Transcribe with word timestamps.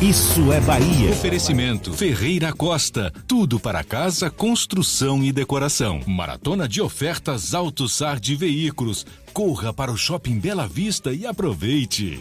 Isso 0.00 0.52
é 0.52 0.60
Bahia. 0.60 1.10
Oferecimento 1.10 1.92
Ferreira 1.92 2.52
Costa. 2.52 3.12
Tudo 3.26 3.58
para 3.60 3.84
casa, 3.84 4.30
construção 4.30 5.22
e 5.22 5.32
decoração. 5.32 6.00
Maratona 6.06 6.68
de 6.68 6.80
ofertas 6.80 7.54
AutoSar 7.54 8.18
de 8.18 8.34
veículos. 8.34 9.06
Corra 9.32 9.72
para 9.72 9.92
o 9.92 9.96
Shopping 9.96 10.38
Bela 10.38 10.66
Vista 10.66 11.12
e 11.12 11.26
aproveite. 11.26 12.20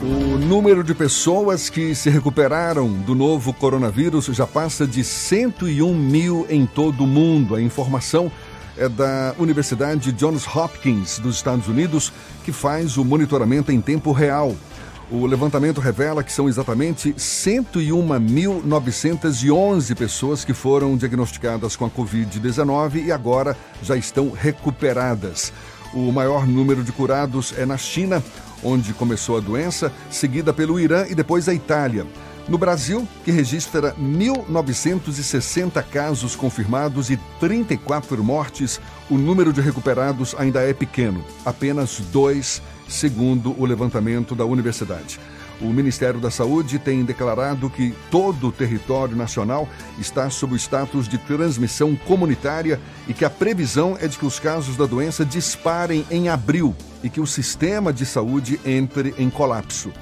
O 0.00 0.38
número 0.38 0.82
de 0.82 0.94
pessoas 0.94 1.68
que 1.68 1.94
se 1.94 2.08
recuperaram 2.08 2.90
do 2.90 3.14
novo 3.14 3.52
coronavírus 3.52 4.26
já 4.26 4.46
passa 4.46 4.86
de 4.86 5.04
101 5.04 5.94
mil 5.94 6.46
em 6.48 6.64
todo 6.64 7.04
o 7.04 7.06
mundo. 7.06 7.54
A 7.54 7.60
informação 7.60 8.26
é 8.26 8.30
da 8.86 9.34
Universidade 9.38 10.12
Johns 10.12 10.46
Hopkins 10.46 11.18
dos 11.18 11.36
Estados 11.36 11.66
Unidos, 11.66 12.12
que 12.44 12.52
faz 12.52 12.96
o 12.96 13.04
monitoramento 13.04 13.72
em 13.72 13.80
tempo 13.80 14.12
real. 14.12 14.54
O 15.10 15.24
levantamento 15.24 15.80
revela 15.80 16.22
que 16.22 16.30
são 16.30 16.46
exatamente 16.48 17.14
101.911 17.14 19.96
pessoas 19.96 20.44
que 20.44 20.52
foram 20.52 20.98
diagnosticadas 20.98 21.76
com 21.76 21.86
a 21.86 21.90
Covid-19 21.90 23.06
e 23.06 23.12
agora 23.12 23.56
já 23.82 23.96
estão 23.96 24.30
recuperadas. 24.30 25.50
O 25.94 26.12
maior 26.12 26.46
número 26.46 26.84
de 26.84 26.92
curados 26.92 27.54
é 27.56 27.64
na 27.64 27.78
China, 27.78 28.22
onde 28.62 28.92
começou 28.92 29.38
a 29.38 29.40
doença, 29.40 29.90
seguida 30.10 30.52
pelo 30.52 30.78
Irã 30.78 31.06
e 31.08 31.14
depois 31.14 31.48
a 31.48 31.54
Itália. 31.54 32.06
No 32.48 32.56
Brasil, 32.56 33.06
que 33.26 33.30
registra 33.30 33.94
1.960 34.00 35.84
casos 35.84 36.34
confirmados 36.34 37.10
e 37.10 37.18
34 37.38 38.24
mortes, 38.24 38.80
o 39.10 39.18
número 39.18 39.52
de 39.52 39.60
recuperados 39.60 40.34
ainda 40.38 40.62
é 40.62 40.72
pequeno, 40.72 41.22
apenas 41.44 42.00
dois, 42.10 42.62
segundo 42.88 43.54
o 43.60 43.66
levantamento 43.66 44.34
da 44.34 44.46
universidade. 44.46 45.20
O 45.60 45.66
Ministério 45.66 46.20
da 46.20 46.30
Saúde 46.30 46.78
tem 46.78 47.04
declarado 47.04 47.68
que 47.68 47.94
todo 48.10 48.48
o 48.48 48.52
território 48.52 49.14
nacional 49.14 49.68
está 49.98 50.30
sob 50.30 50.54
o 50.54 50.56
status 50.56 51.06
de 51.06 51.18
transmissão 51.18 51.94
comunitária 51.96 52.80
e 53.06 53.12
que 53.12 53.26
a 53.26 53.30
previsão 53.30 53.94
é 54.00 54.08
de 54.08 54.16
que 54.16 54.24
os 54.24 54.38
casos 54.38 54.74
da 54.74 54.86
doença 54.86 55.22
disparem 55.22 56.06
em 56.10 56.30
abril 56.30 56.74
e 57.02 57.10
que 57.10 57.20
o 57.20 57.26
sistema 57.26 57.92
de 57.92 58.06
saúde 58.06 58.58
entre 58.64 59.14
em 59.18 59.28
colapso. 59.28 59.92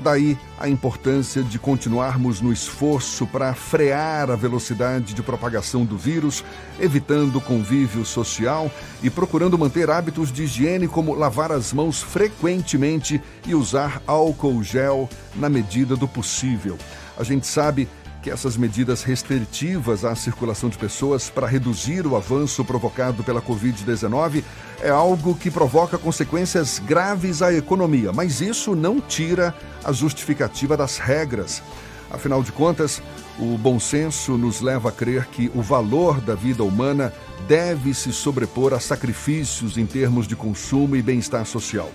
Daí 0.00 0.38
a 0.60 0.68
importância 0.68 1.42
de 1.42 1.58
continuarmos 1.58 2.40
no 2.40 2.52
esforço 2.52 3.26
para 3.26 3.52
frear 3.54 4.30
a 4.30 4.36
velocidade 4.36 5.12
de 5.12 5.22
propagação 5.22 5.84
do 5.84 5.96
vírus, 5.96 6.44
evitando 6.78 7.40
convívio 7.40 8.04
social 8.04 8.70
e 9.02 9.10
procurando 9.10 9.58
manter 9.58 9.90
hábitos 9.90 10.30
de 10.30 10.44
higiene 10.44 10.86
como 10.86 11.14
lavar 11.14 11.50
as 11.50 11.72
mãos 11.72 12.00
frequentemente 12.00 13.20
e 13.44 13.54
usar 13.54 14.00
álcool 14.06 14.62
gel 14.62 15.08
na 15.34 15.48
medida 15.48 15.96
do 15.96 16.06
possível. 16.06 16.78
A 17.18 17.24
gente 17.24 17.48
sabe 17.48 17.88
que 18.22 18.30
essas 18.30 18.56
medidas 18.56 19.02
restritivas 19.02 20.04
à 20.04 20.14
circulação 20.14 20.68
de 20.68 20.76
pessoas 20.76 21.30
para 21.30 21.46
reduzir 21.46 22.06
o 22.06 22.16
avanço 22.16 22.64
provocado 22.64 23.22
pela 23.22 23.40
Covid-19 23.40 24.42
é 24.80 24.90
algo 24.90 25.34
que 25.34 25.50
provoca 25.50 25.96
consequências 25.96 26.78
graves 26.78 27.42
à 27.42 27.52
economia, 27.52 28.12
mas 28.12 28.40
isso 28.40 28.74
não 28.74 29.00
tira 29.00 29.54
a 29.84 29.92
justificativa 29.92 30.76
das 30.76 30.98
regras. 30.98 31.62
Afinal 32.10 32.42
de 32.42 32.52
contas, 32.52 33.02
o 33.38 33.58
bom 33.58 33.78
senso 33.78 34.36
nos 34.36 34.60
leva 34.60 34.88
a 34.88 34.92
crer 34.92 35.26
que 35.26 35.50
o 35.54 35.62
valor 35.62 36.20
da 36.20 36.34
vida 36.34 36.64
humana 36.64 37.12
deve 37.46 37.94
se 37.94 38.12
sobrepor 38.12 38.72
a 38.72 38.80
sacrifícios 38.80 39.76
em 39.76 39.86
termos 39.86 40.26
de 40.26 40.34
consumo 40.34 40.96
e 40.96 41.02
bem-estar 41.02 41.44
social. 41.44 41.90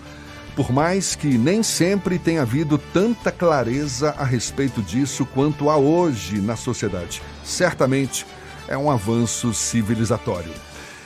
Por 0.56 0.72
mais 0.72 1.16
que 1.16 1.36
nem 1.36 1.64
sempre 1.64 2.20
tenha 2.20 2.44
havido 2.44 2.78
tanta 2.78 3.32
clareza 3.32 4.14
a 4.18 4.24
respeito 4.24 4.84
disso 4.84 5.26
quanto 5.26 5.68
há 5.70 5.78
hoje 5.78 6.40
na 6.40 6.56
sociedade. 6.56 7.24
Certamente 7.44 8.26
é 8.68 8.78
um 8.78 8.92
avanço 8.92 9.52
civilizatório. 9.52 10.52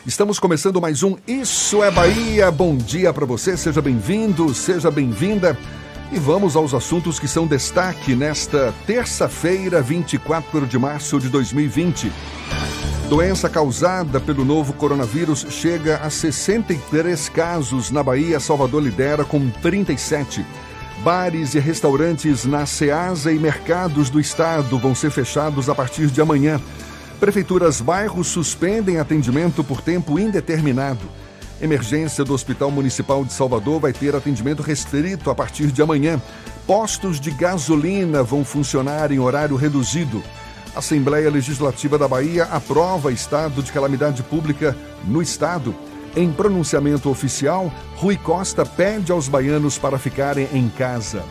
Estamos 0.05 0.37
começando 0.37 0.81
mais 0.81 1.01
um 1.01 1.15
Isso 1.25 1.81
é 1.81 1.89
Bahia. 1.89 2.51
Bom 2.51 2.75
dia 2.75 3.13
para 3.13 3.25
você, 3.25 3.55
seja 3.55 3.81
bem-vindo, 3.81 4.53
seja 4.53 4.91
bem-vinda. 4.91 5.57
E 6.11 6.19
vamos 6.19 6.57
aos 6.57 6.73
assuntos 6.73 7.17
que 7.17 7.27
são 7.27 7.47
destaque 7.47 8.15
nesta 8.15 8.73
terça-feira, 8.85 9.81
24 9.81 10.65
de 10.65 10.77
março 10.77 11.19
de 11.19 11.29
2020. 11.29 12.11
Doença 13.09 13.47
causada 13.47 14.19
pelo 14.19 14.43
novo 14.43 14.73
coronavírus 14.73 15.45
chega 15.49 15.95
a 16.03 16.09
63 16.09 17.29
casos 17.29 17.89
na 17.89 18.03
Bahia. 18.03 18.37
Salvador 18.37 18.83
lidera 18.83 19.23
com 19.23 19.49
37. 19.49 20.45
Bares 21.05 21.55
e 21.55 21.59
restaurantes 21.59 22.43
na 22.43 22.65
Ceasa 22.65 23.31
e 23.31 23.39
mercados 23.39 24.09
do 24.09 24.19
estado 24.19 24.77
vão 24.77 24.93
ser 24.93 25.09
fechados 25.09 25.69
a 25.69 25.75
partir 25.75 26.07
de 26.07 26.19
amanhã. 26.19 26.59
Prefeituras 27.17 27.79
bairros 27.79 28.27
suspendem 28.27 28.99
atendimento 28.99 29.63
por 29.63 29.79
tempo 29.79 30.19
indeterminado. 30.19 31.05
Emergência 31.61 32.25
do 32.25 32.33
Hospital 32.33 32.71
Municipal 32.71 33.23
de 33.23 33.31
Salvador 33.31 33.79
vai 33.79 33.93
ter 33.93 34.17
atendimento 34.17 34.61
restrito 34.61 35.29
a 35.29 35.35
partir 35.35 35.67
de 35.67 35.81
amanhã. 35.81 36.21
Postos 36.67 37.21
de 37.21 37.31
gasolina 37.31 38.21
vão 38.21 38.43
funcionar 38.43 39.13
em 39.13 39.19
horário 39.19 39.55
reduzido. 39.55 40.21
Assembleia 40.77 41.29
Legislativa 41.29 41.97
da 41.97 42.07
Bahia 42.07 42.45
aprova 42.45 43.11
estado 43.11 43.63
de 43.63 43.71
calamidade 43.71 44.21
pública 44.21 44.75
no 45.05 45.21
estado. 45.21 45.75
Em 46.15 46.31
pronunciamento 46.31 47.09
oficial, 47.09 47.71
Rui 47.95 48.15
Costa 48.15 48.65
pede 48.65 49.11
aos 49.11 49.27
baianos 49.27 49.77
para 49.77 49.97
ficarem 49.97 50.47
em 50.53 50.69
casa. 50.69 51.23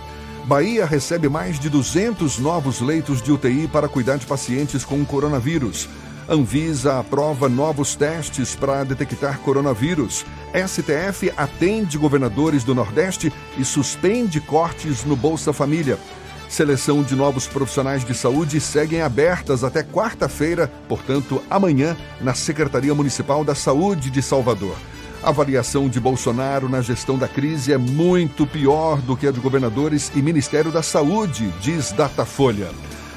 Bahia 0.45 0.85
recebe 0.85 1.29
mais 1.29 1.59
de 1.59 1.69
200 1.69 2.39
novos 2.39 2.81
leitos 2.81 3.23
de 3.23 3.33
UTI 3.33 3.69
para 3.69 3.89
cuidar 3.89 4.17
de 4.17 4.27
pacientes 4.27 4.85
com 4.85 5.05
coronavírus. 5.05 5.89
Anvisa 6.29 6.99
aprova 6.99 7.49
novos 7.49 7.95
testes 7.95 8.57
para 8.57 8.85
detectar 8.85 9.39
coronavírus. 9.39 10.25
STF 10.55 11.33
atende 11.37 11.97
governadores 11.97 12.65
do 12.65 12.75
Nordeste 12.75 13.33
e 13.57 13.65
suspende 13.65 14.41
cortes 14.41 15.05
no 15.05 15.15
Bolsa 15.15 15.53
Família. 15.53 15.99
Seleção 16.49 17.03
de 17.03 17.15
novos 17.15 17.47
profissionais 17.47 18.05
de 18.05 18.15
saúde 18.15 18.61
seguem 18.61 19.03
abertas 19.03 19.65
até 19.65 19.83
quarta-feira, 19.83 20.71
portanto, 20.89 21.43
amanhã, 21.51 21.97
na 22.21 22.35
Secretaria 22.35 22.95
Municipal 22.95 23.45
da 23.45 23.55
Saúde 23.55 24.11
de 24.11 24.23
Salvador. 24.23 24.77
A 25.23 25.31
avaliação 25.31 25.89
de 25.89 25.99
Bolsonaro 25.99 26.69
na 26.69 26.81
gestão 26.81 27.19
da 27.19 27.27
crise 27.27 27.73
é 27.73 27.79
muito 27.79 28.47
pior 28.47 29.01
do 29.01 29.17
que 29.17 29.27
a 29.27 29.33
de 29.33 29.41
governadores 29.41 30.13
e 30.15 30.23
Ministério 30.23 30.71
da 30.71 30.83
Saúde, 30.83 31.53
diz 31.61 31.91
Datafolha. 31.91 32.69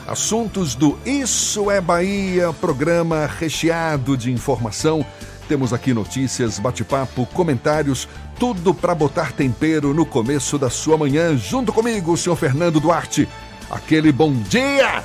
Assuntos 0.08 0.74
do 0.74 0.98
Isso 1.06 1.70
é 1.70 1.80
Bahia, 1.80 2.52
programa 2.54 3.28
recheado 3.28 4.18
de 4.18 4.32
informação. 4.32 5.06
Temos 5.50 5.74
aqui 5.74 5.96
notícias, 5.96 6.60
bate-papo, 6.60 7.26
comentários, 7.34 8.08
tudo 8.40 8.72
para 8.72 8.94
botar 8.94 9.32
tempero 9.32 9.96
no 9.96 10.06
começo 10.06 10.60
da 10.60 10.70
sua 10.70 10.96
manhã. 10.96 11.36
Junto 11.36 11.74
comigo, 11.74 12.14
o 12.14 12.18
senhor 12.18 12.36
Fernando 12.36 12.80
Duarte. 12.80 13.28
Aquele 13.68 14.12
bom 14.12 14.32
dia! 14.32 15.04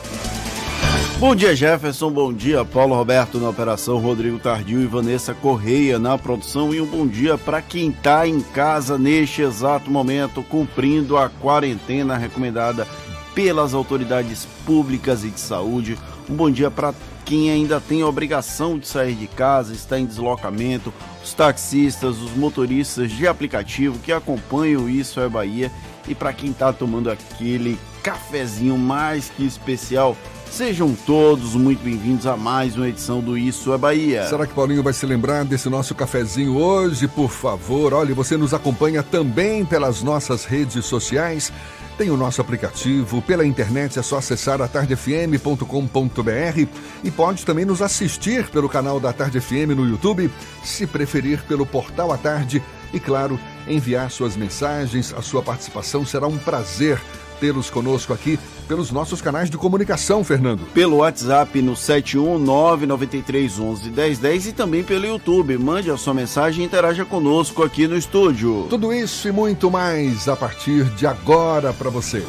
Bom 1.18 1.34
dia, 1.34 1.56
Jefferson. 1.56 2.10
Bom 2.10 2.30
dia, 2.30 2.62
Paulo 2.62 2.94
Roberto 2.94 3.38
na 3.38 3.48
operação, 3.48 3.96
Rodrigo 3.96 4.38
Tardio 4.38 4.82
e 4.82 4.86
Vanessa 4.86 5.32
Correia 5.32 5.98
na 5.98 6.18
produção. 6.18 6.74
E 6.74 6.80
um 6.82 6.86
bom 6.86 7.06
dia 7.06 7.38
para 7.38 7.62
quem 7.62 7.88
está 7.88 8.28
em 8.28 8.42
casa 8.42 8.98
neste 8.98 9.40
exato 9.40 9.90
momento, 9.90 10.42
cumprindo 10.42 11.16
a 11.16 11.30
quarentena 11.30 12.18
recomendada 12.18 12.86
pelas 13.34 13.72
autoridades 13.72 14.46
públicas 14.66 15.24
e 15.24 15.30
de 15.30 15.40
saúde. 15.40 15.96
Um 16.28 16.34
bom 16.34 16.50
dia 16.50 16.70
para 16.70 16.94
quem 17.24 17.50
ainda 17.50 17.80
tem 17.80 18.00
a 18.00 18.06
obrigação 18.06 18.78
de 18.78 18.86
sair 18.86 19.14
de 19.14 19.26
casa, 19.26 19.74
está 19.74 19.98
em 19.98 20.06
deslocamento, 20.06 20.92
os 21.22 21.34
taxistas, 21.34 22.18
os 22.20 22.32
motoristas 22.32 23.10
de 23.10 23.26
aplicativo 23.26 23.98
que 23.98 24.12
acompanham 24.12 24.88
Isso 24.88 25.20
é 25.20 25.28
Bahia 25.28 25.70
e 26.08 26.14
para 26.14 26.32
quem 26.32 26.50
está 26.50 26.72
tomando 26.72 27.10
aquele 27.10 27.78
cafezinho 28.02 28.78
mais 28.78 29.28
que 29.28 29.44
especial. 29.44 30.16
Sejam 30.50 30.94
todos 31.06 31.54
muito 31.54 31.82
bem-vindos 31.82 32.26
a 32.26 32.36
mais 32.36 32.76
uma 32.76 32.88
edição 32.88 33.20
do 33.20 33.36
Isso 33.36 33.72
é 33.72 33.78
Bahia. 33.78 34.26
Será 34.26 34.46
que 34.46 34.54
Paulinho 34.54 34.82
vai 34.82 34.92
se 34.92 35.04
lembrar 35.04 35.44
desse 35.44 35.68
nosso 35.68 35.94
cafezinho 35.94 36.56
hoje? 36.56 37.08
Por 37.08 37.30
favor, 37.30 37.92
olha, 37.92 38.14
você 38.14 38.36
nos 38.36 38.54
acompanha 38.54 39.02
também 39.02 39.64
pelas 39.64 40.02
nossas 40.02 40.44
redes 40.44 40.84
sociais. 40.86 41.52
Tem 41.96 42.10
o 42.10 42.16
nosso 42.16 42.40
aplicativo, 42.40 43.22
pela 43.22 43.46
internet 43.46 44.00
é 44.00 44.02
só 44.02 44.18
acessar 44.18 44.60
atardefm.com.br 44.60 46.68
e 47.04 47.10
pode 47.12 47.46
também 47.46 47.64
nos 47.64 47.80
assistir 47.80 48.48
pelo 48.48 48.68
canal 48.68 48.98
da 48.98 49.12
Tarde 49.12 49.40
FM 49.40 49.76
no 49.76 49.88
YouTube, 49.88 50.28
se 50.64 50.88
preferir 50.88 51.40
pelo 51.44 51.64
portal 51.64 52.10
à 52.10 52.18
tarde. 52.18 52.60
E, 52.92 52.98
claro, 52.98 53.38
enviar 53.68 54.10
suas 54.10 54.36
mensagens, 54.36 55.14
a 55.16 55.22
sua 55.22 55.40
participação 55.40 56.04
será 56.04 56.26
um 56.26 56.36
prazer 56.36 57.00
tê-los 57.44 57.68
conosco 57.68 58.14
aqui 58.14 58.38
pelos 58.66 58.90
nossos 58.90 59.20
canais 59.20 59.50
de 59.50 59.58
comunicação, 59.58 60.24
Fernando. 60.24 60.64
Pelo 60.72 60.96
WhatsApp 60.96 61.60
no 61.60 61.74
71993111010 61.74 64.46
e 64.46 64.52
também 64.52 64.82
pelo 64.82 65.04
YouTube. 65.04 65.58
Mande 65.58 65.90
a 65.90 65.98
sua 65.98 66.14
mensagem 66.14 66.62
e 66.62 66.66
interaja 66.66 67.04
conosco 67.04 67.62
aqui 67.62 67.86
no 67.86 67.98
estúdio. 67.98 68.66
Tudo 68.70 68.94
isso 68.94 69.28
e 69.28 69.32
muito 69.32 69.70
mais 69.70 70.26
a 70.26 70.34
partir 70.34 70.84
de 70.94 71.06
agora 71.06 71.74
para 71.74 71.90
você. 71.90 72.24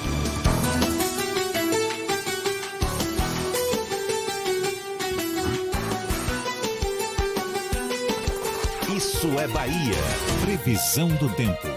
Isso 8.93 9.27
é 9.39 9.47
Bahia. 9.47 9.95
Previsão 10.41 11.07
do 11.07 11.29
tempo. 11.29 11.74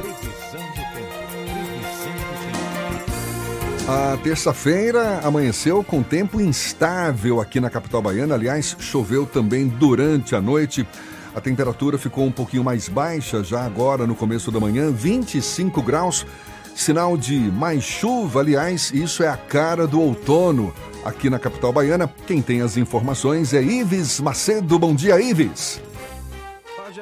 A 3.88 4.18
terça-feira 4.18 5.20
amanheceu 5.24 5.82
com 5.82 6.02
tempo 6.02 6.42
instável 6.42 7.40
aqui 7.40 7.58
na 7.58 7.70
capital 7.70 8.02
baiana. 8.02 8.34
Aliás, 8.34 8.76
choveu 8.78 9.24
também 9.24 9.66
durante 9.66 10.36
a 10.36 10.42
noite. 10.42 10.86
A 11.34 11.40
temperatura 11.40 11.96
ficou 11.96 12.26
um 12.26 12.30
pouquinho 12.30 12.62
mais 12.62 12.86
baixa 12.86 13.42
já 13.42 13.64
agora 13.64 14.06
no 14.06 14.14
começo 14.14 14.50
da 14.50 14.60
manhã, 14.60 14.92
25 14.92 15.80
graus. 15.80 16.26
Sinal 16.74 17.16
de 17.16 17.38
mais 17.38 17.82
chuva, 17.82 18.40
aliás, 18.40 18.92
isso 18.92 19.22
é 19.22 19.28
a 19.28 19.38
cara 19.38 19.86
do 19.86 19.98
outono 20.02 20.70
aqui 21.02 21.30
na 21.30 21.38
capital 21.38 21.72
baiana. 21.72 22.12
Quem 22.26 22.42
tem 22.42 22.60
as 22.60 22.76
informações 22.76 23.54
é 23.54 23.62
Ives 23.62 24.20
Macedo. 24.20 24.78
Bom 24.78 24.94
dia, 24.94 25.18
Ives. 25.18 25.80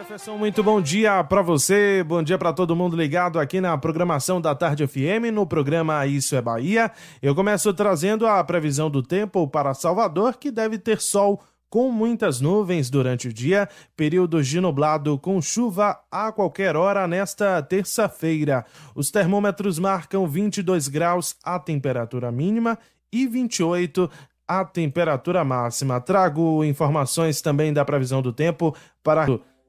Jefferson, 0.06 0.38
muito 0.38 0.62
bom 0.62 0.81
dia 0.81 1.25
para 1.25 1.43
você, 1.43 2.05
bom 2.06 2.23
dia 2.23 2.38
para 2.38 2.53
todo 2.53 2.76
mundo 2.76 2.97
ligado 2.97 3.41
aqui 3.41 3.61
na 3.61 3.76
programação 3.76 4.41
da 4.41 4.55
Tarde 4.55 4.87
FM, 4.87 5.32
no 5.32 5.44
programa 5.44 6.06
Isso 6.06 6.37
é 6.37 6.41
Bahia. 6.41 6.93
Eu 7.20 7.35
começo 7.35 7.75
trazendo 7.75 8.25
a 8.25 8.43
previsão 8.44 8.88
do 8.88 9.03
tempo 9.03 9.49
para 9.49 9.75
Salvador, 9.75 10.37
que 10.37 10.53
deve 10.53 10.79
ter 10.79 11.00
sol 11.00 11.43
com 11.69 11.91
muitas 11.91 12.41
nuvens 12.41 12.88
durante 12.88 13.26
o 13.26 13.32
dia, 13.32 13.69
períodos 13.97 14.47
de 14.47 14.61
nublado 14.61 15.19
com 15.19 15.43
chuva 15.43 15.99
a 16.08 16.31
qualquer 16.31 16.76
hora 16.76 17.08
nesta 17.08 17.61
terça-feira. 17.61 18.64
Os 18.94 19.11
termômetros 19.11 19.76
marcam 19.76 20.25
22 20.29 20.87
graus 20.87 21.35
a 21.43 21.58
temperatura 21.58 22.31
mínima 22.31 22.79
e 23.12 23.26
28 23.26 24.08
a 24.47 24.64
temperatura 24.64 25.43
máxima. 25.43 26.00
Trago 26.00 26.62
informações 26.62 27.43
também 27.43 27.73
da 27.73 27.85
previsão 27.85 28.23
do 28.23 28.32
tempo 28.32 28.73
para 29.03 29.26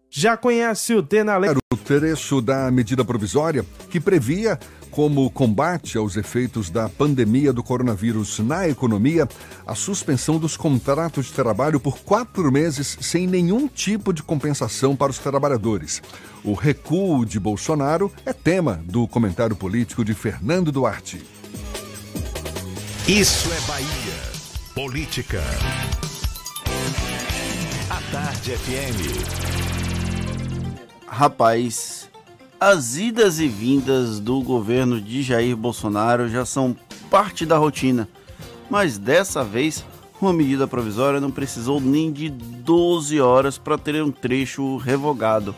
já 0.10 0.38
conhece 0.38 0.94
o 0.94 1.04
Tenale... 1.04 1.58
O 1.72 1.78
trecho 1.78 2.42
da 2.42 2.72
medida 2.72 3.04
provisória 3.04 3.66
que 3.90 4.00
previa 4.00 4.60
como 4.98 5.30
combate 5.30 5.96
aos 5.96 6.18
efeitos 6.18 6.72
da 6.72 6.90
pandemia 6.90 7.54
do 7.54 7.62
coronavírus 7.62 8.40
na 8.40 8.68
economia, 8.68 9.28
a 9.66 9.76
suspensão 9.76 10.40
dos 10.40 10.58
contratos 10.58 11.28
de 11.28 11.34
trabalho 11.34 11.80
por 11.80 12.00
quatro 12.00 12.52
meses 12.52 12.98
sem 13.00 13.28
nenhum 13.28 13.68
tipo 13.68 14.12
de 14.12 14.24
compensação 14.24 14.96
para 14.96 15.12
os 15.12 15.20
trabalhadores. 15.20 16.02
O 16.44 16.54
recuo 16.54 17.26
de 17.26 17.40
Bolsonaro 17.40 18.12
é 18.26 18.34
tema 18.34 18.82
do 18.86 19.08
comentário 19.08 19.56
político 19.56 20.04
de 20.04 20.16
Fernando 20.16 20.72
Duarte. 20.72 21.24
Isso 23.08 23.50
é 23.54 23.68
Bahia. 23.68 24.38
Política. 24.74 25.44
A 27.90 28.02
Tarde 28.12 28.52
FM. 28.52 29.67
Rapaz, 31.18 32.08
as 32.60 32.96
idas 32.96 33.40
e 33.40 33.48
vindas 33.48 34.20
do 34.20 34.40
governo 34.40 35.02
de 35.02 35.24
Jair 35.24 35.58
Bolsonaro 35.58 36.30
já 36.30 36.46
são 36.46 36.78
parte 37.10 37.44
da 37.44 37.58
rotina, 37.58 38.08
mas 38.70 39.00
dessa 39.00 39.44
vez 39.44 39.84
uma 40.22 40.32
medida 40.32 40.68
provisória 40.68 41.20
não 41.20 41.32
precisou 41.32 41.82
nem 41.82 42.12
de 42.12 42.30
12 42.30 43.20
horas 43.20 43.58
para 43.58 43.80
ter 43.80 44.00
um 44.04 44.12
trecho 44.12 44.78
revogado. 44.78 45.56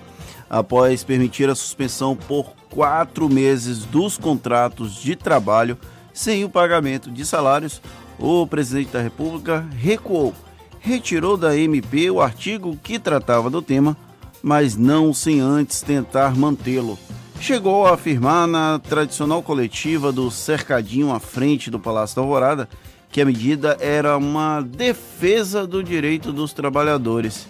Após 0.49 1.03
permitir 1.03 1.49
a 1.49 1.55
suspensão 1.55 2.15
por 2.15 2.53
quatro 2.69 3.27
meses 3.27 3.83
dos 3.83 4.17
contratos 4.17 4.95
de 4.95 5.13
trabalho 5.13 5.77
sem 6.13 6.45
o 6.45 6.49
pagamento 6.49 7.11
de 7.11 7.25
salários, 7.25 7.81
o 8.17 8.47
presidente 8.47 8.93
da 8.93 9.01
República 9.01 9.67
recuou, 9.77 10.33
retirou 10.79 11.35
da 11.35 11.57
MP 11.57 12.09
o 12.09 12.21
artigo 12.21 12.79
que 12.81 12.97
tratava 12.97 13.49
do 13.49 13.61
tema 13.61 13.97
mas 14.41 14.75
não 14.75 15.13
sem 15.13 15.39
antes 15.39 15.81
tentar 15.81 16.35
mantê-lo. 16.35 16.97
Chegou 17.39 17.85
a 17.85 17.93
afirmar 17.93 18.47
na 18.47 18.79
tradicional 18.79 19.41
coletiva 19.41 20.11
do 20.11 20.29
cercadinho 20.29 21.13
à 21.13 21.19
frente 21.19 21.71
do 21.71 21.79
Palácio 21.79 22.17
da 22.17 22.21
Alvorada 22.21 22.67
que 23.11 23.21
a 23.21 23.25
medida 23.25 23.77
era 23.79 24.17
uma 24.17 24.61
defesa 24.61 25.65
do 25.65 25.83
direito 25.83 26.31
dos 26.31 26.53
trabalhadores. 26.53 27.47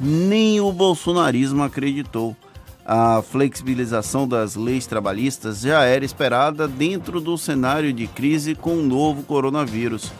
Nem 0.00 0.60
o 0.60 0.72
bolsonarismo 0.72 1.62
acreditou. 1.62 2.36
A 2.84 3.22
flexibilização 3.22 4.26
das 4.26 4.56
leis 4.56 4.86
trabalhistas 4.86 5.60
já 5.60 5.84
era 5.84 6.04
esperada 6.04 6.66
dentro 6.66 7.20
do 7.20 7.38
cenário 7.38 7.92
de 7.92 8.06
crise 8.06 8.54
com 8.54 8.78
o 8.78 8.82
novo 8.82 9.22
coronavírus. 9.22 10.10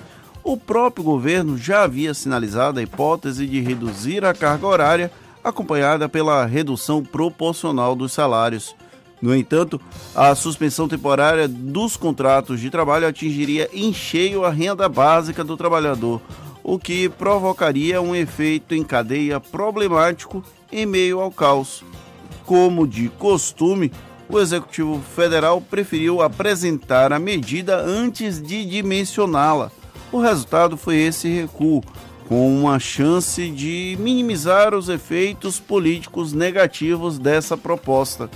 O 0.45 0.57
próprio 0.57 1.03
governo 1.03 1.59
já 1.59 1.83
havia 1.83 2.15
sinalizado 2.15 2.79
a 2.79 2.83
hipótese 2.83 3.47
de 3.47 3.61
reduzir 3.61 4.25
a 4.25 4.33
carga 4.33 4.67
horária 4.67 5.11
acompanhada 5.43 6.09
pela 6.09 6.45
redução 6.45 7.03
proporcional 7.03 7.95
dos 7.95 8.13
salários. 8.13 8.75
No 9.21 9.35
entanto, 9.35 9.81
a 10.15 10.35
suspensão 10.35 10.89
temporária 10.89 11.47
dos 11.47 11.97
contratos 11.97 12.61
de 12.61 12.71
trabalho 12.71 13.07
atingiria 13.07 13.69
em 13.73 13.93
cheio 13.93 14.45
a 14.45 14.51
renda 14.51 14.89
básica 14.89 15.45
do 15.45 15.57
trabalhador, 15.57 16.23
o 16.63 16.79
que 16.79 17.09
provocaria 17.09 18.01
um 18.01 18.15
efeito 18.15 18.75
em 18.75 18.83
cadeia 18.83 19.39
problemático 19.39 20.43
em 20.73 20.87
meio 20.87 21.21
ao 21.21 21.31
caos. 21.31 21.85
Como 22.47 22.87
de 22.87 23.09
costume, 23.11 23.93
o 24.29 24.39
Executivo 24.39 25.03
Federal 25.15 25.61
preferiu 25.61 26.23
apresentar 26.23 27.13
a 27.13 27.19
medida 27.19 27.77
antes 27.77 28.41
de 28.41 28.65
dimensioná-la. 28.65 29.71
O 30.13 30.19
resultado 30.19 30.77
foi 30.77 30.97
esse 30.97 31.29
recuo, 31.29 31.83
com 32.31 32.49
uma 32.61 32.79
chance 32.79 33.51
de 33.51 33.97
minimizar 33.99 34.73
os 34.73 34.89
efeitos 34.89 35.59
políticos 35.59 36.33
negativos 36.33 37.19
dessa 37.19 37.57
proposta. 37.57 38.31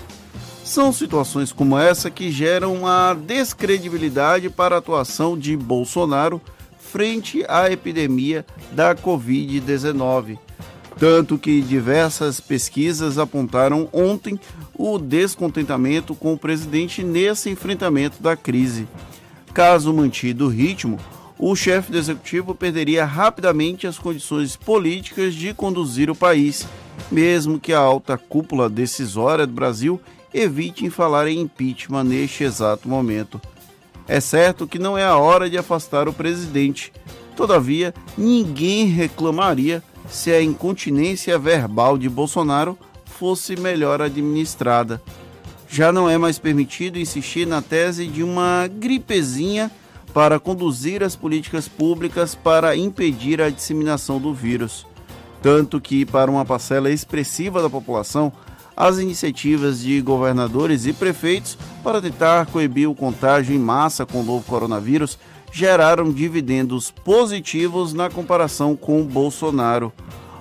São 0.65 0.93
situações 0.93 1.53
como 1.53 1.79
essa 1.79 2.11
que 2.11 2.29
geram 2.29 2.89
a 2.89 3.15
descredibilidade 3.15 4.51
para 4.51 4.75
a 4.75 4.79
atuação 4.79 5.39
de 5.39 5.57
Bolsonaro 5.57 6.43
frente 6.77 7.45
à 7.47 7.71
epidemia 7.71 8.45
da 8.73 8.97
Covid-19. 8.97 10.39
Tanto 10.99 11.39
que 11.39 11.61
diversas 11.61 12.41
pesquisas 12.41 13.17
apontaram 13.17 13.89
ontem 13.93 14.41
o 14.77 14.99
descontentamento 14.99 16.17
com 16.17 16.33
o 16.33 16.39
presidente 16.39 17.05
nesse 17.05 17.49
enfrentamento 17.49 18.21
da 18.21 18.35
crise. 18.35 18.89
Caso 19.53 19.95
mantido 19.95 20.47
o 20.47 20.51
ritmo, 20.51 20.99
o 21.39 21.55
chefe 21.57 21.91
do 21.91 21.99
executivo 21.99 22.55
perderia 22.55 23.05
rapidamente 23.05 23.87
as 23.87 23.99
condições 23.99 24.57
políticas 24.57 25.35
de 25.35 25.53
conduzir 25.53 26.09
o 26.09 26.15
país, 26.15 26.67
mesmo 27.11 27.59
que 27.59 27.73
a 27.73 27.79
alta 27.79 28.17
cúpula 28.17 28.69
decisória 28.69 29.47
do 29.47 29.53
Brasil 29.53 30.01
evite 30.33 30.89
falar 30.91 31.29
em 31.29 31.41
impeachment 31.41 32.05
neste 32.05 32.45
exato 32.45 32.89
momento. 32.89 33.41
É 34.07 34.21
certo 34.21 34.67
que 34.67 34.79
não 34.79 34.97
é 34.97 35.05
a 35.05 35.17
hora 35.17 35.49
de 35.49 35.57
afastar 35.57 36.09
o 36.09 36.13
presidente. 36.13 36.93
Todavia, 37.37 37.95
ninguém 38.17 38.87
reclamaria 38.87 39.83
se 40.09 40.31
a 40.31 40.43
incontinência 40.43 41.39
verbal 41.39 41.97
de 41.97 42.09
Bolsonaro 42.09 42.79
fosse 43.05 43.57
melhor 43.57 44.03
administrada. 44.03 45.01
Já 45.69 45.91
não 45.91 46.09
é 46.09 46.19
mais 46.19 46.39
permitido 46.39 46.99
insistir 46.99 47.47
na 47.47 47.63
tese 47.63 48.07
de 48.07 48.23
uma 48.23 48.69
gripezinha 48.69 49.71
para 50.15 50.39
conduzir 50.39 51.03
as 51.03 51.17
políticas 51.17 51.67
públicas 51.67 52.37
para 52.37 52.77
impedir 52.77 53.43
a 53.43 53.51
disseminação 53.51 54.21
do 54.21 54.33
vírus. 54.33 54.87
Tanto 55.43 55.81
que, 55.81 56.07
para 56.07 56.31
uma 56.31 56.45
parcela 56.45 56.89
expressiva 56.89 57.61
da 57.61 57.69
população, 57.69 58.33
as 58.77 58.99
iniciativas 58.99 59.81
de 59.81 60.01
governadores 60.01 60.87
e 60.87 60.93
prefeitos 60.93 61.59
para 61.83 62.01
tentar 62.01 62.47
coibir 62.47 62.89
o 62.89 62.95
contágio 62.95 63.55
em 63.55 63.59
massa 63.59 64.07
com 64.07 64.21
o 64.21 64.25
novo 64.25 64.45
coronavírus 64.47 65.19
geraram 65.53 66.13
dividendos 66.13 66.91
positivos 66.91 67.93
na 67.93 68.09
comparação 68.09 68.75
com 68.75 69.05
Bolsonaro. 69.05 69.93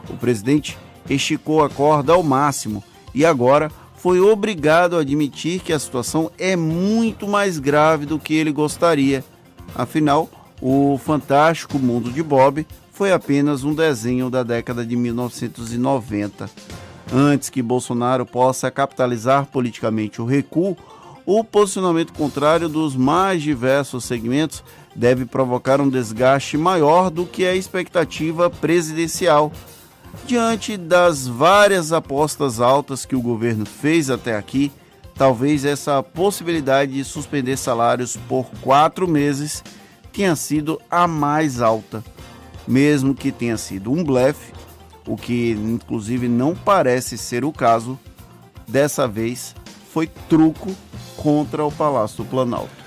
O 0.10 0.18
presidente 0.18 0.78
esticou 1.10 1.64
a 1.64 1.70
corda 1.70 2.14
ao 2.14 2.24
máximo 2.24 2.84
e 3.14 3.26
agora 3.26 3.72
foi 3.96 4.20
obrigado 4.20 4.98
a 4.98 5.02
admitir 5.02 5.62
que 5.62 5.72
a 5.72 5.80
situação 5.80 6.32
é 6.38 6.56
muito 6.56 7.28
mais 7.28 7.60
grave 7.60 8.06
do 8.06 8.20
que 8.20 8.34
ele 8.34 8.52
gostaria. 8.52 9.24
Afinal, 9.76 10.30
o 10.62 10.98
fantástico 11.04 11.80
mundo 11.80 12.12
de 12.12 12.22
Bob 12.22 12.66
foi 12.92 13.12
apenas 13.12 13.64
um 13.64 13.74
desenho 13.74 14.30
da 14.30 14.44
década 14.44 14.86
de 14.86 14.96
1990. 14.96 16.50
Antes 17.12 17.50
que 17.50 17.62
Bolsonaro 17.62 18.26
possa 18.26 18.72
capitalizar 18.72 19.48
politicamente 19.48 20.22
o 20.22 20.26
recuo, 20.26 20.78
o 21.26 21.44
posicionamento 21.44 22.14
contrário 22.14 22.70
dos 22.70 22.96
mais 22.96 23.42
diversos 23.42 24.04
segmentos 24.04 24.64
deve 24.96 25.26
provocar 25.26 25.82
um 25.82 25.90
desgaste 25.90 26.58
maior 26.58 27.10
do 27.10 27.26
que 27.26 27.46
a 27.46 27.56
expectativa 27.56 28.50
presidencial. 28.50 29.52
Diante 30.26 30.78
das 30.78 31.28
várias 31.28 31.92
apostas 31.92 32.60
altas 32.60 33.06
que 33.06 33.16
o 33.16 33.22
governo 33.22 33.66
fez 33.66 34.10
até 34.10 34.36
aqui, 34.36 34.72
talvez 35.16 35.66
essa 35.66 36.02
possibilidade 36.02 36.94
de 36.94 37.04
suspender 37.04 37.58
salários 37.58 38.18
por 38.28 38.46
quatro 38.62 39.08
meses 39.08 39.64
tenha 40.12 40.36
sido 40.36 40.80
a 40.90 41.08
mais 41.08 41.62
alta. 41.62 42.04
Mesmo 42.68 43.14
que 43.14 43.32
tenha 43.32 43.58
sido 43.58 43.92
um 43.92 44.04
blefe, 44.04 44.54
o 45.08 45.18
que 45.18 45.52
inclusive 45.52 46.28
não 46.28 46.56
parece 46.56 47.18
ser 47.18 47.44
o 47.44 47.52
caso, 47.52 48.00
dessa 48.68 49.08
vez 49.08 49.56
foi 49.92 50.08
truco 50.30 50.74
contra 51.18 51.64
o 51.64 51.72
Palácio 51.72 52.24
do 52.24 52.30
Planalto. 52.30 52.84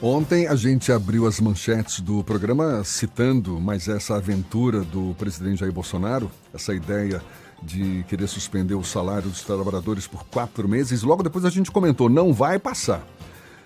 Ontem 0.00 0.46
a 0.46 0.54
gente 0.54 0.92
abriu 0.92 1.26
as 1.26 1.40
manchetes 1.40 2.00
do 2.00 2.22
programa 2.22 2.84
citando 2.84 3.58
mais 3.58 3.88
essa 3.88 4.16
aventura 4.16 4.82
do 4.82 5.14
presidente 5.18 5.60
Jair 5.60 5.72
Bolsonaro, 5.72 6.30
essa 6.54 6.74
ideia 6.74 7.22
de 7.62 8.04
querer 8.08 8.26
suspender 8.26 8.74
o 8.74 8.84
salário 8.84 9.28
dos 9.28 9.42
trabalhadores 9.42 10.06
por 10.06 10.24
quatro 10.26 10.68
meses. 10.68 11.02
Logo 11.02 11.22
depois 11.22 11.44
a 11.44 11.50
gente 11.50 11.70
comentou, 11.70 12.08
não 12.08 12.32
vai 12.32 12.58
passar. 12.58 13.06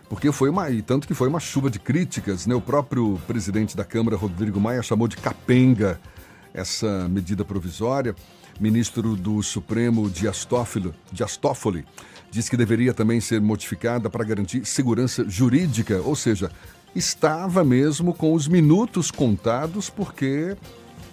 Porque 0.09 0.33
foi 0.33 0.49
uma. 0.51 0.71
E 0.71 0.83
tanto 0.83 1.07
que 1.07 1.15
foi 1.15 1.29
uma 1.29 1.41
chuva 1.41 1.71
de 1.71 1.79
críticas, 1.79 2.47
né? 2.47 2.55
O 2.55 2.61
próprio 2.61 3.21
presidente 3.27 3.77
da 3.77 3.85
Câmara, 3.85 4.17
Rodrigo 4.17 4.61
Maia, 4.61 4.83
chamou 4.83 5.07
de 5.07 5.17
capenga 5.17 6.01
essa 6.53 7.09
medida 7.09 7.45
provisória. 7.45 8.15
Ministro 8.59 9.17
do 9.17 9.43
Supremo 9.43 10.11
Dias 10.11 10.45
Toffoli, 10.45 10.93
Dias 11.13 11.37
Toffoli 11.37 11.87
que 12.49 12.57
deveria 12.57 12.95
também 12.95 13.21
ser 13.21 13.41
modificada 13.41 14.09
para 14.09 14.25
garantir 14.25 14.65
segurança 14.65 15.29
jurídica, 15.29 16.01
ou 16.03 16.15
seja, 16.15 16.51
estava 16.95 17.65
mesmo 17.65 18.15
com 18.15 18.33
os 18.33 18.47
minutos 18.47 19.11
contados 19.11 19.91
porque 19.91 20.57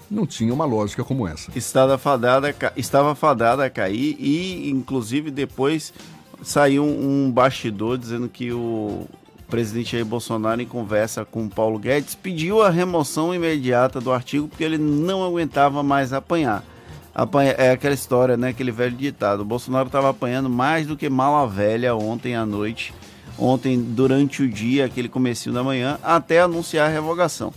não 0.10 0.26
tinha 0.26 0.54
uma 0.54 0.66
lógica 0.66 1.04
como 1.04 1.28
essa. 1.28 1.52
Estava 1.56 1.98
fadada, 1.98 2.56
estava 2.76 3.14
fadada 3.16 3.66
a 3.66 3.70
cair 3.70 4.16
e, 4.20 4.70
inclusive, 4.70 5.32
depois 5.32 5.94
saiu 6.42 6.84
um 6.84 7.32
bastidor 7.32 7.98
dizendo 7.98 8.30
que 8.30 8.52
o 8.52 9.08
presidente 9.50 9.94
Jair 9.94 10.06
Bolsonaro, 10.06 10.62
em 10.62 10.66
conversa 10.66 11.26
com 11.26 11.48
Paulo 11.48 11.80
Guedes, 11.80 12.16
pediu 12.16 12.62
a 12.62 12.70
remoção 12.70 13.34
imediata 13.34 14.00
do 14.00 14.12
artigo 14.12 14.48
porque 14.48 14.64
ele 14.64 14.78
não 14.78 15.24
aguentava 15.24 15.82
mais 15.82 16.14
apanhar. 16.14 16.64
Apanha, 17.16 17.52
é 17.58 17.72
aquela 17.72 17.96
história, 17.96 18.38
né? 18.38 18.50
Aquele 18.50 18.72
velho 18.72 18.96
ditado. 18.96 19.40
O 19.40 19.46
Bolsonaro 19.46 19.88
estava 19.88 20.10
apanhando 20.10 20.50
mais 20.50 20.86
do 20.86 20.96
que 20.96 21.10
mala 21.10 21.48
velha 21.48 21.96
ontem 21.96 22.36
à 22.36 22.46
noite, 22.46 22.94
ontem 23.40 23.82
durante 23.82 24.44
o 24.44 24.50
dia, 24.50 24.86
aquele 24.86 25.10
comecinho 25.10 25.56
da 25.56 25.64
manhã, 25.64 25.98
até 26.04 26.42
anunciar 26.42 26.88
a 26.88 26.94
revogação. 26.94 27.52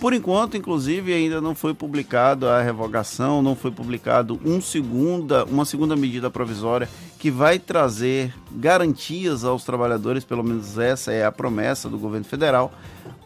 Por 0.00 0.14
enquanto, 0.14 0.56
inclusive, 0.56 1.12
ainda 1.12 1.42
não 1.42 1.54
foi 1.54 1.74
publicado 1.74 2.48
a 2.48 2.62
revogação, 2.62 3.42
não 3.42 3.54
foi 3.54 3.70
publicado 3.70 4.40
um 4.42 4.58
segunda, 4.58 5.44
uma 5.44 5.66
segunda 5.66 5.94
medida 5.94 6.30
provisória 6.30 6.88
que 7.18 7.30
vai 7.30 7.58
trazer 7.58 8.34
garantias 8.50 9.44
aos 9.44 9.62
trabalhadores, 9.62 10.24
pelo 10.24 10.42
menos 10.42 10.78
essa 10.78 11.12
é 11.12 11.22
a 11.22 11.30
promessa 11.30 11.86
do 11.86 11.98
governo 11.98 12.24
federal, 12.24 12.72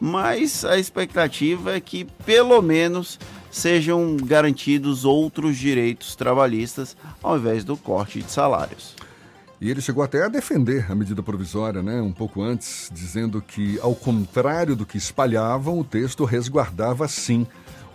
mas 0.00 0.64
a 0.64 0.76
expectativa 0.76 1.76
é 1.76 1.80
que 1.80 2.04
pelo 2.26 2.60
menos 2.60 3.20
sejam 3.52 4.16
garantidos 4.16 5.04
outros 5.04 5.56
direitos 5.56 6.16
trabalhistas 6.16 6.96
ao 7.22 7.36
invés 7.36 7.62
do 7.62 7.76
corte 7.76 8.20
de 8.20 8.32
salários. 8.32 8.96
E 9.64 9.70
ele 9.70 9.80
chegou 9.80 10.04
até 10.04 10.22
a 10.22 10.28
defender 10.28 10.92
a 10.92 10.94
medida 10.94 11.22
provisória, 11.22 11.82
né, 11.82 11.98
um 11.98 12.12
pouco 12.12 12.42
antes, 12.42 12.90
dizendo 12.92 13.40
que, 13.40 13.80
ao 13.80 13.94
contrário 13.94 14.76
do 14.76 14.84
que 14.84 14.98
espalhavam, 14.98 15.78
o 15.78 15.82
texto 15.82 16.26
resguardava 16.26 17.08
sim 17.08 17.46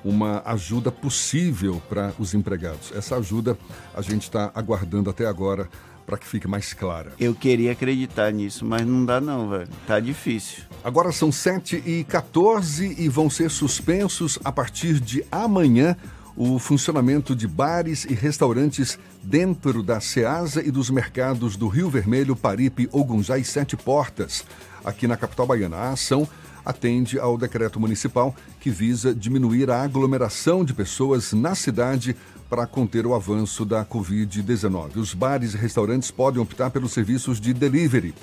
uma 0.03 0.41
ajuda 0.45 0.91
possível 0.91 1.79
para 1.87 2.11
os 2.17 2.33
empregados. 2.33 2.91
Essa 2.95 3.17
ajuda 3.17 3.55
a 3.93 4.01
gente 4.01 4.23
está 4.23 4.51
aguardando 4.55 5.11
até 5.11 5.27
agora 5.27 5.69
para 6.07 6.17
que 6.17 6.25
fique 6.25 6.47
mais 6.47 6.73
clara. 6.73 7.13
Eu 7.19 7.35
queria 7.35 7.73
acreditar 7.73 8.31
nisso, 8.31 8.65
mas 8.65 8.83
não 8.83 9.05
dá 9.05 9.21
não, 9.21 9.47
velho. 9.47 9.69
Tá 9.85 9.99
difícil. 9.99 10.63
Agora 10.83 11.11
são 11.11 11.31
7 11.31 11.83
e 11.85 12.03
14 12.03 12.95
e 12.97 13.07
vão 13.07 13.29
ser 13.29 13.51
suspensos 13.51 14.39
a 14.43 14.51
partir 14.51 14.99
de 14.99 15.23
amanhã 15.31 15.95
o 16.35 16.57
funcionamento 16.57 17.35
de 17.35 17.47
bares 17.47 18.05
e 18.05 18.15
restaurantes 18.15 18.97
dentro 19.21 19.83
da 19.83 19.99
Ceasa 19.99 20.63
e 20.63 20.71
dos 20.71 20.89
mercados 20.89 21.55
do 21.55 21.67
Rio 21.67 21.89
Vermelho, 21.89 22.35
Paripe, 22.35 22.89
Ogunjá 22.91 23.37
e 23.37 23.43
Sete 23.43 23.75
Portas, 23.75 24.43
aqui 24.83 25.07
na 25.07 25.17
capital 25.17 25.47
baiana. 25.47 25.77
A 25.77 25.91
ação 25.91 26.27
atende 26.65 27.19
ao 27.19 27.37
decreto 27.37 27.79
municipal 27.79 28.35
que 28.59 28.69
visa 28.69 29.13
diminuir 29.13 29.69
a 29.69 29.81
aglomeração 29.81 30.63
de 30.63 30.73
pessoas 30.73 31.33
na 31.33 31.55
cidade 31.55 32.15
para 32.49 32.65
conter 32.65 33.05
o 33.05 33.13
avanço 33.13 33.63
da 33.63 33.85
Covid-19. 33.85 34.97
Os 34.97 35.13
bares 35.13 35.53
e 35.53 35.57
restaurantes 35.57 36.09
podem 36.09 36.41
optar 36.41 36.71
pelos 36.71 36.91
serviços 36.91 37.39
de 37.39 37.53
delivery, 37.53 38.13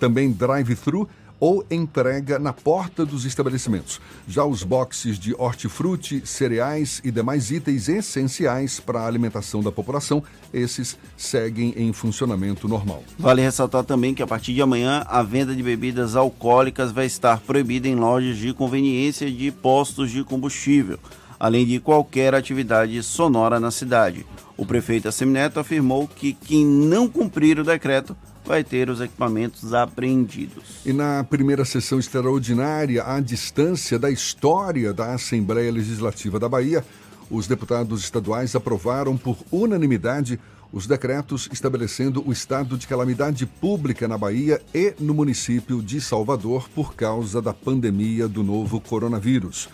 também 0.00 0.32
drive-thru 0.32 1.08
ou 1.38 1.64
entrega 1.70 2.38
na 2.38 2.52
porta 2.52 3.04
dos 3.04 3.24
estabelecimentos. 3.24 4.00
Já 4.26 4.44
os 4.44 4.62
boxes 4.62 5.18
de 5.18 5.34
hortifruti, 5.34 6.26
cereais 6.26 7.00
e 7.04 7.10
demais 7.10 7.50
itens 7.50 7.88
essenciais 7.88 8.80
para 8.80 9.00
a 9.00 9.06
alimentação 9.06 9.62
da 9.62 9.72
população, 9.72 10.22
esses 10.52 10.96
seguem 11.16 11.74
em 11.76 11.92
funcionamento 11.92 12.68
normal. 12.68 13.02
Vale 13.18 13.42
ressaltar 13.42 13.84
também 13.84 14.14
que 14.14 14.22
a 14.22 14.26
partir 14.26 14.54
de 14.54 14.62
amanhã 14.62 15.04
a 15.06 15.22
venda 15.22 15.54
de 15.54 15.62
bebidas 15.62 16.16
alcoólicas 16.16 16.92
vai 16.92 17.06
estar 17.06 17.40
proibida 17.40 17.88
em 17.88 17.94
lojas 17.94 18.36
de 18.36 18.52
conveniência 18.52 19.30
de 19.30 19.50
postos 19.50 20.10
de 20.10 20.24
combustível, 20.24 20.98
além 21.38 21.66
de 21.66 21.80
qualquer 21.80 22.34
atividade 22.34 23.02
sonora 23.02 23.58
na 23.60 23.70
cidade. 23.70 24.24
O 24.56 24.64
prefeito 24.64 25.08
Assemineto 25.08 25.58
afirmou 25.58 26.06
que 26.06 26.32
quem 26.32 26.64
não 26.64 27.08
cumprir 27.08 27.58
o 27.58 27.64
decreto 27.64 28.16
vai 28.44 28.62
ter 28.62 28.90
os 28.90 29.00
equipamentos 29.00 29.72
apreendidos. 29.72 30.80
E 30.84 30.92
na 30.92 31.24
primeira 31.24 31.64
sessão 31.64 31.98
extraordinária, 31.98 33.02
à 33.04 33.20
distância 33.20 33.98
da 33.98 34.10
história 34.10 34.92
da 34.92 35.14
Assembleia 35.14 35.72
Legislativa 35.72 36.38
da 36.38 36.48
Bahia, 36.48 36.84
os 37.30 37.46
deputados 37.46 38.02
estaduais 38.02 38.54
aprovaram 38.54 39.16
por 39.16 39.38
unanimidade 39.50 40.38
os 40.72 40.86
decretos 40.88 41.48
estabelecendo 41.52 42.22
o 42.26 42.32
estado 42.32 42.76
de 42.76 42.88
calamidade 42.88 43.46
pública 43.46 44.08
na 44.08 44.18
Bahia 44.18 44.60
e 44.74 44.92
no 44.98 45.14
município 45.14 45.80
de 45.80 46.00
Salvador 46.00 46.68
por 46.74 46.94
causa 46.94 47.40
da 47.40 47.54
pandemia 47.54 48.26
do 48.26 48.42
novo 48.42 48.80
coronavírus. 48.80 49.68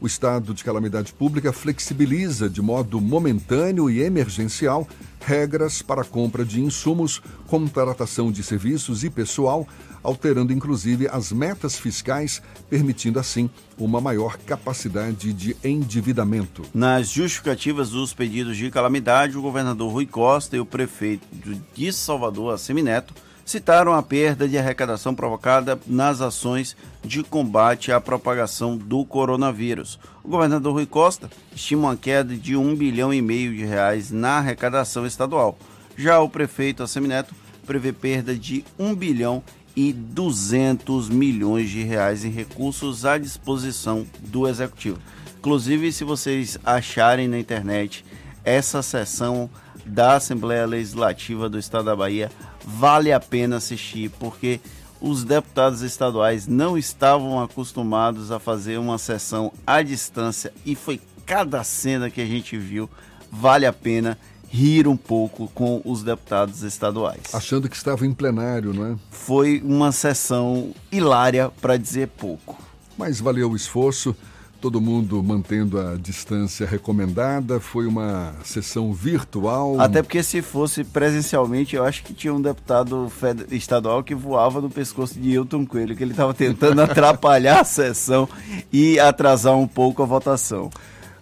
O 0.00 0.06
estado 0.06 0.54
de 0.54 0.64
calamidade 0.64 1.12
pública 1.12 1.52
flexibiliza 1.52 2.48
de 2.48 2.62
modo 2.62 2.98
momentâneo 3.00 3.90
e 3.90 4.00
emergencial 4.00 4.88
regras 5.20 5.82
para 5.82 6.02
compra 6.02 6.42
de 6.42 6.60
insumos, 6.62 7.20
contratação 7.46 8.32
de 8.32 8.42
serviços 8.42 9.04
e 9.04 9.10
pessoal, 9.10 9.68
alterando 10.02 10.54
inclusive 10.54 11.06
as 11.06 11.30
metas 11.30 11.78
fiscais, 11.78 12.40
permitindo 12.70 13.18
assim 13.18 13.50
uma 13.76 14.00
maior 14.00 14.38
capacidade 14.38 15.34
de 15.34 15.54
endividamento. 15.62 16.62
Nas 16.72 17.10
justificativas 17.10 17.90
dos 17.90 18.14
pedidos 18.14 18.56
de 18.56 18.70
calamidade, 18.70 19.36
o 19.36 19.42
governador 19.42 19.92
Rui 19.92 20.06
Costa 20.06 20.56
e 20.56 20.60
o 20.60 20.64
prefeito 20.64 21.26
de 21.74 21.92
Salvador, 21.92 22.54
Assemineto, 22.54 23.12
citaram 23.50 23.92
a 23.92 24.00
perda 24.00 24.48
de 24.48 24.56
arrecadação 24.56 25.12
provocada 25.12 25.76
nas 25.84 26.20
ações 26.20 26.76
de 27.04 27.24
combate 27.24 27.90
à 27.90 28.00
propagação 28.00 28.76
do 28.76 29.04
coronavírus. 29.04 29.98
O 30.22 30.28
governador 30.28 30.74
Rui 30.74 30.86
Costa 30.86 31.28
estima 31.52 31.88
uma 31.88 31.96
queda 31.96 32.36
de 32.36 32.56
um 32.56 32.76
bilhão 32.76 33.12
e 33.12 33.20
meio 33.20 33.52
de 33.52 33.64
reais 33.64 34.12
na 34.12 34.38
arrecadação 34.38 35.04
estadual. 35.04 35.58
Já 35.96 36.20
o 36.20 36.28
prefeito 36.28 36.84
Assemineto 36.84 37.34
prevê 37.66 37.92
perda 37.92 38.36
de 38.36 38.64
um 38.78 38.94
bilhão 38.94 39.42
e 39.74 39.92
200 39.92 41.08
milhões 41.08 41.70
de 41.70 41.82
reais 41.82 42.24
em 42.24 42.30
recursos 42.30 43.04
à 43.04 43.18
disposição 43.18 44.06
do 44.20 44.46
executivo. 44.46 44.98
Inclusive, 45.38 45.90
se 45.90 46.04
vocês 46.04 46.56
acharem 46.64 47.26
na 47.26 47.38
internet 47.38 48.04
essa 48.44 48.80
sessão 48.80 49.50
da 49.84 50.14
Assembleia 50.14 50.66
Legislativa 50.66 51.48
do 51.48 51.58
Estado 51.58 51.86
da 51.86 51.96
Bahia, 51.96 52.30
vale 52.64 53.12
a 53.12 53.20
pena 53.20 53.56
assistir, 53.56 54.10
porque 54.18 54.60
os 55.00 55.24
deputados 55.24 55.80
estaduais 55.80 56.46
não 56.46 56.76
estavam 56.76 57.40
acostumados 57.42 58.30
a 58.30 58.38
fazer 58.38 58.78
uma 58.78 58.98
sessão 58.98 59.52
à 59.66 59.82
distância 59.82 60.52
e 60.64 60.74
foi 60.74 61.00
cada 61.24 61.62
cena 61.64 62.10
que 62.10 62.20
a 62.20 62.26
gente 62.26 62.58
viu, 62.58 62.88
vale 63.30 63.64
a 63.64 63.72
pena 63.72 64.18
rir 64.48 64.88
um 64.88 64.96
pouco 64.96 65.48
com 65.54 65.80
os 65.84 66.02
deputados 66.02 66.62
estaduais. 66.62 67.32
Achando 67.32 67.68
que 67.68 67.76
estava 67.76 68.04
em 68.04 68.12
plenário, 68.12 68.74
não 68.74 68.86
é? 68.86 68.96
Foi 69.10 69.62
uma 69.64 69.92
sessão 69.92 70.74
hilária, 70.90 71.48
para 71.60 71.76
dizer 71.76 72.08
pouco. 72.08 72.60
Mas 72.98 73.20
valeu 73.20 73.50
o 73.50 73.56
esforço 73.56 74.14
todo 74.60 74.80
mundo 74.80 75.22
mantendo 75.22 75.80
a 75.80 75.96
distância 75.96 76.66
recomendada. 76.66 77.58
Foi 77.58 77.86
uma 77.86 78.34
sessão 78.44 78.92
virtual. 78.92 79.80
Até 79.80 80.02
porque 80.02 80.22
se 80.22 80.42
fosse 80.42 80.84
presencialmente, 80.84 81.74
eu 81.74 81.84
acho 81.84 82.02
que 82.04 82.12
tinha 82.12 82.32
um 82.32 82.40
deputado 82.40 83.10
estadual 83.50 84.02
que 84.04 84.14
voava 84.14 84.60
no 84.60 84.68
pescoço 84.68 85.18
de 85.18 85.30
Hilton 85.30 85.66
Coelho, 85.66 85.96
que 85.96 86.04
ele 86.04 86.12
estava 86.12 86.34
tentando 86.34 86.80
atrapalhar 86.82 87.60
a 87.60 87.64
sessão 87.64 88.28
e 88.72 88.98
atrasar 88.98 89.56
um 89.56 89.66
pouco 89.66 90.02
a 90.02 90.06
votação. 90.06 90.70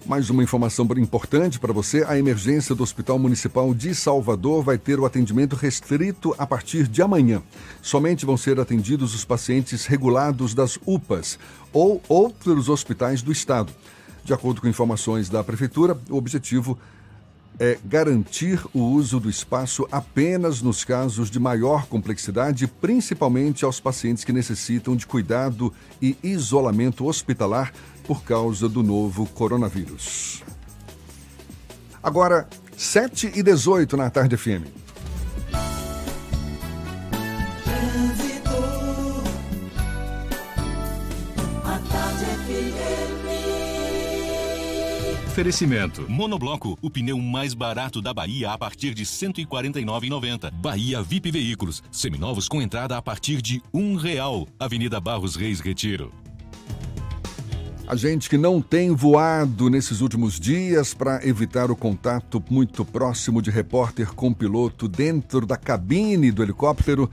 Mais 0.08 0.30
uma 0.30 0.42
informação 0.42 0.88
importante 0.96 1.60
para 1.60 1.70
você: 1.70 2.02
a 2.08 2.18
emergência 2.18 2.74
do 2.74 2.82
Hospital 2.82 3.18
Municipal 3.18 3.74
de 3.74 3.94
Salvador 3.94 4.62
vai 4.62 4.78
ter 4.78 4.98
o 4.98 5.04
atendimento 5.04 5.54
restrito 5.54 6.34
a 6.38 6.46
partir 6.46 6.88
de 6.88 7.02
amanhã. 7.02 7.42
Somente 7.82 8.24
vão 8.24 8.34
ser 8.34 8.58
atendidos 8.58 9.14
os 9.14 9.24
pacientes 9.24 9.84
regulados 9.84 10.54
das 10.54 10.78
UPAs 10.86 11.38
ou 11.72 12.02
outros 12.08 12.68
hospitais 12.68 13.22
do 13.22 13.32
estado. 13.32 13.72
De 14.24 14.32
acordo 14.32 14.60
com 14.60 14.68
informações 14.68 15.28
da 15.28 15.42
Prefeitura, 15.42 15.98
o 16.10 16.16
objetivo 16.16 16.78
é 17.60 17.76
garantir 17.84 18.64
o 18.72 18.80
uso 18.80 19.18
do 19.18 19.28
espaço 19.28 19.86
apenas 19.90 20.62
nos 20.62 20.84
casos 20.84 21.30
de 21.30 21.40
maior 21.40 21.86
complexidade, 21.86 22.66
principalmente 22.66 23.64
aos 23.64 23.80
pacientes 23.80 24.22
que 24.22 24.32
necessitam 24.32 24.94
de 24.94 25.06
cuidado 25.06 25.72
e 26.00 26.16
isolamento 26.22 27.06
hospitalar 27.06 27.72
por 28.06 28.22
causa 28.22 28.68
do 28.68 28.82
novo 28.82 29.26
coronavírus. 29.26 30.42
Agora, 32.02 32.48
7 32.76 33.32
e 33.34 33.42
18 33.42 33.96
na 33.96 34.08
tarde 34.08 34.36
FM. 34.36 34.87
Oferecimento. 45.38 46.04
Monobloco, 46.10 46.76
o 46.82 46.90
pneu 46.90 47.16
mais 47.16 47.54
barato 47.54 48.02
da 48.02 48.12
Bahia 48.12 48.50
a 48.50 48.58
partir 48.58 48.92
de 48.92 49.04
R$ 49.04 49.08
149,90. 49.08 50.50
Bahia 50.50 51.00
VIP 51.00 51.30
Veículos, 51.30 51.80
seminovos 51.92 52.48
com 52.48 52.60
entrada 52.60 52.96
a 52.96 53.00
partir 53.00 53.40
de 53.40 53.62
um 53.72 53.94
real. 53.94 54.48
Avenida 54.58 54.98
Barros 54.98 55.36
Reis 55.36 55.60
Retiro. 55.60 56.12
A 57.86 57.94
gente 57.94 58.28
que 58.28 58.36
não 58.36 58.60
tem 58.60 58.92
voado 58.92 59.70
nesses 59.70 60.00
últimos 60.00 60.40
dias 60.40 60.92
para 60.92 61.24
evitar 61.24 61.70
o 61.70 61.76
contato 61.76 62.42
muito 62.50 62.84
próximo 62.84 63.40
de 63.40 63.48
repórter 63.48 64.12
com 64.14 64.32
piloto 64.32 64.88
dentro 64.88 65.46
da 65.46 65.56
cabine 65.56 66.32
do 66.32 66.42
helicóptero. 66.42 67.08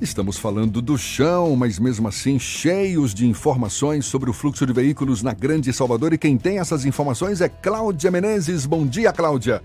Estamos 0.00 0.38
falando 0.38 0.80
do 0.80 0.96
chão, 0.96 1.54
mas 1.54 1.78
mesmo 1.78 2.08
assim 2.08 2.38
cheios 2.38 3.12
de 3.12 3.26
informações 3.26 4.06
sobre 4.06 4.30
o 4.30 4.32
fluxo 4.32 4.64
de 4.64 4.72
veículos 4.72 5.22
na 5.22 5.34
Grande 5.34 5.74
Salvador. 5.74 6.14
E 6.14 6.18
quem 6.18 6.38
tem 6.38 6.58
essas 6.58 6.86
informações 6.86 7.42
é 7.42 7.50
Cláudia 7.50 8.10
Menezes. 8.10 8.64
Bom 8.64 8.86
dia, 8.86 9.12
Cláudia. 9.12 9.62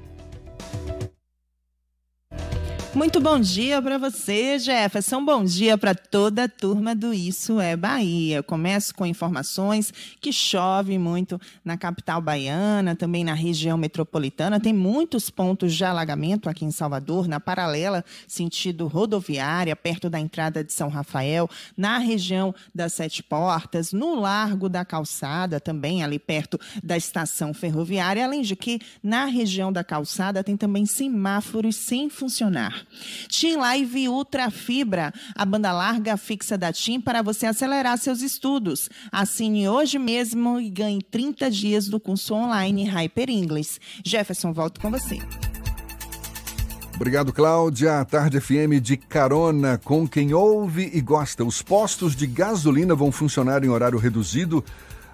Muito 2.96 3.20
bom 3.20 3.38
dia 3.38 3.82
para 3.82 3.98
você, 3.98 4.58
Jefferson. 4.58 5.24
Bom 5.26 5.44
dia 5.44 5.78
para 5.78 5.94
toda 5.94 6.46
a 6.46 6.48
turma 6.48 6.96
do 6.96 7.14
Isso 7.14 7.60
é 7.60 7.76
Bahia. 7.76 8.38
Eu 8.38 8.44
começo 8.44 8.96
com 8.96 9.06
informações 9.06 9.94
que 10.22 10.32
chove 10.32 10.98
muito 10.98 11.40
na 11.64 11.76
capital 11.76 12.22
baiana, 12.22 12.96
também 12.96 13.22
na 13.22 13.34
região 13.34 13.78
metropolitana. 13.78 14.62
Tem 14.62 14.72
muitos 14.72 15.30
pontos 15.30 15.74
de 15.74 15.84
alagamento 15.84 16.48
aqui 16.48 16.64
em 16.64 16.72
Salvador, 16.72 17.28
na 17.28 17.38
paralela 17.38 18.04
sentido 18.30 18.88
rodoviária, 18.88 19.76
perto 19.76 20.10
da 20.10 20.18
entrada 20.18 20.64
de 20.64 20.72
São 20.72 20.88
Rafael, 20.88 21.50
na 21.76 21.98
região 21.98 22.56
das 22.74 22.94
Sete 22.94 23.22
Portas, 23.22 23.92
no 23.92 24.22
Largo 24.22 24.70
da 24.70 24.86
Calçada, 24.86 25.60
também 25.60 26.02
ali 26.02 26.18
perto 26.18 26.58
da 26.82 26.96
estação 26.96 27.54
ferroviária, 27.54 28.24
além 28.24 28.42
de 28.42 28.56
que 28.56 28.80
na 29.04 29.26
região 29.26 29.70
da 29.70 29.84
calçada 29.84 30.42
tem 30.42 30.56
também 30.56 30.86
semáforos 30.86 31.76
sem 31.76 32.10
funcionar. 32.10 32.85
TIM 33.28 33.58
Live 33.58 34.08
Ultra 34.10 34.50
Fibra, 34.50 35.14
a 35.36 35.46
banda 35.46 35.72
larga 35.72 36.18
fixa 36.18 36.58
da 36.58 36.72
TIM 36.72 37.02
para 37.02 37.22
você 37.22 37.46
acelerar 37.46 37.98
seus 37.98 38.22
estudos. 38.22 38.90
Assine 39.12 39.68
hoje 39.68 39.98
mesmo 39.98 40.60
e 40.60 40.70
ganhe 40.70 41.02
30 41.02 41.50
dias 41.52 41.88
do 41.88 42.00
curso 42.00 42.34
online 42.34 42.84
Hyper 42.86 43.30
English. 43.30 43.80
Jefferson, 44.04 44.54
volto 44.54 44.80
com 44.80 44.92
você. 44.92 45.20
Obrigado, 46.96 47.34
Cláudia. 47.34 48.00
A 48.00 48.06
Tarde 48.06 48.40
FM 48.40 48.80
de 48.82 48.96
carona 48.96 49.78
com 49.78 50.08
quem 50.08 50.34
ouve 50.34 50.90
e 50.94 51.02
gosta. 51.02 51.44
Os 51.44 51.62
postos 51.62 52.16
de 52.16 52.26
gasolina 52.26 52.96
vão 52.96 53.12
funcionar 53.12 53.66
em 53.66 53.70
horário 53.70 54.00
reduzido. 54.00 54.64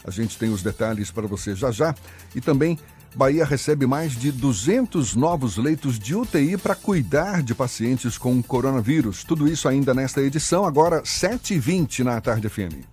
A 0.05 0.11
gente 0.11 0.37
tem 0.37 0.49
os 0.49 0.61
detalhes 0.61 1.09
para 1.09 1.25
você 1.25 1.55
já 1.55 1.71
já. 1.71 1.95
E 2.35 2.41
também 2.41 2.77
Bahia 3.15 3.43
recebe 3.43 3.85
mais 3.85 4.13
de 4.13 4.31
200 4.31 5.15
novos 5.15 5.57
leitos 5.57 5.99
de 5.99 6.15
UTI 6.15 6.57
para 6.57 6.73
cuidar 6.75 7.43
de 7.43 7.53
pacientes 7.53 8.17
com 8.17 8.41
coronavírus. 8.41 9.23
Tudo 9.23 9.47
isso 9.47 9.67
ainda 9.67 9.93
nesta 9.93 10.21
edição, 10.21 10.65
agora 10.65 11.01
7h20 11.01 11.99
na 11.99 12.21
Tarde 12.21 12.47
FM. 12.47 12.85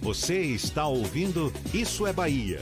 Você 0.00 0.40
está 0.40 0.86
ouvindo 0.86 1.52
Isso 1.72 2.06
é 2.06 2.12
Bahia. 2.12 2.60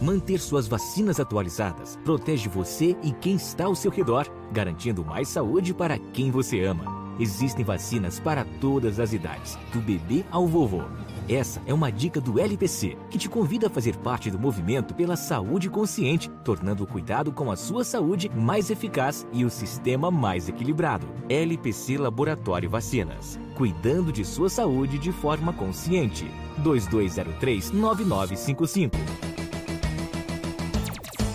Manter 0.00 0.38
suas 0.38 0.68
vacinas 0.68 1.18
atualizadas 1.18 1.98
protege 2.04 2.48
você 2.48 2.94
e 3.02 3.10
quem 3.12 3.36
está 3.36 3.64
ao 3.64 3.74
seu 3.74 3.90
redor, 3.90 4.30
garantindo 4.52 5.02
mais 5.02 5.28
saúde 5.28 5.72
para 5.72 5.98
quem 5.98 6.30
você 6.30 6.62
ama. 6.62 6.84
Existem 7.18 7.64
vacinas 7.64 8.20
para 8.20 8.44
todas 8.60 9.00
as 9.00 9.14
idades, 9.14 9.56
do 9.72 9.80
bebê 9.80 10.24
ao 10.30 10.46
vovô. 10.46 10.82
Essa 11.28 11.60
é 11.66 11.72
uma 11.72 11.90
dica 11.90 12.20
do 12.20 12.38
LPC, 12.38 12.98
que 13.08 13.16
te 13.16 13.30
convida 13.30 13.68
a 13.68 13.70
fazer 13.70 13.96
parte 13.96 14.30
do 14.30 14.38
movimento 14.38 14.94
pela 14.94 15.16
saúde 15.16 15.70
consciente, 15.70 16.28
tornando 16.44 16.84
o 16.84 16.86
cuidado 16.86 17.32
com 17.32 17.50
a 17.50 17.56
sua 17.56 17.82
saúde 17.82 18.28
mais 18.28 18.68
eficaz 18.68 19.26
e 19.32 19.42
o 19.42 19.50
sistema 19.50 20.10
mais 20.10 20.50
equilibrado. 20.50 21.06
LPC 21.30 21.96
Laboratório 21.96 22.68
Vacinas. 22.68 23.40
Cuidando 23.56 24.12
de 24.12 24.22
sua 24.22 24.50
saúde 24.50 24.98
de 24.98 25.12
forma 25.12 25.50
consciente. 25.54 26.30
2203-9955. 26.62 28.90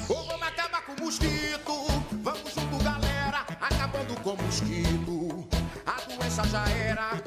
Vamos 0.08 0.44
acabar 0.44 0.86
com 0.86 1.02
o 1.02 1.06
mosquito. 1.06 1.74
Vamos 2.22 2.54
junto, 2.54 2.78
galera. 2.84 3.40
Acabando 3.60 4.14
com 4.22 4.34
o 4.34 4.38
mosquito. 4.38 5.48
A 5.84 6.00
doença 6.08 6.48
já 6.48 6.70
era. 6.70 7.20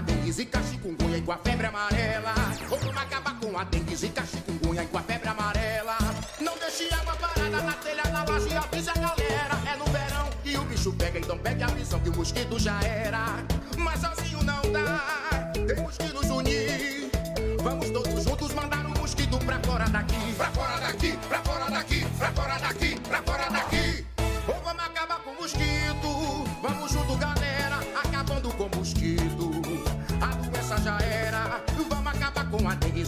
A 0.00 0.02
dengue, 0.02 0.32
zika, 0.32 0.62
chikungunya 0.62 1.18
e 1.18 1.20
com 1.20 1.32
a 1.32 1.36
febre 1.36 1.66
amarela. 1.66 2.32
Vamos 2.70 2.96
acabar 2.96 3.38
com 3.38 3.58
a 3.58 3.64
dengue, 3.64 3.94
zika, 3.94 4.24
chikungunya 4.24 4.82
e 4.82 4.86
com 4.86 4.96
a 4.96 5.02
febre 5.02 5.28
amarela. 5.28 5.98
Não 6.40 6.56
deixe 6.56 6.88
água 6.94 7.14
parada 7.16 7.60
na 7.60 7.72
telha, 7.74 8.04
na 8.04 8.24
laje, 8.24 8.56
avisa 8.56 8.92
a 8.92 8.94
galera. 8.94 9.60
É 9.70 9.76
no 9.76 9.84
verão 9.84 10.30
e 10.42 10.56
o 10.56 10.64
bicho 10.64 10.90
pega, 10.94 11.18
então 11.18 11.36
pegue 11.36 11.62
a 11.62 11.66
visão 11.66 12.00
que 12.00 12.08
o 12.08 12.16
mosquito 12.16 12.58
já 12.58 12.80
era. 12.80 13.44
Mas 13.76 14.00
sozinho 14.00 14.42
não 14.42 14.62
dá, 14.72 15.52
temos 15.66 15.98
que 15.98 16.08
nos 16.14 16.30
unir. 16.30 17.10
Vamos 17.62 17.90
todos 17.90 18.24
juntos 18.24 18.54
mandar 18.54 18.86
o 18.86 18.98
mosquito 18.98 19.38
pra 19.44 19.60
fora 19.60 19.86
daqui, 19.90 20.32
pra 20.34 20.50
fora 20.52 20.80
daqui. 20.80 20.89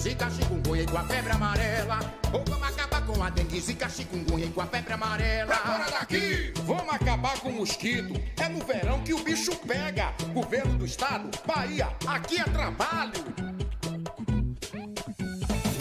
Zika, 0.03 0.29
chikungunya 0.29 0.83
e 0.83 0.87
com 0.87 0.99
a 0.99 1.05
febre 1.05 1.33
amarela. 1.33 1.99
Ou 2.33 2.45
vamos 2.45 2.69
acabar 2.69 3.07
com 3.07 3.23
a 3.23 3.31
dengue, 3.31 3.61
zika, 3.61 3.89
chikungunya 3.89 4.47
e 4.47 4.51
com 4.51 4.61
a 4.61 4.67
febre 4.67 4.93
amarela. 4.93 5.55
Fora 5.55 5.91
daqui! 5.91 6.53
Vamos 6.65 6.93
acabar 6.93 7.39
com 7.39 7.51
o 7.51 7.53
mosquito. 7.59 8.21
É 8.37 8.49
no 8.49 8.65
verão 8.65 9.01
que 9.05 9.15
o 9.15 9.23
bicho 9.23 9.55
pega. 9.57 10.13
Governo 10.35 10.77
do 10.77 10.85
estado, 10.85 11.31
Bahia, 11.47 11.89
aqui 12.07 12.41
é 12.41 12.45
trabalho. 12.45 13.62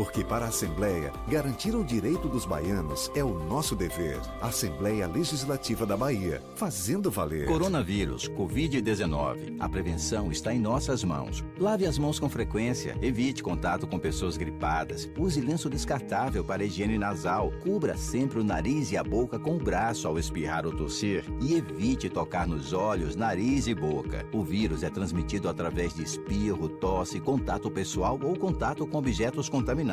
Porque 0.00 0.24
para 0.24 0.46
a 0.46 0.48
Assembleia, 0.48 1.12
garantir 1.28 1.74
o 1.76 1.84
direito 1.84 2.26
dos 2.26 2.46
baianos 2.46 3.12
é 3.14 3.22
o 3.22 3.38
nosso 3.38 3.76
dever. 3.76 4.18
Assembleia 4.40 5.06
Legislativa 5.06 5.84
da 5.84 5.94
Bahia, 5.94 6.42
fazendo 6.56 7.10
valer. 7.10 7.46
Coronavírus, 7.46 8.26
Covid-19. 8.30 9.56
A 9.60 9.68
prevenção 9.68 10.32
está 10.32 10.54
em 10.54 10.58
nossas 10.58 11.04
mãos. 11.04 11.44
Lave 11.58 11.84
as 11.84 11.98
mãos 11.98 12.18
com 12.18 12.30
frequência, 12.30 12.96
evite 13.02 13.42
contato 13.42 13.86
com 13.86 13.98
pessoas 13.98 14.38
gripadas, 14.38 15.06
use 15.18 15.38
lenço 15.38 15.68
descartável 15.68 16.42
para 16.42 16.64
higiene 16.64 16.96
nasal, 16.96 17.52
cubra 17.62 17.94
sempre 17.94 18.40
o 18.40 18.44
nariz 18.44 18.90
e 18.92 18.96
a 18.96 19.04
boca 19.04 19.38
com 19.38 19.56
o 19.56 19.62
braço 19.62 20.08
ao 20.08 20.18
espirrar 20.18 20.64
ou 20.64 20.72
tossir 20.72 21.26
e 21.42 21.56
evite 21.56 22.08
tocar 22.08 22.46
nos 22.46 22.72
olhos, 22.72 23.16
nariz 23.16 23.66
e 23.66 23.74
boca. 23.74 24.26
O 24.32 24.42
vírus 24.42 24.82
é 24.82 24.88
transmitido 24.88 25.46
através 25.46 25.92
de 25.92 26.02
espirro, 26.02 26.70
tosse, 26.70 27.20
contato 27.20 27.70
pessoal 27.70 28.18
ou 28.22 28.34
contato 28.34 28.86
com 28.86 28.96
objetos 28.96 29.50
contaminados. 29.50 29.89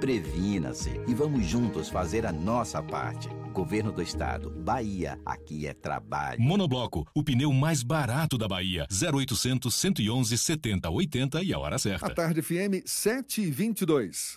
Previna-se 0.00 1.00
e 1.06 1.14
vamos 1.14 1.44
juntos 1.46 1.88
fazer 1.88 2.26
a 2.26 2.32
nossa 2.32 2.82
parte. 2.82 3.28
Governo 3.52 3.92
do 3.92 4.02
Estado, 4.02 4.50
Bahia, 4.50 5.18
aqui 5.24 5.66
é 5.66 5.74
trabalho. 5.74 6.40
Monobloco, 6.40 7.06
o 7.14 7.22
pneu 7.22 7.52
mais 7.52 7.82
barato 7.82 8.36
da 8.36 8.48
Bahia. 8.48 8.86
0800 8.90 9.72
111 9.72 10.38
70 10.38 10.90
80 10.90 11.42
e 11.42 11.52
a 11.52 11.58
hora 11.58 11.78
certa. 11.78 12.06
A 12.06 12.10
tarde 12.10 12.42
FM 12.42 12.82
7 12.84 13.42
e 13.42 13.50
22. 13.50 14.36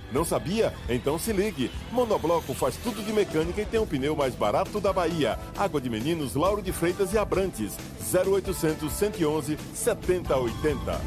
Não 0.11 0.25
sabia? 0.25 0.73
Então 0.89 1.17
se 1.17 1.31
ligue. 1.31 1.71
Monobloco 1.91 2.53
faz 2.53 2.75
tudo 2.77 3.03
de 3.03 3.13
mecânica 3.13 3.61
e 3.61 3.65
tem 3.65 3.79
o 3.79 3.85
pneu 3.85 4.15
mais 4.15 4.35
barato 4.35 4.79
da 4.79 4.91
Bahia. 4.91 5.39
Água 5.57 5.79
de 5.79 5.89
Meninos, 5.89 6.35
Lauro 6.35 6.61
de 6.61 6.71
Freitas 6.71 7.13
e 7.13 7.17
Abrantes. 7.17 7.73
0800 8.13 8.91
111 8.91 9.57
7080. 9.73 11.01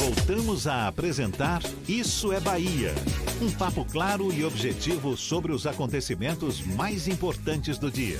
Voltamos 0.00 0.66
a 0.66 0.88
apresentar 0.88 1.62
Isso 1.88 2.32
é 2.32 2.40
Bahia. 2.40 2.94
Um 3.40 3.50
papo 3.50 3.84
claro 3.84 4.32
e 4.32 4.44
objetivo 4.44 5.16
sobre 5.16 5.52
os 5.52 5.66
acontecimentos 5.66 6.64
mais 6.64 7.08
importantes 7.08 7.78
do 7.78 7.90
dia. 7.90 8.18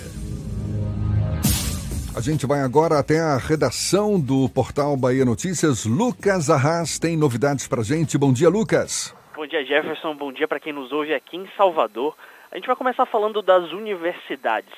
A 2.14 2.20
gente 2.20 2.46
vai 2.46 2.60
agora 2.60 2.98
até 2.98 3.20
a 3.20 3.36
redação 3.36 4.20
do 4.20 4.48
portal 4.48 4.96
Bahia 4.96 5.24
Notícias. 5.24 5.84
Lucas 5.84 6.48
Arras 6.48 6.98
tem 6.98 7.16
novidades 7.16 7.66
pra 7.66 7.82
gente. 7.82 8.16
Bom 8.16 8.32
dia, 8.32 8.48
Lucas. 8.48 9.12
Bom 9.34 9.48
dia, 9.48 9.64
Jefferson. 9.64 10.14
Bom 10.14 10.30
dia 10.30 10.46
para 10.46 10.60
quem 10.60 10.72
nos 10.72 10.92
ouve 10.92 11.12
aqui 11.12 11.36
em 11.36 11.48
Salvador. 11.56 12.14
A 12.52 12.54
gente 12.54 12.68
vai 12.68 12.76
começar 12.76 13.04
falando 13.04 13.42
das 13.42 13.72
universidades. 13.72 14.72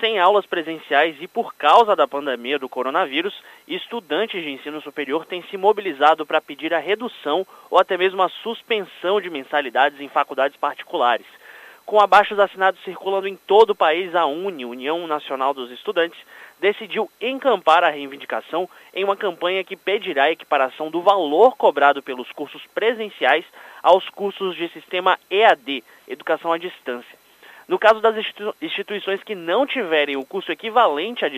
Sem 0.00 0.18
aulas 0.18 0.44
presenciais 0.46 1.14
e 1.20 1.28
por 1.28 1.54
causa 1.54 1.94
da 1.94 2.08
pandemia 2.08 2.58
do 2.58 2.68
coronavírus, 2.68 3.32
estudantes 3.68 4.42
de 4.42 4.50
ensino 4.50 4.80
superior 4.80 5.26
têm 5.26 5.44
se 5.44 5.56
mobilizado 5.56 6.26
para 6.26 6.40
pedir 6.40 6.74
a 6.74 6.80
redução 6.80 7.46
ou 7.70 7.78
até 7.78 7.96
mesmo 7.96 8.20
a 8.20 8.28
suspensão 8.28 9.20
de 9.20 9.30
mensalidades 9.30 10.00
em 10.00 10.08
faculdades 10.08 10.56
particulares. 10.56 11.26
Com 11.86 12.00
abaixos 12.00 12.40
assinados 12.40 12.82
circulando 12.82 13.28
em 13.28 13.36
todo 13.36 13.70
o 13.70 13.76
país, 13.76 14.12
a 14.16 14.26
UNE, 14.26 14.64
União 14.64 15.06
Nacional 15.06 15.54
dos 15.54 15.70
Estudantes, 15.70 16.18
decidiu 16.60 17.10
encampar 17.20 17.82
a 17.82 17.90
reivindicação 17.90 18.68
em 18.94 19.02
uma 19.02 19.16
campanha 19.16 19.64
que 19.64 19.76
pedirá 19.76 20.24
a 20.24 20.32
equiparação 20.32 20.90
do 20.90 21.00
valor 21.00 21.56
cobrado 21.56 22.02
pelos 22.02 22.30
cursos 22.32 22.62
presenciais 22.74 23.44
aos 23.82 24.08
cursos 24.10 24.54
de 24.56 24.68
sistema 24.68 25.18
EAD, 25.30 25.82
Educação 26.06 26.52
à 26.52 26.58
Distância. 26.58 27.18
No 27.66 27.78
caso 27.78 28.00
das 28.00 28.16
instituições 28.60 29.22
que 29.22 29.34
não 29.34 29.64
tiverem 29.64 30.16
o 30.16 30.24
curso 30.24 30.50
equivalente 30.50 31.24
à, 31.24 31.28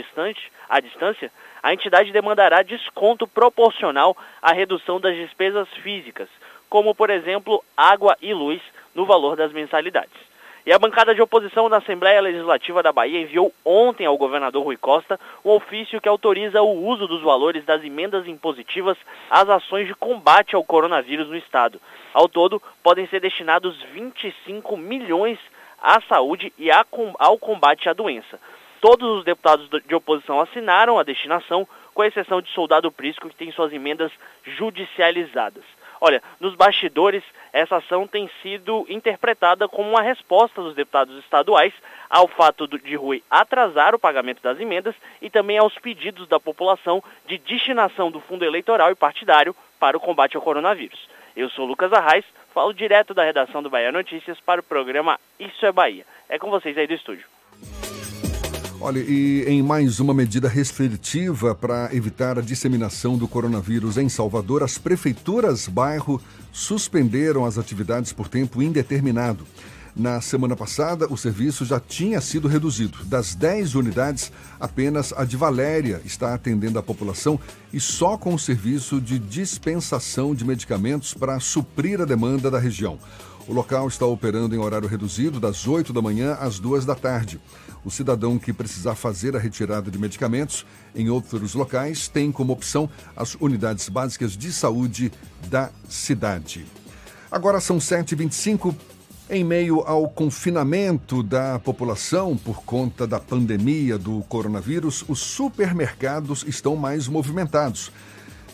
à 0.68 0.80
distância, 0.80 1.30
a 1.62 1.74
entidade 1.74 2.10
demandará 2.10 2.62
desconto 2.62 3.26
proporcional 3.26 4.16
à 4.40 4.50
redução 4.52 4.98
das 4.98 5.14
despesas 5.14 5.68
físicas, 5.82 6.30
como, 6.70 6.94
por 6.94 7.10
exemplo, 7.10 7.62
água 7.76 8.16
e 8.22 8.32
luz, 8.32 8.62
no 8.94 9.04
valor 9.04 9.36
das 9.36 9.52
mensalidades. 9.52 10.31
E 10.64 10.72
a 10.72 10.78
bancada 10.78 11.12
de 11.12 11.20
oposição 11.20 11.68
da 11.68 11.78
Assembleia 11.78 12.20
Legislativa 12.20 12.84
da 12.84 12.92
Bahia 12.92 13.20
enviou 13.20 13.52
ontem 13.64 14.06
ao 14.06 14.16
governador 14.16 14.62
Rui 14.62 14.76
Costa 14.76 15.18
um 15.44 15.50
ofício 15.50 16.00
que 16.00 16.08
autoriza 16.08 16.62
o 16.62 16.86
uso 16.86 17.08
dos 17.08 17.20
valores 17.20 17.64
das 17.64 17.82
emendas 17.82 18.28
impositivas 18.28 18.96
às 19.28 19.48
ações 19.48 19.88
de 19.88 19.94
combate 19.96 20.54
ao 20.54 20.62
coronavírus 20.62 21.28
no 21.28 21.36
estado. 21.36 21.80
Ao 22.14 22.28
todo, 22.28 22.62
podem 22.80 23.08
ser 23.08 23.18
destinados 23.18 23.76
25 23.92 24.76
milhões 24.76 25.36
à 25.82 26.00
saúde 26.02 26.52
e 26.56 26.70
ao 26.70 27.38
combate 27.38 27.88
à 27.88 27.92
doença. 27.92 28.38
Todos 28.80 29.18
os 29.18 29.24
deputados 29.24 29.68
de 29.68 29.94
oposição 29.96 30.40
assinaram 30.40 30.96
a 30.96 31.02
destinação, 31.02 31.66
com 31.92 32.04
exceção 32.04 32.40
de 32.40 32.48
Soldado 32.50 32.90
Prisco, 32.92 33.28
que 33.28 33.34
tem 33.34 33.50
suas 33.50 33.72
emendas 33.72 34.12
judicializadas. 34.44 35.64
Olha, 36.04 36.20
nos 36.40 36.56
bastidores, 36.56 37.22
essa 37.52 37.76
ação 37.76 38.08
tem 38.08 38.28
sido 38.42 38.84
interpretada 38.88 39.68
como 39.68 39.88
uma 39.88 40.02
resposta 40.02 40.60
dos 40.60 40.74
deputados 40.74 41.16
estaduais 41.22 41.72
ao 42.10 42.26
fato 42.26 42.66
de 42.66 42.96
Rui 42.96 43.22
atrasar 43.30 43.94
o 43.94 44.00
pagamento 44.00 44.42
das 44.42 44.58
emendas 44.58 44.96
e 45.20 45.30
também 45.30 45.58
aos 45.58 45.78
pedidos 45.78 46.26
da 46.26 46.40
população 46.40 47.00
de 47.24 47.38
destinação 47.38 48.10
do 48.10 48.18
fundo 48.18 48.44
eleitoral 48.44 48.90
e 48.90 48.96
partidário 48.96 49.54
para 49.78 49.96
o 49.96 50.00
combate 50.00 50.36
ao 50.36 50.42
coronavírus. 50.42 51.08
Eu 51.36 51.48
sou 51.48 51.64
Lucas 51.64 51.92
Arraes, 51.92 52.24
falo 52.52 52.74
direto 52.74 53.14
da 53.14 53.22
redação 53.22 53.62
do 53.62 53.70
Bahia 53.70 53.92
Notícias 53.92 54.40
para 54.40 54.60
o 54.60 54.64
programa 54.64 55.20
Isso 55.38 55.64
é 55.64 55.70
Bahia. 55.70 56.04
É 56.28 56.36
com 56.36 56.50
vocês 56.50 56.76
aí 56.76 56.88
do 56.88 56.94
estúdio. 56.94 57.28
Olha, 58.84 58.98
e 58.98 59.44
em 59.46 59.62
mais 59.62 60.00
uma 60.00 60.12
medida 60.12 60.48
restritiva 60.48 61.54
para 61.54 61.94
evitar 61.94 62.36
a 62.36 62.42
disseminação 62.42 63.16
do 63.16 63.28
coronavírus 63.28 63.96
em 63.96 64.08
Salvador, 64.08 64.64
as 64.64 64.76
prefeituras 64.76 65.68
bairro 65.68 66.20
suspenderam 66.50 67.44
as 67.44 67.58
atividades 67.58 68.12
por 68.12 68.26
tempo 68.26 68.60
indeterminado. 68.60 69.46
Na 69.94 70.20
semana 70.20 70.56
passada, 70.56 71.06
o 71.08 71.16
serviço 71.16 71.64
já 71.64 71.78
tinha 71.78 72.20
sido 72.20 72.48
reduzido. 72.48 72.98
Das 73.04 73.36
10 73.36 73.76
unidades, 73.76 74.32
apenas 74.58 75.12
a 75.12 75.24
de 75.24 75.36
Valéria 75.36 76.02
está 76.04 76.34
atendendo 76.34 76.76
a 76.76 76.82
população 76.82 77.38
e 77.72 77.78
só 77.78 78.18
com 78.18 78.34
o 78.34 78.38
serviço 78.38 79.00
de 79.00 79.16
dispensação 79.16 80.34
de 80.34 80.44
medicamentos 80.44 81.14
para 81.14 81.38
suprir 81.38 82.00
a 82.00 82.04
demanda 82.04 82.50
da 82.50 82.58
região. 82.58 82.98
O 83.46 83.52
local 83.52 83.86
está 83.86 84.06
operando 84.06 84.54
em 84.54 84.58
horário 84.58 84.88
reduzido, 84.88 85.38
das 85.38 85.68
8 85.68 85.92
da 85.92 86.02
manhã 86.02 86.34
às 86.40 86.58
2 86.58 86.84
da 86.84 86.96
tarde. 86.96 87.40
O 87.84 87.90
cidadão 87.90 88.38
que 88.38 88.52
precisar 88.52 88.94
fazer 88.94 89.34
a 89.34 89.38
retirada 89.38 89.90
de 89.90 89.98
medicamentos 89.98 90.64
em 90.94 91.10
outros 91.10 91.54
locais 91.54 92.06
tem 92.06 92.30
como 92.30 92.52
opção 92.52 92.88
as 93.16 93.34
unidades 93.34 93.88
básicas 93.88 94.36
de 94.36 94.52
saúde 94.52 95.12
da 95.48 95.70
cidade. 95.88 96.64
Agora 97.30 97.60
são 97.60 97.78
7h25. 97.78 98.74
Em 99.30 99.42
meio 99.42 99.80
ao 99.80 100.08
confinamento 100.10 101.22
da 101.22 101.58
população 101.58 102.36
por 102.36 102.62
conta 102.64 103.06
da 103.06 103.18
pandemia 103.18 103.96
do 103.96 104.20
coronavírus, 104.28 105.02
os 105.08 105.20
supermercados 105.20 106.44
estão 106.46 106.76
mais 106.76 107.08
movimentados. 107.08 107.90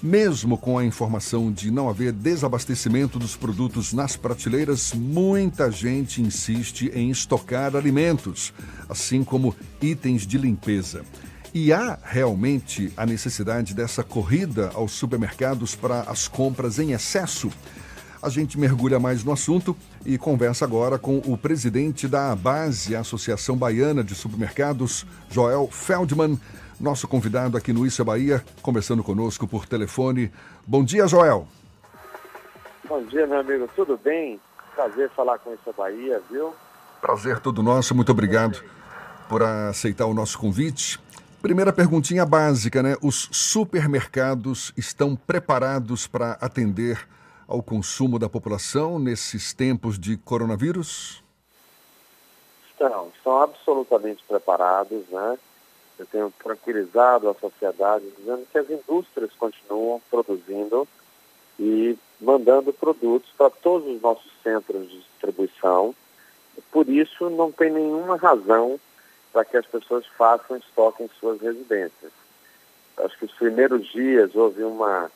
Mesmo 0.01 0.57
com 0.57 0.79
a 0.79 0.85
informação 0.85 1.51
de 1.51 1.73
não 1.73 1.89
haver 1.89 2.13
desabastecimento 2.13 3.19
dos 3.19 3.35
produtos 3.35 3.93
nas 3.93 4.15
prateleiras, 4.15 4.93
muita 4.93 5.73
gente 5.73 6.23
insiste 6.23 6.89
em 6.95 7.11
estocar 7.11 7.75
alimentos, 7.75 8.55
assim 8.89 9.25
como 9.25 9.57
itens 9.83 10.25
de 10.25 10.39
limpeza. 10.39 11.05
E 11.53 11.73
há 11.73 11.99
realmente 12.05 12.93
a 12.97 13.05
necessidade 13.05 13.75
dessa 13.75 14.05
corrida 14.05 14.71
aos 14.73 14.93
supermercados 14.93 15.75
para 15.75 16.03
as 16.03 16.29
compras 16.29 16.79
em 16.79 16.93
excesso? 16.93 17.51
A 18.23 18.29
gente 18.29 18.57
mergulha 18.57 19.01
mais 19.01 19.25
no 19.25 19.33
assunto 19.33 19.77
e 20.07 20.17
conversa 20.17 20.65
agora 20.65 20.97
com 20.97 21.19
o 21.19 21.37
presidente 21.37 22.07
da 22.07 22.35
Base, 22.37 22.95
Associação 22.95 23.57
Baiana 23.57 24.05
de 24.05 24.15
Supermercados, 24.15 25.05
Joel 25.29 25.69
Feldman, 25.73 26.39
nosso 26.81 27.09
convidado 27.09 27.57
aqui 27.57 27.73
no 27.73 27.87
Isso 27.87 28.01
é 28.03 28.05
Bahia, 28.05 28.45
conversando 28.63 29.03
conosco 29.03 29.47
por 29.47 29.67
telefone. 29.67 30.33
Bom 30.67 30.85
dia, 30.85 31.07
Joel. 31.07 31.47
Bom 32.89 33.03
dia, 33.05 33.27
meu 33.27 33.41
amigo. 33.41 33.69
Tudo 33.75 33.99
bem? 33.99 34.41
Prazer 34.75 35.11
falar 35.11 35.39
com 35.39 35.53
Isso 35.53 35.69
é 35.69 35.73
Bahia, 35.73 36.23
viu? 36.31 36.55
Prazer 37.01 37.41
todo 37.41 37.63
nosso. 37.63 37.95
Muito 37.95 38.13
obrigado 38.13 38.63
por 39.29 39.43
aceitar 39.43 40.07
o 40.07 40.15
nosso 40.15 40.39
convite. 40.39 40.99
Primeira 41.43 41.73
perguntinha 41.73 42.25
básica, 42.25 42.83
né? 42.83 42.97
Os 43.03 43.29
supermercados 43.33 44.73
estão 44.77 45.15
preparados 45.15 46.07
para 46.07 46.33
atender 46.41 47.07
ao 47.47 47.63
consumo 47.63 48.19
da 48.19 48.29
população 48.29 48.99
nesses 48.99 49.55
tempos 49.55 49.99
de 49.99 50.17
coronavírus? 50.19 51.23
Estão, 52.71 53.09
estão 53.17 53.43
absolutamente 53.43 54.23
preparados, 54.29 55.09
né? 55.09 55.39
Eu 55.99 56.07
tenho 56.07 56.33
tranquilizado 56.43 57.29
a 57.29 57.35
sociedade 57.35 58.05
dizendo 58.17 58.47
que 58.51 58.59
as 58.59 58.71
indústrias 58.71 59.31
continuam 59.39 60.01
produzindo 60.11 60.87
e 61.59 61.99
mandando 62.21 62.73
produtos 62.73 63.31
para 63.37 63.51
todos 63.51 63.89
os 63.89 64.01
nossos 64.01 64.31
centros 64.43 64.89
de 64.89 65.01
distribuição. 65.01 65.95
Por 66.71 66.89
isso, 66.89 67.29
não 67.31 67.51
tem 67.51 67.71
nenhuma 67.71 68.17
razão 68.17 68.79
para 69.33 69.45
que 69.45 69.57
as 69.57 69.67
pessoas 69.67 70.07
façam 70.17 70.57
estoque 70.57 71.03
em 71.03 71.11
suas 71.21 71.41
residências. 71.41 72.13
Acho 72.97 73.19
que 73.19 73.25
os 73.27 73.33
primeiros 73.33 73.87
dias 73.89 74.35
houve 74.35 74.63
uma 74.63 75.11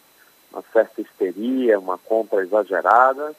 uma 0.52 0.62
certa 0.72 1.00
histeria, 1.00 1.78
uma 1.78 1.96
compra 1.96 2.42
exagerada, 2.42 3.34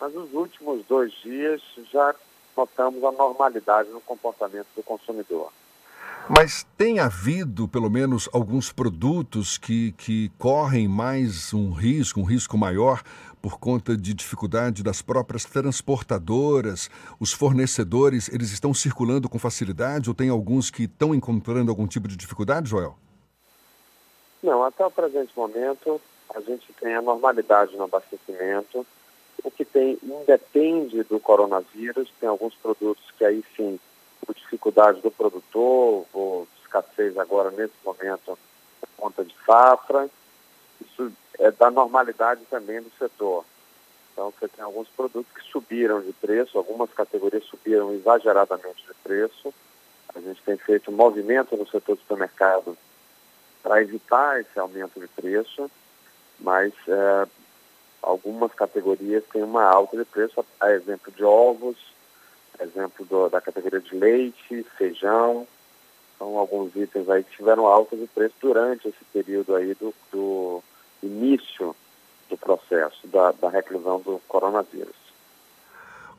mas 0.00 0.12
nos 0.12 0.32
últimos 0.34 0.84
dois 0.86 1.12
dias 1.22 1.62
já 1.90 2.14
notamos 2.56 3.02
a 3.04 3.12
normalidade 3.12 3.88
no 3.90 4.00
comportamento 4.00 4.66
do 4.74 4.82
consumidor. 4.82 5.52
Mas 6.30 6.66
tem 6.76 6.98
havido, 6.98 7.66
pelo 7.66 7.88
menos, 7.88 8.28
alguns 8.34 8.70
produtos 8.70 9.56
que, 9.56 9.92
que 9.92 10.30
correm 10.38 10.86
mais 10.86 11.54
um 11.54 11.72
risco, 11.72 12.20
um 12.20 12.24
risco 12.24 12.58
maior, 12.58 13.02
por 13.40 13.58
conta 13.58 13.96
de 13.96 14.12
dificuldade 14.12 14.82
das 14.82 15.00
próprias 15.00 15.46
transportadoras, 15.46 16.90
os 17.18 17.32
fornecedores, 17.32 18.28
eles 18.28 18.52
estão 18.52 18.74
circulando 18.74 19.26
com 19.26 19.38
facilidade 19.38 20.10
ou 20.10 20.14
tem 20.14 20.28
alguns 20.28 20.70
que 20.70 20.82
estão 20.82 21.14
encontrando 21.14 21.70
algum 21.70 21.86
tipo 21.86 22.06
de 22.06 22.16
dificuldade, 22.16 22.68
Joel? 22.68 22.94
Não, 24.42 24.62
até 24.64 24.84
o 24.84 24.90
presente 24.90 25.32
momento, 25.34 25.98
a 26.34 26.40
gente 26.42 26.70
tem 26.78 26.94
a 26.94 27.00
normalidade 27.00 27.74
no 27.74 27.84
abastecimento. 27.84 28.86
O 29.42 29.50
que 29.50 29.64
tem 29.64 29.98
independe 30.02 31.02
do 31.04 31.18
coronavírus, 31.18 32.12
tem 32.20 32.28
alguns 32.28 32.54
produtos 32.56 33.04
que 33.16 33.24
aí 33.24 33.42
sim, 33.56 33.80
por 34.28 34.34
dificuldade 34.34 35.00
do 35.00 35.10
produtor, 35.10 36.04
ou 36.12 36.46
escassez 36.60 37.16
agora 37.16 37.50
nesse 37.50 37.72
momento, 37.82 38.38
por 38.78 38.88
conta 38.98 39.24
de 39.24 39.34
safra. 39.46 40.10
Isso 40.80 41.10
é 41.38 41.50
da 41.50 41.70
normalidade 41.70 42.42
também 42.50 42.82
do 42.82 42.90
setor. 42.98 43.46
Então 44.12 44.30
você 44.38 44.48
tem 44.48 44.62
alguns 44.62 44.88
produtos 44.88 45.32
que 45.32 45.50
subiram 45.50 46.02
de 46.02 46.12
preço, 46.12 46.58
algumas 46.58 46.92
categorias 46.92 47.44
subiram 47.44 47.94
exageradamente 47.94 48.84
de 48.86 48.94
preço. 49.02 49.54
A 50.14 50.20
gente 50.20 50.42
tem 50.42 50.58
feito 50.58 50.90
um 50.90 50.94
movimento 50.94 51.56
no 51.56 51.66
setor 51.66 51.96
do 51.96 52.02
supermercado 52.02 52.76
para 53.62 53.80
evitar 53.80 54.40
esse 54.40 54.58
aumento 54.58 55.00
de 55.00 55.08
preço 55.08 55.70
mas 56.38 56.72
é, 56.86 57.26
algumas 58.02 58.52
categorias 58.54 59.24
têm 59.32 59.42
uma 59.42 59.64
alta 59.64 59.96
de 59.96 60.04
preço, 60.04 60.44
a 60.60 60.70
exemplo 60.70 61.12
de 61.12 61.24
ovos, 61.24 61.76
exemplo 62.60 63.04
do, 63.06 63.28
da 63.28 63.40
categoria 63.40 63.80
de 63.80 63.94
leite, 63.94 64.64
feijão, 64.76 65.46
são 66.18 66.36
alguns 66.36 66.74
itens 66.74 67.08
aí 67.08 67.22
que 67.22 67.36
tiveram 67.36 67.66
alta 67.66 67.96
de 67.96 68.06
preço 68.08 68.34
durante 68.40 68.88
esse 68.88 69.04
período 69.12 69.54
aí 69.54 69.74
do, 69.74 69.94
do 70.12 70.62
início 71.02 71.74
do 72.28 72.36
processo 72.36 73.06
da, 73.06 73.32
da 73.32 73.48
reclusão 73.48 74.00
do 74.00 74.20
coronavírus. 74.26 74.96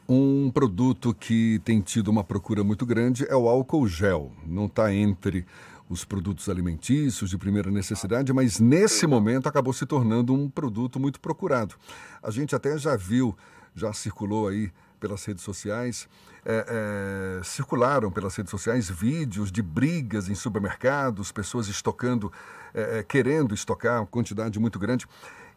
Um 0.07 0.49
produto 0.49 1.13
que 1.13 1.59
tem 1.59 1.81
tido 1.81 2.07
uma 2.07 2.23
procura 2.23 2.63
muito 2.63 2.83
grande 2.83 3.27
é 3.29 3.35
o 3.35 3.47
álcool 3.47 3.87
gel. 3.87 4.31
Não 4.43 4.65
está 4.65 4.91
entre 4.91 5.45
os 5.87 6.03
produtos 6.05 6.49
alimentícios 6.49 7.29
de 7.29 7.37
primeira 7.37 7.69
necessidade, 7.69 8.31
mas 8.33 8.59
nesse 8.59 9.05
momento 9.05 9.47
acabou 9.47 9.73
se 9.73 9.85
tornando 9.85 10.33
um 10.33 10.49
produto 10.49 10.99
muito 10.99 11.19
procurado. 11.19 11.75
A 12.23 12.31
gente 12.31 12.55
até 12.55 12.77
já 12.77 12.95
viu, 12.95 13.35
já 13.75 13.91
circulou 13.93 14.47
aí 14.47 14.71
pelas 14.99 15.23
redes 15.25 15.43
sociais, 15.43 16.07
é, 16.45 17.39
é, 17.39 17.43
circularam 17.43 18.11
pelas 18.11 18.35
redes 18.35 18.51
sociais 18.51 18.89
vídeos 18.89 19.51
de 19.51 19.61
brigas 19.61 20.29
em 20.29 20.35
supermercados, 20.35 21.31
pessoas 21.31 21.67
estocando, 21.67 22.31
é, 22.73 22.99
é 22.99 23.03
querendo 23.03 23.53
estocar 23.53 24.01
uma 24.01 24.07
quantidade 24.07 24.59
muito 24.59 24.77
grande. 24.77 25.05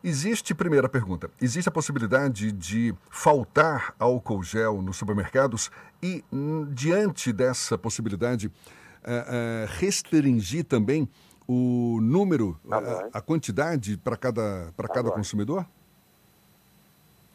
Existe, 0.05 0.53
primeira 0.53 0.89
pergunta, 0.89 1.31
existe 1.41 1.69
a 1.69 1.73
possibilidade 1.73 2.51
de 2.51 2.93
faltar 3.09 3.95
álcool 3.99 4.43
gel 4.43 4.83
nos 4.83 4.97
supermercados 4.97 5.71
e, 6.03 6.25
hum, 6.33 6.67
diante 6.73 7.33
dessa 7.33 7.79
possibilidade, 7.79 8.49
uh, 8.49 9.67
restringir 9.79 10.65
também 10.65 11.09
o 11.47 12.01
número, 12.01 12.59
tá 12.69 12.79
a, 12.79 13.19
a, 13.19 13.21
quantidade 13.21 13.97
para 13.97 14.17
cada, 14.17 14.73
tá 14.77 14.89
cada 14.89 15.11
consumidor? 15.11 15.67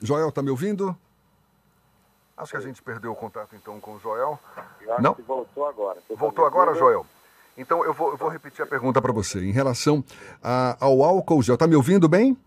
Joel, 0.01 0.29
está 0.29 0.41
me 0.41 0.49
ouvindo? 0.49 0.97
Acho 2.37 2.51
que 2.51 2.57
a 2.57 2.61
gente 2.61 2.83
perdeu 2.83 3.11
o 3.11 3.15
contato 3.15 3.55
então 3.55 3.79
com 3.79 3.95
o 3.95 3.99
Joel. 3.99 4.39
Não? 4.99 5.15
voltou 5.27 5.67
agora. 5.67 5.99
Você 6.07 6.15
voltou 6.15 6.43
tá 6.45 6.51
agora, 6.51 6.75
Joel? 6.75 7.05
Então 7.57 7.83
eu 7.83 7.93
vou, 7.93 8.11
eu 8.11 8.17
vou 8.17 8.29
repetir 8.29 8.63
a 8.63 8.67
pergunta 8.67 9.01
para 9.01 9.11
você. 9.11 9.39
Em 9.43 9.51
relação 9.51 10.03
a, 10.43 10.77
ao 10.79 11.03
álcool 11.03 11.41
gel, 11.41 11.55
está 11.55 11.65
me 11.65 11.75
ouvindo 11.75 12.07
bem? 12.07 12.37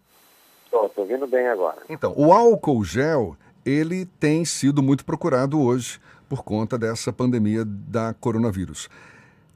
Estou, 0.65 0.87
estou 0.87 1.03
ouvindo 1.03 1.27
bem 1.27 1.49
agora. 1.49 1.79
Então, 1.89 2.15
o 2.17 2.33
álcool 2.33 2.85
gel, 2.85 3.37
ele 3.67 4.07
tem 4.07 4.45
sido 4.45 4.81
muito 4.81 5.05
procurado 5.05 5.61
hoje 5.61 6.01
por 6.29 6.45
conta 6.45 6.79
dessa 6.79 7.13
pandemia 7.13 7.65
da 7.67 8.15
coronavírus. 8.15 8.89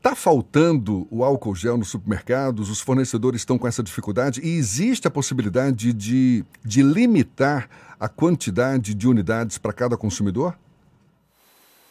Está 0.05 0.15
faltando 0.15 1.09
o 1.11 1.25
álcool 1.25 1.55
gel 1.55 1.79
nos 1.79 1.89
supermercados? 1.89 2.69
Os 2.69 2.79
fornecedores 2.79 3.41
estão 3.41 3.57
com 3.57 3.67
essa 3.67 3.83
dificuldade? 3.83 4.39
E 4.45 4.59
existe 4.59 5.09
a 5.09 5.11
possibilidade 5.11 5.95
de, 5.95 6.45
de 6.63 6.83
limitar 6.83 7.71
a 7.99 8.07
quantidade 8.07 8.93
de 8.93 9.09
unidades 9.09 9.57
para 9.57 9.73
cada 9.73 9.97
consumidor? 9.97 10.59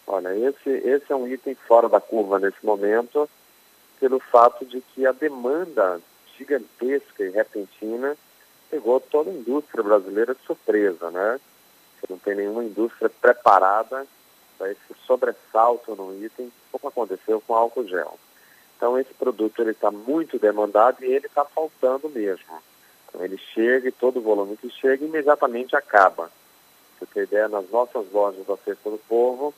Olha, 0.05 0.29
esse, 0.47 0.69
esse 0.69 1.11
é 1.11 1.15
um 1.15 1.27
item 1.27 1.55
fora 1.67 1.89
da 1.89 1.99
curva 1.99 2.37
nesse 2.37 2.63
momento, 2.63 3.27
pelo 3.99 4.19
fato 4.19 4.63
de 4.63 4.79
que 4.93 5.07
a 5.07 5.11
demanda 5.11 5.99
gigantesca 6.37 7.23
e 7.23 7.31
repentina 7.31 8.15
pegou 8.69 8.99
toda 8.99 9.31
a 9.31 9.33
indústria 9.33 9.83
brasileira 9.83 10.35
de 10.35 10.41
surpresa, 10.45 11.09
né? 11.09 11.39
Você 11.99 12.13
não 12.13 12.19
tem 12.19 12.35
nenhuma 12.35 12.63
indústria 12.63 13.09
preparada 13.09 14.05
para 14.59 14.69
esse 14.69 14.93
sobressalto 15.07 15.95
no 15.95 16.23
item, 16.23 16.51
como 16.73 16.89
aconteceu 16.89 17.41
com 17.41 17.53
álcool 17.53 17.87
gel. 17.87 18.17
Então 18.75 18.97
esse 18.97 19.13
produto 19.13 19.61
ele 19.61 19.71
está 19.71 19.91
muito 19.91 20.39
demandado 20.39 21.03
e 21.03 21.05
ele 21.05 21.27
está 21.27 21.45
faltando 21.45 22.09
mesmo. 22.09 22.61
Então 23.07 23.23
ele 23.23 23.37
chega 23.37 23.87
e 23.87 23.91
todo 23.91 24.17
o 24.17 24.21
volume 24.21 24.57
que 24.57 24.69
chega 24.69 25.05
imediatamente 25.05 25.75
acaba. 25.75 26.31
Você 26.99 27.05
tem 27.05 27.23
ideia, 27.23 27.47
nas 27.47 27.69
nossas 27.69 28.11
lojas 28.11 28.45
da 28.45 28.57
Festa 28.57 28.89
do 28.89 28.97
Povo, 28.97 29.53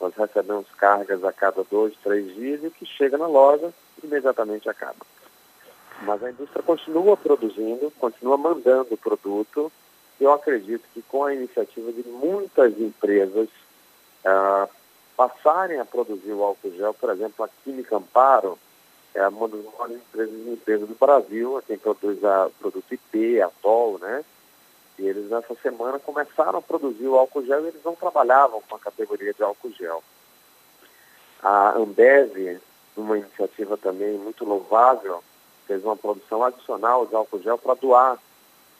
nós 0.00 0.14
recebemos 0.14 0.66
cargas 0.78 1.22
a 1.24 1.32
cada 1.32 1.62
dois, 1.64 1.94
três 2.02 2.34
dias 2.34 2.62
e 2.62 2.68
o 2.68 2.70
que 2.70 2.86
chega 2.86 3.18
na 3.18 3.26
loja 3.26 3.72
imediatamente 4.02 4.68
acaba. 4.68 5.04
Mas 6.02 6.22
a 6.22 6.30
indústria 6.30 6.62
continua 6.62 7.16
produzindo, 7.16 7.90
continua 7.98 8.38
mandando 8.38 8.94
o 8.94 8.96
produto. 8.96 9.70
Eu 10.18 10.32
acredito 10.32 10.84
que 10.94 11.02
com 11.02 11.24
a 11.24 11.34
iniciativa 11.34 11.92
de 11.92 12.02
muitas 12.08 12.78
empresas 12.80 13.48
uh, 14.24 14.68
passarem 15.20 15.78
a 15.78 15.84
produzir 15.84 16.32
o 16.32 16.42
álcool 16.42 16.70
gel, 16.70 16.94
por 16.94 17.10
exemplo, 17.10 17.44
a 17.44 17.48
Química 17.62 17.94
Amparo, 17.94 18.58
é 19.14 19.28
uma 19.28 19.48
das 19.48 19.62
maiores 19.64 19.96
empresas 19.96 20.34
de 20.34 20.42
limpeza 20.44 20.86
do 20.86 20.94
Brasil, 20.94 21.62
quem 21.66 21.76
produz 21.76 22.18
o 22.22 22.50
produto 22.58 22.94
IP, 22.94 23.38
Atol, 23.42 23.98
né? 23.98 24.24
E 24.98 25.06
eles 25.06 25.28
nessa 25.28 25.54
semana 25.56 25.98
começaram 25.98 26.58
a 26.58 26.62
produzir 26.62 27.06
o 27.06 27.18
álcool 27.18 27.44
gel 27.44 27.64
e 27.64 27.68
eles 27.68 27.84
não 27.84 27.94
trabalhavam 27.94 28.62
com 28.66 28.76
a 28.76 28.78
categoria 28.78 29.34
de 29.34 29.42
álcool 29.42 29.72
gel. 29.72 30.02
A 31.42 31.76
Ambev, 31.76 32.58
uma 32.96 33.18
iniciativa 33.18 33.76
também 33.76 34.16
muito 34.16 34.46
louvável, 34.46 35.22
fez 35.66 35.84
uma 35.84 35.98
produção 35.98 36.42
adicional 36.42 37.04
de 37.04 37.14
álcool 37.14 37.42
gel 37.42 37.58
para 37.58 37.74
doar 37.74 38.18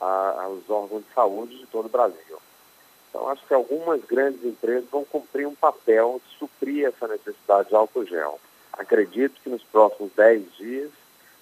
a, 0.00 0.44
aos 0.44 0.70
órgãos 0.70 1.05
de 1.05 1.12
saúde 1.12 1.59
de 1.59 1.66
todo 1.66 1.85
o 1.85 1.90
Brasil. 1.90 2.38
Então, 3.11 3.29
acho 3.29 3.44
que 3.46 3.53
algumas 3.53 4.01
grandes 4.05 4.44
empresas 4.44 4.88
vão 4.88 5.05
cumprir 5.05 5.46
um 5.46 5.55
papel 5.55 6.23
de 6.25 6.38
suprir 6.38 6.87
essa 6.87 7.09
necessidade 7.09 7.68
de 7.68 7.75
álcool 7.75 8.07
gel. 8.07 8.40
Acredito 8.73 9.40
que 9.42 9.51
nos 9.51 9.64
próximos 9.64 10.12
10 10.16 10.57
dias 10.57 10.90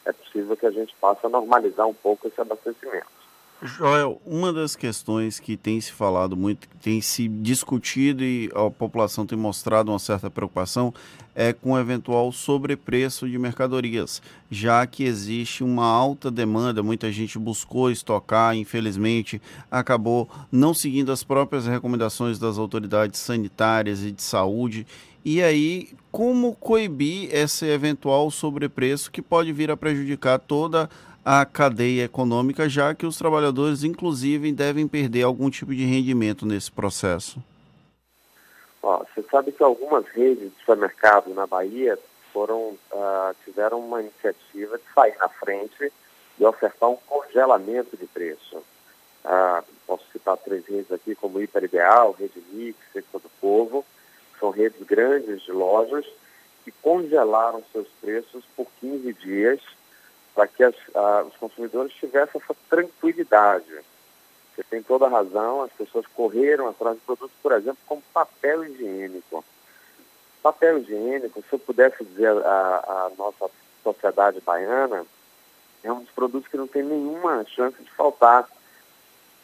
é 0.07 0.13
possível 0.13 0.57
que 0.57 0.67
a 0.67 0.71
gente 0.71 0.95
possa 0.99 1.29
normalizar 1.29 1.87
um 1.87 1.95
pouco 1.95 2.27
esse 2.27 2.41
abastecimento. 2.41 3.18
Joel, 3.61 4.23
uma 4.25 4.53
das 4.53 4.77
questões 4.77 5.41
que 5.41 5.57
tem 5.57 5.81
se 5.81 5.91
falado 5.91 6.37
muito, 6.37 6.69
tem 6.81 7.01
se 7.01 7.27
discutido 7.27 8.23
e 8.23 8.49
a 8.55 8.71
população 8.71 9.27
tem 9.27 9.37
mostrado 9.37 9.91
uma 9.91 9.99
certa 9.99 10.31
preocupação 10.31 10.95
é 11.35 11.53
com 11.53 11.73
o 11.73 11.79
eventual 11.79 12.31
sobrepreço 12.33 13.29
de 13.29 13.39
mercadorias, 13.39 14.23
já 14.51 14.87
que 14.87 15.05
existe 15.05 15.63
uma 15.63 15.87
alta 15.87 16.31
demanda, 16.31 16.83
muita 16.83 17.11
gente 17.11 17.39
buscou 17.39 17.91
estocar, 17.91 18.57
infelizmente 18.57 19.41
acabou 19.71 20.29
não 20.51 20.73
seguindo 20.73 21.11
as 21.11 21.25
próprias 21.25 21.67
recomendações 21.67 22.39
das 22.39 22.59
autoridades 22.59 23.21
sanitárias 23.21 24.03
e 24.03 24.11
de 24.11 24.23
saúde. 24.23 24.87
E 25.25 25.43
aí, 25.43 25.91
como 26.11 26.55
coibir 26.55 27.29
esse 27.33 27.67
eventual 27.67 28.31
sobrepreço 28.31 29.11
que 29.11 29.21
pode 29.21 29.53
vir 29.53 29.71
a 29.71 29.77
prejudicar 29.77 30.39
toda 30.39 30.85
a 30.85 30.89
a 31.25 31.45
cadeia 31.45 32.05
econômica, 32.05 32.69
já 32.69 32.95
que 32.95 33.07
os 33.07 33.19
trabalhadores, 33.19 33.85
inclusive, 33.85 34.53
devem 34.53 34.89
perder 34.89 35.23
algum 35.23 35.51
tipo 35.51 35.75
de 35.75 35.85
rendimento 35.85 36.47
nesse 36.47 36.71
processo? 36.71 37.43
Ó, 38.83 39.05
você 39.05 39.23
sabe 39.31 39.53
que 39.53 39.63
algumas 39.63 40.07
redes 40.09 40.51
de 40.51 40.59
supermercado 40.61 41.35
na 41.35 41.47
Bahia 41.47 41.99
foram, 42.33 42.79
uh, 42.93 43.35
tiveram 43.45 43.81
uma 43.81 44.01
iniciativa 44.01 44.79
de 44.79 44.85
sair 44.95 45.17
na 45.19 45.29
frente 45.29 45.93
e 46.39 46.45
ofertar 46.45 46.89
um 46.89 46.97
congelamento 46.97 47.97
de 47.97 48.07
preço. 48.07 48.59
Uh, 49.25 49.65
posso 49.87 50.05
citar 50.13 50.37
três 50.39 50.65
redes 50.67 50.93
aqui, 50.93 51.15
como 51.15 51.41
Hiper 51.41 51.65
Ideal, 51.65 52.17
Rede 52.19 52.43
Mix, 52.53 52.79
Sector 52.93 53.21
do 53.21 53.31
Povo, 53.41 53.85
são 54.39 54.51
redes 54.51 54.81
grandes 54.87 55.43
de 55.43 55.53
lojas 55.53 56.07
que 56.65 56.71
congelaram 56.83 57.63
seus 57.73 57.89
preços 58.01 58.45
por 58.57 58.67
15 58.81 59.13
dias 59.15 59.61
para 60.39 60.47
que 60.47 60.63
as, 60.63 60.75
a, 60.95 61.25
os 61.25 61.37
consumidores 61.37 61.93
tivessem 61.95 62.41
essa 62.41 62.55
tranquilidade. 62.71 63.75
Você 64.55 64.63
tem 64.63 64.81
toda 64.85 65.07
a 65.07 65.09
razão, 65.09 65.63
as 65.63 65.73
pessoas 65.73 66.07
correram 66.15 66.69
atrás 66.69 66.97
de 66.97 67.03
produtos, 67.03 67.37
por 67.43 67.51
exemplo, 67.51 67.79
como 67.89 68.01
papel 68.15 68.65
higiênico. 68.65 69.45
Papel 70.41 70.79
higiênico, 70.79 71.43
se 71.43 71.53
eu 71.53 71.59
pudesse 71.59 72.05
dizer 72.05 72.31
a, 72.47 73.09
a 73.09 73.11
nossa 73.19 73.51
sociedade 73.83 74.41
baiana, 74.41 75.05
é 75.83 75.93
um 75.93 76.05
dos 76.05 76.11
produtos 76.13 76.49
que 76.49 76.57
não 76.57 76.69
tem 76.69 76.85
nenhuma 76.85 77.45
chance 77.47 77.83
de 77.83 77.91
faltar. 77.91 78.49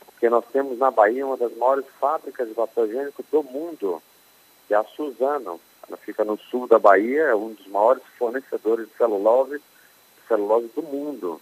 Porque 0.06 0.30
nós 0.30 0.44
temos 0.52 0.78
na 0.78 0.92
Bahia 0.92 1.26
uma 1.26 1.36
das 1.36 1.56
maiores 1.56 1.86
fábricas 1.98 2.46
de 2.46 2.54
papel 2.54 2.86
higiênico 2.86 3.24
do 3.32 3.42
mundo, 3.42 4.00
que 4.68 4.74
é 4.74 4.76
a 4.76 4.84
Suzano. 4.84 5.60
Ela 5.88 5.96
fica 5.96 6.24
no 6.24 6.38
sul 6.38 6.68
da 6.68 6.78
Bahia, 6.78 7.22
é 7.24 7.34
um 7.34 7.52
dos 7.52 7.66
maiores 7.66 8.04
fornecedores 8.16 8.86
de 8.86 8.96
celulose 8.96 9.60
celulose 10.26 10.70
do 10.74 10.82
mundo. 10.82 11.40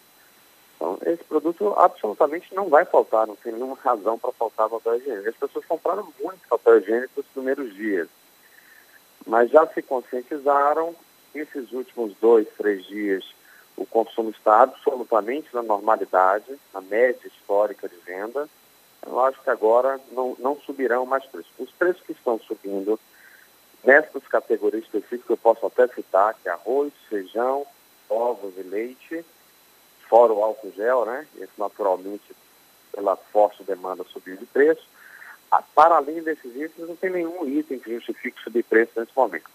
Então, 0.77 0.99
esse 1.07 1.23
produto 1.25 1.73
absolutamente 1.77 2.53
não 2.55 2.69
vai 2.69 2.85
faltar, 2.85 3.27
não 3.27 3.37
tem 3.37 3.53
nenhuma 3.53 3.77
razão 3.77 4.19
para 4.19 4.33
faltar 4.33 4.69
papel 4.69 4.97
higiênico. 4.97 5.29
As 5.29 5.37
pessoas 5.37 5.65
compraram 5.67 6.13
muito 6.21 6.49
papel 6.49 6.79
higiênico 6.79 7.13
nos 7.17 7.27
primeiros 7.27 7.73
dias, 7.75 8.09
mas 9.27 9.51
já 9.51 9.67
se 9.69 9.83
conscientizaram. 9.83 10.95
Esses 11.35 11.73
últimos 11.73 12.15
dois, 12.21 12.47
três 12.59 12.85
dias, 12.85 13.25
o 13.77 13.87
consumo 13.87 14.31
está 14.31 14.63
absolutamente 14.63 15.49
na 15.55 15.63
normalidade, 15.63 16.59
na 16.75 16.81
média 16.81 17.27
histórica 17.27 17.89
de 17.89 17.97
venda. 17.97 18.49
Eu 19.07 19.19
acho 19.21 19.41
que 19.43 19.51
agora 19.51 19.99
não, 20.11 20.37
não 20.39 20.61
subirão 20.61 21.07
mais 21.07 21.25
preços. 21.25 21.51
Os 21.59 21.71
preços 21.71 22.03
que 22.03 22.13
estão 22.13 22.39
subindo 22.41 23.01
nessas 23.83 24.27
categorias 24.29 24.85
específicas, 24.85 25.31
eu 25.31 25.37
posso 25.37 25.65
até 25.65 25.89
citar, 25.89 26.35
que 26.43 26.49
arroz, 26.49 26.93
feijão, 27.09 27.67
ovos 28.13 28.55
e 28.57 28.63
leite, 28.63 29.25
fora 30.09 30.33
o 30.33 30.43
álcool 30.43 30.73
gel, 30.77 31.07
né? 31.07 31.27
Esse 31.37 31.53
naturalmente, 31.59 32.25
pela 32.93 33.17
forte 33.17 33.65
demanda, 33.65 34.05
subiu 34.05 34.37
de 34.37 34.47
preço. 34.47 34.87
Ah, 35.51 35.63
para 35.75 35.97
além 35.97 36.23
desses 36.23 36.55
itens, 36.55 36.89
não 36.89 36.97
tem 36.97 37.11
nenhum 37.11 37.47
item 37.49 37.79
que 37.79 37.95
justifique 37.95 38.43
subir 38.43 38.63
preço 38.65 38.93
nesse 38.97 39.13
momento. 39.17 39.51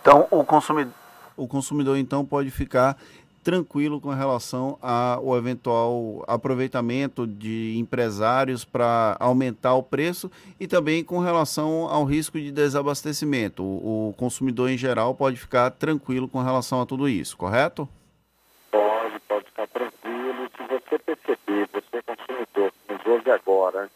Então, 0.00 0.26
o 0.30 0.44
consumidor, 0.44 0.92
o 1.36 1.46
consumidor 1.46 1.96
então 1.96 2.24
pode 2.24 2.50
ficar 2.50 2.96
tranquilo 3.42 4.00
com 4.00 4.10
relação 4.10 4.78
ao 4.82 5.36
eventual 5.36 6.24
aproveitamento 6.26 7.26
de 7.26 7.76
empresários 7.78 8.64
para 8.64 9.16
aumentar 9.18 9.74
o 9.74 9.82
preço 9.82 10.30
e 10.58 10.66
também 10.66 11.02
com 11.02 11.18
relação 11.18 11.88
ao 11.88 12.04
risco 12.04 12.38
de 12.38 12.52
desabastecimento. 12.52 13.62
O, 13.62 14.14
consumidor 14.16 14.70
em 14.70 14.76
geral 14.76 15.14
pode 15.14 15.36
ficar 15.36 15.70
tranquilo 15.70 16.28
com 16.28 16.42
relação 16.42 16.80
a 16.80 16.86
tudo 16.86 17.08
isso, 17.08 17.36
correto? 17.36 17.88
Pode, 18.70 19.18
pode 19.20 19.46
ficar 19.46 19.66
tranquilo. 19.68 20.50
Se 20.56 20.62
você 20.68 20.98
perceber, 20.98 21.68
você 21.72 22.02
consumidor 22.02 22.72
nos 22.88 23.06
ouve 23.06 23.30
agora, 23.30 23.90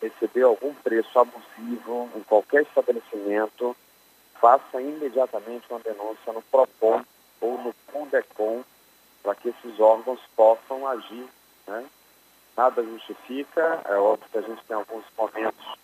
receber 0.00 0.42
algum 0.42 0.74
preço 0.74 1.18
abusivo 1.18 2.10
em 2.16 2.22
qualquer 2.22 2.62
estabelecimento, 2.62 3.76
faça 4.40 4.80
imediatamente 4.80 5.66
uma 5.70 5.78
denúncia 5.78 6.32
no 6.32 6.42
PROCON 6.42 7.04
ou 7.40 7.58
no 7.58 7.74
Fundecom 7.92 8.64
para 9.22 9.34
que 9.34 9.48
esses 9.48 9.78
órgãos 9.80 10.20
possam 10.36 10.86
agir. 10.86 11.26
Né? 11.66 11.86
Nada 12.56 12.82
justifica, 12.82 13.82
é 13.86 13.96
óbvio 13.96 14.28
que 14.30 14.38
a 14.38 14.42
gente 14.42 14.64
tem 14.64 14.76
alguns 14.76 15.04
momentos 15.16 15.78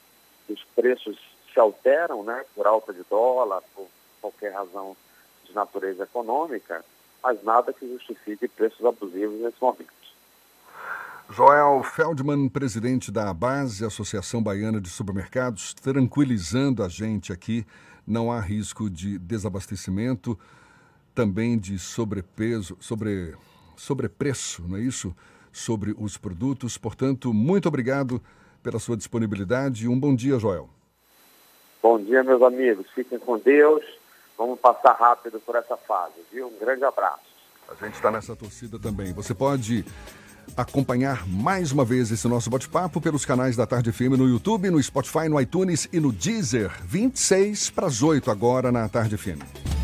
que 0.46 0.52
os 0.52 0.64
preços 0.74 1.18
se 1.52 1.58
alteram, 1.58 2.22
né, 2.22 2.44
por 2.54 2.66
alta 2.66 2.92
de 2.92 3.02
dólar, 3.08 3.62
por 3.74 3.86
qualquer 4.20 4.52
razão 4.52 4.96
de 5.44 5.54
natureza 5.54 6.04
econômica, 6.04 6.84
mas 7.22 7.42
nada 7.42 7.72
que 7.72 7.88
justifique 7.88 8.48
preços 8.48 8.84
abusivos 8.84 9.40
nesse 9.40 9.60
momento. 9.60 9.98
Joel 11.30 11.82
Feldman, 11.82 12.48
presidente 12.48 13.12
da 13.12 13.34
Base, 13.34 13.84
Associação 13.84 14.42
Baiana 14.42 14.80
de 14.80 14.88
Supermercados, 14.88 15.74
tranquilizando 15.74 16.82
a 16.82 16.88
gente 16.88 17.32
aqui, 17.32 17.66
não 18.06 18.32
há 18.32 18.40
risco 18.40 18.88
de 18.88 19.18
desabastecimento 19.18 20.38
também 21.18 21.58
de 21.58 21.80
sobrepeso, 21.80 22.76
sobre, 22.78 23.34
sobrepreço, 23.76 24.62
não 24.68 24.76
é 24.76 24.80
isso? 24.80 25.12
Sobre 25.50 25.92
os 25.98 26.16
produtos. 26.16 26.78
Portanto, 26.78 27.34
muito 27.34 27.66
obrigado 27.66 28.22
pela 28.62 28.78
sua 28.78 28.96
disponibilidade 28.96 29.86
e 29.86 29.88
um 29.88 29.98
bom 29.98 30.14
dia, 30.14 30.38
Joel. 30.38 30.70
Bom 31.82 32.00
dia, 32.00 32.22
meus 32.22 32.40
amigos. 32.40 32.86
Fiquem 32.94 33.18
com 33.18 33.36
Deus. 33.36 33.84
Vamos 34.36 34.60
passar 34.60 34.92
rápido 34.92 35.40
por 35.40 35.56
essa 35.56 35.76
fase, 35.76 36.14
viu? 36.32 36.46
Um 36.46 36.58
grande 36.60 36.84
abraço. 36.84 37.26
A 37.68 37.74
gente 37.84 37.94
está 37.94 38.12
nessa 38.12 38.36
torcida 38.36 38.78
também. 38.78 39.12
Você 39.12 39.34
pode 39.34 39.84
acompanhar 40.56 41.26
mais 41.26 41.72
uma 41.72 41.84
vez 41.84 42.12
esse 42.12 42.28
nosso 42.28 42.48
bate-papo 42.48 43.00
pelos 43.00 43.26
canais 43.26 43.56
da 43.56 43.66
Tarde 43.66 43.90
FM 43.90 44.16
no 44.16 44.28
YouTube, 44.28 44.70
no 44.70 44.80
Spotify, 44.80 45.28
no 45.28 45.40
iTunes 45.40 45.88
e 45.92 45.98
no 45.98 46.12
Deezer. 46.12 46.70
26 46.84 47.70
para 47.70 47.88
as 47.88 48.04
8 48.04 48.30
agora 48.30 48.70
na 48.70 48.88
Tarde 48.88 49.16
FM. 49.16 49.77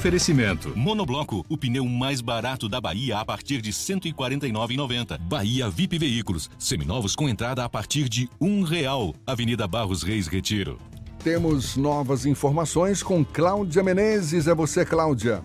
Oferecimento. 0.00 0.72
Monobloco, 0.74 1.44
o 1.46 1.58
pneu 1.58 1.84
mais 1.84 2.22
barato 2.22 2.70
da 2.70 2.80
Bahia 2.80 3.18
a 3.18 3.24
partir 3.24 3.60
de 3.60 3.68
R$ 3.68 3.76
149,90. 3.76 5.18
Bahia 5.18 5.68
VIP 5.68 5.98
Veículos, 5.98 6.48
seminovos 6.58 7.14
com 7.14 7.28
entrada 7.28 7.66
a 7.66 7.68
partir 7.68 8.08
de 8.08 8.26
um 8.40 8.62
real. 8.62 9.14
Avenida 9.26 9.68
Barros 9.68 10.02
Reis 10.02 10.26
Retiro. 10.26 10.78
Temos 11.22 11.76
novas 11.76 12.24
informações 12.24 13.02
com 13.02 13.22
Cláudia 13.22 13.82
Menezes. 13.82 14.48
É 14.48 14.54
você, 14.54 14.86
Cláudia. 14.86 15.42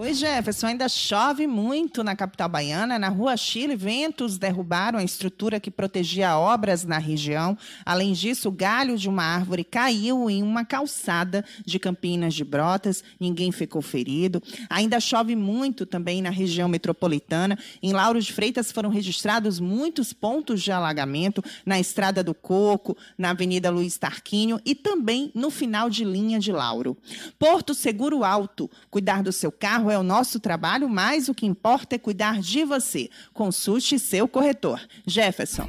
Oi, 0.00 0.14
Jefferson. 0.14 0.68
Ainda 0.68 0.88
chove 0.88 1.48
muito 1.48 2.04
na 2.04 2.14
capital 2.14 2.48
baiana. 2.48 3.00
Na 3.00 3.08
rua 3.08 3.36
Chile, 3.36 3.74
ventos 3.74 4.38
derrubaram 4.38 4.96
a 4.96 5.02
estrutura 5.02 5.58
que 5.58 5.72
protegia 5.72 6.38
obras 6.38 6.84
na 6.84 6.98
região. 6.98 7.58
Além 7.84 8.12
disso, 8.12 8.48
o 8.48 8.52
galho 8.52 8.96
de 8.96 9.08
uma 9.08 9.24
árvore 9.24 9.64
caiu 9.64 10.30
em 10.30 10.40
uma 10.40 10.64
calçada 10.64 11.44
de 11.66 11.80
Campinas 11.80 12.32
de 12.34 12.44
Brotas. 12.44 13.02
Ninguém 13.18 13.50
ficou 13.50 13.82
ferido. 13.82 14.40
Ainda 14.70 15.00
chove 15.00 15.34
muito 15.34 15.84
também 15.84 16.22
na 16.22 16.30
região 16.30 16.68
metropolitana. 16.68 17.58
Em 17.82 17.92
Lauro 17.92 18.22
de 18.22 18.32
Freitas 18.32 18.70
foram 18.70 18.90
registrados 18.90 19.58
muitos 19.58 20.12
pontos 20.12 20.62
de 20.62 20.70
alagamento 20.70 21.42
na 21.66 21.80
Estrada 21.80 22.22
do 22.22 22.34
Coco, 22.34 22.96
na 23.18 23.30
Avenida 23.30 23.68
Luiz 23.68 23.98
Tarquínio 23.98 24.60
e 24.64 24.76
também 24.76 25.32
no 25.34 25.50
final 25.50 25.90
de 25.90 26.04
linha 26.04 26.38
de 26.38 26.52
Lauro. 26.52 26.96
Porto 27.36 27.74
Seguro 27.74 28.22
Alto. 28.22 28.70
Cuidar 28.92 29.24
do 29.24 29.32
seu 29.32 29.50
carro 29.50 29.87
carro 29.88 29.90
é 29.90 29.98
o 29.98 30.02
nosso 30.02 30.38
trabalho, 30.38 30.88
mas 30.88 31.28
o 31.28 31.34
que 31.34 31.46
importa 31.46 31.96
é 31.96 31.98
cuidar 31.98 32.40
de 32.40 32.64
você. 32.64 33.08
Consulte 33.32 33.98
seu 33.98 34.28
corretor. 34.28 34.80
Jefferson. 35.06 35.68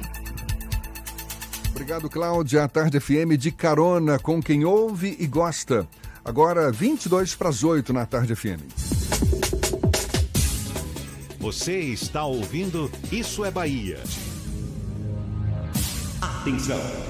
Obrigado, 1.70 2.10
Cláudia. 2.10 2.64
A 2.64 2.68
Tarde 2.68 3.00
FM 3.00 3.38
de 3.38 3.50
carona 3.50 4.18
com 4.18 4.42
quem 4.42 4.64
ouve 4.64 5.16
e 5.18 5.26
gosta. 5.26 5.88
Agora, 6.24 6.70
22 6.70 7.34
para 7.34 7.48
as 7.48 7.64
8 7.64 7.92
na 7.92 8.04
Tarde 8.04 8.36
FM. 8.36 8.60
Você 11.38 11.78
está 11.78 12.24
ouvindo 12.24 12.90
Isso 13.10 13.44
é 13.44 13.50
Bahia. 13.50 13.98
Atenção! 16.20 17.09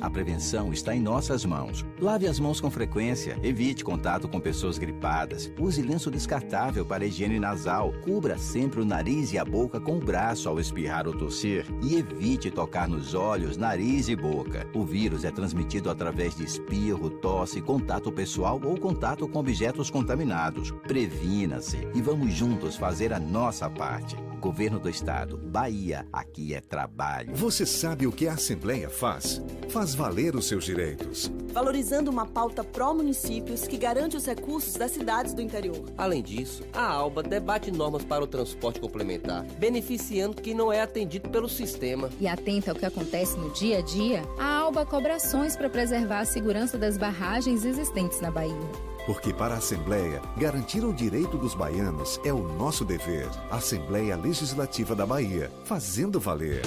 A 0.00 0.10
prevenção 0.10 0.72
está 0.72 0.94
em 0.94 1.00
nossas 1.00 1.44
mãos. 1.44 1.84
Lave 2.00 2.26
as 2.26 2.40
mãos 2.40 2.60
com 2.60 2.70
frequência, 2.70 3.38
evite 3.42 3.84
contato 3.84 4.28
com 4.28 4.40
pessoas 4.40 4.78
gripadas, 4.78 5.52
use 5.58 5.82
lenço 5.82 6.10
descartável 6.10 6.84
para 6.84 7.06
higiene 7.06 7.38
nasal, 7.38 7.92
cubra 8.02 8.36
sempre 8.36 8.80
o 8.80 8.84
nariz 8.84 9.32
e 9.32 9.38
a 9.38 9.44
boca 9.44 9.80
com 9.80 9.96
o 9.96 10.04
braço 10.04 10.48
ao 10.48 10.58
espirrar 10.58 11.06
ou 11.06 11.16
tossir 11.16 11.66
e 11.82 11.96
evite 11.96 12.50
tocar 12.50 12.88
nos 12.88 13.14
olhos, 13.14 13.56
nariz 13.56 14.08
e 14.08 14.16
boca. 14.16 14.66
O 14.74 14.84
vírus 14.84 15.24
é 15.24 15.30
transmitido 15.30 15.90
através 15.90 16.36
de 16.36 16.44
espirro, 16.44 17.10
tosse, 17.10 17.60
contato 17.60 18.10
pessoal 18.12 18.60
ou 18.64 18.78
contato 18.78 19.28
com 19.28 19.38
objetos 19.38 19.90
contaminados. 19.90 20.70
Previna-se 20.86 21.88
e 21.94 22.02
vamos 22.02 22.32
juntos 22.32 22.76
fazer 22.76 23.12
a 23.12 23.20
nossa 23.20 23.70
parte. 23.70 24.16
Governo 24.44 24.78
do 24.78 24.90
Estado, 24.90 25.38
Bahia, 25.38 26.06
aqui 26.12 26.52
é 26.52 26.60
trabalho. 26.60 27.34
Você 27.34 27.64
sabe 27.64 28.06
o 28.06 28.12
que 28.12 28.28
a 28.28 28.34
Assembleia 28.34 28.90
faz? 28.90 29.40
Faz 29.70 29.94
valer 29.94 30.36
os 30.36 30.46
seus 30.46 30.64
direitos. 30.66 31.32
Valorizando 31.50 32.10
uma 32.10 32.26
pauta 32.26 32.62
pró-municípios 32.62 33.66
que 33.66 33.78
garante 33.78 34.18
os 34.18 34.26
recursos 34.26 34.74
das 34.74 34.90
cidades 34.90 35.32
do 35.32 35.40
interior. 35.40 35.82
Além 35.96 36.22
disso, 36.22 36.62
a 36.74 36.86
ALBA 36.86 37.22
debate 37.22 37.70
normas 37.70 38.04
para 38.04 38.22
o 38.22 38.26
transporte 38.26 38.80
complementar, 38.80 39.44
beneficiando 39.58 40.42
quem 40.42 40.52
não 40.54 40.70
é 40.70 40.82
atendido 40.82 41.30
pelo 41.30 41.48
sistema. 41.48 42.10
E 42.20 42.28
atenta 42.28 42.72
ao 42.72 42.76
que 42.76 42.84
acontece 42.84 43.38
no 43.38 43.50
dia 43.50 43.78
a 43.78 43.80
dia, 43.80 44.22
a 44.38 44.58
ALBA 44.58 44.84
cobra 44.84 45.14
ações 45.14 45.56
para 45.56 45.70
preservar 45.70 46.20
a 46.20 46.26
segurança 46.26 46.76
das 46.76 46.98
barragens 46.98 47.64
existentes 47.64 48.20
na 48.20 48.30
Bahia. 48.30 48.93
Porque 49.06 49.32
para 49.32 49.54
a 49.54 49.58
Assembleia, 49.58 50.22
garantir 50.36 50.84
o 50.84 50.92
direito 50.92 51.36
dos 51.36 51.54
baianos 51.54 52.18
é 52.24 52.32
o 52.32 52.48
nosso 52.56 52.84
dever. 52.84 53.28
Assembleia 53.50 54.16
Legislativa 54.16 54.94
da 54.94 55.04
Bahia, 55.04 55.50
fazendo 55.64 56.18
valer. 56.18 56.62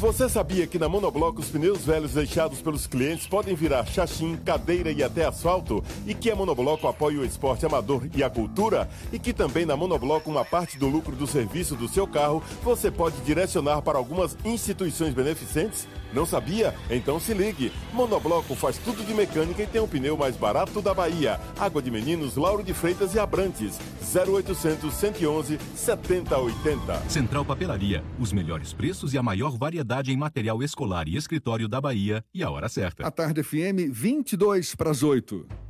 Você 0.00 0.30
sabia 0.30 0.66
que 0.66 0.78
na 0.78 0.88
Monobloco 0.88 1.40
os 1.40 1.50
pneus 1.50 1.84
velhos 1.84 2.14
deixados 2.14 2.62
pelos 2.62 2.86
clientes 2.86 3.26
podem 3.26 3.54
virar 3.54 3.84
chachim, 3.84 4.34
cadeira 4.34 4.90
e 4.90 5.02
até 5.02 5.26
asfalto? 5.26 5.84
E 6.06 6.14
que 6.14 6.30
a 6.30 6.36
Monobloco 6.36 6.88
apoia 6.88 7.20
o 7.20 7.24
esporte 7.24 7.66
amador 7.66 8.08
e 8.14 8.22
a 8.22 8.30
cultura? 8.30 8.88
E 9.12 9.18
que 9.18 9.34
também 9.34 9.66
na 9.66 9.76
Monobloco 9.76 10.30
uma 10.30 10.42
parte 10.42 10.78
do 10.78 10.88
lucro 10.88 11.14
do 11.14 11.26
serviço 11.26 11.76
do 11.76 11.86
seu 11.86 12.06
carro 12.06 12.42
você 12.62 12.90
pode 12.90 13.20
direcionar 13.26 13.82
para 13.82 13.98
algumas 13.98 14.38
instituições 14.42 15.12
beneficentes? 15.12 15.86
Não 16.12 16.26
sabia? 16.26 16.74
Então 16.90 17.20
se 17.20 17.32
ligue. 17.34 17.72
Monobloco 17.92 18.54
faz 18.54 18.78
tudo 18.78 19.04
de 19.04 19.14
mecânica 19.14 19.62
e 19.62 19.66
tem 19.66 19.80
o 19.80 19.88
pneu 19.88 20.16
mais 20.16 20.36
barato 20.36 20.82
da 20.82 20.92
Bahia. 20.92 21.40
Água 21.58 21.80
de 21.80 21.90
Meninos, 21.90 22.36
Lauro 22.36 22.62
de 22.62 22.74
Freitas 22.74 23.14
e 23.14 23.18
Abrantes. 23.18 23.78
0800 24.14 24.92
111 24.92 25.58
7080. 25.74 27.08
Central 27.08 27.44
Papelaria. 27.44 28.02
Os 28.18 28.32
melhores 28.32 28.72
preços 28.72 29.14
e 29.14 29.18
a 29.18 29.22
maior 29.22 29.56
variedade 29.56 30.12
em 30.12 30.16
material 30.16 30.62
escolar 30.62 31.08
e 31.08 31.16
escritório 31.16 31.68
da 31.68 31.80
Bahia. 31.80 32.24
E 32.34 32.42
a 32.42 32.50
hora 32.50 32.68
certa. 32.68 33.06
A 33.06 33.10
tarde 33.10 33.42
FM, 33.42 33.90
22 33.92 34.74
para 34.74 34.90
as 34.90 35.02
8. 35.02 35.69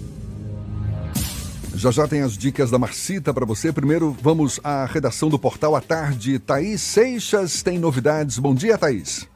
Já 1.81 1.89
já 1.89 2.07
tem 2.07 2.21
as 2.21 2.37
dicas 2.37 2.69
da 2.69 2.77
Marcita 2.77 3.33
para 3.33 3.43
você. 3.43 3.73
Primeiro, 3.73 4.11
vamos 4.11 4.59
à 4.63 4.85
redação 4.85 5.29
do 5.29 5.39
Portal 5.39 5.75
à 5.75 5.81
Tarde. 5.81 6.37
Thaís 6.37 6.79
Seixas 6.79 7.63
tem 7.63 7.79
novidades. 7.79 8.37
Bom 8.37 8.53
dia, 8.53 8.77
Thaís. 8.77 9.27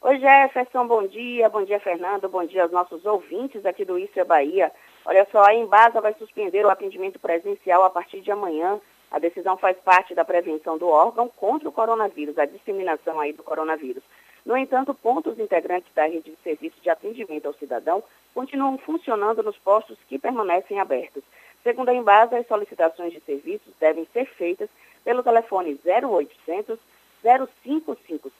Oi, 0.00 0.18
Jefferson, 0.18 0.84
bom 0.88 1.06
dia. 1.06 1.48
Bom 1.48 1.64
dia, 1.64 1.78
Fernando. 1.78 2.28
Bom 2.28 2.44
dia 2.44 2.64
aos 2.64 2.72
nossos 2.72 3.06
ouvintes 3.06 3.64
aqui 3.64 3.84
do 3.84 3.96
Isso 3.96 4.18
é 4.18 4.24
Bahia. 4.24 4.72
Olha 5.04 5.24
só, 5.30 5.44
a 5.44 5.54
Embasa 5.54 6.00
vai 6.00 6.12
suspender 6.14 6.66
o 6.66 6.70
atendimento 6.70 7.20
presencial 7.20 7.84
a 7.84 7.90
partir 7.90 8.20
de 8.20 8.32
amanhã. 8.32 8.80
A 9.12 9.20
decisão 9.20 9.56
faz 9.56 9.76
parte 9.76 10.12
da 10.12 10.24
prevenção 10.24 10.76
do 10.76 10.88
órgão 10.88 11.28
contra 11.36 11.68
o 11.68 11.72
coronavírus, 11.72 12.36
a 12.36 12.46
disseminação 12.46 13.20
aí 13.20 13.32
do 13.32 13.44
coronavírus. 13.44 14.02
No 14.44 14.56
entanto, 14.56 14.92
pontos 14.92 15.38
integrantes 15.38 15.94
da 15.94 16.06
rede 16.06 16.32
de 16.32 16.36
serviço 16.42 16.80
de 16.82 16.90
atendimento 16.90 17.46
ao 17.46 17.54
cidadão 17.54 18.02
continuam 18.34 18.76
funcionando 18.76 19.40
nos 19.40 19.56
postos 19.58 19.96
que 20.08 20.18
permanecem 20.18 20.80
abertos. 20.80 21.22
Segundo 21.66 21.88
a 21.88 21.94
Embasa, 21.94 22.38
as 22.38 22.46
solicitações 22.46 23.12
de 23.12 23.18
serviços 23.18 23.74
devem 23.80 24.06
ser 24.12 24.24
feitas 24.24 24.70
pelo 25.02 25.20
telefone 25.20 25.76
0800 25.84 26.78
0555 27.24 28.30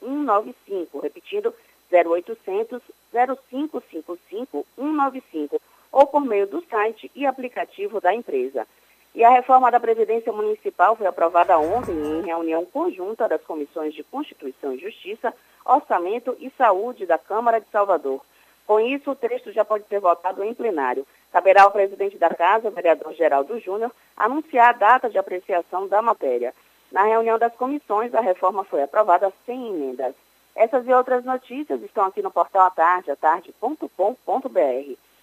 195, 0.00 1.00
repetindo 1.00 1.52
0800 1.92 2.80
0555 3.10 4.64
195, 4.76 5.60
ou 5.90 6.06
por 6.06 6.20
meio 6.20 6.46
do 6.46 6.64
site 6.66 7.10
e 7.16 7.26
aplicativo 7.26 8.00
da 8.00 8.14
empresa. 8.14 8.64
E 9.12 9.24
a 9.24 9.30
reforma 9.30 9.72
da 9.72 9.80
Previdência 9.80 10.32
Municipal 10.32 10.94
foi 10.94 11.08
aprovada 11.08 11.58
ontem 11.58 11.90
em 11.90 12.22
reunião 12.26 12.64
conjunta 12.64 13.28
das 13.28 13.42
comissões 13.42 13.92
de 13.92 14.04
Constituição 14.04 14.72
e 14.72 14.78
Justiça, 14.78 15.34
Orçamento 15.64 16.36
e 16.38 16.48
Saúde 16.50 17.06
da 17.06 17.18
Câmara 17.18 17.60
de 17.60 17.66
Salvador. 17.72 18.22
Com 18.68 18.78
isso, 18.78 19.12
o 19.12 19.16
texto 19.16 19.50
já 19.50 19.64
pode 19.64 19.84
ser 19.88 19.98
votado 19.98 20.44
em 20.44 20.52
plenário. 20.52 21.06
Caberá 21.32 21.62
ao 21.62 21.70
presidente 21.70 22.18
da 22.18 22.28
Casa, 22.28 22.68
vereador 22.68 23.14
Geraldo 23.14 23.58
Júnior, 23.58 23.90
anunciar 24.14 24.68
a 24.68 24.72
data 24.78 25.08
de 25.08 25.16
apreciação 25.16 25.88
da 25.88 26.02
matéria. 26.02 26.52
Na 26.92 27.02
reunião 27.04 27.38
das 27.38 27.54
comissões, 27.54 28.14
a 28.14 28.20
reforma 28.20 28.64
foi 28.64 28.82
aprovada 28.82 29.32
sem 29.46 29.68
emendas. 29.70 30.14
Essas 30.54 30.86
e 30.86 30.92
outras 30.92 31.24
notícias 31.24 31.82
estão 31.82 32.04
aqui 32.04 32.20
no 32.20 32.30
portal 32.30 32.66
Atarde, 32.66 33.10
atarde.com.br. 33.10 33.88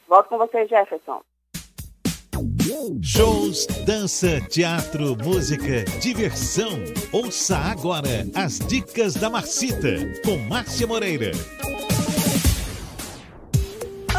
Volto 0.08 0.28
com 0.28 0.40
você, 0.40 0.66
Jefferson. 0.66 1.22
Shows, 3.04 3.68
dança, 3.86 4.42
teatro, 4.50 5.16
música, 5.24 5.86
diversão. 6.02 6.72
Ouça 7.14 7.58
agora 7.58 8.26
as 8.36 8.58
dicas 8.58 9.14
da 9.14 9.30
Marcita 9.30 9.98
com 10.26 10.36
Márcia 10.50 10.88
Moreira. 10.88 11.32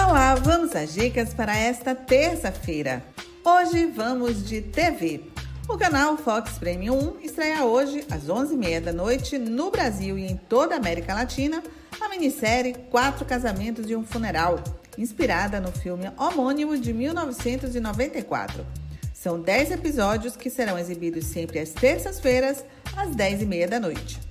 Olá, 0.08 0.36
vamos 0.36 0.76
às 0.76 0.94
dicas 0.94 1.34
para 1.34 1.58
esta 1.58 1.92
terça-feira. 1.92 3.02
Hoje 3.44 3.86
vamos 3.86 4.48
de 4.48 4.62
TV. 4.62 5.24
O 5.68 5.76
canal 5.76 6.16
Fox 6.16 6.52
Premium 6.60 7.16
1 7.18 7.20
estreia 7.22 7.64
hoje, 7.64 8.04
às 8.08 8.28
11h30 8.28 8.80
da 8.82 8.92
noite, 8.92 9.36
no 9.36 9.68
Brasil 9.68 10.16
e 10.16 10.24
em 10.24 10.36
toda 10.36 10.76
a 10.76 10.78
América 10.78 11.12
Latina, 11.12 11.60
a 12.00 12.08
minissérie 12.08 12.74
Quatro 12.88 13.24
Casamentos 13.24 13.90
e 13.90 13.96
um 13.96 14.04
Funeral, 14.04 14.62
inspirada 14.96 15.60
no 15.60 15.72
filme 15.72 16.08
homônimo 16.16 16.78
de 16.78 16.92
1994. 16.92 18.64
São 19.12 19.40
10 19.40 19.72
episódios 19.72 20.36
que 20.36 20.48
serão 20.48 20.78
exibidos 20.78 21.26
sempre 21.26 21.58
às 21.58 21.70
terças-feiras, 21.70 22.64
às 22.96 23.10
10h30 23.10 23.68
da 23.68 23.80
noite. 23.80 24.25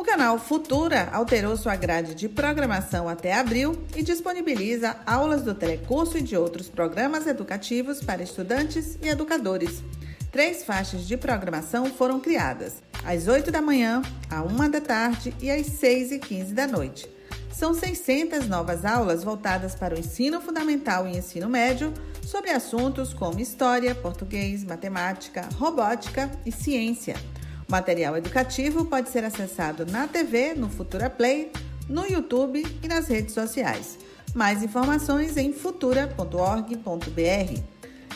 O 0.00 0.02
canal 0.02 0.38
Futura 0.38 1.10
alterou 1.12 1.54
sua 1.58 1.76
grade 1.76 2.14
de 2.14 2.26
programação 2.26 3.06
até 3.06 3.34
abril 3.34 3.84
e 3.94 4.02
disponibiliza 4.02 4.96
aulas 5.04 5.42
do 5.42 5.54
telecurso 5.54 6.16
e 6.16 6.22
de 6.22 6.38
outros 6.38 6.70
programas 6.70 7.26
educativos 7.26 8.02
para 8.02 8.22
estudantes 8.22 8.98
e 9.02 9.08
educadores. 9.08 9.84
Três 10.32 10.64
faixas 10.64 11.06
de 11.06 11.18
programação 11.18 11.84
foram 11.84 12.18
criadas, 12.18 12.82
às 13.04 13.28
8 13.28 13.50
da 13.52 13.60
manhã, 13.60 14.00
à 14.30 14.42
1 14.42 14.70
da 14.70 14.80
tarde 14.80 15.36
e 15.38 15.50
às 15.50 15.66
6 15.66 16.12
e 16.12 16.18
15 16.18 16.54
da 16.54 16.66
noite. 16.66 17.06
São 17.52 17.74
600 17.74 18.48
novas 18.48 18.86
aulas 18.86 19.22
voltadas 19.22 19.74
para 19.74 19.94
o 19.94 19.98
ensino 19.98 20.40
fundamental 20.40 21.06
e 21.06 21.18
ensino 21.18 21.46
médio 21.46 21.92
sobre 22.24 22.50
assuntos 22.52 23.12
como 23.12 23.38
história, 23.38 23.94
português, 23.94 24.64
matemática, 24.64 25.46
robótica 25.58 26.30
e 26.46 26.50
ciência. 26.50 27.16
Material 27.70 28.16
educativo 28.16 28.84
pode 28.84 29.10
ser 29.10 29.22
acessado 29.22 29.86
na 29.86 30.08
TV, 30.08 30.54
no 30.54 30.68
Futura 30.68 31.08
Play, 31.08 31.52
no 31.88 32.04
YouTube 32.04 32.66
e 32.82 32.88
nas 32.88 33.06
redes 33.06 33.32
sociais. 33.32 33.96
Mais 34.34 34.64
informações 34.64 35.36
em 35.36 35.52
futura.org.br. 35.52 37.62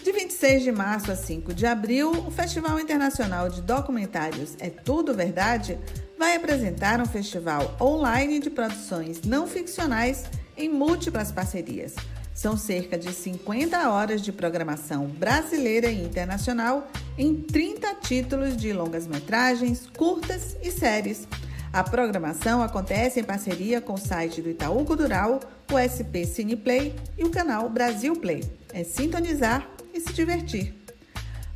De 0.02 0.12
26 0.12 0.64
de 0.64 0.72
março 0.72 1.12
a 1.12 1.16
5 1.16 1.54
de 1.54 1.66
abril, 1.66 2.10
o 2.10 2.32
Festival 2.32 2.80
Internacional 2.80 3.48
de 3.48 3.62
Documentários 3.62 4.56
É 4.58 4.68
Tudo 4.68 5.14
Verdade 5.14 5.78
vai 6.18 6.34
apresentar 6.34 7.00
um 7.00 7.06
festival 7.06 7.76
online 7.80 8.40
de 8.40 8.50
produções 8.50 9.22
não 9.22 9.46
ficcionais 9.46 10.24
em 10.56 10.68
múltiplas 10.68 11.30
parcerias. 11.30 11.94
São 12.34 12.56
cerca 12.56 12.98
de 12.98 13.12
50 13.12 13.88
horas 13.88 14.20
de 14.20 14.32
programação 14.32 15.06
brasileira 15.06 15.88
e 15.88 16.02
internacional 16.02 16.88
em 17.16 17.34
30 17.34 17.94
títulos 17.94 18.56
de 18.56 18.72
longas-metragens, 18.72 19.88
curtas 19.96 20.56
e 20.60 20.72
séries. 20.72 21.28
A 21.72 21.84
programação 21.84 22.60
acontece 22.60 23.20
em 23.20 23.24
parceria 23.24 23.80
com 23.80 23.94
o 23.94 23.98
site 23.98 24.42
do 24.42 24.50
Itaú 24.50 24.84
Cultural, 24.84 25.40
o 25.72 25.78
SP 25.78 26.26
Cineplay 26.26 26.94
e 27.16 27.24
o 27.24 27.30
canal 27.30 27.68
Brasil 27.70 28.14
Play. 28.16 28.44
É 28.72 28.82
sintonizar 28.82 29.68
e 29.92 30.00
se 30.00 30.12
divertir. 30.12 30.74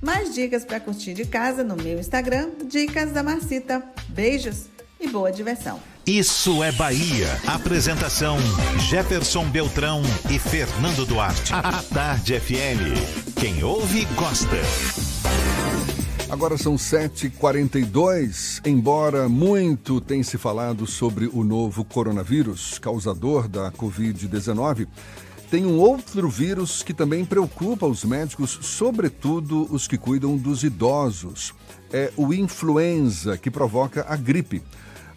Mais 0.00 0.32
dicas 0.32 0.64
para 0.64 0.78
curtir 0.78 1.12
de 1.12 1.24
casa 1.24 1.64
no 1.64 1.74
meu 1.74 1.98
Instagram, 1.98 2.50
Dicas 2.66 3.10
da 3.10 3.22
Marcita. 3.22 3.82
Beijos 4.08 4.66
e 5.00 5.08
boa 5.08 5.32
diversão. 5.32 5.80
Isso 6.08 6.64
é 6.64 6.72
Bahia. 6.72 7.38
Apresentação: 7.46 8.38
Jefferson 8.88 9.44
Beltrão 9.50 10.00
e 10.30 10.38
Fernando 10.38 11.04
Duarte. 11.04 11.52
A 11.52 11.82
Tarde 11.82 12.40
FM. 12.40 13.36
Quem 13.38 13.62
ouve, 13.62 14.06
gosta. 14.14 14.56
Agora 16.30 16.56
são 16.56 16.76
7h42. 16.76 18.66
Embora 18.66 19.28
muito 19.28 20.00
tenha 20.00 20.24
se 20.24 20.38
falado 20.38 20.86
sobre 20.86 21.26
o 21.26 21.44
novo 21.44 21.84
coronavírus, 21.84 22.78
causador 22.78 23.46
da 23.46 23.70
Covid-19, 23.70 24.88
tem 25.50 25.66
um 25.66 25.78
outro 25.78 26.30
vírus 26.30 26.82
que 26.82 26.94
também 26.94 27.22
preocupa 27.22 27.86
os 27.86 28.02
médicos, 28.02 28.58
sobretudo 28.62 29.68
os 29.70 29.86
que 29.86 29.98
cuidam 29.98 30.38
dos 30.38 30.64
idosos. 30.64 31.52
É 31.92 32.10
o 32.16 32.32
influenza, 32.32 33.36
que 33.36 33.50
provoca 33.50 34.06
a 34.08 34.16
gripe. 34.16 34.62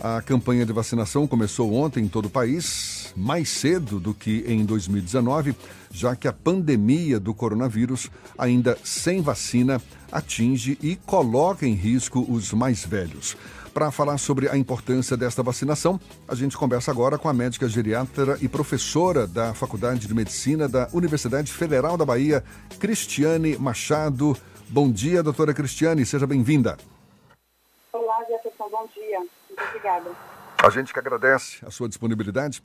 A 0.03 0.19
campanha 0.19 0.65
de 0.65 0.73
vacinação 0.73 1.27
começou 1.27 1.75
ontem 1.75 2.03
em 2.03 2.07
todo 2.07 2.25
o 2.25 2.29
país, 2.29 3.13
mais 3.15 3.49
cedo 3.49 3.99
do 3.99 4.15
que 4.15 4.43
em 4.47 4.65
2019, 4.65 5.55
já 5.91 6.15
que 6.15 6.27
a 6.27 6.33
pandemia 6.33 7.19
do 7.19 7.35
coronavírus, 7.35 8.09
ainda 8.35 8.75
sem 8.83 9.21
vacina, 9.21 9.79
atinge 10.11 10.75
e 10.81 10.95
coloca 10.95 11.67
em 11.67 11.75
risco 11.75 12.25
os 12.27 12.51
mais 12.51 12.83
velhos. 12.83 13.37
Para 13.75 13.91
falar 13.91 14.17
sobre 14.17 14.49
a 14.49 14.57
importância 14.57 15.15
desta 15.15 15.43
vacinação, 15.43 15.99
a 16.27 16.33
gente 16.33 16.57
conversa 16.57 16.89
agora 16.89 17.19
com 17.19 17.29
a 17.29 17.33
médica 17.33 17.69
geriatra 17.69 18.39
e 18.41 18.47
professora 18.47 19.27
da 19.27 19.53
Faculdade 19.53 20.07
de 20.07 20.13
Medicina 20.15 20.67
da 20.67 20.89
Universidade 20.93 21.53
Federal 21.53 21.95
da 21.95 22.03
Bahia, 22.03 22.43
Cristiane 22.79 23.55
Machado. 23.55 24.35
Bom 24.67 24.91
dia, 24.91 25.21
doutora 25.21 25.53
Cristiane, 25.53 26.07
seja 26.07 26.25
bem-vinda. 26.25 26.75
Olá, 27.93 28.25
Jefferson, 28.27 28.67
bom 28.67 28.89
dia. 28.95 29.40
Obrigada. 29.69 30.11
A 30.63 30.69
gente 30.69 30.93
que 30.93 30.99
agradece 30.99 31.65
a 31.65 31.71
sua 31.71 31.87
disponibilidade. 31.87 32.63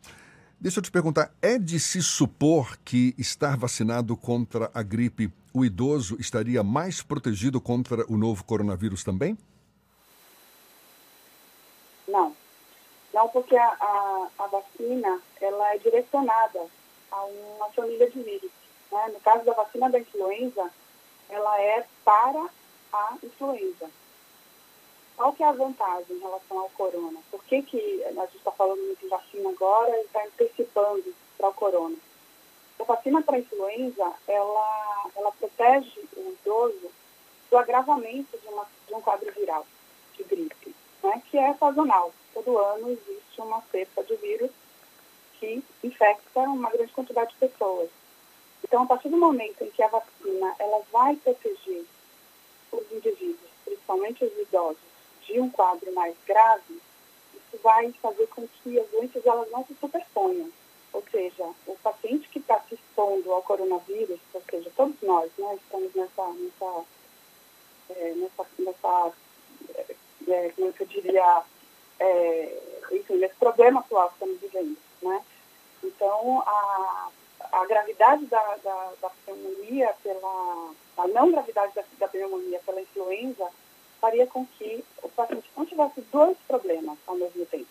Deixa 0.58 0.78
eu 0.78 0.82
te 0.82 0.90
perguntar, 0.90 1.30
é 1.42 1.58
de 1.58 1.78
se 1.78 2.02
supor 2.02 2.78
que 2.78 3.14
estar 3.18 3.56
vacinado 3.58 4.16
contra 4.16 4.70
a 4.72 4.82
gripe, 4.82 5.30
o 5.52 5.64
idoso 5.64 6.16
estaria 6.18 6.62
mais 6.62 7.02
protegido 7.02 7.60
contra 7.60 8.10
o 8.10 8.16
novo 8.16 8.42
coronavírus 8.44 9.04
também? 9.04 9.36
Não. 12.08 12.34
Não, 13.12 13.28
porque 13.28 13.56
a, 13.56 13.66
a, 13.66 14.28
a 14.38 14.46
vacina 14.46 15.20
ela 15.40 15.74
é 15.74 15.78
direcionada 15.78 16.66
a 17.10 17.24
uma 17.24 17.68
família 17.70 18.10
de 18.10 18.22
vírus. 18.22 18.50
Né? 18.92 19.10
No 19.12 19.20
caso 19.20 19.44
da 19.44 19.52
vacina 19.52 19.90
da 19.90 19.98
influenza, 19.98 20.70
ela 21.28 21.60
é 21.60 21.86
para 22.04 22.48
a 22.92 23.14
influenza. 23.22 23.90
Qual 25.16 25.32
que 25.32 25.42
é 25.42 25.46
a 25.46 25.52
vantagem 25.52 26.16
em 26.16 26.20
relação 26.20 26.58
ao 26.58 26.68
corona? 26.70 27.18
Por 27.30 27.42
que, 27.44 27.62
que 27.62 28.04
a 28.04 28.10
gente 28.10 28.36
está 28.36 28.52
falando 28.52 28.80
muito 28.82 29.00
de 29.00 29.08
vacina 29.08 29.48
agora 29.48 29.96
e 29.96 30.04
está 30.04 30.22
antecipando 30.24 31.14
para 31.38 31.48
o 31.48 31.54
corona? 31.54 31.96
A 32.78 32.84
vacina 32.84 33.22
para 33.22 33.36
a 33.36 33.38
influenza, 33.38 34.12
ela, 34.28 35.10
ela 35.16 35.32
protege 35.32 36.00
o 36.16 36.36
idoso 36.42 36.90
do 37.50 37.56
agravamento 37.56 38.36
de, 38.38 38.46
uma, 38.48 38.66
de 38.86 38.94
um 38.94 39.00
quadro 39.00 39.32
viral 39.32 39.66
de 40.14 40.24
gripe, 40.24 40.74
né, 41.02 41.22
que 41.30 41.38
é 41.38 41.54
sazonal. 41.54 42.12
Todo 42.34 42.58
ano 42.58 42.90
existe 42.90 43.40
uma 43.40 43.62
cepa 43.72 44.04
de 44.04 44.16
vírus 44.16 44.50
que 45.40 45.64
infecta 45.82 46.40
uma 46.40 46.70
grande 46.70 46.92
quantidade 46.92 47.32
de 47.32 47.48
pessoas. 47.48 47.88
Então, 48.62 48.82
a 48.82 48.86
partir 48.86 49.08
do 49.08 49.16
momento 49.16 49.64
em 49.64 49.70
que 49.70 49.82
a 49.82 49.88
vacina 49.88 50.54
ela 50.58 50.82
vai 50.92 51.16
proteger 51.16 51.86
os 52.72 52.92
indivíduos, 52.92 53.50
principalmente 53.64 54.24
os 54.24 54.38
idosos, 54.38 54.95
de 55.26 55.40
um 55.40 55.50
quadro 55.50 55.92
mais 55.92 56.14
grave, 56.26 56.80
isso 57.34 57.62
vai 57.62 57.92
fazer 58.00 58.26
com 58.28 58.46
que 58.48 58.78
as 58.78 58.88
doenças 58.88 59.26
elas 59.26 59.50
não 59.50 59.64
se 59.66 59.74
superponham. 59.74 60.50
Ou 60.92 61.02
seja, 61.10 61.44
o 61.66 61.76
paciente 61.82 62.28
que 62.28 62.38
está 62.38 62.58
se 62.60 62.74
expondo 62.74 63.32
ao 63.32 63.42
coronavírus, 63.42 64.18
ou 64.32 64.42
seja, 64.50 64.70
todos 64.76 64.96
nós 65.02 65.30
né, 65.36 65.56
estamos 65.56 65.94
nessa, 65.94 66.32
nessa, 66.32 66.84
é, 67.90 68.14
nessa, 68.14 68.46
nessa 68.58 69.12
é, 70.28 70.52
como 70.56 70.74
eu 70.78 70.86
diria, 70.86 71.42
é, 72.00 72.62
enfim, 72.92 73.16
nesse 73.16 73.34
problema 73.34 73.80
atual 73.80 74.08
que 74.08 74.14
estamos 74.14 74.40
vivendo. 74.40 74.76
Né? 75.02 75.24
Então, 75.84 76.42
a, 76.46 77.10
a 77.52 77.66
gravidade 77.66 78.24
da, 78.26 78.56
da, 78.62 78.92
da 79.00 79.10
pneumonia 79.24 79.94
pela, 80.02 80.70
a 80.96 81.08
não 81.08 81.30
gravidade 81.30 81.74
da, 81.74 81.84
da 81.98 82.08
pneumonia 82.08 82.60
pela 82.64 82.80
influenza 82.80 83.50
faria 84.06 84.26
com 84.28 84.46
que 84.46 84.84
o 85.02 85.08
paciente 85.08 85.50
não 85.56 85.66
tivesse 85.66 86.00
dois 86.12 86.36
problemas 86.46 86.96
ao 87.08 87.16
mesmo 87.16 87.44
tempo 87.46 87.66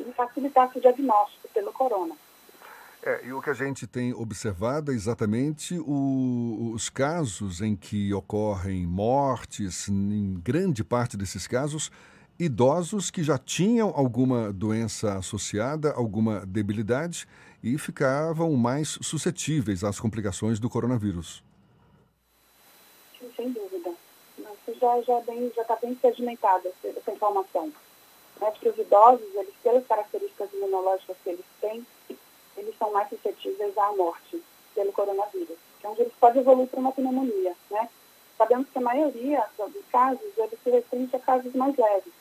e 0.00 0.10
facilitasse 0.12 0.78
o 0.78 0.80
diagnóstico 0.80 1.48
pelo 1.52 1.70
corona. 1.70 2.14
É, 3.02 3.26
e 3.26 3.32
o 3.32 3.42
que 3.42 3.50
a 3.50 3.54
gente 3.54 3.86
tem 3.86 4.14
observado 4.14 4.90
é 4.90 4.94
exatamente 4.94 5.78
o, 5.78 6.72
os 6.72 6.88
casos 6.88 7.60
em 7.60 7.76
que 7.76 8.14
ocorrem 8.14 8.86
mortes, 8.86 9.88
em 9.88 10.40
grande 10.42 10.82
parte 10.82 11.14
desses 11.14 11.46
casos, 11.46 11.90
idosos 12.38 13.10
que 13.10 13.22
já 13.22 13.36
tinham 13.36 13.92
alguma 13.94 14.50
doença 14.50 15.18
associada, 15.18 15.92
alguma 15.92 16.46
debilidade 16.46 17.26
e 17.62 17.76
ficavam 17.76 18.54
mais 18.54 18.98
suscetíveis 19.02 19.84
às 19.84 20.00
complicações 20.00 20.58
do 20.58 20.70
coronavírus. 20.70 21.44
Sim, 23.18 23.30
sem 23.36 23.52
dúvida. 23.52 23.71
Já 24.66 24.72
está 24.72 25.02
já 25.02 25.20
bem, 25.20 25.52
já 25.54 25.64
tá 25.64 25.76
bem 25.76 25.98
sedimentada 26.00 26.72
essa 26.84 27.10
informação. 27.10 27.72
Né? 28.40 28.52
Que 28.60 28.68
os 28.68 28.78
idosos, 28.78 29.34
eles, 29.34 29.54
pelas 29.62 29.86
características 29.86 30.52
imunológicas 30.52 31.16
que 31.22 31.30
eles 31.30 31.44
têm, 31.60 31.86
eles 32.56 32.76
são 32.78 32.92
mais 32.92 33.08
suscetíveis 33.08 33.76
à 33.76 33.92
morte 33.92 34.42
pelo 34.74 34.92
coronavírus. 34.92 35.56
Então, 35.78 35.94
eles 35.98 36.12
podem 36.20 36.42
evoluir 36.42 36.68
para 36.68 36.80
uma 36.80 36.92
pneumonia, 36.92 37.54
né? 37.70 37.88
Sabemos 38.38 38.68
que 38.70 38.78
a 38.78 38.82
maioria 38.82 39.44
dos 39.58 39.84
casos, 39.90 40.20
eles 40.36 40.58
se 40.62 40.70
restringe 40.70 41.14
a 41.16 41.18
casos 41.18 41.52
mais 41.54 41.76
leves, 41.76 42.12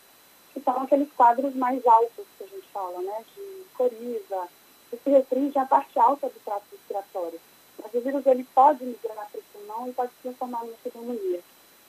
que 0.53 0.59
são 0.61 0.81
aqueles 0.81 1.11
quadros 1.13 1.55
mais 1.55 1.85
altos 1.85 2.25
que 2.37 2.43
a 2.43 2.47
gente 2.47 2.67
fala, 2.73 3.01
né? 3.01 3.23
De 3.35 3.65
coriza, 3.75 4.47
que 4.89 4.97
se 4.97 5.09
restringe 5.09 5.57
à 5.57 5.65
parte 5.65 5.97
alta 5.99 6.27
do 6.27 6.39
trato 6.43 6.63
respiratório. 6.71 7.39
Mas 7.81 7.93
o 7.93 8.01
vírus, 8.01 8.25
ele 8.25 8.43
pode 8.53 8.83
migrar 8.83 9.29
para 9.31 9.39
o 9.39 9.43
pulmão 9.53 9.87
e 9.87 9.93
pode 9.93 10.11
se 10.11 10.21
transformar 10.23 10.63
numa 10.63 10.77
pneumonia. 10.83 11.41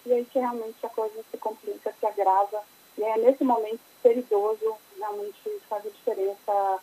E 0.05 0.13
aí 0.13 0.25
que 0.25 0.39
realmente 0.39 0.85
a 0.85 0.89
coisa 0.89 1.15
se 1.31 1.37
complica, 1.39 1.95
se 1.99 2.07
agrava, 2.07 2.63
e 2.99 3.03
é 3.03 3.19
nesse 3.19 3.45
momento 3.45 3.81
ser 4.03 4.19
idoso 4.19 4.75
realmente 4.99 5.39
faz 5.69 5.87
a 5.87 5.89
diferença 5.89 6.81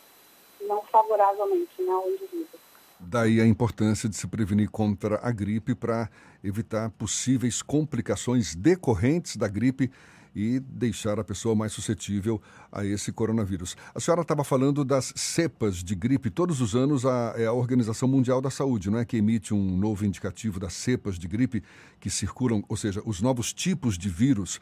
não 0.61 0.81
favoravelmente 0.83 1.81
né, 1.81 1.91
ao 1.91 2.09
indivíduo. 2.09 2.59
Daí 2.99 3.39
a 3.39 3.45
importância 3.45 4.09
de 4.09 4.15
se 4.15 4.27
prevenir 4.27 4.69
contra 4.69 5.19
a 5.23 5.31
gripe 5.31 5.73
para 5.73 6.09
evitar 6.43 6.89
possíveis 6.91 7.61
complicações 7.61 8.53
decorrentes 8.55 9.37
da 9.37 9.47
gripe 9.47 9.89
e 10.35 10.59
deixar 10.59 11.19
a 11.19 11.23
pessoa 11.23 11.55
mais 11.55 11.71
suscetível 11.71 12.41
a 12.71 12.85
esse 12.85 13.11
coronavírus. 13.11 13.75
A 13.93 13.99
senhora 13.99 14.21
estava 14.21 14.43
falando 14.43 14.85
das 14.85 15.13
cepas 15.15 15.83
de 15.83 15.95
gripe. 15.95 16.29
Todos 16.29 16.61
os 16.61 16.75
anos 16.75 17.05
a, 17.05 17.33
é 17.37 17.45
a 17.45 17.53
Organização 17.53 18.07
Mundial 18.07 18.41
da 18.41 18.49
Saúde, 18.49 18.89
não 18.89 18.99
é, 18.99 19.05
que 19.05 19.17
emite 19.17 19.53
um 19.53 19.77
novo 19.77 20.05
indicativo 20.05 20.59
das 20.59 20.73
cepas 20.73 21.17
de 21.17 21.27
gripe 21.27 21.63
que 21.99 22.09
circulam, 22.09 22.63
ou 22.69 22.77
seja, 22.77 23.01
os 23.05 23.21
novos 23.21 23.53
tipos 23.53 23.97
de 23.97 24.09
vírus. 24.09 24.59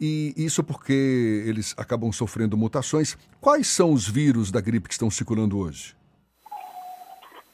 E 0.00 0.32
isso 0.36 0.64
porque 0.64 1.44
eles 1.46 1.74
acabam 1.76 2.10
sofrendo 2.10 2.56
mutações. 2.56 3.18
Quais 3.40 3.66
são 3.66 3.92
os 3.92 4.08
vírus 4.08 4.50
da 4.50 4.60
gripe 4.60 4.88
que 4.88 4.94
estão 4.94 5.10
circulando 5.10 5.58
hoje? 5.58 5.94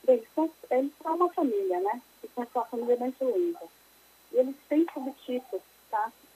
Eles 0.06 0.24
são, 0.32 0.48
eles 0.70 0.92
são 1.02 1.16
uma 1.16 1.28
família, 1.32 1.80
né? 1.80 2.00
Que 2.20 2.30
são 2.32 2.46
a 2.54 2.64
família 2.66 2.96
da 2.96 3.08
influenza. 3.08 3.58
E 4.32 4.36
eles 4.36 4.54
têm 4.68 4.86
subtipos? 4.94 5.60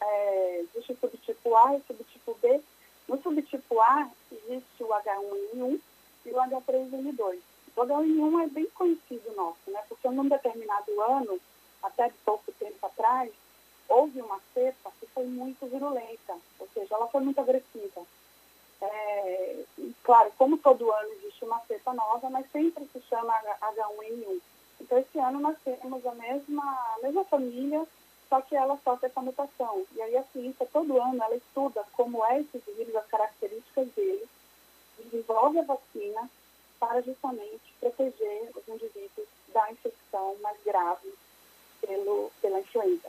É, 0.00 0.60
existe 0.60 0.92
o 0.92 0.96
subtipo 0.96 1.56
A 1.56 1.74
e 1.74 1.76
o 1.78 1.84
subtipo 1.86 2.38
B. 2.40 2.60
No 3.08 3.20
subtipo 3.22 3.80
A 3.80 4.10
existe 4.32 4.82
o 4.82 4.88
H1N1 4.88 5.80
e 6.26 6.30
o 6.30 6.34
H3N2. 6.34 7.38
O 7.76 7.80
H1N1 7.80 8.44
é 8.44 8.46
bem 8.48 8.66
conhecido 8.74 9.32
nosso, 9.34 9.70
né? 9.70 9.82
Porque 9.88 10.08
num 10.08 10.28
determinado 10.28 11.00
ano, 11.00 11.40
até 11.82 12.12
pouco 12.24 12.52
tempo 12.52 12.86
atrás, 12.86 13.30
houve 13.88 14.22
uma 14.22 14.40
cepa 14.54 14.92
que 15.00 15.06
foi 15.06 15.26
muito 15.26 15.66
virulenta, 15.66 16.36
ou 16.58 16.68
seja, 16.72 16.94
ela 16.94 17.08
foi 17.08 17.20
muito 17.20 17.40
agressiva. 17.40 18.02
É, 18.80 19.64
claro, 20.04 20.32
como 20.38 20.56
todo 20.56 20.90
ano 20.90 21.12
existe 21.14 21.44
uma 21.44 21.60
cepa 21.66 21.92
nova, 21.92 22.30
mas 22.30 22.50
sempre 22.50 22.88
se 22.92 23.00
chama 23.02 23.34
H1N1. 23.60 24.40
Então, 24.80 24.98
esse 24.98 25.18
ano 25.18 25.40
nós 25.40 25.56
temos 25.62 26.06
a 26.06 26.14
mesma, 26.14 26.62
a 26.62 26.98
mesma 27.02 27.24
família, 27.24 27.86
só 28.30 28.40
que 28.40 28.54
ela 28.54 28.78
sofre 28.84 29.08
essa 29.08 29.20
mutação. 29.20 29.84
E 29.94 30.00
aí 30.00 30.16
a 30.16 30.22
ciência, 30.32 30.66
todo 30.72 31.02
ano, 31.02 31.20
ela 31.22 31.34
estuda 31.34 31.82
como 31.92 32.24
é 32.24 32.40
esse 32.40 32.62
vírus, 32.64 32.94
as 32.94 33.06
características 33.06 33.88
dele, 33.88 34.24
desenvolve 35.04 35.58
a 35.58 35.64
vacina 35.64 36.30
para 36.78 37.02
justamente 37.02 37.74
proteger 37.80 38.50
os 38.56 38.66
indivíduos 38.68 39.26
da 39.52 39.70
infecção 39.72 40.36
mais 40.40 40.56
grave 40.64 41.12
pelo, 41.80 42.30
pela 42.40 42.60
influenza. 42.60 43.08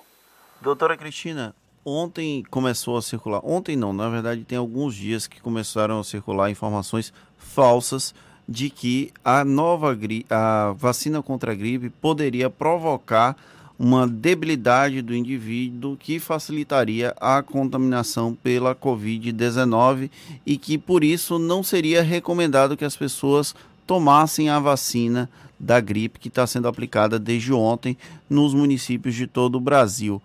Doutora 0.60 0.98
Cristina, 0.98 1.56
ontem 1.86 2.44
começou 2.50 2.98
a 2.98 3.02
circular, 3.02 3.42
ontem 3.44 3.76
não, 3.76 3.94
na 3.94 4.10
verdade 4.10 4.44
tem 4.44 4.58
alguns 4.58 4.96
dias 4.96 5.28
que 5.28 5.40
começaram 5.40 6.00
a 6.00 6.04
circular 6.04 6.50
informações 6.50 7.14
falsas 7.38 8.14
de 8.50 8.70
que 8.70 9.14
a 9.24 9.46
nova 9.46 9.98
a 10.30 10.74
vacina 10.74 11.22
contra 11.22 11.52
a 11.52 11.56
gripe 11.56 11.90
poderia 11.90 12.50
provocar 12.50 13.38
uma 13.82 14.08
debilidade 14.08 15.02
do 15.02 15.16
indivíduo 15.16 15.98
que 15.98 16.20
facilitaria 16.20 17.16
a 17.20 17.42
contaminação 17.42 18.36
pela 18.36 18.76
Covid-19 18.76 20.12
e 20.46 20.56
que 20.56 20.78
por 20.78 21.04
isso 21.04 21.40
não 21.40 21.64
seria 21.64 22.04
recomendado 22.04 22.78
que 22.78 22.86
as 22.86 22.96
pessoas 22.96 23.56
tomassem 23.88 24.50
a 24.50 24.60
vacina 24.60 25.28
da 25.60 25.80
gripe 25.80 26.20
que 26.20 26.28
está 26.28 26.46
sendo 26.46 26.68
aplicada 26.68 27.18
desde 27.18 27.52
ontem 27.52 27.98
nos 28.30 28.54
municípios 28.54 29.16
de 29.16 29.26
todo 29.26 29.56
o 29.56 29.60
Brasil. 29.60 30.22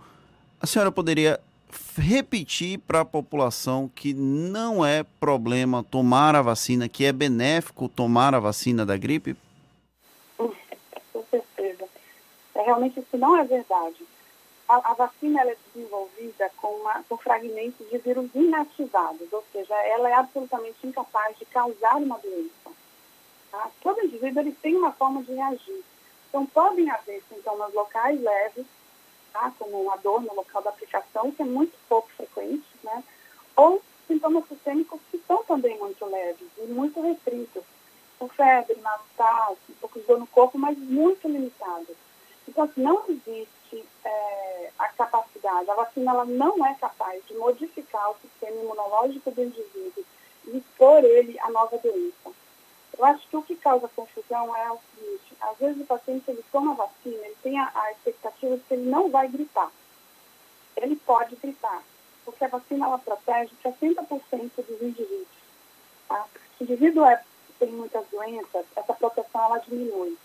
A 0.60 0.66
senhora 0.66 0.92
poderia 0.92 1.40
repetir 1.96 2.78
para 2.80 3.00
a 3.00 3.06
população 3.06 3.90
que 3.94 4.12
não 4.12 4.84
é 4.84 5.02
problema 5.18 5.82
tomar 5.82 6.36
a 6.36 6.42
vacina, 6.42 6.90
que 6.90 7.06
é 7.06 7.12
benéfico 7.12 7.88
tomar 7.88 8.34
a 8.34 8.38
vacina 8.38 8.84
da 8.84 8.98
gripe? 8.98 9.34
Com 10.36 10.52
certeza. 11.30 11.86
É, 12.56 12.62
realmente 12.62 12.98
isso 12.98 13.18
não 13.18 13.36
é 13.36 13.44
verdade. 13.44 14.02
A, 14.66 14.92
a 14.92 14.94
vacina 14.94 15.42
é 15.42 15.56
desenvolvida 15.74 16.50
com, 16.56 16.68
uma, 16.68 17.02
com 17.04 17.16
fragmentos 17.18 17.88
de 17.88 17.98
vírus 17.98 18.30
inativados, 18.34 19.30
ou 19.30 19.44
seja, 19.52 19.74
ela 19.74 20.08
é 20.08 20.14
absolutamente 20.14 20.84
incapaz 20.84 21.36
de 21.38 21.44
causar 21.44 21.96
uma 21.96 22.18
doença. 22.18 22.70
Tá? 23.52 23.70
Todo 23.82 24.02
indivíduo 24.02 24.40
ele 24.40 24.52
tem 24.52 24.74
uma 24.74 24.90
forma 24.92 25.22
de 25.22 25.34
reagir. 25.34 25.84
Então, 26.28 26.46
podem 26.46 26.90
haver 26.90 27.22
sintomas 27.28 27.72
locais 27.74 28.20
leves, 28.20 28.66
tá? 29.32 29.52
como 29.58 29.82
uma 29.82 29.96
dor 29.96 30.22
no 30.22 30.34
local 30.34 30.62
da 30.62 30.70
aplicação, 30.70 31.30
que 31.30 31.42
é 31.42 31.44
muito 31.44 31.76
pouco 31.88 32.08
frequente, 32.16 32.66
né? 32.82 33.04
ou 33.54 33.82
sintomas 34.08 34.48
sistêmicos 34.48 35.00
que 35.10 35.22
são 35.28 35.44
também 35.44 35.78
muito 35.78 36.04
leves 36.06 36.48
e 36.56 36.62
muito 36.62 37.02
restritos, 37.02 37.62
com 38.18 38.28
febre, 38.28 38.76
mal-estar, 38.80 39.52
um 39.52 39.74
pouco 39.78 40.00
de 40.00 40.06
dor 40.06 40.18
no 40.18 40.26
corpo, 40.26 40.58
mas 40.58 40.78
muito 40.78 41.28
limitados. 41.28 42.05
Assim, 42.62 42.82
não 42.82 43.04
existe 43.08 43.84
é, 44.04 44.70
a 44.78 44.88
capacidade, 44.88 45.70
a 45.70 45.74
vacina 45.74 46.10
ela 46.12 46.24
não 46.24 46.64
é 46.64 46.74
capaz 46.74 47.22
de 47.26 47.34
modificar 47.34 48.10
o 48.10 48.16
sistema 48.20 48.60
imunológico 48.62 49.30
do 49.30 49.42
indivíduo 49.42 50.04
e 50.46 50.56
expor 50.56 51.04
ele 51.04 51.38
à 51.40 51.50
nova 51.50 51.76
doença. 51.78 52.32
Eu 52.96 53.04
acho 53.04 53.28
que 53.28 53.36
o 53.36 53.42
que 53.42 53.56
causa 53.56 53.88
confusão 53.88 54.56
é 54.56 54.72
o 54.72 54.78
seguinte, 54.94 55.36
às 55.40 55.58
vezes 55.58 55.82
o 55.82 55.86
paciente 55.86 56.30
ele 56.30 56.42
toma 56.50 56.72
a 56.72 56.76
vacina, 56.76 57.26
ele 57.26 57.36
tem 57.42 57.58
a, 57.58 57.70
a 57.74 57.92
expectativa 57.92 58.56
de 58.56 58.62
que 58.62 58.74
ele 58.74 58.88
não 58.88 59.10
vai 59.10 59.28
gripar. 59.28 59.70
Ele 60.76 60.96
pode 60.96 61.36
gripar, 61.36 61.82
porque 62.24 62.44
a 62.44 62.48
vacina 62.48 62.86
ela 62.86 62.98
protege 62.98 63.52
60% 63.62 64.50
dos 64.56 64.82
indivíduos. 64.82 65.26
Tá? 66.08 66.26
Se 66.56 66.62
o 66.62 66.64
indivíduo 66.64 67.04
é, 67.04 67.22
tem 67.58 67.68
muitas 67.68 68.06
doenças, 68.08 68.64
essa 68.74 68.94
proteção 68.94 69.44
ela 69.44 69.58
diminui. 69.58 70.16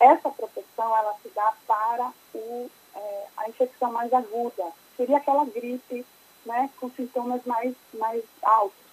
Essa 0.00 0.30
proteção 0.30 0.96
ela 0.96 1.14
se 1.22 1.28
dá 1.30 1.52
para 1.66 2.12
o, 2.34 2.70
é, 2.94 3.26
a 3.36 3.48
infecção 3.48 3.92
mais 3.92 4.12
aguda, 4.12 4.64
seria 4.96 5.16
aquela 5.16 5.44
gripe 5.44 6.06
né, 6.46 6.70
com 6.78 6.90
sintomas 6.90 7.44
mais, 7.44 7.74
mais 7.94 8.22
altos. 8.42 8.88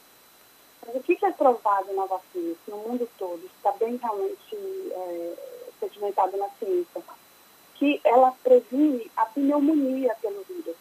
Mas 0.85 0.95
o 0.95 0.99
que, 1.01 1.17
é 1.25 1.31
provado 1.31 1.93
na 1.93 2.05
vacina, 2.05 2.55
no 2.67 2.77
mundo 2.77 3.09
todo, 3.17 3.43
está 3.45 3.71
bem 3.71 3.97
realmente 3.97 4.55
é, 4.91 5.33
sedimentado 5.79 6.37
na 6.37 6.49
ciência, 6.59 7.01
que 7.75 7.99
ela 8.03 8.31
previne 8.43 9.09
a 9.15 9.25
pneumonia 9.25 10.15
pelo 10.21 10.43
vírus. 10.43 10.75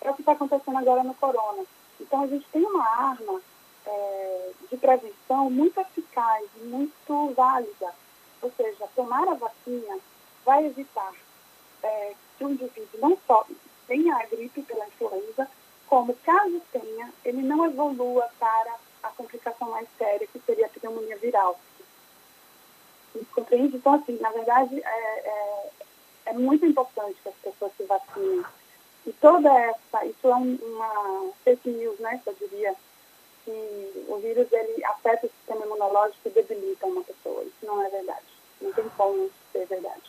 É 0.00 0.10
o 0.10 0.14
que 0.14 0.22
está 0.22 0.32
acontecendo 0.32 0.78
agora 0.78 1.04
no 1.04 1.14
corona. 1.14 1.64
Então, 2.00 2.22
a 2.22 2.26
gente 2.26 2.46
tem 2.50 2.64
uma 2.64 2.84
arma 2.84 3.40
é, 3.86 4.50
de 4.70 4.76
prevenção 4.76 5.50
muito 5.50 5.78
eficaz, 5.80 6.44
muito 6.62 7.32
válida. 7.34 7.94
Ou 8.42 8.52
seja, 8.56 8.88
tomar 8.94 9.26
a 9.28 9.34
vacina 9.34 9.98
vai 10.44 10.66
evitar 10.66 11.14
é, 11.82 12.14
que 12.36 12.44
o 12.44 12.50
indivíduo 12.50 13.00
não 13.00 13.18
só 13.26 13.46
tenha 13.86 14.16
a 14.16 14.26
gripe 14.26 14.62
pela 14.62 14.86
influenza, 14.86 15.48
como, 15.86 16.14
caso 16.24 16.60
tenha, 16.72 17.12
ele 17.24 17.42
não 17.42 17.66
evolua 17.66 18.28
para 18.38 18.76
a 19.02 19.08
complicação 19.10 19.70
mais 19.70 19.86
séria, 19.98 20.26
que 20.26 20.40
seria 20.40 20.66
a 20.66 20.68
pneumonia 20.68 21.18
viral. 21.18 21.60
Compreende? 23.34 23.76
Então, 23.76 23.94
assim, 23.94 24.18
na 24.18 24.30
verdade, 24.30 24.80
é, 24.82 25.28
é, 25.28 25.70
é, 26.26 26.32
muito 26.32 26.64
importante 26.64 27.20
que 27.22 27.28
as 27.28 27.34
pessoas 27.36 27.72
se 27.76 27.84
vacinem. 27.84 28.44
E 29.04 29.12
toda 29.14 29.52
essa, 29.52 30.06
isso 30.06 30.28
é 30.28 30.34
uma 30.34 31.30
fake 31.44 31.68
news, 31.68 31.98
né, 31.98 32.22
eu 32.24 32.34
diria, 32.34 32.74
que 33.44 34.04
o 34.08 34.16
vírus, 34.18 34.50
ele 34.52 34.84
afeta 34.84 35.26
o 35.26 35.30
sistema 35.30 35.66
imunológico 35.66 36.28
e 36.28 36.30
debilita 36.30 36.86
uma 36.86 37.02
pessoa. 37.02 37.42
Isso 37.42 37.66
não 37.66 37.82
é 37.82 37.90
verdade. 37.90 38.31
Não 38.62 38.72
tem 38.72 38.84
como 38.96 39.28
ser 39.52 39.66
verdade. 39.66 40.02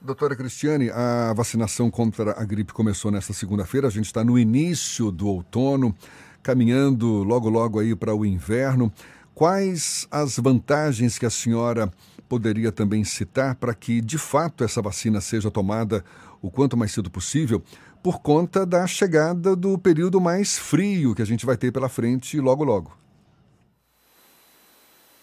Doutora 0.00 0.36
Cristiane, 0.36 0.90
a 0.90 1.32
vacinação 1.34 1.90
contra 1.90 2.32
a 2.38 2.44
gripe 2.44 2.72
começou 2.72 3.10
nesta 3.10 3.32
segunda-feira. 3.32 3.88
A 3.88 3.90
gente 3.90 4.06
está 4.06 4.22
no 4.22 4.38
início 4.38 5.10
do 5.10 5.26
outono 5.28 5.94
caminhando 6.42 7.24
logo, 7.24 7.48
logo 7.48 7.80
aí 7.80 7.96
para 7.96 8.14
o 8.14 8.24
inverno. 8.24 8.92
Quais 9.34 10.06
as 10.10 10.38
vantagens 10.38 11.18
que 11.18 11.26
a 11.26 11.30
senhora 11.30 11.90
poderia 12.28 12.70
também 12.70 13.02
citar 13.02 13.54
para 13.54 13.74
que, 13.74 14.00
de 14.00 14.18
fato, 14.18 14.62
essa 14.62 14.82
vacina 14.82 15.20
seja 15.20 15.50
tomada 15.50 16.04
o 16.42 16.50
quanto 16.50 16.76
mais 16.76 16.92
cedo 16.92 17.10
possível, 17.10 17.62
por 18.02 18.20
conta 18.20 18.66
da 18.66 18.86
chegada 18.86 19.56
do 19.56 19.78
período 19.78 20.20
mais 20.20 20.58
frio 20.58 21.14
que 21.14 21.22
a 21.22 21.24
gente 21.24 21.46
vai 21.46 21.56
ter 21.56 21.72
pela 21.72 21.88
frente 21.88 22.38
logo, 22.38 22.62
logo? 22.62 22.92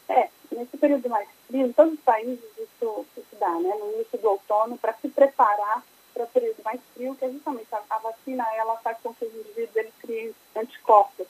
É, 0.09 0.27
nesse 0.51 0.75
período 0.77 1.07
mais 1.07 1.27
frio, 1.27 1.40
em 1.59 1.73
todos 1.73 1.93
os 1.93 1.99
países 2.01 2.43
isso, 2.57 3.05
isso 3.17 3.35
dá, 3.39 3.49
né? 3.59 3.75
No 3.79 3.93
início 3.93 4.17
do 4.19 4.29
outono, 4.29 4.77
para 4.77 4.93
se 4.93 5.09
preparar 5.09 5.83
para 6.13 6.23
o 6.23 6.27
período 6.27 6.61
mais 6.63 6.79
frio, 6.93 7.15
que 7.15 7.25
é 7.25 7.29
justamente 7.29 7.73
a, 7.73 7.81
a, 7.89 7.97
vacina, 7.99 8.45
ela 8.55 8.77
faz 8.77 8.97
com 9.01 9.13
que 9.13 9.25
os 9.25 9.33
indivíduos 9.33 9.75
eles 9.75 9.93
criem 9.99 10.35
anticorpos. 10.55 11.27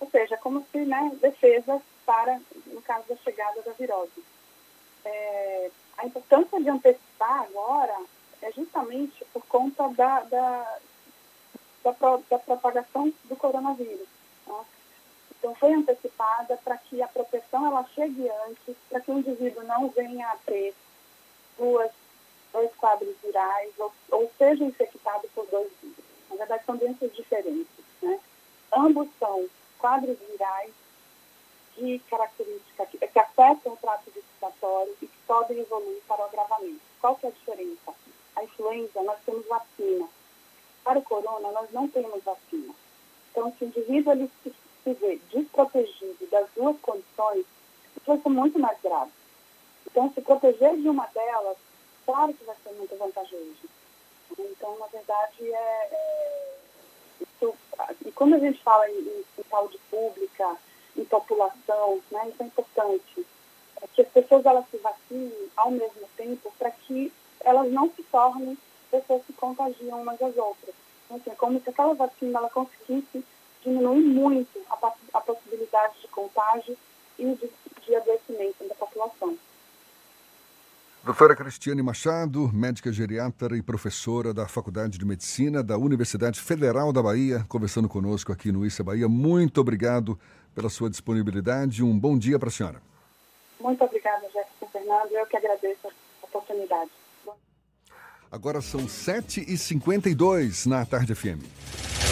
Ou 0.00 0.10
seja, 0.10 0.36
como 0.36 0.64
se, 0.70 0.78
né, 0.78 1.12
defesas 1.20 1.80
para, 2.06 2.40
no 2.66 2.82
caso 2.82 3.08
da 3.08 3.16
chegada 3.16 3.62
da 3.62 3.72
virose. 3.72 4.24
É, 5.04 5.70
a 5.98 6.06
importância 6.06 6.60
de 6.60 6.68
antecipar 6.68 7.42
agora 7.42 7.96
é 8.42 8.52
justamente 8.52 9.24
por 9.32 9.44
conta 9.46 9.88
da, 9.88 10.20
da, 10.20 10.78
da, 11.82 11.92
da 12.30 12.38
propagação 12.38 13.12
do 13.24 13.36
coronavírus. 13.36 14.13
Então, 15.44 15.54
foi 15.56 15.74
antecipada 15.74 16.56
para 16.64 16.78
que 16.78 17.02
a 17.02 17.06
proteção 17.06 17.66
ela 17.66 17.84
chegue 17.94 18.30
antes, 18.48 18.74
para 18.88 18.98
que 18.98 19.10
o 19.10 19.18
indivíduo 19.18 19.62
não 19.64 19.90
venha 19.90 20.26
a 20.26 20.36
ter 20.38 20.74
duas, 21.58 21.90
dois 22.50 22.74
quadros 22.76 23.14
virais 23.22 23.70
ou, 23.76 23.92
ou 24.10 24.32
seja 24.38 24.64
infectado 24.64 25.28
por 25.34 25.46
dois 25.48 25.70
vírus. 25.82 26.02
Na 26.30 26.36
verdade, 26.36 26.64
são 26.64 26.78
doenças 26.78 27.14
diferentes. 27.14 27.68
Né? 28.00 28.18
Ambos 28.74 29.06
são 29.20 29.46
quadros 29.78 30.16
virais 30.18 30.72
de 31.76 31.98
característica 32.08 32.86
que, 32.86 32.96
que 32.96 33.18
afetam 33.18 33.74
o 33.74 33.76
trato 33.76 34.10
respiratório 34.14 34.96
e 35.02 35.06
que 35.06 35.18
podem 35.26 35.58
evoluir 35.58 36.00
para 36.08 36.22
o 36.22 36.24
agravamento. 36.24 36.80
Qual 37.02 37.16
que 37.16 37.26
é 37.26 37.28
a 37.28 37.32
diferença? 37.32 37.92
A 38.34 38.44
influenza, 38.44 39.02
nós 39.02 39.18
temos 39.26 39.46
vacina. 39.46 40.08
Para 40.82 41.00
o 41.00 41.02
corona, 41.02 41.52
nós 41.52 41.70
não 41.70 41.86
temos 41.86 42.24
vacina. 42.24 42.74
Então, 43.30 43.52
se 43.58 43.64
o 43.64 43.66
indivíduo 43.66 44.12
ele 44.12 44.30
se, 44.42 44.54
se 44.84 44.92
vê 44.94 45.18
desprotegido 45.32 46.26
das 46.30 46.46
duas 46.54 46.78
condições, 46.80 47.44
isso 47.96 48.22
ser 48.22 48.28
muito 48.28 48.58
mais 48.58 48.78
grave. 48.82 49.10
Então, 49.86 50.12
se 50.12 50.20
proteger 50.20 50.76
de 50.76 50.88
uma 50.88 51.06
delas, 51.06 51.56
claro 52.04 52.34
que 52.34 52.44
vai 52.44 52.56
ser 52.62 52.72
muito 52.74 52.96
vantajoso. 52.96 53.68
Então, 54.38 54.78
na 54.78 54.86
verdade, 54.86 55.52
é, 55.52 55.88
é 55.92 56.54
isso, 57.22 57.54
e 58.04 58.12
quando 58.12 58.34
a 58.34 58.38
gente 58.38 58.62
fala 58.62 58.88
em, 58.90 58.98
em, 58.98 59.24
em 59.38 59.44
saúde 59.48 59.78
pública, 59.90 60.56
em 60.96 61.04
população, 61.04 62.00
né, 62.10 62.28
isso 62.28 62.42
é 62.42 62.46
importante. 62.46 63.26
É 63.82 63.86
que 63.88 64.02
as 64.02 64.08
pessoas 64.08 64.46
elas 64.46 64.64
se 64.70 64.76
vacinem 64.78 65.50
ao 65.56 65.70
mesmo 65.70 66.08
tempo 66.16 66.52
para 66.58 66.70
que 66.70 67.12
elas 67.40 67.70
não 67.72 67.90
se 67.90 68.02
tornem 68.04 68.56
pessoas 68.90 69.22
que 69.26 69.32
contagiam 69.32 70.00
umas 70.00 70.20
às 70.22 70.36
outras. 70.36 70.74
Então, 71.04 71.16
assim, 71.16 71.30
é 71.30 71.34
como 71.34 71.60
se 71.60 71.70
aquela 71.70 71.94
vacina 71.94 72.38
ela 72.38 72.50
conseguisse 72.50 73.24
diminuir 73.64 74.04
muito 74.04 74.60
a, 74.70 74.92
a 75.14 75.20
possibilidade 75.20 76.00
de 76.00 76.08
contágio 76.08 76.76
e 77.18 77.24
de, 77.34 77.50
de 77.86 77.96
adoecimento 77.96 78.68
da 78.68 78.74
população. 78.74 79.36
Doutora 81.04 81.36
Cristiane 81.36 81.82
Machado, 81.82 82.50
médica 82.52 82.90
geriatra 82.90 83.56
e 83.56 83.62
professora 83.62 84.32
da 84.32 84.48
Faculdade 84.48 84.98
de 84.98 85.04
Medicina 85.04 85.62
da 85.62 85.76
Universidade 85.76 86.40
Federal 86.40 86.94
da 86.94 87.02
Bahia, 87.02 87.44
conversando 87.46 87.88
conosco 87.90 88.32
aqui 88.32 88.50
no 88.50 88.64
Issa 88.64 88.82
Bahia. 88.82 89.06
Muito 89.06 89.60
obrigado 89.60 90.18
pela 90.54 90.70
sua 90.70 90.88
disponibilidade. 90.88 91.82
Um 91.82 91.98
bom 91.98 92.16
dia 92.16 92.38
para 92.38 92.48
a 92.48 92.52
senhora. 92.52 92.80
Muito 93.60 93.84
obrigada, 93.84 94.22
Jefferson 94.32 94.66
Fernando. 94.72 95.12
Eu 95.12 95.26
que 95.26 95.36
agradeço 95.36 95.88
a 95.88 96.26
oportunidade. 96.26 96.90
Agora 98.32 98.60
são 98.62 98.80
7h52 98.86 100.66
na 100.66 100.86
Tarde 100.86 101.14
FM. 101.14 102.03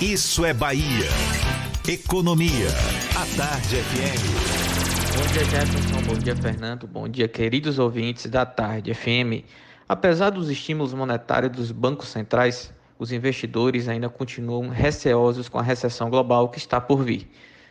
Isso 0.00 0.44
é 0.44 0.54
Bahia. 0.54 1.08
Economia. 1.88 2.68
A 3.16 3.36
Tarde 3.36 3.82
FM. 3.82 5.16
Bom 5.16 5.32
dia, 5.32 5.44
Jefferson. 5.44 6.02
Bom 6.06 6.14
dia, 6.16 6.36
Fernando. 6.36 6.86
Bom 6.86 7.08
dia, 7.08 7.26
queridos 7.26 7.80
ouvintes 7.80 8.26
da 8.26 8.46
Tarde 8.46 8.94
FM. 8.94 9.44
Apesar 9.88 10.30
dos 10.30 10.48
estímulos 10.50 10.94
monetários 10.94 11.50
dos 11.50 11.72
bancos 11.72 12.10
centrais, 12.10 12.72
os 12.96 13.10
investidores 13.10 13.88
ainda 13.88 14.08
continuam 14.08 14.68
receosos 14.68 15.48
com 15.48 15.58
a 15.58 15.62
recessão 15.62 16.08
global 16.08 16.48
que 16.48 16.58
está 16.58 16.80
por 16.80 17.02
vir. 17.02 17.28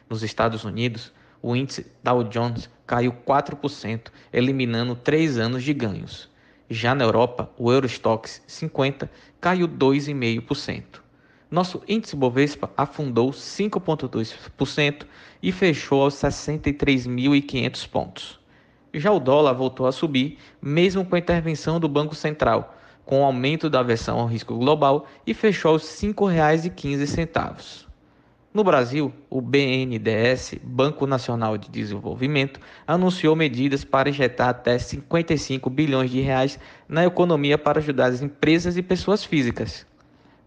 Nos 0.09 0.21
Estados 0.21 0.65
Unidos, 0.65 1.13
o 1.41 1.55
índice 1.55 1.89
Dow 2.03 2.25
Jones 2.25 2.69
caiu 2.85 3.13
4%, 3.25 4.11
eliminando 4.33 4.97
três 4.97 5.37
anos 5.37 5.63
de 5.63 5.73
ganhos. 5.73 6.29
Já 6.69 6.93
na 6.93 7.05
Europa, 7.05 7.49
o 7.57 7.71
Eurostox 7.71 8.41
50 8.45 9.09
caiu 9.39 9.65
2,5%. 9.65 11.06
Nosso 11.49 11.81
índice 11.87 12.13
Bovespa 12.13 12.69
afundou 12.75 13.31
5,2% 13.31 15.05
e 15.41 15.51
fechou 15.51 16.01
aos 16.01 16.15
63.500 16.15 17.87
pontos. 17.89 18.39
Já 18.93 19.11
o 19.11 19.19
dólar 19.19 19.53
voltou 19.53 19.87
a 19.87 19.93
subir, 19.93 20.37
mesmo 20.61 21.05
com 21.05 21.15
a 21.15 21.19
intervenção 21.19 21.79
do 21.79 21.87
Banco 21.87 22.15
Central, 22.15 22.75
com 23.05 23.21
o 23.21 23.23
aumento 23.23 23.69
da 23.69 23.79
aversão 23.79 24.19
ao 24.19 24.25
risco 24.27 24.57
global 24.57 25.07
e 25.25 25.33
fechou 25.33 25.71
aos 25.71 26.01
R$ 26.01 26.09
5,15. 26.09 27.85
No 28.53 28.61
Brasil, 28.63 29.13
o 29.29 29.39
BNDES, 29.39 30.55
Banco 30.61 31.07
Nacional 31.07 31.57
de 31.57 31.69
Desenvolvimento, 31.69 32.59
anunciou 32.85 33.37
medidas 33.37 33.85
para 33.85 34.09
injetar 34.09 34.49
até 34.49 34.77
55 34.77 35.69
bilhões 35.69 36.11
de 36.11 36.19
reais 36.19 36.59
na 36.89 37.05
economia 37.05 37.57
para 37.57 37.79
ajudar 37.79 38.07
as 38.07 38.21
empresas 38.21 38.75
e 38.75 38.81
pessoas 38.81 39.23
físicas. 39.23 39.85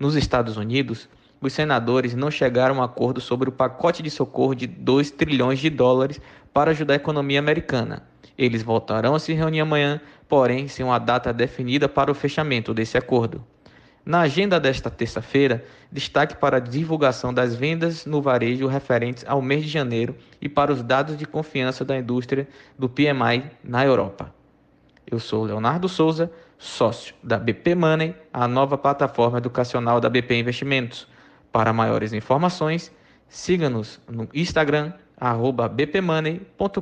Nos 0.00 0.16
Estados 0.16 0.56
Unidos, 0.56 1.10
os 1.42 1.52
senadores 1.52 2.14
não 2.14 2.30
chegaram 2.30 2.76
a 2.76 2.78
um 2.78 2.82
acordo 2.82 3.20
sobre 3.20 3.50
o 3.50 3.52
pacote 3.52 4.02
de 4.02 4.08
socorro 4.08 4.54
de 4.54 4.66
2 4.66 5.10
trilhões 5.10 5.58
de 5.58 5.68
dólares 5.68 6.18
para 6.54 6.70
ajudar 6.70 6.94
a 6.94 6.96
economia 6.96 7.38
americana. 7.38 8.02
Eles 8.38 8.62
voltarão 8.62 9.14
a 9.14 9.18
se 9.18 9.34
reunir 9.34 9.60
amanhã, 9.60 10.00
porém 10.26 10.68
sem 10.68 10.86
uma 10.86 10.98
data 10.98 11.34
definida 11.34 11.86
para 11.86 12.10
o 12.10 12.14
fechamento 12.14 12.72
desse 12.72 12.96
acordo. 12.96 13.44
Na 14.02 14.22
agenda 14.22 14.58
desta 14.58 14.88
terça-feira, 14.88 15.62
destaque 15.92 16.34
para 16.34 16.56
a 16.56 16.60
divulgação 16.60 17.34
das 17.34 17.54
vendas 17.54 18.06
no 18.06 18.22
varejo 18.22 18.66
referentes 18.66 19.22
ao 19.28 19.42
mês 19.42 19.64
de 19.64 19.68
janeiro 19.68 20.16
e 20.40 20.48
para 20.48 20.72
os 20.72 20.82
dados 20.82 21.14
de 21.14 21.26
confiança 21.26 21.84
da 21.84 21.98
indústria 21.98 22.48
do 22.78 22.88
PMI 22.88 23.50
na 23.62 23.84
Europa. 23.84 24.34
Eu 25.06 25.18
sou 25.18 25.44
Leonardo 25.44 25.90
Souza, 25.90 26.32
sócio 26.60 27.14
da 27.22 27.38
BP 27.38 27.74
Money, 27.74 28.14
a 28.30 28.46
nova 28.46 28.76
plataforma 28.76 29.38
educacional 29.38 29.98
da 29.98 30.10
BP 30.10 30.34
Investimentos. 30.38 31.08
Para 31.50 31.72
maiores 31.72 32.12
informações, 32.12 32.92
siga-nos 33.28 33.98
no 34.08 34.28
Instagram, 34.34 34.92
arroba 35.18 35.68
bpmoney.com.br. 35.68 36.78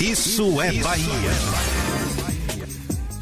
Isso 0.00 0.62
é 0.62 0.72
Bahia. 0.74 1.30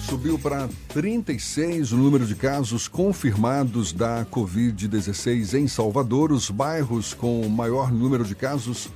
Subiu 0.00 0.38
para 0.38 0.68
36 0.88 1.92
o 1.92 1.96
número 1.96 2.26
de 2.26 2.34
casos 2.34 2.86
confirmados 2.88 3.92
da 3.92 4.24
Covid-16 4.26 5.58
em 5.58 5.66
Salvador. 5.66 6.30
Os 6.30 6.50
bairros 6.50 7.14
com 7.14 7.48
maior 7.48 7.90
número 7.90 8.24
de 8.24 8.34
casos 8.34 8.90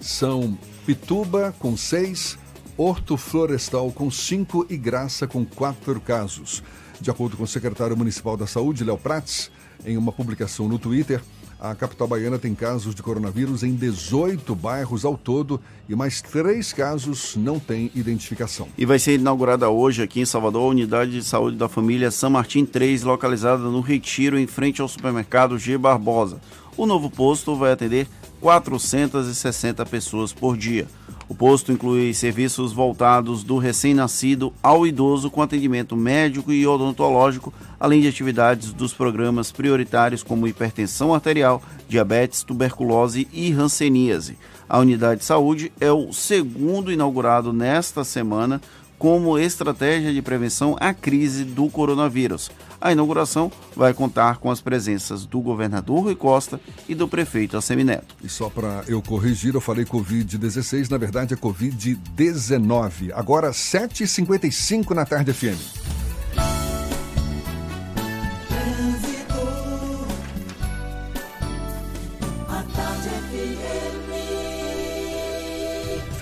são 0.00 0.58
Pituba, 0.84 1.54
com 1.58 1.76
6, 1.76 2.38
Horto 2.76 3.16
Florestal, 3.16 3.90
com 3.92 4.10
5 4.10 4.66
e 4.70 4.76
Graça, 4.76 5.26
com 5.26 5.44
4 5.44 6.00
casos. 6.00 6.62
De 7.00 7.10
acordo 7.10 7.36
com 7.36 7.44
o 7.44 7.48
secretário 7.48 7.96
municipal 7.96 8.36
da 8.36 8.46
Saúde, 8.46 8.84
Léo 8.84 8.96
Prates, 8.96 9.50
em 9.84 9.96
uma 9.96 10.12
publicação 10.12 10.68
no 10.68 10.78
Twitter, 10.78 11.20
a 11.60 11.76
capital 11.76 12.08
baiana 12.08 12.40
tem 12.40 12.56
casos 12.56 12.92
de 12.92 13.02
coronavírus 13.02 13.62
em 13.62 13.72
18 13.72 14.52
bairros 14.54 15.04
ao 15.04 15.16
todo 15.16 15.60
e 15.88 15.94
mais 15.94 16.20
três 16.20 16.72
casos 16.72 17.36
não 17.36 17.60
têm 17.60 17.88
identificação. 17.94 18.66
E 18.76 18.84
vai 18.84 18.98
ser 18.98 19.14
inaugurada 19.14 19.70
hoje 19.70 20.02
aqui 20.02 20.20
em 20.20 20.24
Salvador 20.24 20.62
a 20.62 20.70
unidade 20.70 21.12
de 21.12 21.24
saúde 21.24 21.56
da 21.56 21.68
família 21.68 22.10
São 22.10 22.30
Martim 22.30 22.64
3, 22.64 23.04
localizada 23.04 23.62
no 23.62 23.80
Retiro, 23.80 24.36
em 24.36 24.46
frente 24.48 24.80
ao 24.80 24.88
supermercado 24.88 25.56
G 25.56 25.78
Barbosa. 25.78 26.40
O 26.76 26.84
novo 26.84 27.08
posto 27.08 27.54
vai 27.54 27.70
atender 27.70 28.08
460 28.40 29.86
pessoas 29.86 30.32
por 30.32 30.56
dia. 30.56 30.88
O 31.32 31.34
posto 31.34 31.72
inclui 31.72 32.12
serviços 32.12 32.74
voltados 32.74 33.42
do 33.42 33.56
recém-nascido 33.56 34.52
ao 34.62 34.86
idoso 34.86 35.30
com 35.30 35.40
atendimento 35.40 35.96
médico 35.96 36.52
e 36.52 36.66
odontológico, 36.66 37.54
além 37.80 38.02
de 38.02 38.08
atividades 38.08 38.70
dos 38.70 38.92
programas 38.92 39.50
prioritários 39.50 40.22
como 40.22 40.46
hipertensão 40.46 41.14
arterial, 41.14 41.62
diabetes, 41.88 42.42
tuberculose 42.42 43.26
e 43.32 43.50
hanseníase. 43.50 44.36
A 44.68 44.78
unidade 44.78 45.20
de 45.20 45.24
saúde 45.24 45.72
é 45.80 45.90
o 45.90 46.12
segundo 46.12 46.92
inaugurado 46.92 47.50
nesta 47.50 48.04
semana 48.04 48.60
como 49.02 49.36
estratégia 49.36 50.12
de 50.12 50.22
prevenção 50.22 50.76
à 50.78 50.94
crise 50.94 51.42
do 51.42 51.68
coronavírus. 51.68 52.52
A 52.80 52.92
inauguração 52.92 53.50
vai 53.74 53.92
contar 53.92 54.36
com 54.36 54.48
as 54.48 54.60
presenças 54.60 55.26
do 55.26 55.40
governador 55.40 56.04
Rui 56.04 56.14
Costa 56.14 56.60
e 56.88 56.94
do 56.94 57.08
prefeito 57.08 57.56
Assemineto. 57.56 58.14
E 58.22 58.28
só 58.28 58.48
para 58.48 58.84
eu 58.86 59.02
corrigir, 59.02 59.56
eu 59.56 59.60
falei 59.60 59.84
Covid-16, 59.84 60.88
na 60.88 60.98
verdade 60.98 61.34
é 61.34 61.36
Covid-19. 61.36 63.10
Agora 63.12 63.50
7h55 63.50 64.90
na 64.90 65.04
tarde 65.04 65.32
FM. 65.32 66.61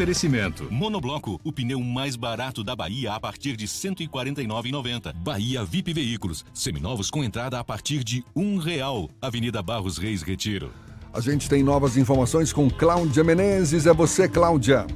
Oferecimento. 0.00 0.66
Monobloco, 0.72 1.38
o 1.44 1.52
pneu 1.52 1.78
mais 1.78 2.16
barato 2.16 2.64
da 2.64 2.74
Bahia 2.74 3.12
a 3.12 3.20
partir 3.20 3.54
de 3.54 3.66
R$ 3.66 3.70
149,90. 3.70 5.12
Bahia 5.12 5.62
VIP 5.62 5.92
Veículos, 5.92 6.42
seminovos 6.54 7.10
com 7.10 7.22
entrada 7.22 7.60
a 7.60 7.62
partir 7.62 8.02
de 8.02 8.24
um 8.34 8.56
real. 8.56 9.10
Avenida 9.20 9.60
Barros 9.60 9.98
Reis 9.98 10.22
Retiro. 10.22 10.72
A 11.12 11.20
gente 11.20 11.50
tem 11.50 11.62
novas 11.62 11.98
informações 11.98 12.50
com 12.50 12.70
Cláudia 12.70 13.22
Menezes. 13.22 13.84
É 13.84 13.92
você, 13.92 14.26
Cláudia. 14.26 14.86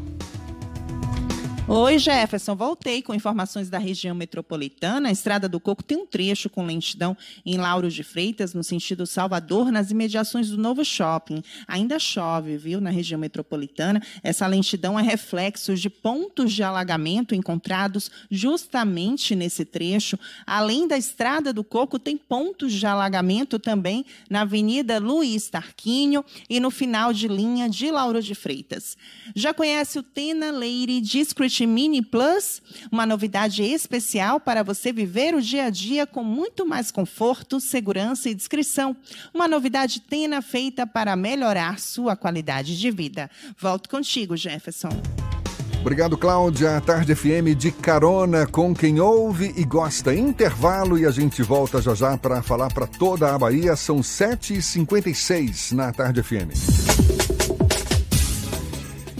Oi, 1.66 1.98
Jefferson. 1.98 2.54
Voltei 2.54 3.00
com 3.00 3.14
informações 3.14 3.70
da 3.70 3.78
região 3.78 4.14
metropolitana. 4.14 5.08
A 5.08 5.12
Estrada 5.12 5.48
do 5.48 5.58
Coco 5.58 5.82
tem 5.82 5.96
um 5.96 6.04
trecho 6.04 6.50
com 6.50 6.66
lentidão 6.66 7.16
em 7.44 7.56
Lauro 7.56 7.90
de 7.90 8.02
Freitas, 8.02 8.52
no 8.52 8.62
sentido 8.62 9.06
Salvador, 9.06 9.72
nas 9.72 9.90
imediações 9.90 10.50
do 10.50 10.58
novo 10.58 10.84
shopping. 10.84 11.42
Ainda 11.66 11.98
chove, 11.98 12.58
viu, 12.58 12.82
na 12.82 12.90
região 12.90 13.18
metropolitana. 13.18 14.02
Essa 14.22 14.46
lentidão 14.46 15.00
é 15.00 15.02
reflexo 15.02 15.74
de 15.74 15.88
pontos 15.88 16.52
de 16.52 16.62
alagamento 16.62 17.34
encontrados 17.34 18.10
justamente 18.30 19.34
nesse 19.34 19.64
trecho. 19.64 20.18
Além 20.46 20.86
da 20.86 20.98
Estrada 20.98 21.50
do 21.50 21.64
Coco, 21.64 21.98
tem 21.98 22.14
pontos 22.14 22.74
de 22.74 22.84
alagamento 22.84 23.58
também 23.58 24.04
na 24.28 24.42
Avenida 24.42 24.98
Luiz 24.98 25.48
Tarquínio 25.48 26.22
e 26.48 26.60
no 26.60 26.70
final 26.70 27.10
de 27.10 27.26
linha 27.26 27.70
de 27.70 27.90
Lauro 27.90 28.20
de 28.20 28.34
Freitas. 28.34 28.98
Já 29.34 29.54
conhece 29.54 29.98
o 29.98 30.02
Tena 30.02 30.50
Leire 30.50 31.00
Discret 31.00 31.53
Mini 31.60 32.02
Plus, 32.02 32.60
uma 32.90 33.06
novidade 33.06 33.62
especial 33.62 34.40
para 34.40 34.62
você 34.62 34.92
viver 34.92 35.34
o 35.34 35.40
dia 35.40 35.66
a 35.66 35.70
dia 35.70 36.06
com 36.06 36.24
muito 36.24 36.66
mais 36.66 36.90
conforto, 36.90 37.60
segurança 37.60 38.28
e 38.28 38.34
discrição. 38.34 38.96
Uma 39.32 39.46
novidade 39.46 40.00
Tena 40.00 40.42
feita 40.42 40.86
para 40.86 41.14
melhorar 41.14 41.78
sua 41.78 42.16
qualidade 42.16 42.78
de 42.78 42.90
vida. 42.90 43.30
Volto 43.56 43.88
contigo, 43.88 44.36
Jefferson. 44.36 44.90
Obrigado, 45.84 46.16
Cláudia. 46.16 46.80
Tarde 46.80 47.14
FM 47.14 47.54
de 47.54 47.70
carona 47.70 48.46
com 48.46 48.74
quem 48.74 49.00
ouve 49.00 49.52
e 49.54 49.64
gosta. 49.64 50.14
Intervalo 50.14 50.98
e 50.98 51.04
a 51.04 51.10
gente 51.10 51.42
volta 51.42 51.82
já 51.82 51.94
já 51.94 52.16
para 52.16 52.42
falar 52.42 52.72
para 52.72 52.86
toda 52.86 53.34
a 53.34 53.38
Bahia. 53.38 53.76
São 53.76 53.98
7h56 54.00 55.72
na 55.72 55.92
Tarde 55.92 56.22
FM. 56.22 57.23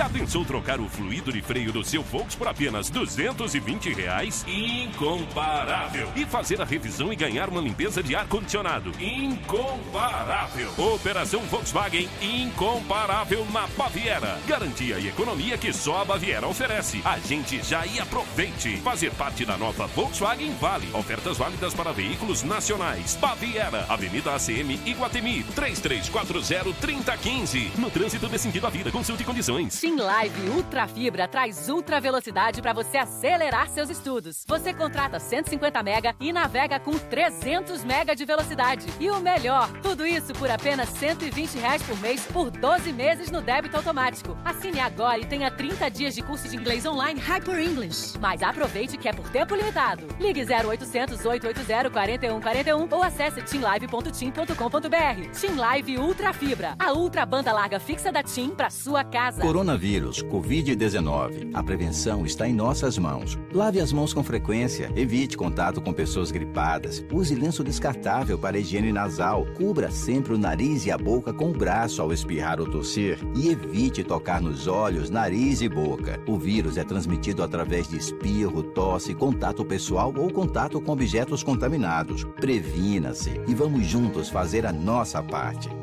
Já 0.00 0.08
pensou 0.08 0.46
trocar 0.46 0.80
o 0.80 0.88
fluido 0.88 1.30
de 1.30 1.42
freio 1.42 1.70
do 1.70 1.84
seu 1.84 2.02
Volks 2.02 2.34
por 2.34 2.48
apenas 2.48 2.88
220 2.88 3.92
reais? 3.92 4.46
Incomparável! 4.48 6.08
E 6.16 6.24
fazer 6.24 6.58
a 6.58 6.64
revisão 6.64 7.12
e 7.12 7.16
ganhar 7.16 7.50
uma 7.50 7.60
limpeza 7.60 8.02
de 8.02 8.16
ar-condicionado? 8.16 8.92
Incomparável! 8.98 10.72
Operação 10.78 11.42
Volkswagen 11.42 12.08
incomparável 12.22 13.46
na 13.52 13.66
Baviera. 13.76 14.38
Garantia 14.46 14.98
e 14.98 15.08
economia 15.08 15.58
que 15.58 15.70
só 15.70 16.00
a 16.00 16.04
Baviera 16.06 16.48
oferece. 16.48 17.02
A 17.04 17.18
gente 17.18 17.62
já 17.62 17.84
e 17.84 18.00
aproveite. 18.00 18.78
Fazer 18.78 19.12
parte 19.12 19.44
da 19.44 19.58
nova 19.58 19.86
Volkswagen 19.88 20.54
Vale. 20.58 20.88
Ofertas 20.94 21.36
válidas 21.36 21.74
para 21.74 21.92
veículos 21.92 22.42
nacionais. 22.42 23.18
Baviera, 23.20 23.84
Avenida 23.86 24.34
ACM 24.34 24.80
Iguatemi, 24.86 25.44
3340-3015. 25.54 27.76
No 27.76 27.90
trânsito 27.90 28.28
desse 28.28 28.44
sentido 28.44 28.66
à 28.66 28.70
vida, 28.70 28.90
consulte 28.90 29.24
condições. 29.24 29.74
Sim 29.74 29.89
Live 29.96 30.50
Ultra 30.50 30.86
Fibra 30.86 31.26
traz 31.26 31.68
ultra 31.68 32.00
velocidade 32.00 32.60
para 32.60 32.72
você 32.72 32.98
acelerar 32.98 33.68
seus 33.68 33.90
estudos. 33.90 34.44
Você 34.46 34.72
contrata 34.72 35.18
150 35.18 35.82
mega 35.82 36.14
e 36.20 36.32
navega 36.32 36.78
com 36.78 36.92
300 36.92 37.84
mega 37.84 38.14
de 38.14 38.24
velocidade. 38.24 38.86
E 39.00 39.10
o 39.10 39.20
melhor, 39.20 39.70
tudo 39.82 40.06
isso 40.06 40.32
por 40.34 40.50
apenas 40.50 40.88
120 40.90 41.58
reais 41.58 41.82
por 41.82 41.98
mês 42.00 42.24
por 42.26 42.50
12 42.50 42.92
meses 42.92 43.30
no 43.30 43.40
débito 43.40 43.76
automático. 43.76 44.36
Assine 44.44 44.80
agora 44.80 45.18
e 45.18 45.26
tenha 45.26 45.50
30 45.50 45.90
dias 45.90 46.14
de 46.14 46.22
curso 46.22 46.48
de 46.48 46.56
inglês 46.56 46.84
online 46.86 47.20
Hyper 47.20 47.58
English. 47.58 48.18
Mas 48.18 48.42
aproveite 48.42 48.96
que 48.96 49.08
é 49.08 49.12
por 49.12 49.28
tempo 49.30 49.54
limitado. 49.54 50.06
Ligue 50.18 50.42
0800 50.42 51.24
880 51.24 51.90
4141 51.90 52.88
ou 52.90 53.02
acesse 53.02 53.42
teamlive.tim.com.br. 53.42 55.40
Team 55.40 55.56
Live 55.56 55.98
Ultra 55.98 56.32
Fibra, 56.32 56.74
a 56.78 56.92
ultra 56.92 57.24
banda 57.24 57.52
larga 57.52 57.80
fixa 57.80 58.12
da 58.12 58.22
Tim 58.22 58.50
para 58.50 58.70
sua 58.70 59.04
casa. 59.04 59.42
Coronavírus, 59.70 60.20
Covid-19. 60.24 61.50
A 61.54 61.62
prevenção 61.62 62.26
está 62.26 62.48
em 62.48 62.52
nossas 62.52 62.98
mãos. 62.98 63.38
Lave 63.52 63.78
as 63.78 63.92
mãos 63.92 64.12
com 64.12 64.20
frequência, 64.20 64.90
evite 64.96 65.36
contato 65.36 65.80
com 65.80 65.92
pessoas 65.92 66.32
gripadas, 66.32 67.04
use 67.12 67.36
lenço 67.36 67.62
descartável 67.62 68.36
para 68.36 68.58
higiene 68.58 68.92
nasal, 68.92 69.46
cubra 69.56 69.88
sempre 69.88 70.34
o 70.34 70.38
nariz 70.38 70.86
e 70.86 70.90
a 70.90 70.98
boca 70.98 71.32
com 71.32 71.50
o 71.50 71.56
braço 71.56 72.02
ao 72.02 72.12
espirrar 72.12 72.58
ou 72.58 72.68
tossir 72.68 73.18
e 73.36 73.48
evite 73.48 74.02
tocar 74.02 74.42
nos 74.42 74.66
olhos, 74.66 75.08
nariz 75.08 75.62
e 75.62 75.68
boca. 75.68 76.20
O 76.26 76.36
vírus 76.36 76.76
é 76.76 76.82
transmitido 76.82 77.40
através 77.40 77.86
de 77.86 77.96
espirro, 77.96 78.64
tosse, 78.64 79.14
contato 79.14 79.64
pessoal 79.64 80.12
ou 80.16 80.32
contato 80.32 80.80
com 80.80 80.90
objetos 80.90 81.44
contaminados. 81.44 82.24
Previna-se 82.40 83.40
e 83.46 83.54
vamos 83.54 83.86
juntos 83.86 84.30
fazer 84.30 84.66
a 84.66 84.72
nossa 84.72 85.22
parte. 85.22 85.79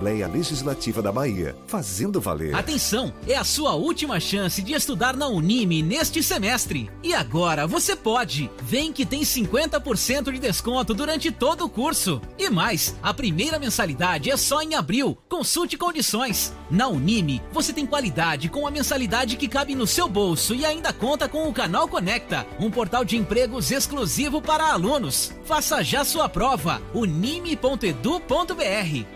Legislativa 0.00 1.02
da 1.02 1.10
Bahia, 1.10 1.56
fazendo 1.66 2.20
valer. 2.20 2.54
Atenção, 2.54 3.12
é 3.26 3.36
a 3.36 3.44
sua 3.44 3.74
última 3.74 4.20
chance 4.20 4.62
de 4.62 4.72
estudar 4.72 5.16
na 5.16 5.26
Unime 5.28 5.82
neste 5.82 6.22
semestre. 6.22 6.90
E 7.02 7.14
agora 7.14 7.66
você 7.66 7.96
pode. 7.96 8.50
Vem 8.62 8.92
que 8.92 9.04
tem 9.04 9.22
50% 9.22 10.32
de 10.32 10.38
desconto 10.38 10.94
durante 10.94 11.30
todo 11.30 11.64
o 11.64 11.68
curso. 11.68 12.20
E 12.38 12.48
mais, 12.48 12.94
a 13.02 13.12
primeira 13.12 13.58
mensalidade 13.58 14.30
é 14.30 14.36
só 14.36 14.62
em 14.62 14.74
abril. 14.74 15.16
Consulte 15.28 15.76
condições. 15.76 16.52
Na 16.70 16.88
Unime, 16.88 17.42
você 17.52 17.72
tem 17.72 17.86
qualidade 17.86 18.48
com 18.48 18.66
a 18.66 18.70
mensalidade 18.70 19.36
que 19.36 19.48
cabe 19.48 19.74
no 19.74 19.86
seu 19.86 20.08
bolso 20.08 20.54
e 20.54 20.64
ainda 20.64 20.92
conta 20.92 21.28
com 21.28 21.48
o 21.48 21.52
Canal 21.52 21.88
Conecta, 21.88 22.46
um 22.60 22.70
portal 22.70 23.04
de 23.04 23.16
empregos 23.16 23.70
exclusivo 23.70 24.40
para 24.40 24.72
alunos. 24.72 25.32
Faça 25.44 25.82
já 25.82 26.04
sua 26.04 26.28
prova. 26.28 26.80
unime.edu.br. 26.94 27.98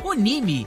Unime, 0.04 0.66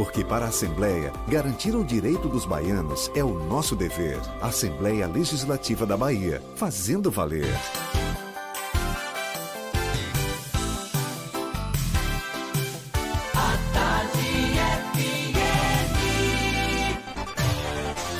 Porque 0.00 0.24
para 0.24 0.46
a 0.46 0.48
Assembleia, 0.48 1.12
garantir 1.28 1.76
o 1.76 1.84
direito 1.84 2.26
dos 2.26 2.46
baianos 2.46 3.10
é 3.14 3.22
o 3.22 3.34
nosso 3.34 3.76
dever. 3.76 4.18
Assembleia 4.40 5.06
Legislativa 5.06 5.84
da 5.84 5.94
Bahia, 5.94 6.42
fazendo 6.56 7.10
valer. 7.10 7.54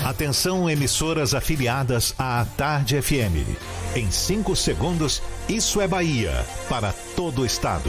Atenção, 0.04 0.68
emissoras 0.68 1.32
afiliadas 1.32 2.14
à 2.18 2.44
Tarde 2.58 3.00
FM. 3.00 3.56
Em 3.96 4.10
5 4.10 4.54
segundos, 4.54 5.22
Isso 5.48 5.80
é 5.80 5.88
Bahia 5.88 6.44
para 6.68 6.92
todo 7.16 7.40
o 7.40 7.46
estado. 7.46 7.88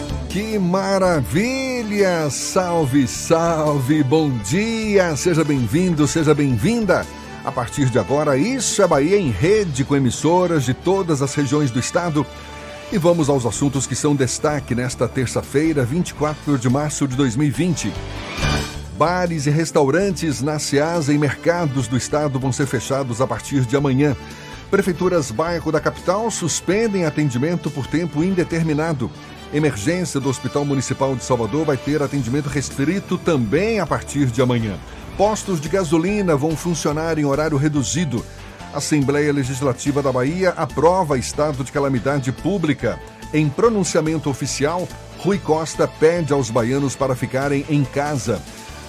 Que 0.31 0.57
maravilha! 0.57 2.29
Salve, 2.29 3.05
salve! 3.05 4.01
Bom 4.01 4.29
dia! 4.37 5.13
Seja 5.17 5.43
bem-vindo, 5.43 6.07
seja 6.07 6.33
bem-vinda! 6.33 7.05
A 7.43 7.51
partir 7.51 7.89
de 7.89 7.99
agora, 7.99 8.37
Isso 8.37 8.81
é 8.81 8.87
Bahia 8.87 9.17
em 9.17 9.29
rede 9.29 9.83
com 9.83 9.93
emissoras 9.93 10.63
de 10.63 10.73
todas 10.73 11.21
as 11.21 11.35
regiões 11.35 11.69
do 11.69 11.79
estado. 11.79 12.25
E 12.93 12.97
vamos 12.97 13.27
aos 13.27 13.45
assuntos 13.45 13.85
que 13.85 13.93
são 13.93 14.15
destaque 14.15 14.73
nesta 14.73 15.05
terça-feira, 15.05 15.83
24 15.83 16.57
de 16.57 16.69
março 16.69 17.05
de 17.09 17.17
2020. 17.17 17.91
Bares 18.97 19.47
e 19.47 19.49
restaurantes 19.49 20.41
na 20.41 20.59
Ceasa 20.59 21.11
e 21.11 21.17
mercados 21.17 21.89
do 21.89 21.97
estado 21.97 22.39
vão 22.39 22.53
ser 22.53 22.67
fechados 22.67 23.19
a 23.19 23.27
partir 23.27 23.65
de 23.65 23.75
amanhã. 23.75 24.15
Prefeituras 24.69 25.29
bairro 25.29 25.73
da 25.73 25.81
capital 25.81 26.31
suspendem 26.31 27.03
atendimento 27.03 27.69
por 27.69 27.85
tempo 27.85 28.23
indeterminado. 28.23 29.11
Emergência 29.53 30.19
do 30.19 30.29
Hospital 30.29 30.63
Municipal 30.63 31.15
de 31.15 31.23
Salvador 31.23 31.65
vai 31.65 31.75
ter 31.75 32.01
atendimento 32.01 32.47
restrito 32.47 33.17
também 33.17 33.79
a 33.79 33.85
partir 33.85 34.27
de 34.27 34.41
amanhã. 34.41 34.77
Postos 35.17 35.59
de 35.59 35.67
gasolina 35.67 36.37
vão 36.37 36.55
funcionar 36.55 37.19
em 37.19 37.25
horário 37.25 37.57
reduzido. 37.57 38.25
Assembleia 38.73 39.33
Legislativa 39.33 40.01
da 40.01 40.11
Bahia 40.11 40.51
aprova 40.51 41.17
estado 41.17 41.63
de 41.63 41.71
calamidade 41.71 42.31
pública. 42.31 42.97
Em 43.33 43.49
pronunciamento 43.49 44.29
oficial, 44.29 44.87
Rui 45.19 45.37
Costa 45.37 45.87
pede 45.87 46.31
aos 46.31 46.49
baianos 46.49 46.95
para 46.95 47.15
ficarem 47.15 47.65
em 47.69 47.83
casa. 47.83 48.41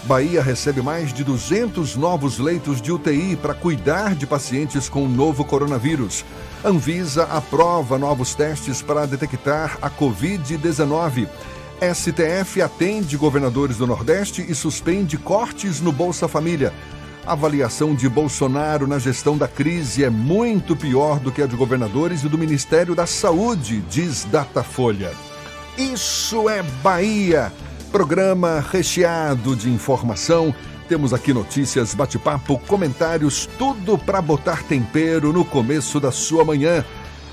Bahia 0.05 0.43
recebe 0.43 0.83
mais 0.83 1.13
de 1.13 1.23
200 1.23 1.95
novos 1.95 2.39
leitos 2.39 2.83
de 2.83 2.91
UTI 2.91 3.37
para 3.37 3.55
cuidar 3.55 4.17
de 4.17 4.27
pacientes 4.27 4.89
com 4.89 5.05
o 5.05 5.09
novo 5.09 5.45
coronavírus. 5.45 6.25
Anvisa 6.65 7.25
aprova 7.25 7.97
novos 7.99 8.35
testes 8.35 8.83
para 8.83 9.07
detectar 9.07 9.79
a 9.81 9.89
Covid-19. 9.89 11.29
STF 11.95 12.61
atende 12.61 13.17
governadores 13.17 13.77
do 13.77 13.87
Nordeste 13.87 14.45
e 14.49 14.55
suspende 14.57 15.17
cortes 15.17 15.81
no 15.81 15.93
Bolsa 15.93 16.27
Família. 16.27 16.73
A 17.25 17.33
avaliação 17.33 17.95
de 17.95 18.09
Bolsonaro 18.09 18.89
na 18.89 18.99
gestão 18.99 19.39
da 19.39 19.47
crise 19.47 20.03
é 20.03 20.11
muito 20.11 20.75
pior 20.75 21.21
do 21.21 21.31
que 21.31 21.41
a 21.41 21.47
de 21.47 21.55
governadores 21.55 22.25
e 22.25 22.29
do 22.29 22.37
Ministério 22.37 22.97
da 22.97 23.07
Saúde, 23.07 23.81
diz 23.89 24.25
Datafolha. 24.25 25.13
Isso 25.79 26.49
é 26.49 26.61
Bahia! 26.83 27.53
Programa 27.93 28.65
recheado 28.73 29.55
de 29.55 29.69
informação. 29.69 30.55
Temos 30.89 31.13
aqui 31.13 31.31
notícias, 31.35 31.95
bate-papo, 31.95 32.59
comentários, 32.67 33.47
tudo 33.59 33.99
para 33.99 34.23
botar 34.23 34.63
tempero 34.63 35.31
no 35.31 35.45
começo 35.45 36.01
da 36.01 36.11
sua 36.11 36.43
manhã. 36.43 36.83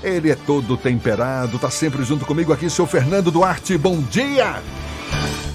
Ele 0.02 0.30
é 0.30 0.34
todo 0.34 0.76
temperado, 0.76 1.58
tá 1.58 1.70
sempre 1.70 2.04
junto 2.04 2.26
comigo 2.26 2.52
aqui, 2.52 2.68
seu 2.68 2.86
Fernando 2.86 3.30
Duarte. 3.30 3.78
Bom 3.78 4.02
dia! 4.02 4.62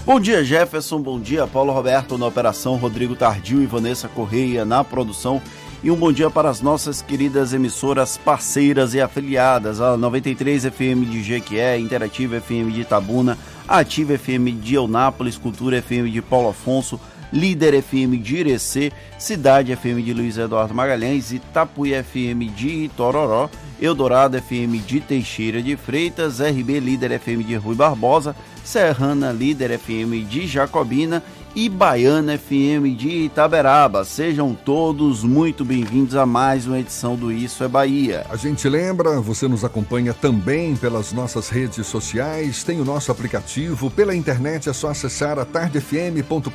Bom 0.04 0.20
dia, 0.20 0.44
Jefferson. 0.44 1.00
Bom 1.00 1.20
dia, 1.20 1.46
Paulo 1.46 1.72
Roberto 1.72 2.18
na 2.18 2.26
operação, 2.26 2.76
Rodrigo 2.76 3.16
Tardio 3.16 3.62
e 3.62 3.68
Vanessa 3.68 4.08
Correia 4.08 4.66
na 4.66 4.84
produção. 4.84 5.40
E 5.86 5.92
um 5.92 5.96
bom 5.96 6.12
dia 6.12 6.32
para 6.32 6.50
as 6.50 6.62
nossas 6.62 7.04
queridas 7.04 7.54
emissoras 7.54 8.18
parceiras 8.18 8.96
e 8.96 9.02
afiliadas, 9.02 9.80
a 9.80 9.96
93 9.96 10.66
FM 10.66 11.06
de 11.06 11.22
Jequié, 11.22 11.78
Interativa 11.78 12.38
FM 12.38 12.72
de 12.72 12.82
Itabuna, 12.82 13.38
Ativa 13.68 14.14
FM 14.14 14.54
de 14.54 14.74
Eunápolis, 14.74 15.38
Cultura 15.38 15.78
FM 15.78 16.10
de 16.10 16.24
Paulo 16.24 16.50
Afonso, 16.50 17.00
Líder 17.32 17.76
FM 17.76 18.18
de 18.18 18.36
Irecê, 18.38 18.92
Cidade 19.20 19.74
FM 19.74 20.02
de 20.02 20.12
Luiz 20.12 20.40
Eduardo 20.40 20.74
Magalhães, 20.74 21.32
Itapuí 21.32 21.94
FM 21.94 22.48
de 22.50 22.86
Itororó, 22.86 23.48
Eldorado 23.80 24.38
FM 24.38 24.80
de 24.80 25.00
Teixeira 25.00 25.62
de 25.62 25.78
Freitas, 25.78 26.40
RB 26.40 26.80
Líder 26.80 27.12
FM 27.12 27.44
de 27.44 27.58
Rui 27.58 27.76
Barbosa, 27.76 28.36
Serrana 28.64 29.32
Líder 29.32 29.70
FM 29.70 30.22
de 30.22 30.48
Jacobina 30.48 31.22
e 31.56 31.70
Baiana 31.70 32.38
FM 32.38 32.98
de 32.98 33.08
Itaberaba. 33.26 34.04
Sejam 34.04 34.54
todos 34.54 35.24
muito 35.24 35.64
bem-vindos 35.64 36.14
a 36.14 36.26
mais 36.26 36.68
uma 36.68 36.80
edição 36.80 37.16
do 37.16 37.32
Isso 37.32 37.64
é 37.64 37.68
Bahia. 37.68 38.26
A 38.30 38.36
gente 38.36 38.68
lembra, 38.68 39.22
você 39.22 39.48
nos 39.48 39.64
acompanha 39.64 40.14
também 40.14 40.76
pelas 40.76 41.14
nossas 41.14 41.48
redes 41.48 41.88
sociais, 41.88 42.62
tem 42.64 42.82
o 42.82 42.86
nosso 42.86 43.10
aplicativo, 43.10 43.90
pela 43.90 44.14
internet 44.14 44.68
é 44.68 44.74
só 44.74 44.90
acessar 44.90 45.40
a 45.40 45.46
tardefm.com.br. 45.46 46.52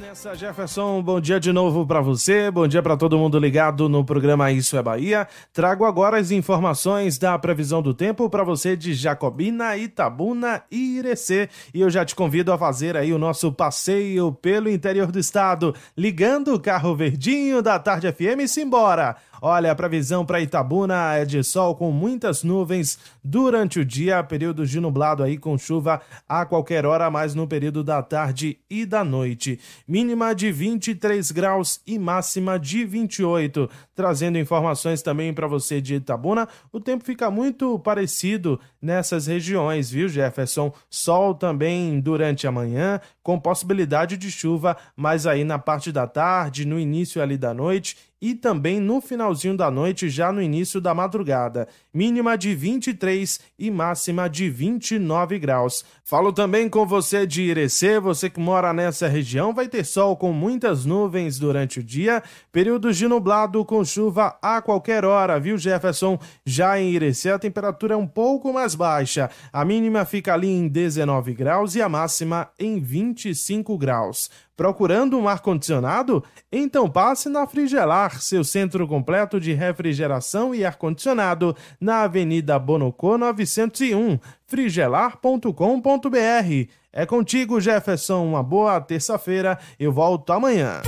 Nessa, 0.00 0.34
Jefferson. 0.34 1.02
Bom 1.02 1.20
dia 1.20 1.38
de 1.38 1.52
novo 1.52 1.86
para 1.86 2.00
você. 2.00 2.50
Bom 2.50 2.66
dia 2.66 2.82
para 2.82 2.96
todo 2.96 3.18
mundo 3.18 3.38
ligado 3.38 3.86
no 3.86 4.02
programa 4.02 4.50
Isso 4.50 4.74
é 4.78 4.82
Bahia. 4.82 5.28
Trago 5.52 5.84
agora 5.84 6.16
as 6.16 6.30
informações 6.30 7.18
da 7.18 7.38
previsão 7.38 7.82
do 7.82 7.92
tempo 7.92 8.30
para 8.30 8.42
você 8.42 8.74
de 8.74 8.94
Jacobina, 8.94 9.76
Itabuna 9.76 10.62
e 10.70 10.96
Irecê. 10.96 11.50
E 11.74 11.82
eu 11.82 11.90
já 11.90 12.02
te 12.02 12.14
convido 12.14 12.50
a 12.50 12.56
fazer 12.56 12.96
aí 12.96 13.12
o 13.12 13.18
nosso 13.18 13.52
passeio 13.52 14.32
pelo 14.32 14.70
interior 14.70 15.12
do 15.12 15.18
estado, 15.18 15.74
ligando 15.94 16.54
o 16.54 16.60
carro 16.60 16.96
verdinho 16.96 17.60
da 17.60 17.78
Tarde 17.78 18.10
FM 18.10 18.40
e 18.40 18.48
simbora. 18.48 19.16
Olha, 19.42 19.72
a 19.72 19.74
previsão 19.74 20.24
para 20.24 20.40
Itabuna 20.40 21.14
é 21.14 21.24
de 21.24 21.42
sol 21.42 21.74
com 21.74 21.90
muitas 21.90 22.42
nuvens 22.42 22.98
durante 23.24 23.80
o 23.80 23.84
dia, 23.84 24.22
períodos 24.22 24.68
de 24.68 24.78
nublado 24.80 25.22
aí 25.22 25.38
com 25.38 25.56
chuva 25.56 26.00
a 26.28 26.44
qualquer 26.44 26.84
hora, 26.84 27.10
mas 27.10 27.34
no 27.34 27.46
período 27.46 27.82
da 27.82 28.02
tarde 28.02 28.58
e 28.68 28.84
da 28.84 29.02
noite. 29.02 29.58
Mínima 29.88 30.34
de 30.34 30.52
23 30.52 31.30
graus 31.30 31.80
e 31.86 31.98
máxima 31.98 32.58
de 32.58 32.84
28. 32.84 33.70
Trazendo 33.94 34.38
informações 34.38 35.00
também 35.02 35.32
para 35.32 35.46
você 35.46 35.80
de 35.80 35.94
Itabuna, 35.94 36.46
o 36.72 36.78
tempo 36.78 37.04
fica 37.04 37.30
muito 37.30 37.78
parecido 37.78 38.60
nessas 38.80 39.26
regiões, 39.26 39.90
viu, 39.90 40.08
Jefferson? 40.08 40.72
Sol 40.88 41.34
também 41.34 42.00
durante 42.00 42.46
a 42.46 42.52
manhã, 42.52 43.00
com 43.22 43.38
possibilidade 43.38 44.16
de 44.16 44.30
chuva, 44.30 44.76
mas 44.96 45.26
aí 45.26 45.44
na 45.44 45.58
parte 45.58 45.92
da 45.92 46.06
tarde, 46.06 46.64
no 46.64 46.78
início 46.78 47.22
ali 47.22 47.36
da 47.36 47.52
noite 47.52 47.96
e 48.20 48.34
também 48.34 48.78
no 48.78 49.00
finalzinho 49.00 49.56
da 49.56 49.70
noite, 49.70 50.08
já 50.08 50.30
no 50.30 50.42
início 50.42 50.80
da 50.80 50.94
madrugada. 50.94 51.66
Mínima 51.92 52.36
de 52.36 52.54
23 52.54 53.40
e 53.58 53.70
máxima 53.70 54.28
de 54.28 54.48
29 54.48 55.38
graus. 55.38 55.84
Falo 56.04 56.32
também 56.32 56.68
com 56.68 56.86
você 56.86 57.26
de 57.26 57.42
Irecê, 57.42 58.00
você 58.00 58.28
que 58.28 58.40
mora 58.40 58.72
nessa 58.72 59.08
região, 59.08 59.52
vai 59.52 59.68
ter 59.68 59.84
sol 59.84 60.16
com 60.16 60.32
muitas 60.32 60.84
nuvens 60.84 61.38
durante 61.38 61.80
o 61.80 61.82
dia, 61.82 62.22
períodos 62.52 62.96
de 62.96 63.06
nublado 63.06 63.64
com 63.64 63.84
chuva 63.84 64.38
a 64.42 64.60
qualquer 64.60 65.04
hora, 65.04 65.38
viu 65.38 65.58
Jefferson? 65.58 66.18
Já 66.44 66.80
em 66.80 66.90
Irecê 66.90 67.30
a 67.30 67.38
temperatura 67.38 67.94
é 67.94 67.96
um 67.96 68.06
pouco 68.06 68.52
mais 68.52 68.74
baixa, 68.74 69.30
a 69.52 69.64
mínima 69.64 70.04
fica 70.04 70.34
ali 70.34 70.48
em 70.48 70.68
19 70.68 71.34
graus 71.34 71.74
e 71.74 71.82
a 71.82 71.88
máxima 71.88 72.48
em 72.58 72.80
25 72.80 73.76
graus. 73.78 74.30
Procurando 74.60 75.18
um 75.18 75.26
ar-condicionado? 75.26 76.22
Então 76.52 76.86
passe 76.86 77.30
na 77.30 77.46
Frigelar, 77.46 78.20
seu 78.20 78.44
centro 78.44 78.86
completo 78.86 79.40
de 79.40 79.54
refrigeração 79.54 80.54
e 80.54 80.66
ar-condicionado, 80.66 81.56
na 81.80 82.02
Avenida 82.02 82.58
Bonocô 82.58 83.16
901, 83.16 84.18
frigelar.com.br. 84.46 86.68
É 86.92 87.06
contigo, 87.06 87.58
Jefferson. 87.58 88.22
Uma 88.22 88.42
boa 88.42 88.78
terça-feira. 88.82 89.58
Eu 89.78 89.92
volto 89.92 90.30
amanhã. 90.30 90.82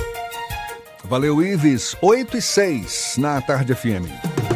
Valeu, 1.05 1.41
Ives. 1.41 1.95
8 1.99 2.37
e 2.37 2.41
6 2.43 3.15
na 3.17 3.41
Tarde 3.41 3.73
FM. 3.73 4.05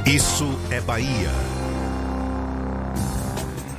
Isso 0.05 0.45
é 0.69 0.79
Bahia. 0.79 1.56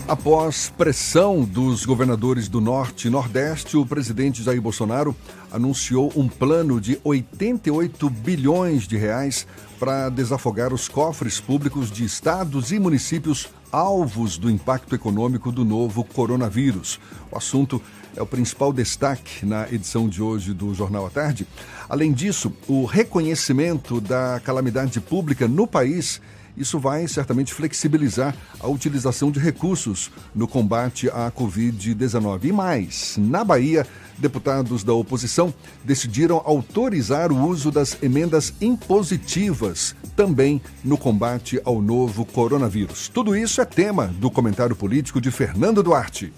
Após 0.09 0.73
pressão 0.75 1.45
dos 1.45 1.85
governadores 1.85 2.49
do 2.49 2.63
Norte 2.63 3.09
e 3.09 3.11
Nordeste, 3.11 3.77
o 3.77 3.85
presidente 3.85 4.43
Jair 4.43 4.59
Bolsonaro 4.59 5.15
anunciou 5.53 6.11
um 6.17 6.27
plano 6.27 6.81
de 6.81 6.99
88 7.05 8.09
bilhões 8.09 8.89
de 8.89 8.97
reais 8.97 9.47
para 9.79 10.09
desafogar 10.09 10.73
os 10.73 10.89
cofres 10.89 11.39
públicos 11.39 11.91
de 11.91 12.07
estados 12.07 12.73
e 12.73 12.79
municípios 12.79 13.51
alvos 13.71 14.39
do 14.39 14.51
impacto 14.51 14.95
econômico 14.95 15.53
do 15.53 15.63
novo 15.63 16.03
coronavírus. 16.03 16.99
O 17.31 17.37
assunto 17.37 17.79
é 18.17 18.23
o 18.23 18.27
principal 18.27 18.73
destaque 18.73 19.45
na 19.45 19.71
edição 19.71 20.09
de 20.09 20.23
hoje 20.23 20.55
do 20.55 20.73
Jornal 20.73 21.05
à 21.05 21.11
Tarde. 21.11 21.47
Além 21.87 22.15
disso, 22.15 22.51
o 22.67 22.87
reconhecimento 22.87 24.01
da 24.01 24.41
calamidade 24.43 25.03
pública 25.03 25.47
no 25.47 25.67
país 25.67 26.19
isso 26.59 26.79
vai 26.79 27.07
certamente 27.07 27.55
flexibilizar 27.55 28.35
a 28.61 28.69
utilização 28.69 29.31
de 29.31 29.39
recursos 29.39 30.11
no 30.35 30.47
combate 30.47 31.09
à 31.09 31.31
Covid-19. 31.31 32.45
E 32.45 32.53
mais, 32.53 33.17
na 33.19 33.45
Bahia, 33.45 33.87
deputados 34.19 34.83
da 34.83 34.93
oposição 34.93 35.53
decidiram 35.85 36.43
autorizar 36.45 37.31
o 37.33 37.47
uso 37.47 37.71
das 37.71 37.97
emendas 38.03 38.53
impositivas 38.61 39.95
também 40.17 40.61
no 40.85 40.99
combate 40.99 41.61
ao 41.65 41.81
novo 41.81 42.25
coronavírus. 42.25 43.09
Tudo 43.09 43.37
isso 43.37 43.61
é 43.61 43.65
tema 43.65 44.09
do 44.09 44.31
comentário 44.31 44.75
político 44.75 45.21
de 45.21 45.31
Fernando 45.31 45.83
Duarte. 45.83 46.33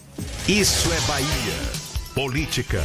Isso 0.47 0.93
é 0.93 1.01
Bahia. 1.07 1.91
Política. 2.15 2.83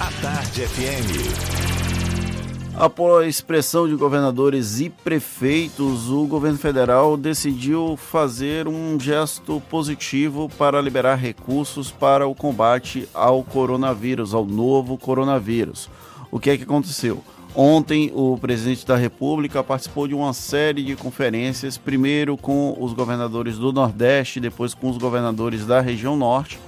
A 0.00 0.10
Tarde 0.22 0.66
FM. 0.66 1.69
Após 2.80 3.42
pressão 3.42 3.86
de 3.86 3.94
governadores 3.94 4.80
e 4.80 4.88
prefeitos, 4.88 6.08
o 6.08 6.26
governo 6.26 6.56
federal 6.56 7.14
decidiu 7.14 7.94
fazer 7.94 8.66
um 8.66 8.98
gesto 8.98 9.62
positivo 9.68 10.48
para 10.56 10.80
liberar 10.80 11.16
recursos 11.16 11.90
para 11.90 12.26
o 12.26 12.34
combate 12.34 13.06
ao 13.12 13.44
coronavírus, 13.44 14.32
ao 14.32 14.46
novo 14.46 14.96
coronavírus. 14.96 15.90
O 16.30 16.40
que 16.40 16.48
é 16.48 16.56
que 16.56 16.62
aconteceu? 16.62 17.22
Ontem, 17.54 18.10
o 18.14 18.38
presidente 18.38 18.86
da 18.86 18.96
República 18.96 19.62
participou 19.62 20.08
de 20.08 20.14
uma 20.14 20.32
série 20.32 20.82
de 20.82 20.96
conferências, 20.96 21.76
primeiro 21.76 22.34
com 22.34 22.74
os 22.80 22.94
governadores 22.94 23.58
do 23.58 23.74
Nordeste, 23.74 24.40
depois 24.40 24.72
com 24.72 24.88
os 24.88 24.96
governadores 24.96 25.66
da 25.66 25.82
região 25.82 26.16
Norte 26.16 26.58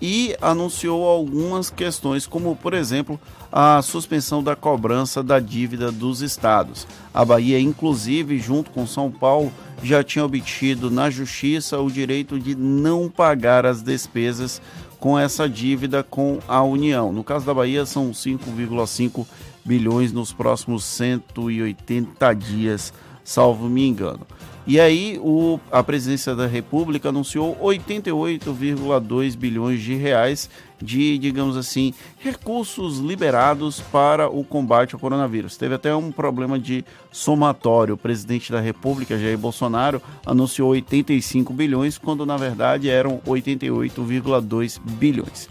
e 0.00 0.36
anunciou 0.40 1.04
algumas 1.04 1.70
questões, 1.70 2.26
como 2.26 2.54
por 2.56 2.74
exemplo 2.74 3.20
a 3.52 3.80
suspensão 3.82 4.42
da 4.42 4.54
cobrança 4.54 5.22
da 5.22 5.40
dívida 5.40 5.90
dos 5.90 6.20
estados. 6.20 6.86
A 7.12 7.24
Bahia, 7.24 7.58
inclusive, 7.58 8.38
junto 8.38 8.70
com 8.70 8.86
São 8.86 9.10
Paulo, 9.10 9.52
já 9.82 10.02
tinha 10.02 10.24
obtido 10.24 10.90
na 10.90 11.08
justiça 11.08 11.78
o 11.78 11.90
direito 11.90 12.38
de 12.38 12.54
não 12.54 13.08
pagar 13.08 13.64
as 13.64 13.82
despesas 13.82 14.60
com 14.98 15.18
essa 15.18 15.48
dívida 15.48 16.02
com 16.02 16.38
a 16.46 16.62
União. 16.62 17.12
No 17.12 17.24
caso 17.24 17.46
da 17.46 17.54
Bahia, 17.54 17.86
são 17.86 18.10
5,5 18.10 19.26
bilhões 19.64 20.12
nos 20.12 20.32
próximos 20.32 20.84
180 20.84 22.32
dias, 22.34 22.92
salvo 23.22 23.68
me 23.68 23.86
engano. 23.86 24.26
E 24.68 24.78
aí 24.78 25.18
o, 25.22 25.58
a 25.72 25.82
presidência 25.82 26.36
da 26.36 26.46
República 26.46 27.08
anunciou 27.08 27.56
88,2 27.56 29.34
bilhões 29.34 29.80
de 29.80 29.94
reais 29.94 30.50
de, 30.78 31.16
digamos 31.16 31.56
assim, 31.56 31.94
recursos 32.18 32.98
liberados 32.98 33.80
para 33.80 34.28
o 34.28 34.44
combate 34.44 34.94
ao 34.94 35.00
coronavírus. 35.00 35.56
Teve 35.56 35.74
até 35.74 35.96
um 35.96 36.12
problema 36.12 36.58
de 36.58 36.84
somatório. 37.10 37.94
O 37.94 37.96
presidente 37.96 38.52
da 38.52 38.60
República, 38.60 39.18
Jair 39.18 39.38
Bolsonaro, 39.38 40.02
anunciou 40.26 40.68
85 40.72 41.50
bilhões, 41.54 41.96
quando 41.96 42.26
na 42.26 42.36
verdade 42.36 42.90
eram 42.90 43.22
88,2 43.26 44.78
bilhões. 44.78 45.48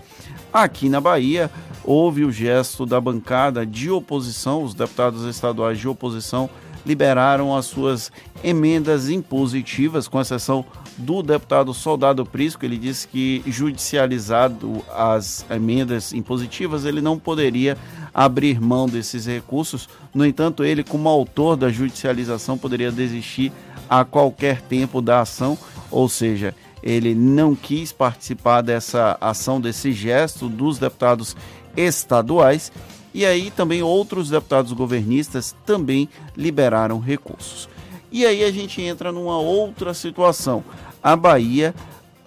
Aqui 0.54 0.90
na 0.90 1.02
Bahia, 1.02 1.50
houve 1.84 2.24
o 2.24 2.32
gesto 2.32 2.86
da 2.86 3.02
bancada 3.02 3.66
de 3.66 3.90
oposição, 3.90 4.62
os 4.62 4.76
deputados 4.76 5.24
estaduais 5.26 5.80
de 5.80 5.88
oposição 5.88 6.48
liberaram 6.88 7.54
as 7.54 7.66
suas 7.66 8.10
emendas 8.42 9.10
impositivas, 9.10 10.08
com 10.08 10.22
exceção 10.22 10.66
do 10.98 11.22
deputado 11.22 11.74
Soldado 11.74 12.26
Prisco. 12.26 12.64
Ele 12.64 12.78
disse 12.78 13.08
que, 13.08 13.44
judicializado 13.46 14.82
as 14.96 15.46
emendas 15.52 16.14
impositivas, 16.14 16.86
ele 16.86 17.02
não 17.02 17.20
poderia 17.20 17.78
abrir 18.14 18.62
mão 18.62 18.88
desses 18.88 19.26
recursos. 19.26 19.90
No 20.14 20.26
entanto, 20.26 20.64
ele, 20.64 20.82
como 20.84 21.10
autor 21.10 21.58
da 21.58 21.70
judicialização, 21.70 22.58
poderia 22.58 22.92
desistir 22.92 23.52
a 23.90 24.06
qualquer 24.06 24.62
tempo 24.62 25.02
da 25.02 25.22
ação, 25.22 25.58
ou 25.92 26.08
seja, 26.08 26.56
ele 26.82 27.14
não 27.14 27.54
quis 27.54 27.92
participar 27.92 28.62
dessa 28.62 29.18
ação, 29.20 29.60
desse 29.60 29.92
gesto 29.92 30.48
dos 30.48 30.80
deputados 30.80 31.36
estaduais 31.76 32.72
e 33.14 33.26
aí 33.26 33.52
também 33.52 33.82
outros 33.82 34.30
deputados 34.30 34.72
governistas 34.74 35.56
também 35.66 36.10
liberaram 36.36 37.00
recursos. 37.00 37.70
E 38.12 38.26
aí 38.26 38.44
a 38.44 38.52
gente 38.52 38.82
entra 38.82 39.12
numa 39.12 39.38
outra 39.38 39.94
situação. 39.94 40.64
A 41.04 41.16
Bahia, 41.16 41.74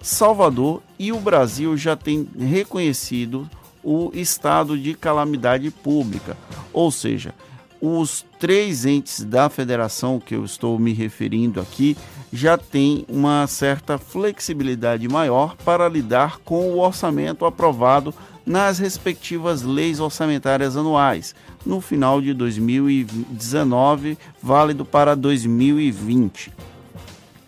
Salvador 0.03 0.83
e 0.99 1.13
o 1.13 1.19
Brasil 1.19 1.77
já 1.77 1.97
têm 1.97 2.29
reconhecido 2.39 3.49
o 3.83 4.11
estado 4.15 4.79
de 4.79 4.95
calamidade 4.95 5.71
pública. 5.71 6.37
Ou 6.73 6.91
seja, 6.91 7.35
os 7.81 8.25
três 8.39 8.85
entes 8.85 9.25
da 9.25 9.49
federação 9.49 10.21
que 10.21 10.35
eu 10.35 10.45
estou 10.45 10.79
me 10.79 10.93
referindo 10.93 11.61
aqui 11.61 11.97
já 12.33 12.57
têm 12.57 13.05
uma 13.09 13.47
certa 13.47 13.99
flexibilidade 13.99 15.09
maior 15.09 15.57
para 15.65 15.89
lidar 15.89 16.39
com 16.45 16.71
o 16.71 16.79
orçamento 16.79 17.45
aprovado 17.45 18.15
nas 18.51 18.81
respectivas 18.81 19.63
leis 19.63 20.01
orçamentárias 20.01 20.77
anuais, 20.77 21.37
no 21.65 21.81
final 21.81 22.21
de 22.21 22.35
2019, 22.35 24.19
válido 24.43 24.85
para 24.85 25.15
2020. 25.15 26.53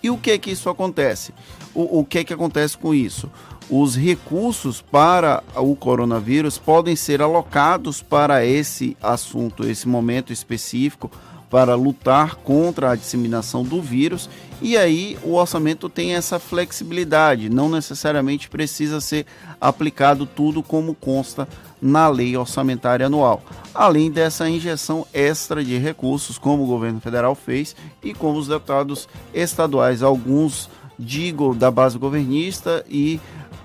E 0.00 0.10
o 0.10 0.16
que 0.16 0.30
é 0.30 0.38
que 0.38 0.52
isso 0.52 0.70
acontece? 0.70 1.34
O, 1.74 1.98
o 1.98 2.04
que 2.04 2.18
é 2.18 2.24
que 2.24 2.32
acontece 2.32 2.78
com 2.78 2.94
isso? 2.94 3.28
Os 3.68 3.96
recursos 3.96 4.80
para 4.80 5.42
o 5.56 5.74
coronavírus 5.74 6.56
podem 6.56 6.94
ser 6.94 7.20
alocados 7.20 8.00
para 8.00 8.46
esse 8.46 8.96
assunto, 9.02 9.66
esse 9.66 9.88
momento 9.88 10.32
específico, 10.32 11.10
para 11.50 11.74
lutar 11.74 12.36
contra 12.36 12.92
a 12.92 12.96
disseminação 12.96 13.64
do 13.64 13.82
vírus 13.82 14.30
e 14.62 14.76
aí 14.76 15.18
o 15.24 15.34
orçamento 15.34 15.88
tem 15.88 16.14
essa 16.14 16.38
flexibilidade, 16.38 17.48
não 17.50 17.68
necessariamente 17.68 18.48
precisa 18.48 19.00
ser 19.00 19.26
aplicado 19.60 20.24
tudo 20.24 20.62
como 20.62 20.94
consta 20.94 21.48
na 21.80 22.06
lei 22.06 22.36
orçamentária 22.36 23.06
anual. 23.06 23.42
Além 23.74 24.08
dessa 24.08 24.48
injeção 24.48 25.04
extra 25.12 25.64
de 25.64 25.76
recursos, 25.78 26.38
como 26.38 26.62
o 26.62 26.66
governo 26.66 27.00
federal 27.00 27.34
fez 27.34 27.74
e 28.00 28.14
como 28.14 28.38
os 28.38 28.46
deputados 28.46 29.08
estaduais, 29.34 30.00
alguns 30.00 30.70
digo 30.96 31.56
da 31.56 31.68
base 31.68 31.98
governista 31.98 32.84
e 32.88 33.20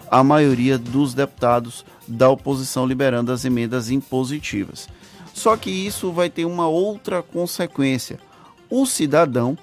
a 0.09 0.23
maioria 0.23 0.79
dos 0.79 1.13
deputados 1.13 1.85
da 2.07 2.27
oposição 2.27 2.87
liberando 2.87 3.31
as 3.31 3.45
emendas 3.45 3.91
impositivas. 3.91 4.89
Só 5.31 5.55
que 5.55 5.69
isso 5.69 6.11
vai 6.11 6.31
ter 6.31 6.45
uma 6.45 6.67
outra 6.67 7.21
consequência. 7.21 8.19
O 8.67 8.87
cidadão 8.87 9.55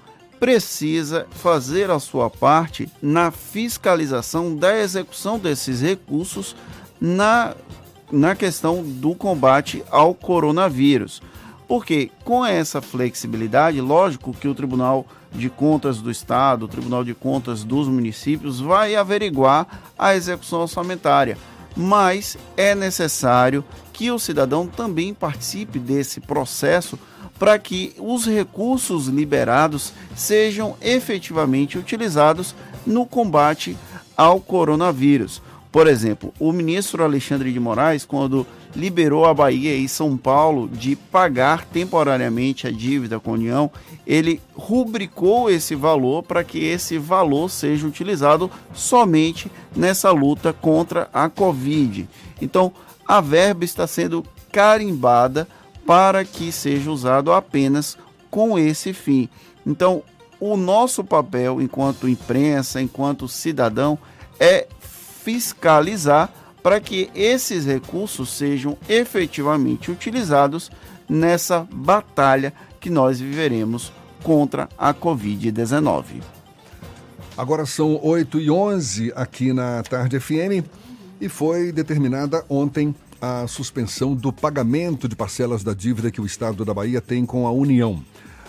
precisa 0.44 1.26
fazer 1.30 1.90
a 1.90 1.98
sua 1.98 2.28
parte 2.28 2.86
na 3.00 3.30
fiscalização 3.30 4.54
da 4.54 4.78
execução 4.78 5.38
desses 5.38 5.80
recursos 5.80 6.54
na, 7.00 7.54
na 8.12 8.36
questão 8.36 8.82
do 8.84 9.14
combate 9.14 9.82
ao 9.90 10.14
coronavírus. 10.14 11.22
Porque 11.66 12.10
com 12.24 12.44
essa 12.44 12.82
flexibilidade, 12.82 13.80
lógico 13.80 14.34
que 14.34 14.46
o 14.46 14.54
Tribunal 14.54 15.06
de 15.32 15.48
Contas 15.48 16.02
do 16.02 16.10
Estado, 16.10 16.66
o 16.66 16.68
Tribunal 16.68 17.04
de 17.04 17.14
Contas 17.14 17.64
dos 17.64 17.88
municípios 17.88 18.60
vai 18.60 18.94
averiguar 18.94 19.66
a 19.98 20.14
execução 20.14 20.60
orçamentária, 20.60 21.38
mas 21.74 22.36
é 22.54 22.74
necessário 22.74 23.64
que 23.94 24.10
o 24.10 24.18
cidadão 24.18 24.66
também 24.66 25.14
participe 25.14 25.78
desse 25.78 26.20
processo 26.20 26.98
para 27.39 27.59
que 27.59 27.93
os 27.98 28.27
recursos 28.27 29.06
liberados 29.06 29.93
sejam 30.15 30.77
efetivamente 30.81 31.78
utilizados 31.78 32.55
no 32.86 33.06
combate 33.06 33.77
ao 34.16 34.40
coronavírus. 34.40 35.43
Por 35.74 35.89
exemplo, 35.89 36.32
o 36.39 36.52
ministro 36.52 37.02
Alexandre 37.02 37.52
de 37.52 37.59
Moraes, 37.59 38.05
quando 38.05 38.47
liberou 38.77 39.24
a 39.24 39.35
Bahia 39.35 39.74
e 39.74 39.89
São 39.89 40.16
Paulo 40.16 40.69
de 40.69 40.94
pagar 40.94 41.65
temporariamente 41.65 42.69
a 42.69 42.70
dívida 42.70 43.19
com 43.19 43.31
a 43.31 43.35
União, 43.35 43.69
ele 44.06 44.40
rubricou 44.55 45.51
esse 45.51 45.74
valor 45.74 46.23
para 46.23 46.44
que 46.44 46.65
esse 46.65 46.97
valor 46.97 47.51
seja 47.51 47.89
utilizado 47.89 48.48
somente 48.73 49.51
nessa 49.74 50.12
luta 50.12 50.52
contra 50.52 51.09
a 51.12 51.28
Covid. 51.28 52.09
Então, 52.40 52.73
a 53.05 53.20
verba 53.20 53.65
está 53.65 53.85
sendo 53.85 54.24
carimbada 54.52 55.48
para 55.86 56.24
que 56.24 56.51
seja 56.51 56.90
usado 56.90 57.32
apenas 57.32 57.97
com 58.31 58.59
esse 58.59 58.93
fim. 58.93 59.28
Então, 59.66 60.02
o 60.40 60.56
nosso 60.56 61.05
papel 61.05 61.61
enquanto 61.61 62.09
imprensa, 62.09 62.81
enquanto 62.81 63.28
cidadão, 63.28 63.98
é 64.39 64.66
fiscalizar 64.81 66.31
para 66.62 66.81
que 66.81 67.11
esses 67.15 67.66
recursos 67.66 68.31
sejam 68.31 68.77
efetivamente 68.89 69.90
utilizados 69.90 70.70
nessa 71.09 71.66
batalha 71.70 72.52
que 72.81 72.90
nós 72.90 73.20
viveremos 73.20 73.93
contra 74.23 74.69
a 74.77 74.93
Covid-19. 74.94 76.23
Agora 77.36 77.66
são 77.66 77.98
8 78.02 78.40
e 78.40 78.51
11 78.51 79.12
aqui 79.15 79.52
na 79.52 79.82
Tarde 79.82 80.19
FM 80.20 80.65
e 81.20 81.28
foi 81.28 81.73
determinada 81.73 82.44
ontem 82.48 82.94
a 83.20 83.47
suspensão 83.47 84.15
do 84.15 84.32
pagamento 84.32 85.09
de 85.09 85.16
parcelas 85.16 85.62
da 85.62 85.74
dívida 85.74 86.11
que 86.11 86.20
o 86.20 86.27
Estado 86.27 86.65
da 86.65 86.74
Bahia 86.74 87.01
tem 87.01 87.24
com 87.24 87.47
a 87.47 87.53
União. 87.53 88.05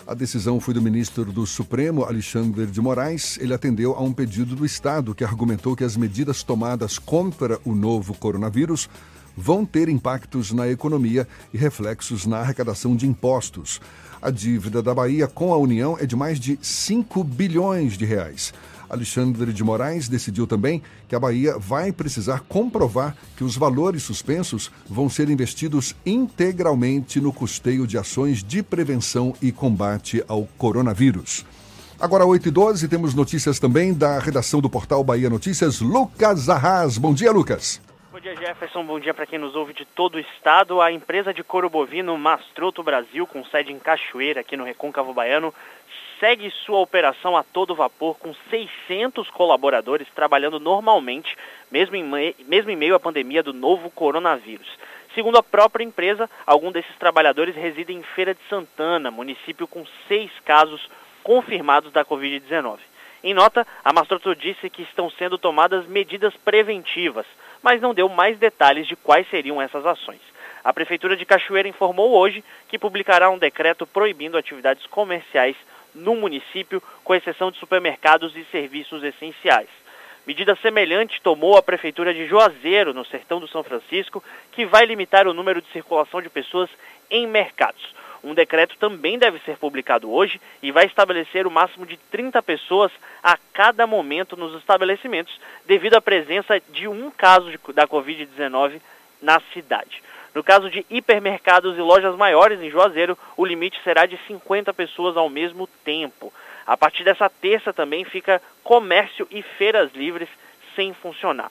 A 0.06 0.14
decisão 0.14 0.60
foi 0.60 0.72
do 0.72 0.80
ministro 0.80 1.24
do 1.32 1.44
Supremo, 1.46 2.04
Alexandre 2.04 2.66
de 2.66 2.80
Moraes. 2.80 3.38
Ele 3.40 3.52
atendeu 3.52 3.94
a 3.94 4.02
um 4.02 4.12
pedido 4.12 4.54
do 4.54 4.64
Estado 4.64 5.14
que 5.14 5.24
argumentou 5.24 5.74
que 5.74 5.82
as 5.82 5.96
medidas 5.96 6.42
tomadas 6.42 6.98
contra 6.98 7.58
o 7.64 7.74
novo 7.74 8.14
coronavírus 8.14 8.88
vão 9.36 9.66
ter 9.66 9.88
impactos 9.88 10.52
na 10.52 10.68
economia 10.68 11.26
e 11.52 11.58
reflexos 11.58 12.24
na 12.24 12.38
arrecadação 12.38 12.94
de 12.94 13.06
impostos. 13.06 13.80
A 14.22 14.30
dívida 14.30 14.82
da 14.82 14.94
Bahia 14.94 15.26
com 15.26 15.52
a 15.52 15.58
União 15.58 15.96
é 16.00 16.06
de 16.06 16.16
mais 16.16 16.38
de 16.38 16.58
5 16.62 17.22
bilhões 17.24 17.98
de 17.98 18.04
reais. 18.04 18.54
Alexandre 18.88 19.52
de 19.52 19.64
Moraes 19.64 20.08
decidiu 20.08 20.46
também 20.46 20.82
que 21.08 21.14
a 21.14 21.20
Bahia 21.20 21.58
vai 21.58 21.92
precisar 21.92 22.40
comprovar 22.40 23.16
que 23.36 23.44
os 23.44 23.56
valores 23.56 24.02
suspensos 24.02 24.70
vão 24.88 25.08
ser 25.08 25.28
investidos 25.28 25.94
integralmente 26.04 27.20
no 27.20 27.32
custeio 27.32 27.86
de 27.86 27.98
ações 27.98 28.42
de 28.42 28.62
prevenção 28.62 29.34
e 29.40 29.50
combate 29.52 30.24
ao 30.28 30.44
coronavírus. 30.58 31.44
Agora, 31.98 32.26
8 32.26 32.48
e 32.48 32.50
12 32.50 32.88
temos 32.88 33.14
notícias 33.14 33.58
também 33.58 33.94
da 33.94 34.18
redação 34.18 34.60
do 34.60 34.68
portal 34.68 35.02
Bahia 35.02 35.30
Notícias, 35.30 35.80
Lucas 35.80 36.48
Arras. 36.48 36.98
Bom 36.98 37.14
dia, 37.14 37.32
Lucas. 37.32 37.80
Bom 38.12 38.20
dia, 38.20 38.34
Jefferson. 38.34 38.84
Bom 38.84 39.00
dia 39.00 39.12
para 39.12 39.26
quem 39.26 39.38
nos 39.38 39.54
ouve 39.54 39.72
de 39.74 39.84
todo 39.84 40.14
o 40.14 40.18
estado. 40.18 40.80
A 40.80 40.90
empresa 40.92 41.34
de 41.34 41.42
couro 41.42 41.68
bovino 41.68 42.16
Mastroto 42.16 42.82
Brasil, 42.82 43.26
com 43.26 43.44
sede 43.44 43.72
em 43.72 43.78
Cachoeira, 43.78 44.40
aqui 44.40 44.56
no 44.56 44.64
Recôncavo 44.64 45.12
Baiano, 45.12 45.52
segue 46.20 46.50
sua 46.64 46.78
operação 46.78 47.36
a 47.36 47.42
todo 47.42 47.74
vapor, 47.74 48.18
com 48.18 48.34
600 48.50 49.30
colaboradores 49.30 50.08
trabalhando 50.14 50.58
normalmente, 50.58 51.36
mesmo 51.70 51.96
em, 51.96 52.34
mesmo 52.46 52.70
em 52.70 52.76
meio 52.76 52.94
à 52.94 53.00
pandemia 53.00 53.42
do 53.42 53.52
novo 53.52 53.90
coronavírus. 53.90 54.68
Segundo 55.14 55.38
a 55.38 55.42
própria 55.42 55.84
empresa, 55.84 56.28
alguns 56.46 56.72
desses 56.72 56.94
trabalhadores 56.96 57.54
residem 57.54 57.98
em 57.98 58.02
Feira 58.02 58.34
de 58.34 58.40
Santana, 58.48 59.10
município 59.10 59.66
com 59.66 59.84
seis 60.08 60.30
casos 60.44 60.88
confirmados 61.22 61.90
da 61.92 62.04
Covid-19. 62.04 62.78
Em 63.24 63.34
nota, 63.34 63.66
a 63.84 63.92
Mastroto 63.92 64.34
disse 64.36 64.70
que 64.70 64.82
estão 64.82 65.10
sendo 65.10 65.38
tomadas 65.38 65.86
medidas 65.86 66.34
preventivas, 66.44 67.26
mas 67.62 67.80
não 67.80 67.94
deu 67.94 68.08
mais 68.08 68.38
detalhes 68.38 68.86
de 68.86 68.94
quais 68.94 69.28
seriam 69.30 69.60
essas 69.60 69.84
ações. 69.84 70.20
A 70.62 70.72
Prefeitura 70.72 71.16
de 71.16 71.24
Cachoeira 71.24 71.68
informou 71.68 72.10
hoje 72.10 72.44
que 72.68 72.78
publicará 72.78 73.30
um 73.30 73.38
decreto 73.38 73.86
proibindo 73.86 74.36
atividades 74.36 74.84
comerciais 74.86 75.56
no 75.96 76.14
município, 76.14 76.82
com 77.02 77.14
exceção 77.14 77.50
de 77.50 77.58
supermercados 77.58 78.36
e 78.36 78.44
serviços 78.52 79.02
essenciais. 79.02 79.68
Medida 80.26 80.56
semelhante 80.56 81.20
tomou 81.22 81.56
a 81.56 81.62
Prefeitura 81.62 82.12
de 82.12 82.26
Juazeiro, 82.26 82.92
no 82.92 83.04
sertão 83.04 83.40
do 83.40 83.48
São 83.48 83.62
Francisco, 83.62 84.22
que 84.52 84.66
vai 84.66 84.84
limitar 84.84 85.26
o 85.26 85.32
número 85.32 85.62
de 85.62 85.70
circulação 85.70 86.20
de 86.20 86.28
pessoas 86.28 86.68
em 87.08 87.26
mercados. 87.26 87.94
Um 88.24 88.34
decreto 88.34 88.76
também 88.78 89.18
deve 89.18 89.38
ser 89.40 89.56
publicado 89.56 90.12
hoje 90.12 90.40
e 90.60 90.72
vai 90.72 90.86
estabelecer 90.86 91.46
o 91.46 91.50
máximo 91.50 91.86
de 91.86 91.96
30 92.10 92.42
pessoas 92.42 92.90
a 93.22 93.38
cada 93.52 93.86
momento 93.86 94.36
nos 94.36 94.58
estabelecimentos, 94.58 95.38
devido 95.64 95.94
à 95.94 96.00
presença 96.00 96.60
de 96.70 96.88
um 96.88 97.08
caso 97.08 97.48
da 97.72 97.86
Covid-19 97.86 98.80
na 99.22 99.40
cidade. 99.52 100.02
No 100.36 100.44
caso 100.44 100.68
de 100.68 100.84
hipermercados 100.90 101.78
e 101.78 101.80
lojas 101.80 102.14
maiores 102.14 102.60
em 102.60 102.68
Juazeiro, 102.68 103.16
o 103.38 103.44
limite 103.46 103.80
será 103.82 104.04
de 104.04 104.18
50 104.26 104.74
pessoas 104.74 105.16
ao 105.16 105.30
mesmo 105.30 105.66
tempo. 105.82 106.30
A 106.66 106.76
partir 106.76 107.04
dessa 107.04 107.30
terça 107.30 107.72
também 107.72 108.04
fica 108.04 108.42
comércio 108.62 109.26
e 109.30 109.40
feiras 109.40 109.90
livres 109.94 110.28
sem 110.74 110.92
funcionar. 110.92 111.50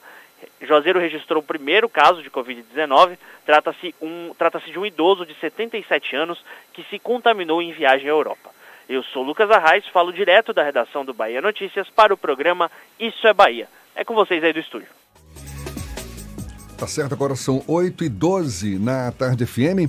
Juazeiro 0.60 1.00
registrou 1.00 1.42
o 1.42 1.44
primeiro 1.44 1.88
caso 1.88 2.22
de 2.22 2.30
Covid-19. 2.30 3.18
Trata-se 3.44 3.92
um, 4.00 4.32
trata 4.38 4.60
de 4.60 4.78
um 4.78 4.86
idoso 4.86 5.26
de 5.26 5.34
77 5.34 6.14
anos 6.14 6.40
que 6.72 6.84
se 6.84 7.00
contaminou 7.00 7.60
em 7.60 7.72
viagem 7.72 8.06
à 8.06 8.12
Europa. 8.12 8.50
Eu 8.88 9.02
sou 9.02 9.24
Lucas 9.24 9.50
Arraes, 9.50 9.84
falo 9.88 10.12
direto 10.12 10.52
da 10.52 10.62
redação 10.62 11.04
do 11.04 11.12
Bahia 11.12 11.42
Notícias 11.42 11.90
para 11.90 12.14
o 12.14 12.16
programa 12.16 12.70
Isso 13.00 13.26
é 13.26 13.34
Bahia. 13.34 13.68
É 13.96 14.04
com 14.04 14.14
vocês 14.14 14.44
aí 14.44 14.52
do 14.52 14.60
estúdio. 14.60 15.05
Tá 16.76 16.86
certo, 16.86 17.14
agora 17.14 17.34
são 17.34 17.62
8 17.66 18.04
e 18.04 18.08
12 18.10 18.78
na 18.78 19.10
Tarde 19.10 19.46
FM. 19.46 19.88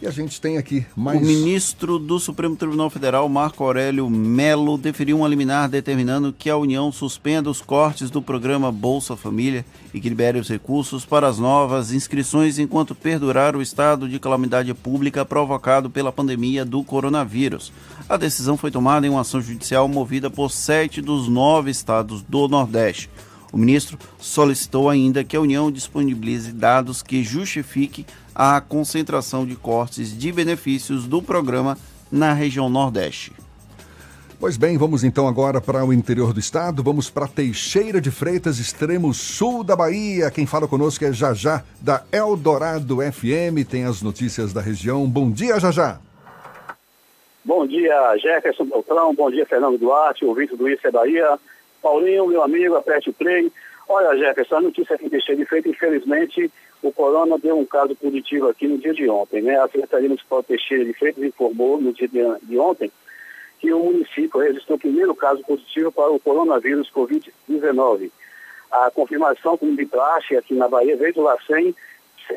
E 0.00 0.06
a 0.06 0.10
gente 0.10 0.40
tem 0.40 0.56
aqui 0.56 0.84
mais. 0.94 1.20
O 1.20 1.24
ministro 1.24 1.98
do 1.98 2.18
Supremo 2.18 2.56
Tribunal 2.56 2.88
Federal, 2.88 3.28
Marco 3.28 3.64
Aurélio 3.64 4.08
Melo, 4.08 4.78
deferiu 4.78 5.20
um 5.20 5.26
liminar 5.26 5.68
determinando 5.68 6.32
que 6.32 6.48
a 6.48 6.56
União 6.56 6.90
suspenda 6.90 7.50
os 7.50 7.60
cortes 7.60 8.10
do 8.10 8.20
programa 8.20 8.72
Bolsa 8.72 9.16
Família 9.16 9.64
e 9.92 10.00
que 10.00 10.08
libere 10.08 10.38
os 10.38 10.48
recursos 10.48 11.04
para 11.04 11.26
as 11.26 11.38
novas 11.38 11.92
inscrições 11.92 12.58
enquanto 12.58 12.94
perdurar 12.94 13.56
o 13.56 13.62
estado 13.62 14.08
de 14.08 14.18
calamidade 14.18 14.72
pública 14.74 15.24
provocado 15.24 15.88
pela 15.88 16.12
pandemia 16.12 16.64
do 16.64 16.82
coronavírus. 16.82 17.72
A 18.08 18.16
decisão 18.16 18.56
foi 18.56 18.70
tomada 18.70 19.06
em 19.06 19.10
uma 19.10 19.22
ação 19.22 19.40
judicial 19.40 19.88
movida 19.88 20.30
por 20.30 20.50
sete 20.50 21.00
dos 21.00 21.26
nove 21.28 21.70
estados 21.70 22.22
do 22.22 22.48
Nordeste. 22.48 23.10
O 23.52 23.58
ministro 23.58 23.98
solicitou 24.18 24.90
ainda 24.90 25.24
que 25.24 25.36
a 25.36 25.40
União 25.40 25.70
disponibilize 25.70 26.52
dados 26.52 27.02
que 27.02 27.22
justifiquem 27.22 28.04
a 28.34 28.60
concentração 28.60 29.46
de 29.46 29.56
cortes 29.56 30.16
de 30.16 30.30
benefícios 30.32 31.06
do 31.06 31.22
programa 31.22 31.78
na 32.10 32.32
região 32.32 32.68
Nordeste. 32.68 33.32
Pois 34.38 34.58
bem, 34.58 34.76
vamos 34.76 35.02
então 35.02 35.26
agora 35.26 35.62
para 35.62 35.82
o 35.82 35.94
interior 35.94 36.34
do 36.34 36.38
estado. 36.38 36.82
Vamos 36.82 37.08
para 37.08 37.26
Teixeira 37.26 38.02
de 38.02 38.10
Freitas, 38.10 38.58
extremo 38.58 39.14
sul 39.14 39.64
da 39.64 39.74
Bahia. 39.74 40.30
Quem 40.30 40.44
fala 40.44 40.68
conosco 40.68 41.02
é 41.06 41.12
Jajá, 41.12 41.64
da 41.80 42.02
Eldorado 42.12 42.98
FM. 42.98 43.66
Tem 43.68 43.84
as 43.84 44.02
notícias 44.02 44.52
da 44.52 44.60
região. 44.60 45.06
Bom 45.06 45.30
dia, 45.30 45.58
Jajá. 45.58 45.98
Bom 47.42 47.66
dia, 47.66 47.94
Jefferson 48.18 48.66
Beltrão. 48.66 49.14
Bom 49.14 49.30
dia, 49.30 49.46
Fernando 49.46 49.78
Duarte, 49.78 50.26
ouvinte 50.26 50.54
do 50.54 50.68
Isso 50.68 50.86
é 50.86 50.90
Bahia. 50.90 51.38
Paulinho, 51.86 52.26
meu 52.26 52.42
amigo, 52.42 52.74
aperte 52.74 53.10
o 53.10 53.12
play. 53.12 53.52
Olha, 53.88 54.18
Jefferson, 54.18 54.56
a 54.56 54.60
notícia 54.62 54.98
que 54.98 55.08
deixei 55.08 55.36
de 55.36 55.44
feito, 55.44 55.68
infelizmente, 55.68 56.50
o 56.82 56.90
Corona 56.90 57.38
deu 57.38 57.56
um 57.56 57.64
caso 57.64 57.94
positivo 57.94 58.48
aqui 58.48 58.66
no 58.66 58.76
dia 58.76 58.92
de 58.92 59.08
ontem, 59.08 59.40
né? 59.40 59.56
A 59.60 59.68
Secretaria 59.68 60.08
Municipal 60.08 60.42
Teixeira 60.42 60.84
de 60.84 60.92
Freitas 60.94 61.22
informou 61.22 61.80
no 61.80 61.92
dia 61.92 62.08
de, 62.42 62.58
ontem 62.58 62.90
que 63.60 63.72
o 63.72 63.78
município 63.78 64.40
registrou 64.40 64.76
o 64.76 64.80
primeiro 64.80 65.14
caso 65.14 65.44
positivo 65.44 65.92
para 65.92 66.10
o 66.10 66.18
coronavírus 66.18 66.90
Covid-19. 66.90 68.10
A 68.72 68.90
confirmação, 68.90 69.56
como 69.56 69.76
de 69.76 69.86
praxe 69.86 70.36
aqui 70.36 70.54
na 70.54 70.66
Bahia, 70.66 70.96
veio 70.96 71.14
do 71.14 71.22
LACEN, 71.22 71.72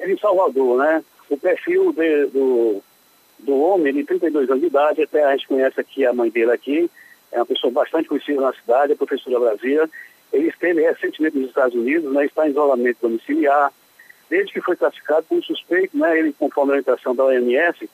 em 0.05 0.17
Salvador, 0.19 0.77
né? 0.77 1.03
O 1.27 1.35
perfil 1.35 1.91
de, 1.91 2.27
do, 2.27 2.83
do 3.39 3.59
homem, 3.61 3.95
de 3.95 4.03
32 4.03 4.47
anos 4.47 4.61
de 4.61 4.67
idade, 4.67 5.01
até 5.01 5.23
a 5.23 5.31
gente 5.31 5.47
conhece 5.47 5.81
aqui 5.81 6.05
a 6.05 6.13
mãe 6.13 6.29
dele 6.29 6.51
aqui, 6.51 6.87
é 7.31 7.37
uma 7.37 7.45
pessoa 7.45 7.71
bastante 7.71 8.07
conhecida 8.07 8.41
na 8.41 8.53
cidade, 8.53 8.93
a 8.93 8.95
professora 8.95 9.39
Brasília. 9.39 9.89
Ele 10.31 10.47
esteve 10.47 10.81
recentemente 10.81 11.37
nos 11.37 11.49
Estados 11.49 11.75
Unidos, 11.75 12.11
né, 12.13 12.25
está 12.25 12.47
em 12.47 12.51
isolamento 12.51 12.97
domiciliar. 13.01 13.71
Desde 14.29 14.53
que 14.53 14.61
foi 14.61 14.75
classificado 14.75 15.25
como 15.27 15.43
suspeito, 15.43 15.97
né, 15.97 16.19
ele, 16.19 16.33
conforme 16.33 16.71
a 16.71 16.75
orientação 16.75 17.15
da 17.15 17.25
OMS, 17.25 17.89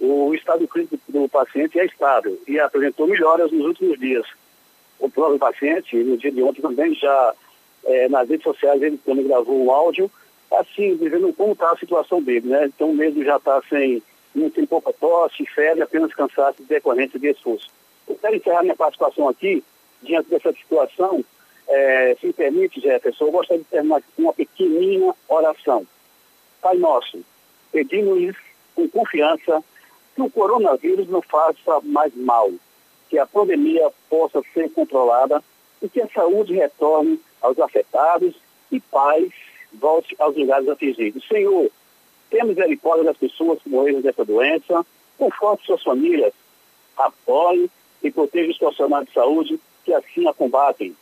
o 0.00 0.34
estado 0.34 0.66
clínico 0.66 0.98
do 1.08 1.28
paciente 1.28 1.78
é 1.78 1.84
estável 1.84 2.40
e 2.46 2.58
apresentou 2.58 3.06
melhoras 3.06 3.50
nos 3.52 3.66
últimos 3.66 3.98
dias. 3.98 4.26
O 4.98 5.08
próprio 5.08 5.38
paciente, 5.38 5.96
no 5.96 6.16
dia 6.16 6.30
de 6.30 6.42
ontem 6.42 6.60
também, 6.60 6.94
já 6.94 7.34
é, 7.84 8.08
nas 8.08 8.28
redes 8.28 8.44
sociais, 8.44 8.82
ele 8.82 8.98
também 8.98 9.26
gravou 9.26 9.64
um 9.64 9.70
áudio, 9.70 10.10
assim, 10.52 10.96
dizendo 10.96 11.32
como 11.32 11.52
está 11.52 11.70
a 11.70 11.76
situação 11.76 12.22
dele, 12.22 12.48
né? 12.48 12.66
Então, 12.66 12.92
mesmo 12.92 13.24
já 13.24 13.36
está 13.36 13.60
sem, 13.68 14.02
não 14.34 14.50
tem 14.50 14.66
pouca 14.66 14.92
tosse, 14.92 15.46
febre, 15.46 15.82
apenas 15.82 16.14
cansaço 16.14 16.62
decorrente 16.64 17.18
de 17.18 17.28
esforço. 17.28 17.68
Eu 18.08 18.16
quero 18.16 18.36
encerrar 18.36 18.62
minha 18.62 18.76
participação 18.76 19.28
aqui, 19.28 19.62
diante 20.02 20.28
dessa 20.28 20.52
situação, 20.52 21.24
é, 21.68 22.16
se 22.20 22.26
me 22.26 22.32
permite, 22.32 22.80
Jefferson, 22.80 23.26
eu 23.26 23.32
gostaria 23.32 23.62
de 23.62 23.68
terminar 23.68 24.02
com 24.14 24.22
uma 24.22 24.32
pequenina 24.32 25.14
oração. 25.28 25.86
Pai 26.60 26.76
nosso, 26.76 27.24
pedimos 27.70 28.36
com 28.74 28.88
confiança 28.88 29.62
que 30.14 30.22
o 30.22 30.30
coronavírus 30.30 31.08
não 31.08 31.22
faça 31.22 31.80
mais 31.82 32.14
mal, 32.14 32.50
que 33.08 33.18
a 33.18 33.26
pandemia 33.26 33.90
possa 34.08 34.42
ser 34.52 34.70
controlada 34.70 35.42
e 35.80 35.88
que 35.88 36.00
a 36.00 36.08
saúde 36.08 36.54
retorne 36.54 37.20
aos 37.40 37.58
afetados 37.58 38.34
e 38.70 38.80
paz 38.80 39.30
volte 39.72 40.14
aos 40.18 40.36
lugares 40.36 40.68
atingidos. 40.68 41.26
Senhor, 41.26 41.70
tenha 42.30 42.44
misericórdia 42.44 43.04
das 43.04 43.16
pessoas 43.16 43.60
que 43.62 43.68
morreram 43.68 44.00
dessa 44.00 44.24
doença, 44.24 44.84
conforte 45.18 45.66
suas 45.66 45.82
famílias, 45.82 46.32
apoie 46.96 47.70
e 48.02 48.10
proteja 48.10 48.50
os 48.50 48.58
profissionais 48.58 49.06
de 49.06 49.12
saúde 49.12 49.60
que 49.84 49.92
assim 49.92 50.26
a 50.26 50.32
combatem. 50.32 50.96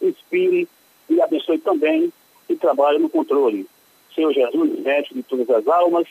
Inspire 0.00 0.68
e 1.08 1.20
abençoe 1.20 1.58
também 1.58 2.12
e 2.48 2.56
trabalhe 2.56 2.98
no 2.98 3.08
controle. 3.08 3.66
Senhor 4.14 4.32
Jesus, 4.32 4.78
médico 4.80 5.14
de 5.14 5.22
todas 5.22 5.48
as 5.50 5.66
almas 5.66 6.06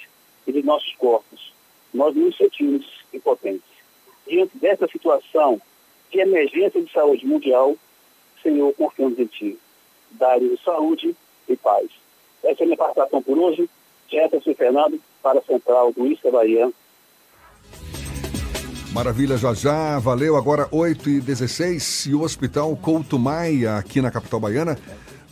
e 0.48 0.52
de 0.52 0.64
nossos 0.64 0.94
corpos, 0.96 1.54
nós 1.94 2.16
nos 2.16 2.36
sentimos 2.36 2.86
impotentes. 3.14 3.70
Diante 4.28 4.58
dessa 4.58 4.88
situação 4.88 5.62
de 6.12 6.20
emergência 6.20 6.82
de 6.82 6.92
saúde 6.92 7.26
mundial, 7.26 7.76
Senhor, 8.42 8.74
confiamos 8.74 9.20
em 9.20 9.26
Ti. 9.26 9.60
Dá-lhes 10.12 10.62
saúde 10.64 11.16
e 11.48 11.56
paz. 11.56 11.90
Essa 12.44 12.62
é 12.62 12.64
a 12.64 12.66
minha 12.66 12.78
participação 12.78 13.22
por 13.22 13.38
hoje. 13.38 13.70
Jefferson 14.10 14.54
Fernando, 14.56 15.02
para 15.22 15.40
a 15.40 15.44
Central 15.44 15.94
do 15.94 16.08
Isca 16.08 16.32
Bahia. 16.32 16.72
Maravilha, 18.92 19.38
já 19.38 19.54
já. 19.54 19.98
Valeu. 20.00 20.36
Agora 20.36 20.68
8 20.70 21.10
e 21.10 21.22
16 21.22 22.08
e 22.08 22.14
o 22.14 22.24
Hospital 22.24 22.76
Couto 22.76 23.18
Maia, 23.18 23.78
aqui 23.78 24.02
na 24.02 24.12
capital 24.12 24.40
baiana, 24.40 24.78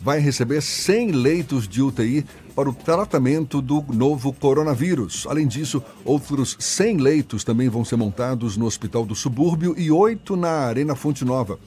vai 0.00 0.18
receber 0.18 0.62
100 0.62 1.12
leitos 1.12 1.68
de 1.68 1.82
UTI 1.82 2.24
para 2.56 2.70
o 2.70 2.74
tratamento 2.74 3.60
do 3.60 3.84
novo 3.92 4.32
coronavírus. 4.32 5.26
Além 5.28 5.46
disso, 5.46 5.82
outros 6.06 6.56
100 6.58 6.96
leitos 6.96 7.44
também 7.44 7.68
vão 7.68 7.84
ser 7.84 7.96
montados 7.96 8.56
no 8.56 8.64
Hospital 8.64 9.04
do 9.04 9.14
Subúrbio 9.14 9.74
e 9.76 9.90
oito 9.90 10.36
na 10.36 10.50
Arena 10.50 10.94
Fonte 10.94 11.22
Nova. 11.22 11.58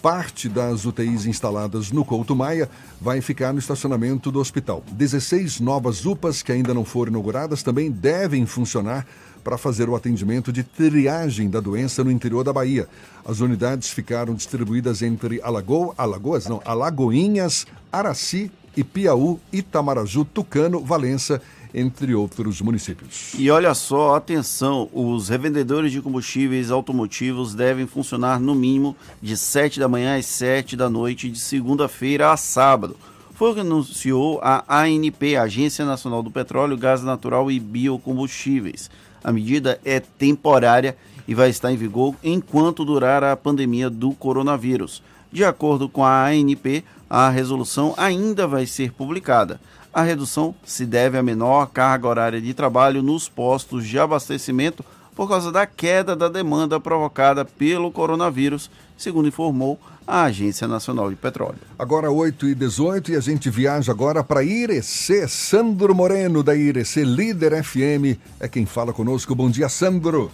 Parte 0.00 0.48
das 0.48 0.86
UTIs 0.86 1.26
instaladas 1.26 1.90
no 1.90 2.04
Couto 2.04 2.34
Maia 2.34 2.70
vai 3.00 3.20
ficar 3.20 3.52
no 3.52 3.58
estacionamento 3.58 4.30
do 4.30 4.38
hospital. 4.38 4.84
16 4.92 5.60
novas 5.60 6.06
UPAs 6.06 6.42
que 6.42 6.52
ainda 6.52 6.72
não 6.72 6.84
foram 6.84 7.10
inauguradas 7.10 7.62
também 7.62 7.90
devem 7.90 8.46
funcionar 8.46 9.04
para 9.42 9.58
fazer 9.58 9.88
o 9.88 9.96
atendimento 9.96 10.52
de 10.52 10.62
triagem 10.62 11.50
da 11.50 11.60
doença 11.60 12.04
no 12.04 12.10
interior 12.10 12.44
da 12.44 12.52
Bahia. 12.52 12.88
As 13.24 13.40
unidades 13.40 13.90
ficaram 13.90 14.34
distribuídas 14.34 15.02
entre 15.02 15.40
Alagoa, 15.42 15.94
Alagoas, 15.96 16.46
não, 16.46 16.60
Alagoinhas, 16.64 17.66
Araci 17.92 18.50
Piauí, 18.84 19.38
Itamaraju, 19.52 20.24
Tucano, 20.24 20.80
Valença, 20.80 21.42
entre 21.72 22.14
outros 22.14 22.60
municípios. 22.60 23.32
E 23.38 23.50
olha 23.50 23.74
só, 23.74 24.16
atenção, 24.16 24.88
os 24.92 25.28
revendedores 25.28 25.92
de 25.92 26.00
combustíveis 26.00 26.70
automotivos 26.70 27.54
devem 27.54 27.86
funcionar 27.86 28.40
no 28.40 28.54
mínimo 28.54 28.96
de 29.22 29.36
7 29.36 29.78
da 29.78 29.88
manhã 29.88 30.18
às 30.18 30.26
7 30.26 30.76
da 30.76 30.90
noite 30.90 31.30
de 31.30 31.38
segunda-feira 31.38 32.32
a 32.32 32.36
sábado. 32.36 32.96
Foi 33.34 33.52
o 33.52 33.54
que 33.54 33.60
anunciou 33.60 34.40
a 34.42 34.82
ANP, 34.82 35.36
Agência 35.36 35.84
Nacional 35.84 36.22
do 36.22 36.30
Petróleo, 36.30 36.76
Gás 36.76 37.02
Natural 37.02 37.50
e 37.50 37.58
Biocombustíveis. 37.58 38.90
A 39.22 39.32
medida 39.32 39.80
é 39.84 40.00
temporária 40.00 40.96
e 41.26 41.34
vai 41.34 41.50
estar 41.50 41.72
em 41.72 41.76
vigor 41.76 42.14
enquanto 42.22 42.84
durar 42.84 43.22
a 43.22 43.36
pandemia 43.36 43.88
do 43.88 44.12
coronavírus. 44.12 45.02
De 45.30 45.44
acordo 45.44 45.88
com 45.88 46.04
a 46.04 46.26
ANP, 46.26 46.84
a 47.08 47.28
resolução 47.28 47.94
ainda 47.96 48.46
vai 48.46 48.66
ser 48.66 48.92
publicada. 48.92 49.60
A 49.92 50.02
redução 50.02 50.54
se 50.64 50.86
deve 50.86 51.18
à 51.18 51.22
menor 51.22 51.66
carga 51.66 52.08
horária 52.08 52.40
de 52.40 52.54
trabalho 52.54 53.02
nos 53.02 53.28
postos 53.28 53.86
de 53.86 53.98
abastecimento 53.98 54.84
por 55.14 55.28
causa 55.28 55.52
da 55.52 55.66
queda 55.66 56.16
da 56.16 56.28
demanda 56.28 56.80
provocada 56.80 57.44
pelo 57.44 57.90
coronavírus, 57.90 58.70
segundo 58.96 59.28
informou 59.28 59.78
a 60.10 60.24
Agência 60.24 60.66
Nacional 60.66 61.08
de 61.08 61.14
Petróleo. 61.14 61.60
Agora 61.78 62.10
8 62.10 62.48
e 62.48 62.54
18 62.56 63.12
e 63.12 63.16
a 63.16 63.20
gente 63.20 63.48
viaja 63.48 63.92
agora 63.92 64.24
para 64.24 64.42
Irecê. 64.42 65.28
Sandro 65.28 65.94
Moreno 65.94 66.42
da 66.42 66.56
Irecê, 66.56 67.04
líder 67.04 67.62
FM, 67.62 68.18
é 68.40 68.48
quem 68.48 68.66
fala 68.66 68.92
conosco. 68.92 69.36
Bom 69.36 69.48
dia, 69.48 69.68
Sandro. 69.68 70.32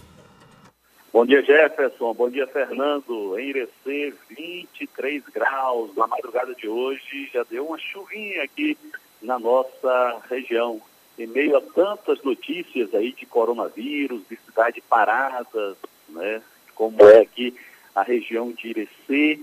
Bom 1.13 1.23
dia, 1.27 1.43
Jefferson. 1.43 2.11
Bom 2.15 2.27
dia, 2.27 2.47
Fernando. 2.47 3.37
Em 3.37 3.49
Irecê, 3.49 4.15
23 4.35 5.23
graus. 5.31 5.95
Na 5.95 6.07
madrugada 6.07 6.55
de 6.55 6.67
hoje 6.67 7.29
já 7.31 7.45
deu 7.47 7.67
uma 7.67 7.77
chuvinha 7.77 8.43
aqui 8.43 8.75
na 9.21 9.37
nossa 9.37 10.21
região. 10.27 10.81
Em 11.19 11.27
meio 11.27 11.55
a 11.55 11.61
tantas 11.61 12.23
notícias 12.23 12.95
aí 12.95 13.13
de 13.13 13.27
coronavírus, 13.27 14.21
de 14.27 14.37
cidade 14.37 14.81
paradas, 14.89 15.75
né, 16.09 16.41
como 16.73 17.03
é 17.03 17.19
aqui 17.21 17.55
a 17.95 18.03
região 18.03 18.51
de 18.51 18.67
Irecê, 18.69 19.39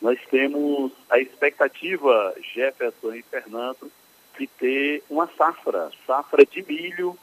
nós 0.00 0.18
temos 0.30 0.92
a 1.10 1.18
expectativa, 1.18 2.34
Jefferson 2.54 3.14
e 3.14 3.22
Fernando, 3.22 3.90
de 4.38 4.46
ter 4.46 5.02
uma 5.10 5.28
safra, 5.36 5.90
safra 6.06 6.46
de 6.46 6.62
milho, 6.62 7.18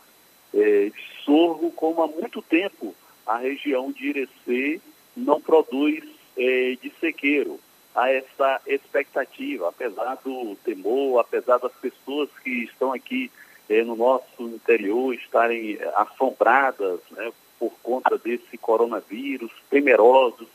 eh, 0.53 0.91
de 0.93 1.23
sorgo, 1.23 1.71
como 1.71 2.03
há 2.03 2.07
muito 2.07 2.41
tempo 2.41 2.93
a 3.25 3.37
região 3.37 3.91
de 3.91 4.09
Irecê 4.09 4.81
não 5.15 5.41
produz 5.41 6.03
eh, 6.37 6.77
de 6.81 6.91
sequeiro. 6.99 7.59
A 7.95 8.11
essa 8.11 8.61
expectativa, 8.67 9.69
apesar 9.69 10.15
do 10.15 10.55
temor, 10.65 11.19
apesar 11.19 11.57
das 11.59 11.71
pessoas 11.75 12.29
que 12.43 12.65
estão 12.65 12.91
aqui 12.91 13.31
eh, 13.69 13.83
no 13.83 13.95
nosso 13.95 14.41
interior 14.41 15.13
estarem 15.13 15.77
eh, 15.79 15.93
assombradas 15.95 16.99
né, 17.11 17.31
por 17.57 17.71
conta 17.81 18.17
desse 18.17 18.57
coronavírus, 18.57 19.51
temerosos, 19.69 20.47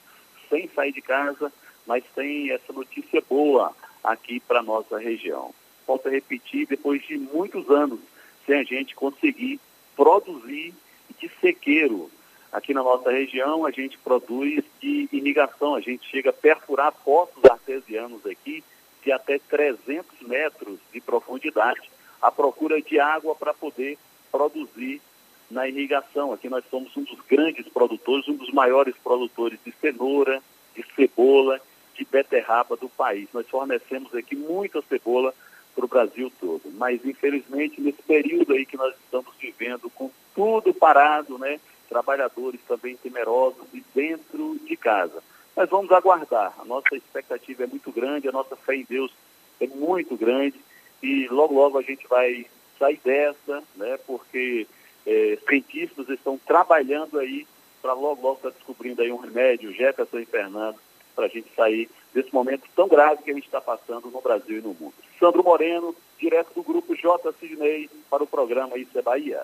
sem 0.51 0.69
sair 0.69 0.93
de 0.93 1.01
casa, 1.01 1.51
mas 1.87 2.05
tem 2.15 2.51
essa 2.51 2.73
notícia 2.73 3.23
boa 3.29 3.75
aqui 4.03 4.41
para 4.41 4.63
nossa 4.63 4.99
região. 4.99 5.55
Posso 5.87 6.09
repetir, 6.09 6.67
depois 6.67 7.03
de 7.03 7.19
muitos 7.19 7.69
anos 7.71 8.01
sem 8.47 8.57
a 8.57 8.65
gente 8.65 8.95
conseguir 8.95 9.61
produzir 9.97 10.75
de 11.19 11.31
sequeiro 11.41 12.11
Aqui 12.53 12.75
na 12.75 12.83
nossa 12.83 13.13
região, 13.13 13.65
a 13.65 13.71
gente 13.71 13.97
produz 13.99 14.65
de 14.81 15.09
irrigação, 15.13 15.77
a 15.77 15.81
gente 15.81 16.09
chega 16.09 16.31
a 16.31 16.33
perfurar 16.33 16.93
poços 17.05 17.45
artesianos 17.45 18.27
aqui 18.27 18.65
de 19.05 19.13
até 19.13 19.39
300 19.39 20.05
metros 20.23 20.81
de 20.93 21.01
profundidade, 21.01 21.89
à 22.21 22.31
procura 22.31 22.83
de 22.83 22.99
água 22.99 23.37
para 23.37 23.55
poder 23.55 23.97
produzir 24.33 25.01
na 25.49 25.69
irrigação. 25.69 26.33
Aqui 26.33 26.49
nós 26.49 26.65
somos 26.69 26.95
um 26.97 27.05
dos 27.05 27.21
grandes 27.29 27.69
produtores, 27.69 28.27
um 28.27 28.35
dos 28.35 28.51
maiores 28.51 28.97
produtores 28.97 29.59
de 29.65 29.73
cenoura, 29.81 30.43
de 30.75 30.85
cebola, 30.97 31.61
de 32.01 32.07
beterraba 32.11 32.77
do 32.77 32.89
país. 32.89 33.29
Nós 33.35 33.47
fornecemos 33.47 34.15
aqui 34.15 34.35
muita 34.35 34.81
cebola 34.89 35.35
para 35.75 35.85
o 35.85 35.89
Brasil 35.89 36.33
todo. 36.41 36.63
Mas, 36.73 37.05
infelizmente, 37.05 37.79
nesse 37.79 38.03
período 38.03 38.55
aí 38.55 38.65
que 38.65 38.77
nós 38.77 38.95
estamos 39.05 39.31
vivendo, 39.39 39.91
com 39.91 40.11
tudo 40.35 40.73
parado, 40.73 41.37
né? 41.39 41.61
trabalhadores 41.91 42.61
também 42.67 42.97
temerosos 42.97 43.67
e 43.75 43.85
dentro 43.95 44.59
de 44.65 44.77
casa. 44.77 45.23
Mas 45.55 45.69
vamos 45.69 45.91
aguardar. 45.93 46.55
A 46.59 46.65
nossa 46.65 46.97
expectativa 46.97 47.65
é 47.65 47.67
muito 47.67 47.93
grande, 47.93 48.29
a 48.29 48.33
nossa 48.33 48.57
fé 48.57 48.77
em 48.77 48.87
Deus 48.89 49.13
é 49.61 49.67
muito 49.67 50.17
grande 50.17 50.59
e 51.03 51.29
logo, 51.29 51.55
logo 51.55 51.77
a 51.77 51.83
gente 51.83 52.07
vai 52.09 52.47
sair 52.79 53.01
dessa, 53.05 53.63
né? 53.77 53.99
Porque 54.07 54.67
é, 55.05 55.37
cientistas 55.47 56.09
estão 56.09 56.39
trabalhando 56.39 57.19
aí 57.19 57.47
para 57.83 57.93
logo, 57.93 58.23
logo 58.23 58.37
estar 58.37 58.51
tá 58.51 58.57
descobrindo 58.57 59.03
aí 59.03 59.11
um 59.11 59.17
remédio, 59.17 59.73
Jefferson 59.73 60.21
e 60.21 60.27
Fernando, 60.27 60.79
para 61.15 61.27
a 61.27 61.29
gente 61.29 61.49
sair 61.55 61.89
desse 62.15 62.33
momento 62.33 62.63
tão 62.75 62.89
grave 62.89 63.23
que 63.23 63.31
a 63.31 63.35
gente 63.35 63.47
está 63.47 63.61
passando 63.61 64.11
no 64.11 64.21
Brasil 64.21 64.59
e 64.59 64.63
no 64.63 64.75
mundo. 64.75 64.95
Sandro 65.19 65.45
Moreno, 65.45 65.95
direto 66.19 66.53
do 66.55 66.63
grupo 66.63 66.95
J. 66.97 67.33
Sidney, 67.39 67.89
para 68.11 68.23
o 68.23 68.27
programa 68.27 68.79
Isso 68.79 68.99
é 68.99 69.03
Bahia. 69.03 69.43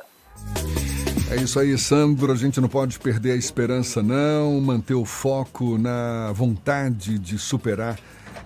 É 1.31 1.37
isso 1.37 1.59
aí, 1.59 1.77
Sandro. 1.77 2.33
A 2.33 2.37
gente 2.37 2.61
não 2.61 2.69
pode 2.69 2.99
perder 3.01 3.33
a 3.33 3.37
esperança, 3.37 4.03
não. 4.03 4.61
Manter 4.61 4.95
o 4.95 5.05
foco 5.05 5.77
na 5.77 6.33
vontade 6.33 7.19
de 7.19 7.37
superar 7.37 7.99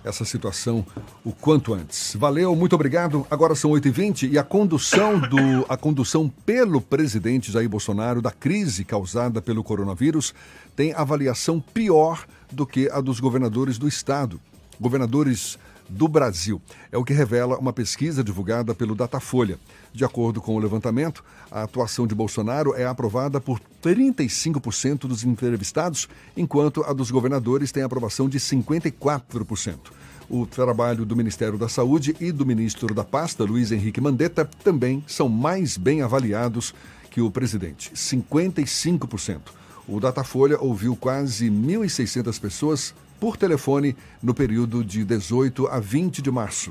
essa 0.03 0.25
situação 0.25 0.85
o 1.25 1.33
quanto 1.33 1.75
antes. 1.75 2.17
Valeu, 2.17 2.55
muito 2.57 2.75
obrigado. 2.75 3.27
Agora 3.31 3.55
são 3.55 3.71
8h20 3.73 4.33
e 4.33 4.39
a 4.39 4.43
condução, 4.43 5.19
do, 5.19 5.67
a 5.69 5.77
condução 5.77 6.29
pelo 6.29 6.81
presidente 6.81 7.53
Jair 7.53 7.69
Bolsonaro 7.69 8.23
da 8.23 8.31
crise 8.31 8.85
causada 8.85 9.43
pelo 9.43 9.63
coronavírus 9.63 10.35
tem 10.75 10.95
avaliação 10.95 11.61
pior 11.61 12.25
do 12.51 12.67
que 12.67 12.89
a 12.91 13.01
dos 13.01 13.21
governadores 13.21 13.79
do 13.79 13.89
estado. 13.89 14.41
Governadores 14.81 15.59
do 15.91 16.07
Brasil. 16.07 16.63
É 16.93 16.97
o 16.97 17.05
que 17.05 17.13
revela 17.13 17.59
uma 17.59 17.73
pesquisa 17.73 18.23
divulgada 18.23 18.75
pelo 18.75 18.95
Datafolha. 18.95 19.59
De 19.93 20.05
acordo 20.05 20.41
com 20.41 20.55
o 20.55 20.59
levantamento, 20.59 21.25
a 21.51 21.65
atuação 21.65 22.07
de 22.07 22.15
Bolsonaro 22.15 22.75
é 22.75 22.87
aprovada 22.87 23.41
por 23.41 23.61
35% 23.83 25.01
dos 25.01 25.25
entrevistados, 25.25 26.09
enquanto 26.37 26.85
a 26.85 26.93
dos 26.93 27.11
governadores 27.11 27.73
tem 27.73 27.83
aprovação 27.83 28.29
de 28.29 28.39
54%. 28.39 29.79
O 30.29 30.47
trabalho 30.47 31.05
do 31.05 31.17
Ministério 31.17 31.59
da 31.59 31.69
Saúde 31.69 32.15
e 32.21 32.31
do 32.31 32.47
ministro 32.47 32.95
da 32.95 33.03
pasta, 33.03 33.43
Luiz 33.43 33.73
Henrique 33.73 34.01
Mandetta, 34.01 34.49
também 34.63 35.03
são 35.09 35.29
mais 35.29 35.77
bem 35.77 36.03
avaliados 36.03 36.73
que 37.11 37.21
o 37.21 37.33
presidente, 37.33 37.91
55%. 37.93 39.60
O 39.91 39.99
Datafolha 39.99 40.57
ouviu 40.61 40.95
quase 40.95 41.51
1.600 41.51 42.41
pessoas 42.41 42.95
por 43.19 43.37
telefone 43.37 43.97
no 44.23 44.33
período 44.33 44.85
de 44.85 45.05
18 45.05 45.67
a 45.67 45.81
20 45.81 46.23
de 46.23 46.31
março. 46.31 46.71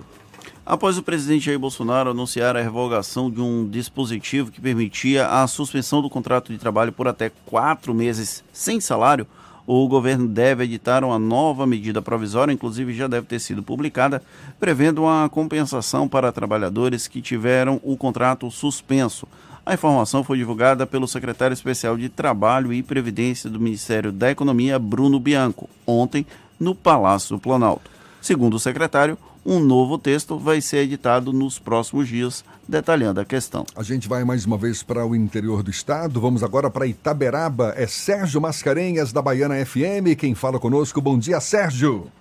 Após 0.66 0.98
o 0.98 1.04
presidente 1.04 1.48
Jair 1.48 1.60
Bolsonaro 1.60 2.12
anunciar 2.12 2.56
a 2.56 2.62
revogação 2.62 3.30
de 3.30 3.42
um 3.42 3.68
dispositivo 3.68 4.50
que 4.50 4.62
permitia 4.62 5.28
a 5.28 5.46
suspensão 5.48 6.02
do 6.02 6.10
contrato 6.10 6.54
de 6.54 6.58
trabalho 6.58 6.94
por 6.94 7.10
até 7.10 7.30
quatro 7.46 7.94
meses 7.94 8.42
sem 8.54 8.80
salário, 8.80 9.28
o 9.68 9.86
governo 9.90 10.26
deve 10.26 10.64
editar 10.64 11.04
uma 11.04 11.20
nova 11.20 11.68
medida 11.68 12.02
provisória, 12.02 12.54
inclusive 12.54 12.94
já 12.94 13.08
deve 13.08 13.28
ter 13.28 13.40
sido 13.40 13.62
publicada, 13.62 14.24
prevendo 14.58 15.02
uma 15.04 15.28
compensação 15.28 16.08
para 16.08 16.32
trabalhadores 16.32 17.06
que 17.06 17.22
tiveram 17.22 17.82
o 17.84 17.98
contrato 17.98 18.50
suspenso. 18.50 19.28
A 19.66 19.74
informação 19.74 20.24
foi 20.24 20.38
divulgada 20.38 20.88
pelo 20.88 21.08
secretário 21.08 21.54
especial 21.54 21.98
de 21.98 22.10
Trabalho 22.10 22.74
e 22.74 22.82
Previdência 22.82 23.50
do 23.50 23.60
Ministério 23.60 24.12
da 24.12 24.32
Economia, 24.32 24.80
Bruno 24.80 25.20
Bianco, 25.20 25.70
ontem 25.86 26.26
no 26.60 26.74
Palácio 26.74 27.36
do 27.36 27.42
Planalto. 27.42 27.90
Segundo 28.22 28.56
o 28.56 28.60
secretário, 28.60 29.18
um 29.46 29.60
novo 29.60 29.98
texto 29.98 30.38
vai 30.38 30.60
ser 30.60 30.80
editado 30.80 31.32
nos 31.32 31.58
próximos 31.58 32.08
dias, 32.08 32.44
detalhando 32.68 33.22
a 33.22 33.26
questão. 33.26 33.66
A 33.76 33.84
gente 33.84 34.10
vai 34.10 34.24
mais 34.24 34.46
uma 34.46 34.58
vez 34.58 34.84
para 34.84 35.06
o 35.06 35.16
interior 35.16 35.64
do 35.64 35.72
estado. 35.72 36.20
Vamos 36.20 36.44
agora 36.44 36.70
para 36.70 36.86
Itaberaba. 36.86 37.74
É 37.76 37.88
Sérgio 37.88 38.42
Mascarenhas, 38.42 39.14
da 39.14 39.22
Baiana 39.22 39.56
FM, 39.66 40.18
quem 40.18 40.36
fala 40.36 40.60
conosco. 40.60 41.02
Bom 41.02 41.18
dia, 41.18 41.40
Sérgio. 41.40 42.12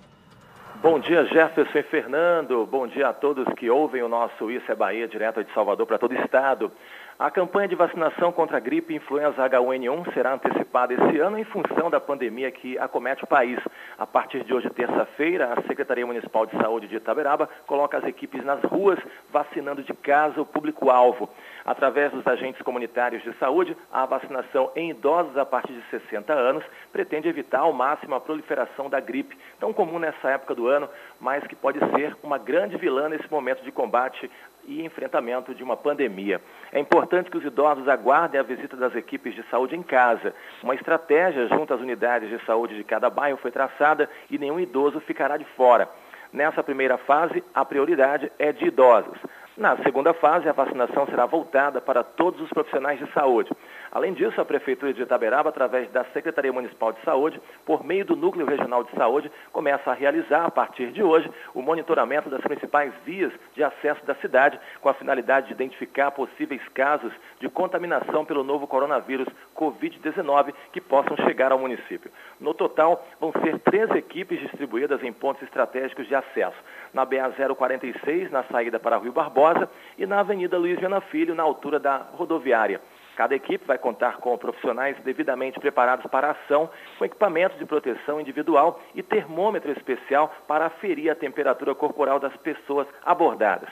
Bom 0.81 0.97
dia, 0.97 1.25
Jefferson 1.25 1.77
e 1.77 1.83
Fernando. 1.83 2.65
Bom 2.65 2.87
dia 2.87 3.09
a 3.09 3.13
todos 3.13 3.45
que 3.55 3.69
ouvem 3.69 4.01
o 4.01 4.07
nosso 4.07 4.49
Isso 4.49 4.71
é 4.71 4.75
Bahia, 4.75 5.09
direto 5.09 5.43
de 5.43 5.53
Salvador 5.53 5.85
para 5.85 5.97
todo 5.97 6.11
o 6.11 6.21
estado. 6.21 6.71
A 7.19 7.29
campanha 7.29 7.67
de 7.67 7.75
vacinação 7.75 8.31
contra 8.31 8.55
a 8.55 8.59
gripe 8.61 8.95
influenza 8.95 9.43
H1N1 9.43 10.13
será 10.13 10.35
antecipada 10.35 10.93
esse 10.93 11.19
ano 11.19 11.37
em 11.37 11.43
função 11.43 11.89
da 11.89 11.99
pandemia 11.99 12.49
que 12.49 12.79
acomete 12.79 13.25
o 13.25 13.27
país. 13.27 13.59
A 13.97 14.07
partir 14.07 14.41
de 14.45 14.53
hoje, 14.53 14.69
terça-feira, 14.69 15.53
a 15.53 15.61
Secretaria 15.63 16.05
Municipal 16.05 16.45
de 16.45 16.55
Saúde 16.55 16.87
de 16.87 16.95
Itaberaba 16.95 17.49
coloca 17.67 17.97
as 17.97 18.05
equipes 18.05 18.41
nas 18.45 18.63
ruas 18.63 18.97
vacinando 19.33 19.83
de 19.83 19.93
casa 19.93 20.39
o 20.39 20.45
público-alvo. 20.45 21.29
Através 21.65 22.11
dos 22.11 22.25
agentes 22.25 22.61
comunitários 22.61 23.21
de 23.23 23.33
saúde, 23.33 23.75
a 23.91 24.05
vacinação 24.05 24.71
em 24.75 24.91
idosos 24.91 25.37
a 25.37 25.45
partir 25.45 25.73
de 25.73 25.83
60 25.89 26.33
anos 26.33 26.63
pretende 26.91 27.27
evitar 27.27 27.59
ao 27.59 27.73
máximo 27.73 28.15
a 28.15 28.19
proliferação 28.19 28.89
da 28.89 28.99
gripe, 28.99 29.37
tão 29.59 29.73
comum 29.73 29.99
nessa 29.99 30.29
época 30.29 30.55
do 30.55 30.67
ano, 30.67 30.89
mas 31.19 31.45
que 31.45 31.55
pode 31.55 31.79
ser 31.95 32.15
uma 32.23 32.37
grande 32.37 32.77
vilã 32.77 33.09
nesse 33.09 33.29
momento 33.29 33.63
de 33.63 33.71
combate 33.71 34.29
e 34.65 34.85
enfrentamento 34.85 35.53
de 35.53 35.63
uma 35.63 35.75
pandemia. 35.75 36.41
É 36.71 36.79
importante 36.79 37.29
que 37.29 37.37
os 37.37 37.43
idosos 37.43 37.87
aguardem 37.87 38.39
a 38.39 38.43
visita 38.43 38.77
das 38.77 38.95
equipes 38.95 39.33
de 39.33 39.43
saúde 39.49 39.75
em 39.75 39.83
casa. 39.83 40.33
Uma 40.63 40.75
estratégia 40.75 41.47
junto 41.47 41.73
às 41.73 41.81
unidades 41.81 42.29
de 42.29 42.43
saúde 42.45 42.75
de 42.75 42.83
cada 42.83 43.09
bairro 43.09 43.37
foi 43.37 43.51
traçada 43.51 44.09
e 44.29 44.37
nenhum 44.37 44.59
idoso 44.59 44.99
ficará 45.01 45.37
de 45.37 45.45
fora. 45.55 45.89
Nessa 46.31 46.61
primeira 46.61 46.97
fase, 46.97 47.43
a 47.53 47.65
prioridade 47.65 48.31
é 48.37 48.51
de 48.51 48.65
idosos. 48.65 49.17
Na 49.59 49.75
segunda 49.83 50.13
fase, 50.13 50.47
a 50.47 50.53
vacinação 50.53 51.05
será 51.07 51.25
voltada 51.25 51.81
para 51.81 52.01
todos 52.01 52.39
os 52.39 52.49
profissionais 52.49 52.97
de 52.97 53.11
saúde. 53.11 53.51
Além 53.91 54.13
disso, 54.13 54.39
a 54.39 54.45
Prefeitura 54.45 54.93
de 54.93 55.01
Itaberaba, 55.01 55.49
através 55.49 55.89
da 55.91 56.03
Secretaria 56.05 56.53
Municipal 56.53 56.93
de 56.93 57.01
Saúde, 57.01 57.41
por 57.65 57.83
meio 57.83 58.05
do 58.05 58.15
Núcleo 58.15 58.45
Regional 58.45 58.83
de 58.83 58.91
Saúde, 58.91 59.31
começa 59.51 59.89
a 59.89 59.93
realizar, 59.93 60.45
a 60.45 60.51
partir 60.51 60.91
de 60.91 61.01
hoje, 61.01 61.29
o 61.53 61.61
monitoramento 61.61 62.29
das 62.29 62.41
principais 62.41 62.93
vias 63.03 63.33
de 63.55 63.63
acesso 63.63 64.05
da 64.05 64.13
cidade, 64.15 64.59
com 64.79 64.89
a 64.89 64.93
finalidade 64.93 65.47
de 65.47 65.53
identificar 65.53 66.11
possíveis 66.11 66.61
casos 66.69 67.11
de 67.39 67.49
contaminação 67.49 68.23
pelo 68.25 68.43
novo 68.43 68.67
coronavírus 68.67 69.27
Covid-19 69.55 70.53
que 70.71 70.79
possam 70.79 71.17
chegar 71.17 71.51
ao 71.51 71.59
município. 71.59 72.11
No 72.39 72.53
total, 72.53 73.03
vão 73.19 73.31
ser 73.41 73.59
três 73.59 73.89
equipes 73.91 74.39
distribuídas 74.39 75.03
em 75.03 75.11
pontos 75.11 75.41
estratégicos 75.43 76.07
de 76.07 76.13
acesso. 76.13 76.57
Na 76.93 77.05
BA 77.05 77.29
046, 77.55 78.31
na 78.31 78.43
saída 78.43 78.79
para 78.79 78.97
Rio 78.97 79.11
Barbosa, 79.11 79.69
e 79.97 80.05
na 80.05 80.19
Avenida 80.19 80.57
Luiz 80.57 80.79
Viana 80.79 81.01
Filho, 81.01 81.33
na 81.33 81.43
altura 81.43 81.79
da 81.79 81.97
rodoviária. 81.97 82.79
Cada 83.19 83.35
equipe 83.35 83.65
vai 83.65 83.77
contar 83.77 84.15
com 84.19 84.37
profissionais 84.37 84.97
devidamente 85.03 85.59
preparados 85.59 86.09
para 86.09 86.29
a 86.29 86.31
ação, 86.31 86.69
com 86.97 87.03
equipamentos 87.03 87.59
de 87.59 87.65
proteção 87.65 88.21
individual 88.21 88.79
e 88.95 89.03
termômetro 89.03 89.73
especial 89.73 90.33
para 90.47 90.67
aferir 90.67 91.11
a 91.11 91.15
temperatura 91.15 91.75
corporal 91.75 92.17
das 92.17 92.33
pessoas 92.37 92.87
abordadas. 93.05 93.67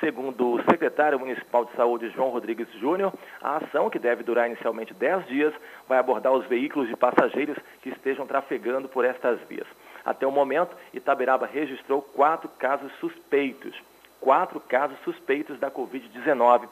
Segundo 0.00 0.52
o 0.52 0.62
secretário 0.64 1.18
municipal 1.18 1.64
de 1.64 1.72
saúde, 1.76 2.10
João 2.10 2.28
Rodrigues 2.28 2.70
Júnior, 2.74 3.10
a 3.40 3.56
ação, 3.56 3.88
que 3.88 3.98
deve 3.98 4.22
durar 4.22 4.48
inicialmente 4.48 4.92
10 4.92 5.26
dias, 5.28 5.54
vai 5.88 5.96
abordar 5.96 6.34
os 6.34 6.44
veículos 6.44 6.86
de 6.86 6.94
passageiros 6.94 7.56
que 7.80 7.88
estejam 7.88 8.26
trafegando 8.26 8.86
por 8.86 9.06
estas 9.06 9.40
vias. 9.48 9.66
Até 10.04 10.26
o 10.26 10.30
momento, 10.30 10.76
Itaberaba 10.92 11.46
registrou 11.46 12.02
quatro 12.02 12.50
casos 12.58 12.92
suspeitos. 13.00 13.74
Quatro 14.20 14.60
casos 14.60 14.98
suspeitos 15.04 15.58
da 15.58 15.70
Covid-19, 15.70 16.68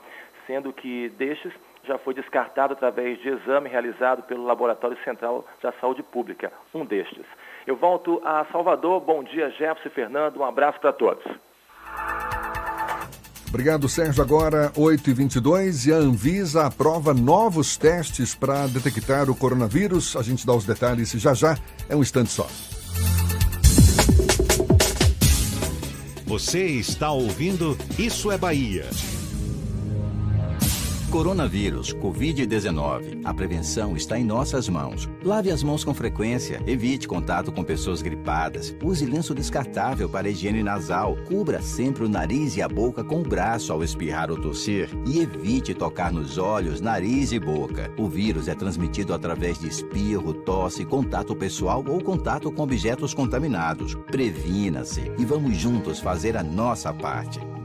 sendo 0.47 0.71
que 0.75 1.09
destes 1.11 1.53
já 1.89 1.99
foi 1.99 2.13
descartado 2.13 2.75
através 2.75 3.19
de 3.21 3.31
exame 3.31 3.69
realizado 3.69 4.23
pelo 4.25 4.45
Laboratório 4.45 4.97
Central 5.03 5.45
da 5.63 5.73
Saúde 5.81 6.03
Pública, 6.03 6.53
um 6.75 6.85
destes. 6.85 7.25
Eu 7.67 7.77
volto 7.77 8.21
a 8.25 8.45
Salvador. 8.53 9.01
Bom 9.01 9.25
dia, 9.25 9.51
Jefferson 9.51 9.89
e 9.89 9.91
Fernando. 9.91 10.37
Um 10.39 10.45
abraço 10.45 10.79
para 10.79 10.93
todos. 10.93 11.25
Obrigado, 13.49 13.89
Sérgio. 13.89 14.23
Agora, 14.23 14.71
8h22, 14.77 15.89
e 15.89 15.93
a 15.93 15.97
Anvisa 15.97 16.67
aprova 16.67 17.15
novos 17.15 17.79
testes 17.79 18.35
para 18.35 18.67
detectar 18.67 19.31
o 19.31 19.35
coronavírus. 19.35 20.15
A 20.17 20.23
gente 20.23 20.47
dá 20.47 20.53
os 20.53 20.67
detalhes 20.67 21.11
já 21.13 21.33
já. 21.33 21.57
É 21.89 21.97
um 21.97 22.03
instante 22.03 22.31
só. 22.31 22.47
Você 26.27 26.67
está 26.67 27.11
ouvindo 27.11 27.75
Isso 27.99 28.31
é 28.31 28.37
Bahia. 28.37 28.85
Coronavírus, 31.11 31.95
Covid-19. 31.95 33.23
A 33.25 33.33
prevenção 33.33 33.97
está 33.97 34.19
em 34.19 34.25
nossas 34.25 34.69
mãos. 34.69 35.09
Lave 35.25 35.51
as 35.51 35.63
mãos 35.63 35.83
com 35.83 35.95
frequência, 35.95 36.63
evite 36.67 37.09
contato 37.09 37.51
com 37.51 37.65
pessoas 37.65 38.03
gripadas, 38.03 38.77
use 38.83 39.07
lenço 39.07 39.35
descartável 39.35 40.07
para 40.07 40.29
higiene 40.29 40.63
nasal, 40.63 41.17
cubra 41.27 41.63
sempre 41.63 42.05
o 42.05 42.09
nariz 42.09 42.57
e 42.59 42.63
a 42.63 42.69
boca 42.69 43.03
com 43.03 43.21
o 43.21 43.29
braço 43.29 43.73
ao 43.73 43.83
espirrar 43.83 44.31
ou 44.31 44.39
tossir 44.39 44.91
e 45.07 45.21
evite 45.21 45.73
tocar 45.73 46.13
nos 46.13 46.37
olhos, 46.37 46.83
nariz 46.83 47.33
e 47.33 47.39
boca. 47.39 47.91
O 47.97 48.07
vírus 48.07 48.47
é 48.47 48.55
transmitido 48.55 49.15
através 49.15 49.59
de 49.59 49.67
espirro, 49.67 50.35
tosse, 50.35 50.85
contato 50.85 51.35
pessoal 51.35 51.83
ou 51.89 52.03
contato 52.03 52.53
com 52.53 52.63
objetos 52.63 53.15
contaminados. 53.15 53.95
Previna-se 54.11 55.11
e 55.19 55.25
vamos 55.25 55.57
juntos 55.57 56.01
fazer 56.01 56.37
a 56.37 56.43
nossa 56.43 56.93
parte. 56.93 57.41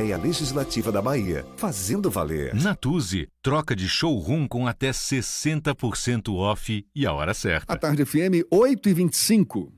Legislativa 0.00 0.90
da 0.90 1.02
Bahia, 1.02 1.44
fazendo 1.56 2.10
valer. 2.10 2.54
Natuse, 2.54 3.28
troca 3.42 3.76
de 3.76 3.88
showroom 3.88 4.48
com 4.48 4.66
até 4.66 4.90
60% 4.90 6.34
off 6.34 6.86
e 6.94 7.06
a 7.06 7.12
hora 7.12 7.34
certa. 7.34 7.72
A 7.72 7.76
tarde 7.76 8.04
FM 8.04 8.46
8 8.50 8.88
e 8.88 8.94
25 8.94 9.72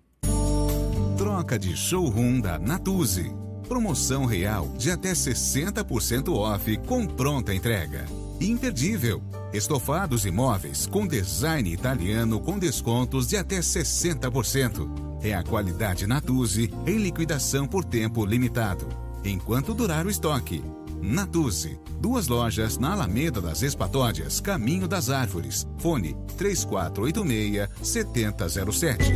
Troca 1.16 1.58
de 1.58 1.74
showroom 1.74 2.40
da 2.40 2.58
Natuzzi. 2.58 3.32
Promoção 3.66 4.26
real 4.26 4.68
de 4.76 4.90
até 4.90 5.12
60% 5.12 6.28
off 6.28 6.76
com 6.86 7.06
pronta 7.06 7.54
entrega. 7.54 8.04
Imperdível. 8.40 9.22
Estofados 9.52 10.26
e 10.26 10.30
móveis 10.30 10.86
com 10.86 11.06
design 11.06 11.72
italiano 11.72 12.38
com 12.38 12.58
descontos 12.58 13.26
de 13.26 13.36
até 13.36 13.60
60%. 13.60 14.88
É 15.22 15.34
a 15.34 15.42
qualidade 15.42 16.06
Natuzzi 16.06 16.70
em 16.86 16.98
liquidação 16.98 17.66
por 17.66 17.84
tempo 17.84 18.26
limitado. 18.26 19.05
Enquanto 19.26 19.74
durar 19.74 20.06
o 20.06 20.10
estoque. 20.10 20.62
Natuzzi. 21.02 21.80
Duas 22.00 22.28
lojas 22.28 22.78
na 22.78 22.92
Alameda 22.92 23.40
das 23.40 23.60
Espatódias, 23.60 24.40
Caminho 24.40 24.86
das 24.86 25.10
Árvores. 25.10 25.66
Fone 25.78 26.16
3486 26.36 27.68
7007. 27.82 29.12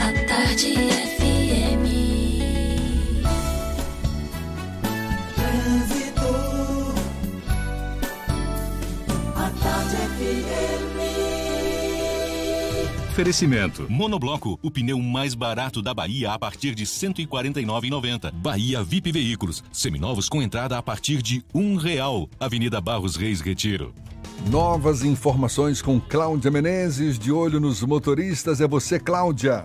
A 0.00 0.26
tarde 0.26 0.74
FM. 1.18 2.05
Oferecimento. 13.16 13.86
Monobloco, 13.88 14.58
o 14.62 14.70
pneu 14.70 15.00
mais 15.00 15.34
barato 15.34 15.80
da 15.80 15.94
Bahia 15.94 16.32
a 16.34 16.38
partir 16.38 16.74
de 16.74 16.82
R$ 16.82 16.90
149,90. 16.90 18.30
Bahia 18.30 18.84
VIP 18.84 19.10
Veículos, 19.10 19.64
seminovos 19.72 20.28
com 20.28 20.42
entrada 20.42 20.76
a 20.76 20.82
partir 20.82 21.22
de 21.22 21.42
um 21.54 21.76
real. 21.76 22.28
Avenida 22.38 22.78
Barros 22.78 23.16
Reis 23.16 23.40
Retiro. 23.40 23.94
Novas 24.50 25.02
informações 25.02 25.80
com 25.80 25.98
Cláudia 25.98 26.50
Menezes, 26.50 27.18
de 27.18 27.32
olho 27.32 27.58
nos 27.58 27.82
motoristas. 27.82 28.60
É 28.60 28.68
você, 28.68 29.00
Cláudia. 29.00 29.64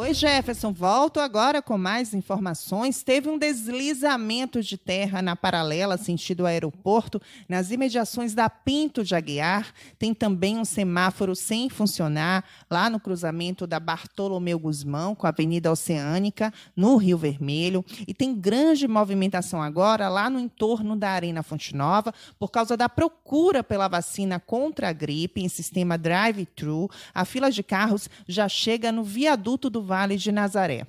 Oi, 0.00 0.14
Jefferson. 0.14 0.72
Volto 0.72 1.20
agora 1.20 1.60
com 1.60 1.76
mais 1.76 2.14
informações. 2.14 3.02
Teve 3.02 3.28
um 3.28 3.36
deslizamento 3.36 4.62
de 4.62 4.78
terra 4.78 5.20
na 5.20 5.36
paralela 5.36 5.98
sentido 5.98 6.46
aeroporto, 6.46 7.20
nas 7.46 7.70
imediações 7.70 8.32
da 8.32 8.48
Pinto 8.48 9.04
de 9.04 9.14
Aguiar. 9.14 9.74
Tem 9.98 10.14
também 10.14 10.56
um 10.56 10.64
semáforo 10.64 11.36
sem 11.36 11.68
funcionar 11.68 12.46
lá 12.70 12.88
no 12.88 12.98
cruzamento 12.98 13.66
da 13.66 13.78
Bartolomeu 13.78 14.58
Guzmão 14.58 15.14
com 15.14 15.26
a 15.26 15.28
Avenida 15.28 15.70
Oceânica, 15.70 16.50
no 16.74 16.96
Rio 16.96 17.18
Vermelho. 17.18 17.84
E 18.08 18.14
tem 18.14 18.34
grande 18.34 18.88
movimentação 18.88 19.60
agora 19.60 20.08
lá 20.08 20.30
no 20.30 20.40
entorno 20.40 20.96
da 20.96 21.10
Arena 21.10 21.42
Fonte 21.42 21.76
Nova, 21.76 22.14
por 22.38 22.50
causa 22.50 22.74
da 22.74 22.88
procura 22.88 23.62
pela 23.62 23.86
vacina 23.86 24.40
contra 24.40 24.88
a 24.88 24.94
gripe 24.94 25.42
em 25.42 25.48
sistema 25.50 25.98
drive-thru. 25.98 26.88
A 27.12 27.26
fila 27.26 27.50
de 27.50 27.62
carros 27.62 28.08
já 28.26 28.48
chega 28.48 28.90
no 28.90 29.04
viaduto 29.04 29.68
do 29.68 29.89
Vale 29.90 30.16
de 30.16 30.30
Nazaré. 30.30 30.86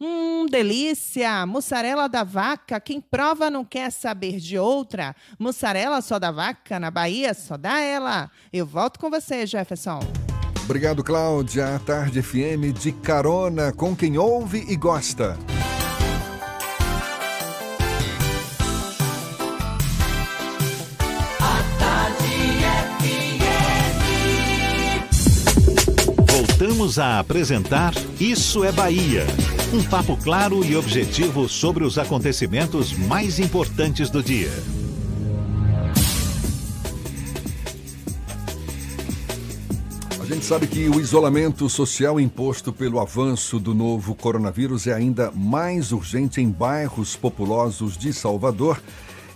Hum, 0.00 0.46
delícia! 0.48 1.44
Mussarela 1.46 2.08
da 2.08 2.22
vaca, 2.22 2.78
quem 2.78 3.00
prova 3.00 3.50
não 3.50 3.64
quer 3.64 3.90
saber 3.90 4.38
de 4.38 4.56
outra. 4.56 5.16
Mussarela 5.36 6.00
só 6.00 6.16
da 6.16 6.30
vaca, 6.30 6.78
na 6.78 6.88
Bahia 6.88 7.34
só 7.34 7.56
dá 7.56 7.80
ela. 7.80 8.30
Eu 8.52 8.64
volto 8.64 9.00
com 9.00 9.10
você, 9.10 9.44
Jefferson. 9.46 9.98
Obrigado, 10.64 11.02
Cláudia. 11.02 11.74
A 11.74 11.80
Tarde 11.80 12.22
FM 12.22 12.72
de 12.72 12.92
carona 12.92 13.72
com 13.72 13.96
quem 13.96 14.16
ouve 14.16 14.64
e 14.68 14.76
gosta. 14.76 15.36
Voltamos 26.66 26.98
a 26.98 27.20
apresentar 27.20 27.94
Isso 28.18 28.64
é 28.64 28.72
Bahia. 28.72 29.24
Um 29.72 29.84
papo 29.84 30.16
claro 30.16 30.64
e 30.64 30.74
objetivo 30.74 31.48
sobre 31.48 31.84
os 31.84 31.96
acontecimentos 31.96 32.92
mais 32.92 33.38
importantes 33.38 34.10
do 34.10 34.20
dia. 34.20 34.50
A 40.20 40.24
gente 40.26 40.44
sabe 40.44 40.66
que 40.66 40.88
o 40.88 40.98
isolamento 40.98 41.68
social 41.68 42.18
imposto 42.18 42.72
pelo 42.72 42.98
avanço 42.98 43.60
do 43.60 43.72
novo 43.72 44.12
coronavírus 44.16 44.88
é 44.88 44.92
ainda 44.92 45.30
mais 45.30 45.92
urgente 45.92 46.40
em 46.40 46.50
bairros 46.50 47.14
populosos 47.14 47.96
de 47.96 48.12
Salvador. 48.12 48.82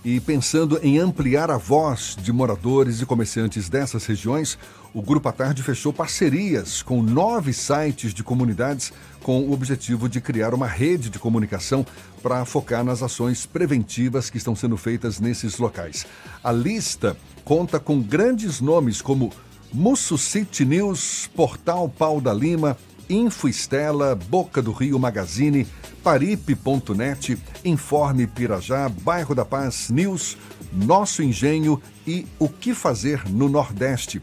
E 0.03 0.19
pensando 0.19 0.79
em 0.81 0.97
ampliar 0.97 1.49
a 1.51 1.57
voz 1.57 2.17
de 2.19 2.33
moradores 2.33 3.01
e 3.01 3.05
comerciantes 3.05 3.69
dessas 3.69 4.03
regiões, 4.05 4.57
o 4.93 5.01
Grupo 5.01 5.29
à 5.29 5.31
Tarde 5.31 5.63
fechou 5.63 5.93
parcerias 5.93 6.81
com 6.81 7.01
nove 7.01 7.53
sites 7.53 8.13
de 8.13 8.23
comunidades 8.23 8.91
com 9.23 9.39
o 9.41 9.53
objetivo 9.53 10.09
de 10.09 10.19
criar 10.19 10.53
uma 10.53 10.67
rede 10.67 11.09
de 11.09 11.17
comunicação 11.17 11.85
para 12.21 12.43
focar 12.43 12.83
nas 12.83 13.01
ações 13.01 13.45
preventivas 13.45 14.29
que 14.29 14.37
estão 14.37 14.55
sendo 14.55 14.75
feitas 14.75 15.19
nesses 15.19 15.57
locais. 15.57 16.05
A 16.43 16.51
lista 16.51 17.15
conta 17.45 17.79
com 17.79 18.01
grandes 18.01 18.59
nomes 18.59 19.01
como 19.01 19.31
Musso 19.73 20.17
City 20.17 20.65
News, 20.65 21.29
Portal 21.33 21.87
Pau 21.87 22.19
da 22.19 22.33
Lima, 22.33 22.77
Info 23.09 23.47
Estela, 23.47 24.15
Boca 24.15 24.61
do 24.61 24.71
Rio 24.71 24.99
Magazine, 24.99 25.65
Paripe.net, 26.03 27.37
Informe 27.63 28.27
Pirajá, 28.27 28.89
Bairro 28.89 29.35
da 29.35 29.45
Paz 29.45 29.89
News, 29.89 30.37
Nosso 30.73 31.23
Engenho 31.23 31.81
e 32.05 32.25
O 32.39 32.49
que 32.49 32.73
Fazer 32.73 33.23
no 33.29 33.47
Nordeste. 33.47 34.21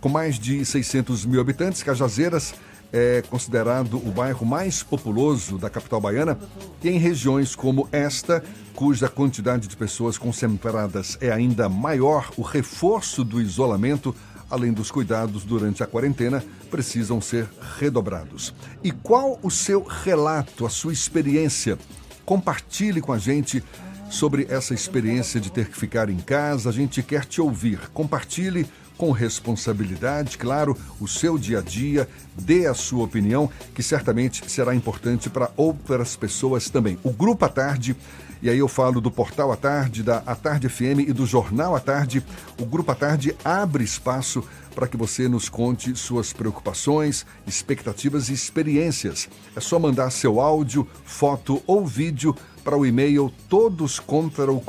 Com 0.00 0.08
mais 0.08 0.38
de 0.38 0.64
600 0.64 1.26
mil 1.26 1.42
habitantes, 1.42 1.82
Cajazeiras 1.82 2.54
é 2.90 3.22
considerado 3.28 3.98
o 3.98 4.10
bairro 4.10 4.46
mais 4.46 4.82
populoso 4.82 5.58
da 5.58 5.68
capital 5.68 6.00
baiana 6.00 6.38
e 6.82 6.88
em 6.88 6.98
regiões 6.98 7.54
como 7.54 7.86
esta, 7.92 8.42
cuja 8.74 9.10
quantidade 9.10 9.68
de 9.68 9.76
pessoas 9.76 10.16
concentradas 10.16 11.18
é 11.20 11.30
ainda 11.30 11.68
maior, 11.68 12.32
o 12.38 12.42
reforço 12.42 13.22
do 13.22 13.42
isolamento, 13.42 14.16
além 14.50 14.72
dos 14.72 14.90
cuidados 14.90 15.44
durante 15.44 15.82
a 15.82 15.86
quarentena, 15.86 16.42
precisam 16.70 17.20
ser 17.20 17.46
redobrados. 17.78 18.54
E 18.82 18.90
qual 18.90 19.38
o 19.42 19.50
seu 19.50 19.82
relato, 19.82 20.64
a 20.64 20.70
sua 20.70 20.94
experiência? 20.94 21.78
Compartilhe 22.24 23.02
com 23.02 23.12
a 23.12 23.18
gente 23.18 23.62
sobre 24.10 24.46
essa 24.48 24.72
experiência 24.72 25.38
de 25.38 25.52
ter 25.52 25.68
que 25.68 25.76
ficar 25.76 26.08
em 26.08 26.16
casa. 26.16 26.70
A 26.70 26.72
gente 26.72 27.02
quer 27.02 27.26
te 27.26 27.40
ouvir. 27.40 27.78
Compartilhe 27.92 28.66
com 29.00 29.12
responsabilidade, 29.12 30.36
claro, 30.36 30.76
o 31.00 31.08
seu 31.08 31.38
dia 31.38 31.60
a 31.60 31.62
dia, 31.62 32.06
dê 32.36 32.66
a 32.66 32.74
sua 32.74 33.02
opinião, 33.02 33.48
que 33.74 33.82
certamente 33.82 34.42
será 34.46 34.74
importante 34.74 35.30
para 35.30 35.50
outras 35.56 36.16
pessoas 36.16 36.68
também. 36.68 36.98
O 37.02 37.10
Grupo 37.10 37.46
à 37.46 37.48
Tarde, 37.48 37.96
e 38.42 38.50
aí 38.50 38.58
eu 38.58 38.68
falo 38.68 39.00
do 39.00 39.10
Portal 39.10 39.50
à 39.50 39.56
Tarde, 39.56 40.02
da 40.02 40.18
À 40.26 40.34
Tarde 40.34 40.68
FM 40.68 41.08
e 41.08 41.14
do 41.14 41.24
Jornal 41.24 41.74
à 41.74 41.80
Tarde, 41.80 42.22
o 42.60 42.66
Grupo 42.66 42.92
à 42.92 42.94
Tarde 42.94 43.34
abre 43.42 43.82
espaço 43.82 44.44
para 44.74 44.86
que 44.86 44.98
você 44.98 45.30
nos 45.30 45.48
conte 45.48 45.96
suas 45.96 46.34
preocupações, 46.34 47.24
expectativas 47.46 48.28
e 48.28 48.34
experiências. 48.34 49.30
É 49.56 49.60
só 49.60 49.78
mandar 49.78 50.10
seu 50.10 50.42
áudio, 50.42 50.86
foto 51.06 51.62
ou 51.66 51.86
vídeo 51.86 52.36
para 52.62 52.76
o 52.76 52.84
e-mail 52.84 53.32
todos 53.48 53.98
contra 53.98 54.52
o 54.52 54.60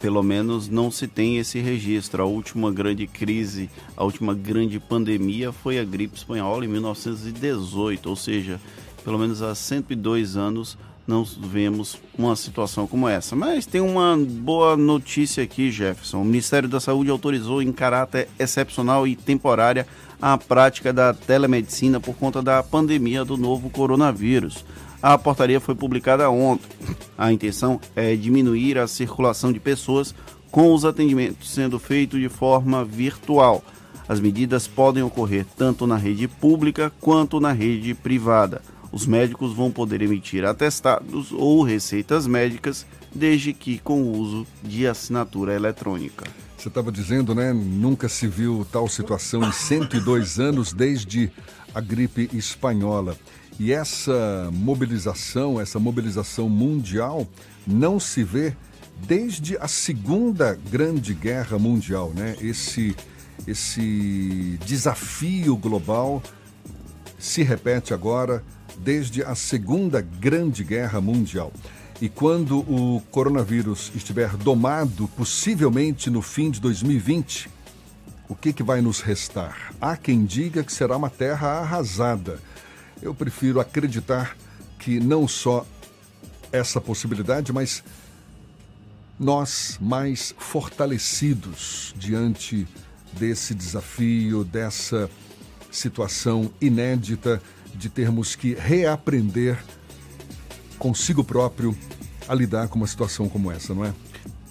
pelo 0.00 0.22
menos 0.22 0.68
não 0.68 0.90
se 0.90 1.06
tem 1.06 1.38
esse 1.38 1.60
registro. 1.60 2.22
A 2.22 2.26
última 2.26 2.72
grande 2.72 3.06
crise, 3.06 3.70
a 3.96 4.02
última 4.02 4.34
grande 4.34 4.80
pandemia 4.80 5.52
foi 5.52 5.78
a 5.78 5.84
gripe 5.84 6.16
espanhola 6.16 6.64
em 6.64 6.68
1918, 6.68 8.08
ou 8.08 8.16
seja, 8.16 8.60
pelo 9.04 9.18
menos 9.18 9.42
há 9.42 9.54
102 9.54 10.36
anos 10.36 10.76
não 11.06 11.24
vemos 11.24 11.98
uma 12.16 12.36
situação 12.36 12.86
como 12.86 13.08
essa. 13.08 13.34
Mas 13.34 13.66
tem 13.66 13.80
uma 13.80 14.16
boa 14.16 14.76
notícia 14.76 15.42
aqui, 15.42 15.70
Jefferson. 15.70 16.22
O 16.22 16.24
Ministério 16.24 16.68
da 16.68 16.78
Saúde 16.78 17.10
autorizou 17.10 17.60
em 17.60 17.72
caráter 17.72 18.28
excepcional 18.38 19.06
e 19.06 19.16
temporária 19.16 19.86
a 20.22 20.38
prática 20.38 20.92
da 20.92 21.12
telemedicina 21.12 21.98
por 21.98 22.14
conta 22.14 22.40
da 22.40 22.62
pandemia 22.62 23.24
do 23.24 23.36
novo 23.36 23.68
coronavírus. 23.70 24.64
A 25.02 25.16
portaria 25.16 25.60
foi 25.60 25.74
publicada 25.74 26.28
ontem. 26.28 26.68
A 27.16 27.32
intenção 27.32 27.80
é 27.96 28.14
diminuir 28.14 28.78
a 28.78 28.86
circulação 28.86 29.52
de 29.52 29.58
pessoas 29.58 30.14
com 30.50 30.74
os 30.74 30.84
atendimentos 30.84 31.50
sendo 31.50 31.78
feitos 31.78 32.20
de 32.20 32.28
forma 32.28 32.84
virtual. 32.84 33.64
As 34.08 34.20
medidas 34.20 34.66
podem 34.66 35.02
ocorrer 35.02 35.46
tanto 35.56 35.86
na 35.86 35.96
rede 35.96 36.28
pública 36.28 36.92
quanto 37.00 37.40
na 37.40 37.52
rede 37.52 37.94
privada. 37.94 38.60
Os 38.92 39.06
médicos 39.06 39.54
vão 39.54 39.70
poder 39.70 40.02
emitir 40.02 40.44
atestados 40.44 41.30
ou 41.32 41.62
receitas 41.62 42.26
médicas, 42.26 42.84
desde 43.14 43.52
que 43.52 43.78
com 43.78 44.02
o 44.02 44.18
uso 44.18 44.46
de 44.62 44.86
assinatura 44.86 45.54
eletrônica. 45.54 46.24
Você 46.58 46.68
estava 46.68 46.90
dizendo, 46.90 47.34
né? 47.34 47.52
Nunca 47.52 48.08
se 48.08 48.26
viu 48.26 48.66
tal 48.70 48.88
situação 48.88 49.44
em 49.44 49.52
102 49.52 50.40
anos 50.40 50.72
desde 50.72 51.30
a 51.74 51.80
gripe 51.80 52.28
espanhola. 52.34 53.16
E 53.60 53.74
essa 53.74 54.48
mobilização, 54.54 55.60
essa 55.60 55.78
mobilização 55.78 56.48
mundial, 56.48 57.28
não 57.66 58.00
se 58.00 58.24
vê 58.24 58.56
desde 59.06 59.54
a 59.58 59.68
Segunda 59.68 60.58
Grande 60.70 61.12
Guerra 61.12 61.58
Mundial, 61.58 62.10
né? 62.16 62.36
Esse, 62.40 62.96
esse 63.46 64.58
desafio 64.64 65.58
global 65.58 66.22
se 67.18 67.42
repete 67.42 67.92
agora 67.92 68.42
desde 68.78 69.22
a 69.22 69.34
Segunda 69.34 70.00
Grande 70.00 70.64
Guerra 70.64 70.98
Mundial. 70.98 71.52
E 72.00 72.08
quando 72.08 72.60
o 72.60 73.02
coronavírus 73.10 73.92
estiver 73.94 74.38
domado, 74.38 75.06
possivelmente 75.08 76.08
no 76.08 76.22
fim 76.22 76.50
de 76.50 76.62
2020, 76.62 77.50
o 78.26 78.34
que, 78.34 78.54
que 78.54 78.62
vai 78.62 78.80
nos 78.80 79.02
restar? 79.02 79.74
Há 79.78 79.98
quem 79.98 80.24
diga 80.24 80.64
que 80.64 80.72
será 80.72 80.96
uma 80.96 81.10
terra 81.10 81.60
arrasada. 81.60 82.40
Eu 83.02 83.14
prefiro 83.14 83.60
acreditar 83.60 84.36
que 84.78 85.00
não 85.00 85.26
só 85.26 85.66
essa 86.52 86.80
possibilidade, 86.80 87.52
mas 87.52 87.82
nós 89.18 89.78
mais 89.80 90.34
fortalecidos 90.38 91.94
diante 91.96 92.66
desse 93.12 93.54
desafio, 93.54 94.44
dessa 94.44 95.10
situação 95.70 96.50
inédita 96.60 97.40
de 97.74 97.88
termos 97.88 98.34
que 98.34 98.54
reaprender 98.54 99.62
consigo 100.78 101.22
próprio 101.22 101.76
a 102.26 102.34
lidar 102.34 102.68
com 102.68 102.76
uma 102.76 102.86
situação 102.86 103.28
como 103.28 103.50
essa, 103.50 103.74
não 103.74 103.84
é? 103.84 103.92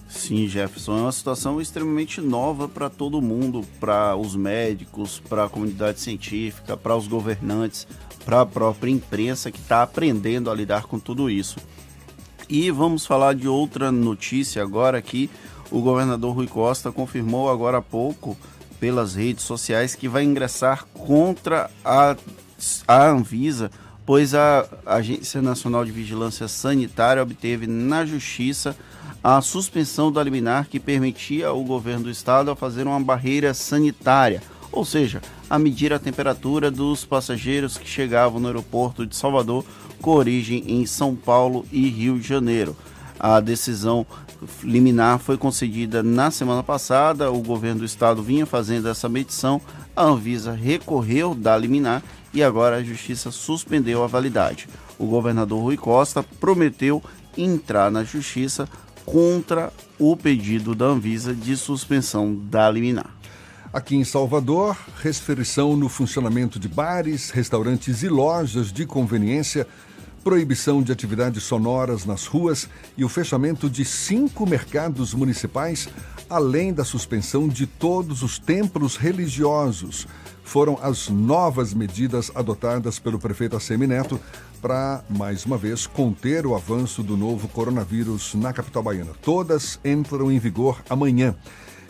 Sim, 0.07 0.47
Jefferson, 0.47 0.97
é 0.97 1.01
uma 1.01 1.11
situação 1.11 1.61
extremamente 1.61 2.19
nova 2.19 2.67
para 2.67 2.89
todo 2.89 3.21
mundo, 3.21 3.63
para 3.79 4.15
os 4.15 4.35
médicos, 4.35 5.19
para 5.19 5.45
a 5.45 5.49
comunidade 5.49 5.99
científica, 5.99 6.75
para 6.75 6.95
os 6.95 7.07
governantes, 7.07 7.87
para 8.29 8.41
a 8.41 8.45
própria 8.45 8.91
imprensa 8.91 9.49
que 9.49 9.57
está 9.57 9.81
aprendendo 9.81 10.51
a 10.51 10.53
lidar 10.53 10.83
com 10.83 10.99
tudo 10.99 11.31
isso. 11.31 11.57
E 12.47 12.69
vamos 12.69 13.03
falar 13.03 13.33
de 13.33 13.47
outra 13.47 13.91
notícia 13.91 14.61
agora 14.61 15.01
que 15.01 15.31
o 15.71 15.81
governador 15.81 16.35
Rui 16.35 16.45
Costa 16.45 16.91
confirmou 16.91 17.49
agora 17.49 17.79
há 17.79 17.81
pouco 17.81 18.37
pelas 18.79 19.15
redes 19.15 19.43
sociais 19.45 19.95
que 19.95 20.07
vai 20.07 20.23
ingressar 20.23 20.85
contra 20.93 21.71
a, 21.83 22.15
a 22.87 23.07
Anvisa 23.07 23.71
pois 24.05 24.35
a 24.35 24.63
Agência 24.85 25.41
Nacional 25.41 25.83
de 25.83 25.91
Vigilância 25.91 26.47
Sanitária 26.47 27.23
obteve 27.23 27.65
na 27.65 28.05
Justiça 28.05 28.77
a 29.23 29.41
suspensão 29.41 30.11
do 30.11 30.21
liminar 30.21 30.67
que 30.67 30.79
permitia 30.79 31.47
ao 31.47 31.63
governo 31.63 32.03
do 32.03 32.11
estado 32.11 32.51
a 32.51 32.55
fazer 32.55 32.85
uma 32.85 32.99
barreira 32.99 33.55
sanitária, 33.55 34.41
ou 34.71 34.85
seja, 34.85 35.19
a 35.49 35.57
medir 35.57 35.91
a 35.91 35.99
temperatura 35.99 36.69
dos 36.69 37.03
passageiros 37.05 37.77
que 37.77 37.89
chegavam 37.89 38.39
no 38.39 38.47
aeroporto 38.47 39.05
de 39.05 39.15
Salvador 39.15 39.65
com 40.01 40.11
origem 40.11 40.63
em 40.67 40.85
São 40.85 41.15
Paulo 41.15 41.65
e 41.71 41.87
Rio 41.89 42.19
de 42.19 42.27
Janeiro. 42.27 42.75
A 43.19 43.39
decisão 43.39 44.05
liminar 44.63 45.19
foi 45.19 45.37
concedida 45.37 46.01
na 46.01 46.31
semana 46.31 46.63
passada, 46.63 47.31
o 47.31 47.41
governo 47.41 47.79
do 47.79 47.85
estado 47.85 48.23
vinha 48.23 48.45
fazendo 48.45 48.87
essa 48.87 49.09
medição, 49.09 49.59
a 49.95 50.03
Anvisa 50.03 50.53
recorreu 50.53 51.35
da 51.35 51.57
liminar 51.57 52.01
e 52.33 52.41
agora 52.41 52.77
a 52.77 52.83
justiça 52.83 53.31
suspendeu 53.31 54.03
a 54.03 54.07
validade. 54.07 54.69
O 54.97 55.05
governador 55.05 55.61
Rui 55.61 55.77
Costa 55.77 56.23
prometeu 56.23 57.03
entrar 57.37 57.91
na 57.91 58.03
justiça 58.03 58.69
contra 59.05 59.73
o 59.97 60.15
pedido 60.15 60.75
da 60.75 60.85
Anvisa 60.85 61.33
de 61.33 61.57
suspensão 61.57 62.33
da 62.33 62.69
liminar. 62.69 63.18
Aqui 63.71 63.95
em 63.95 64.03
Salvador, 64.03 64.75
restrição 64.99 65.75
no 65.75 65.87
funcionamento 65.87 66.59
de 66.59 66.67
bares, 66.67 67.29
restaurantes 67.29 68.01
e 68.01 68.09
lojas 68.09 68.71
de 68.71 68.83
conveniência, 68.83 69.67
proibição 70.23 70.81
de 70.81 70.91
atividades 70.91 71.43
sonoras 71.43 72.03
nas 72.03 72.25
ruas 72.25 72.67
e 72.97 73.05
o 73.05 73.09
fechamento 73.09 73.69
de 73.69 73.85
cinco 73.85 74.47
mercados 74.47 75.13
municipais, 75.13 75.87
além 76.27 76.73
da 76.73 76.83
suspensão 76.83 77.47
de 77.47 77.67
todos 77.67 78.23
os 78.23 78.39
templos 78.39 78.95
religiosos 78.95 80.07
foram 80.49 80.79
as 80.81 81.09
novas 81.09 81.75
medidas 81.75 82.31
adotadas 82.33 82.97
pelo 82.97 83.19
prefeito 83.19 83.55
Assemineto 83.55 84.19
para, 84.59 85.03
mais 85.07 85.45
uma 85.45 85.59
vez, 85.59 85.85
conter 85.85 86.43
o 86.43 86.55
avanço 86.55 87.03
do 87.03 87.15
novo 87.15 87.47
coronavírus 87.47 88.33
na 88.33 88.51
capital 88.51 88.81
baiana. 88.81 89.11
Todas 89.21 89.79
entram 89.85 90.31
em 90.31 90.39
vigor 90.39 90.81
amanhã. 90.89 91.35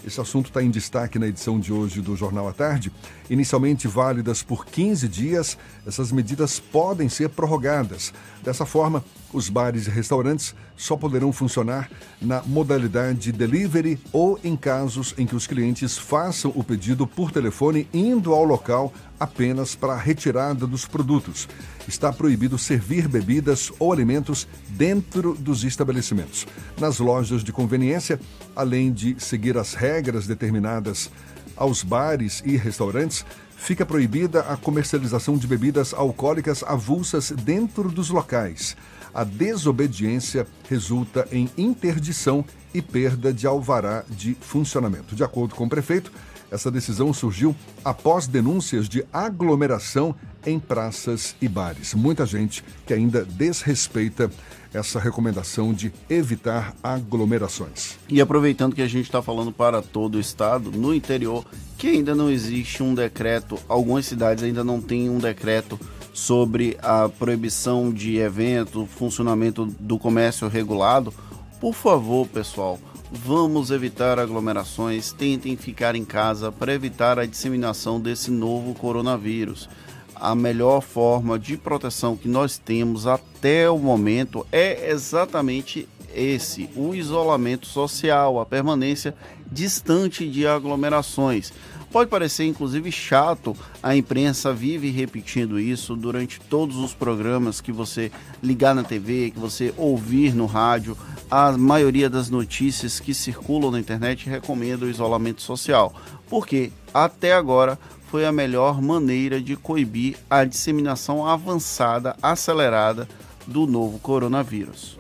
Esse 0.06 0.22
assunto 0.22 0.48
está 0.48 0.64
em 0.64 0.72
destaque 0.72 1.20
na 1.20 1.28
edição 1.28 1.60
de 1.60 1.74
hoje 1.74 2.02
do 2.02 2.16
Jornal 2.16 2.48
à 2.48 2.54
Tarde. 2.54 2.92
Inicialmente 3.30 3.88
válidas 3.88 4.42
por 4.42 4.66
15 4.66 5.08
dias, 5.08 5.58
essas 5.86 6.12
medidas 6.12 6.60
podem 6.60 7.10
ser 7.10 7.30
prorrogadas. 7.30 8.14
Dessa 8.42 8.66
forma, 8.66 9.04
os 9.34 9.50
bares 9.50 9.88
e 9.88 9.90
restaurantes 9.90 10.56
só 10.78 10.96
poderão 10.96 11.32
funcionar 11.34 11.90
na 12.22 12.42
modalidade 12.44 13.32
delivery 13.32 14.00
ou 14.14 14.40
em 14.44 14.56
casos 14.56 15.14
em 15.18 15.26
que 15.26 15.36
os 15.36 15.46
clientes 15.46 15.98
façam 15.98 16.52
o 16.56 16.64
pedido 16.64 17.06
por 17.06 17.32
telefone 17.32 17.88
indo 17.94 18.34
ao 18.34 18.44
local 18.44 18.94
apenas 19.20 19.76
para 19.76 19.94
a 19.94 19.98
retirada 19.98 20.66
dos 20.66 20.86
produtos. 20.86 21.48
Está 21.88 22.14
proibido 22.14 22.58
servir 22.58 23.08
bebidas 23.08 23.72
ou 23.78 23.92
alimentos 23.92 24.48
dentro 24.70 25.34
dos 25.34 25.64
estabelecimentos. 25.64 26.48
Nas 26.80 27.00
lojas 27.00 27.44
de 27.44 27.52
conveniência, 27.52 28.20
além 28.56 28.92
de 28.92 29.16
seguir 29.20 29.58
as 29.58 29.74
regras 29.74 30.26
determinadas 30.26 31.10
aos 31.56 31.84
bares 31.84 32.42
e 32.46 32.56
restaurantes, 32.56 33.26
fica 33.58 33.86
proibida 33.86 34.42
a 34.42 34.56
comercialização 34.56 35.38
de 35.38 35.46
bebidas 35.46 35.94
alcoólicas 35.94 36.64
avulsas 36.64 37.32
dentro 37.32 37.92
dos 37.92 38.10
locais. 38.10 38.78
A 39.14 39.24
desobediência 39.24 40.48
resulta 40.70 41.28
em 41.32 41.50
interdição 41.58 42.46
e 42.74 42.82
perda 42.82 43.34
de 43.34 43.48
alvará 43.48 44.04
de 44.10 44.36
funcionamento. 44.40 45.16
De 45.16 45.24
acordo 45.24 45.56
com 45.56 45.66
o 45.66 45.70
prefeito, 45.70 46.12
essa 46.52 46.72
decisão 46.72 47.14
surgiu 47.14 47.56
após 47.84 48.28
denúncias 48.28 48.90
de 48.90 49.06
aglomeração 49.14 50.16
em 50.46 50.60
praças 50.60 51.36
e 51.42 51.48
bares. 51.48 51.94
Muita 51.94 52.26
gente 52.26 52.64
que 52.86 52.94
ainda 52.94 53.26
desrespeita 53.26 54.32
essa 54.74 55.00
recomendação 55.00 55.74
de 55.74 55.92
evitar 56.10 56.76
aglomerações. 56.84 57.98
E 58.08 58.22
aproveitando 58.22 58.76
que 58.76 58.82
a 58.82 58.88
gente 58.88 59.06
está 59.06 59.22
falando 59.22 59.52
para 59.52 59.82
todo 59.82 60.16
o 60.16 60.20
estado, 60.20 60.72
no 60.72 60.94
interior, 60.94 61.46
que 61.78 61.88
ainda 61.88 62.14
não 62.14 62.30
existe 62.30 62.84
um 62.84 62.94
decreto, 62.94 63.58
algumas 63.68 64.06
cidades 64.06 64.44
ainda 64.44 64.64
não 64.64 64.80
têm 64.80 65.10
um 65.10 65.18
decreto 65.18 65.80
sobre 66.14 66.78
a 66.82 67.10
proibição 67.10 67.92
de 67.92 68.18
evento, 68.18 68.86
funcionamento 68.86 69.66
do 69.66 69.98
comércio 69.98 70.48
regulado. 70.48 71.14
Por 71.60 71.74
favor, 71.74 72.28
pessoal, 72.28 72.80
Vamos 73.12 73.72
evitar 73.72 74.20
aglomerações, 74.20 75.12
tentem 75.12 75.58
ficar 75.58 75.96
em 75.96 76.06
casa 76.06 76.52
para 76.52 76.76
evitar 76.76 77.18
a 77.18 77.26
disseminação 77.26 78.00
desse 78.00 78.30
novo 78.30 78.76
coronavírus. 78.76 79.68
A 80.14 80.36
melhor 80.36 80.82
forma 80.82 81.40
de 81.40 81.58
proteção 81.58 82.16
que 82.16 82.28
nós 82.28 82.60
temos 82.60 83.08
até 83.08 83.68
o 83.68 83.80
momento 83.80 84.46
é 84.52 84.92
exatamente 84.92 85.90
esse: 86.14 86.70
o 86.76 86.94
isolamento 86.94 87.66
social, 87.66 88.40
a 88.40 88.46
permanência 88.46 89.16
distante 89.52 90.30
de 90.30 90.46
aglomerações. 90.46 91.52
Pode 91.92 92.08
parecer 92.08 92.46
inclusive 92.46 92.92
chato, 92.92 93.58
a 93.82 93.96
imprensa 93.96 94.54
vive 94.54 94.92
repetindo 94.92 95.60
isso 95.60 95.96
durante 95.96 96.40
todos 96.40 96.78
os 96.78 96.94
programas 96.94 97.60
que 97.60 97.72
você 97.72 98.12
ligar 98.44 98.76
na 98.76 98.84
TV, 98.84 99.32
que 99.32 99.40
você 99.40 99.74
ouvir 99.76 100.36
no 100.36 100.46
rádio. 100.46 100.96
A 101.32 101.52
maioria 101.54 102.08
das 102.08 102.30
notícias 102.30 103.00
que 103.00 103.14
circulam 103.14 103.72
na 103.72 103.80
internet 103.80 104.30
recomenda 104.30 104.86
o 104.86 104.90
isolamento 104.90 105.42
social, 105.42 105.94
porque 106.30 106.72
até 106.94 107.34
agora 107.34 107.78
foi 108.08 108.24
a 108.24 108.32
melhor 108.32 108.82
maneira 108.82 109.42
de 109.42 109.56
coibir 109.56 110.16
a 110.30 110.44
disseminação 110.44 111.26
avançada, 111.26 112.16
acelerada 112.22 113.10
do 113.48 113.66
novo 113.66 113.98
coronavírus. 113.98 114.99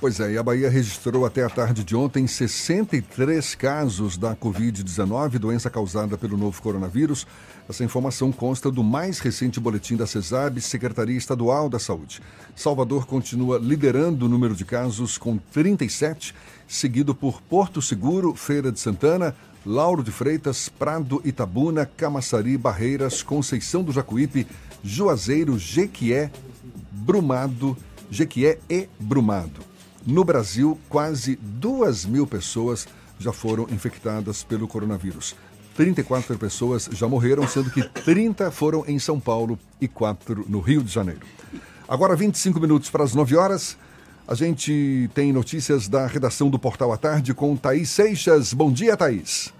Pois 0.00 0.20
é, 0.20 0.34
e 0.34 0.38
a 0.38 0.42
Bahia 0.44 0.70
registrou 0.70 1.26
até 1.26 1.42
a 1.42 1.50
tarde 1.50 1.82
de 1.82 1.96
ontem 1.96 2.24
63 2.24 3.56
casos 3.56 4.16
da 4.16 4.36
Covid-19, 4.36 5.40
doença 5.40 5.68
causada 5.68 6.16
pelo 6.16 6.36
novo 6.36 6.62
coronavírus. 6.62 7.26
Essa 7.68 7.82
informação 7.82 8.30
consta 8.30 8.70
do 8.70 8.84
mais 8.84 9.18
recente 9.18 9.58
boletim 9.58 9.96
da 9.96 10.06
CESAB, 10.06 10.60
Secretaria 10.60 11.18
Estadual 11.18 11.68
da 11.68 11.80
Saúde. 11.80 12.22
Salvador 12.54 13.06
continua 13.06 13.58
liderando 13.58 14.26
o 14.26 14.28
número 14.28 14.54
de 14.54 14.64
casos 14.64 15.18
com 15.18 15.36
37, 15.36 16.32
seguido 16.68 17.12
por 17.12 17.42
Porto 17.42 17.82
Seguro, 17.82 18.36
Feira 18.36 18.70
de 18.70 18.78
Santana, 18.78 19.34
Lauro 19.66 20.04
de 20.04 20.12
Freitas, 20.12 20.68
Prado, 20.68 21.20
Itabuna, 21.24 21.84
Camaçari, 21.84 22.56
Barreiras, 22.56 23.20
Conceição 23.20 23.82
do 23.82 23.90
Jacuípe, 23.90 24.46
Juazeiro, 24.80 25.58
Jequié, 25.58 26.30
Brumado, 26.92 27.76
Jequié 28.08 28.60
e 28.70 28.88
Brumado. 29.00 29.67
No 30.10 30.24
Brasil, 30.24 30.80
quase 30.88 31.36
duas 31.36 32.06
mil 32.06 32.26
pessoas 32.26 32.88
já 33.18 33.30
foram 33.30 33.64
infectadas 33.64 34.42
pelo 34.42 34.66
coronavírus. 34.66 35.36
34 35.76 36.38
pessoas 36.38 36.88
já 36.90 37.06
morreram, 37.06 37.46
sendo 37.46 37.70
que 37.70 37.86
30 37.86 38.50
foram 38.50 38.86
em 38.88 38.98
São 38.98 39.20
Paulo 39.20 39.58
e 39.78 39.86
4 39.86 40.46
no 40.48 40.60
Rio 40.60 40.82
de 40.82 40.90
Janeiro. 40.90 41.20
Agora, 41.86 42.16
25 42.16 42.58
minutos 42.58 42.88
para 42.88 43.04
as 43.04 43.14
9 43.14 43.36
horas. 43.36 43.78
A 44.26 44.34
gente 44.34 45.10
tem 45.12 45.30
notícias 45.30 45.88
da 45.88 46.06
redação 46.06 46.48
do 46.48 46.58
Portal 46.58 46.90
à 46.90 46.96
Tarde 46.96 47.34
com 47.34 47.54
Thaís 47.54 47.90
Seixas. 47.90 48.54
Bom 48.54 48.72
dia, 48.72 48.96
Thaís. 48.96 49.52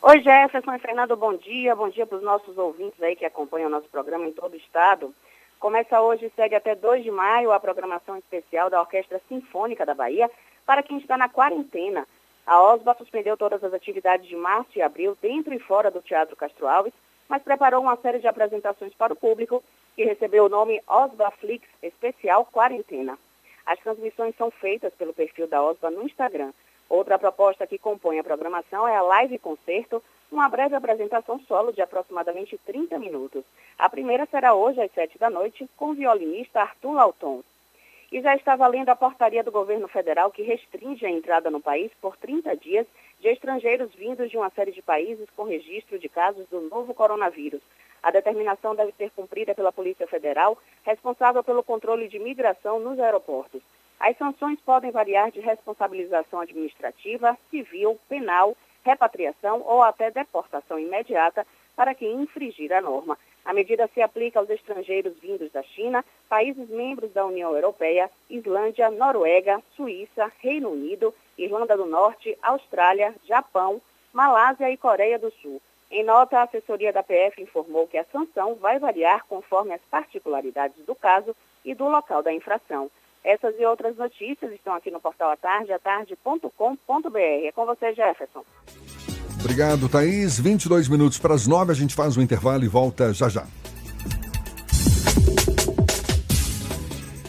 Oi, 0.00 0.22
Jefferson 0.22 0.72
e 0.72 0.78
Fernando, 0.78 1.14
bom 1.14 1.36
dia. 1.36 1.76
Bom 1.76 1.90
dia 1.90 2.06
para 2.06 2.16
os 2.16 2.24
nossos 2.24 2.56
ouvintes 2.56 3.02
aí 3.02 3.14
que 3.14 3.26
acompanham 3.26 3.68
o 3.68 3.70
nosso 3.70 3.88
programa 3.90 4.24
em 4.24 4.32
todo 4.32 4.54
o 4.54 4.56
estado. 4.56 5.14
Começa 5.58 6.00
hoje 6.00 6.26
e 6.26 6.30
segue 6.36 6.54
até 6.54 6.76
2 6.76 7.02
de 7.02 7.10
maio 7.10 7.50
a 7.50 7.58
programação 7.58 8.16
especial 8.16 8.70
da 8.70 8.80
Orquestra 8.80 9.20
Sinfônica 9.28 9.84
da 9.84 9.92
Bahia 9.92 10.30
para 10.64 10.84
quem 10.84 10.98
está 10.98 11.16
na 11.16 11.28
quarentena. 11.28 12.06
A 12.46 12.62
OSBA 12.62 12.94
suspendeu 12.94 13.36
todas 13.36 13.62
as 13.64 13.74
atividades 13.74 14.28
de 14.28 14.36
março 14.36 14.70
e 14.76 14.82
abril 14.82 15.18
dentro 15.20 15.52
e 15.52 15.58
fora 15.58 15.90
do 15.90 16.00
Teatro 16.00 16.36
Castro 16.36 16.68
Alves, 16.68 16.92
mas 17.28 17.42
preparou 17.42 17.82
uma 17.82 17.96
série 17.96 18.20
de 18.20 18.28
apresentações 18.28 18.94
para 18.94 19.12
o 19.12 19.16
público 19.16 19.62
que 19.96 20.04
recebeu 20.04 20.44
o 20.44 20.48
nome 20.48 20.80
OSBA 20.86 21.30
Flix 21.32 21.68
Especial 21.82 22.44
Quarentena. 22.46 23.18
As 23.66 23.80
transmissões 23.80 24.36
são 24.36 24.50
feitas 24.52 24.94
pelo 24.94 25.12
perfil 25.12 25.48
da 25.48 25.62
OSBA 25.62 25.90
no 25.90 26.04
Instagram. 26.04 26.52
Outra 26.88 27.18
proposta 27.18 27.66
que 27.66 27.78
compõe 27.78 28.18
a 28.18 28.24
programação 28.24 28.86
é 28.88 28.96
a 28.96 29.02
live 29.02 29.38
concerto, 29.38 30.02
uma 30.30 30.48
breve 30.48 30.74
apresentação 30.74 31.40
solo 31.40 31.72
de 31.72 31.82
aproximadamente 31.82 32.58
30 32.66 32.98
minutos. 32.98 33.44
A 33.78 33.88
primeira 33.88 34.26
será 34.26 34.54
hoje 34.54 34.80
às 34.80 34.90
7 34.92 35.18
da 35.18 35.30
noite, 35.30 35.68
com 35.76 35.90
o 35.90 35.94
violinista 35.94 36.60
Arthur 36.60 36.92
Lauton 36.92 37.42
e 38.10 38.20
já 38.20 38.34
está 38.34 38.56
valendo 38.56 38.88
a 38.88 38.96
portaria 38.96 39.44
do 39.44 39.52
governo 39.52 39.86
federal 39.86 40.30
que 40.30 40.42
restringe 40.42 41.04
a 41.04 41.10
entrada 41.10 41.50
no 41.50 41.60
país 41.60 41.90
por 42.00 42.16
30 42.16 42.56
dias 42.56 42.86
de 43.20 43.28
estrangeiros 43.28 43.94
vindos 43.94 44.30
de 44.30 44.36
uma 44.36 44.50
série 44.50 44.72
de 44.72 44.80
países 44.80 45.28
com 45.36 45.44
registro 45.44 45.98
de 45.98 46.08
casos 46.08 46.46
do 46.48 46.60
novo 46.62 46.94
coronavírus. 46.94 47.60
A 48.02 48.10
determinação 48.10 48.74
deve 48.74 48.92
ser 48.92 49.10
cumprida 49.10 49.54
pela 49.54 49.72
Polícia 49.72 50.06
Federal, 50.06 50.56
responsável 50.84 51.42
pelo 51.42 51.62
controle 51.62 52.08
de 52.08 52.18
migração 52.18 52.78
nos 52.78 52.98
aeroportos. 52.98 53.60
As 53.98 54.16
sanções 54.16 54.60
podem 54.60 54.90
variar 54.90 55.30
de 55.30 55.40
responsabilização 55.40 56.40
administrativa, 56.40 57.36
civil, 57.50 57.98
penal, 58.08 58.56
repatriação 58.84 59.62
ou 59.66 59.82
até 59.82 60.10
deportação 60.10 60.78
imediata 60.78 61.46
para 61.74 61.94
quem 61.94 62.22
infringir 62.22 62.72
a 62.72 62.80
norma. 62.80 63.18
A 63.44 63.52
medida 63.52 63.88
se 63.94 64.02
aplica 64.02 64.38
aos 64.38 64.50
estrangeiros 64.50 65.16
vindos 65.18 65.50
da 65.50 65.62
China, 65.62 66.04
países 66.28 66.68
membros 66.68 67.12
da 67.12 67.24
União 67.24 67.54
Europeia, 67.54 68.10
Islândia, 68.28 68.90
Noruega, 68.90 69.62
Suíça, 69.74 70.30
Reino 70.40 70.70
Unido, 70.70 71.14
Irlanda 71.36 71.76
do 71.76 71.86
Norte, 71.86 72.36
Austrália, 72.42 73.14
Japão, 73.26 73.80
Malásia 74.12 74.70
e 74.70 74.76
Coreia 74.76 75.18
do 75.18 75.30
Sul. 75.40 75.62
Em 75.90 76.04
nota, 76.04 76.38
a 76.38 76.42
assessoria 76.42 76.92
da 76.92 77.02
PF 77.02 77.40
informou 77.40 77.86
que 77.86 77.96
a 77.96 78.04
sanção 78.12 78.54
vai 78.56 78.78
variar 78.78 79.24
conforme 79.26 79.72
as 79.72 79.80
particularidades 79.90 80.84
do 80.84 80.94
caso 80.94 81.34
e 81.64 81.74
do 81.74 81.88
local 81.88 82.22
da 82.22 82.32
infração. 82.32 82.90
Essas 83.28 83.54
e 83.60 83.66
outras 83.66 83.94
notícias 83.94 84.50
estão 84.52 84.74
aqui 84.74 84.90
no 84.90 84.98
portal 84.98 85.30
atarde, 85.30 85.70
atarde.com.br. 85.70 87.18
É 87.44 87.52
com 87.52 87.66
você, 87.66 87.92
Jefferson. 87.92 88.42
Obrigado, 89.38 89.86
Thaís. 89.86 90.40
22 90.40 90.88
minutos 90.88 91.18
para 91.18 91.34
as 91.34 91.46
9, 91.46 91.70
a 91.70 91.74
gente 91.74 91.94
faz 91.94 92.16
o 92.16 92.22
intervalo 92.22 92.64
e 92.64 92.68
volta 92.68 93.12
já 93.12 93.28
já. 93.28 93.46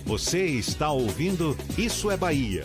Você 0.06 0.46
está 0.46 0.90
ouvindo 0.90 1.54
Isso 1.78 2.10
é 2.10 2.16
Bahia. 2.16 2.64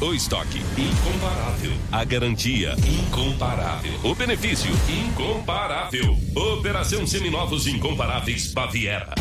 O 0.00 0.14
estoque 0.14 0.60
incomparável. 0.78 1.72
A 1.92 2.04
garantia 2.04 2.74
incomparável. 2.88 3.92
O 4.02 4.14
benefício 4.14 4.72
incomparável. 4.88 6.16
Operação 6.34 7.06
Seminovos 7.06 7.66
Incomparáveis 7.66 8.52
Baviera. 8.54 9.14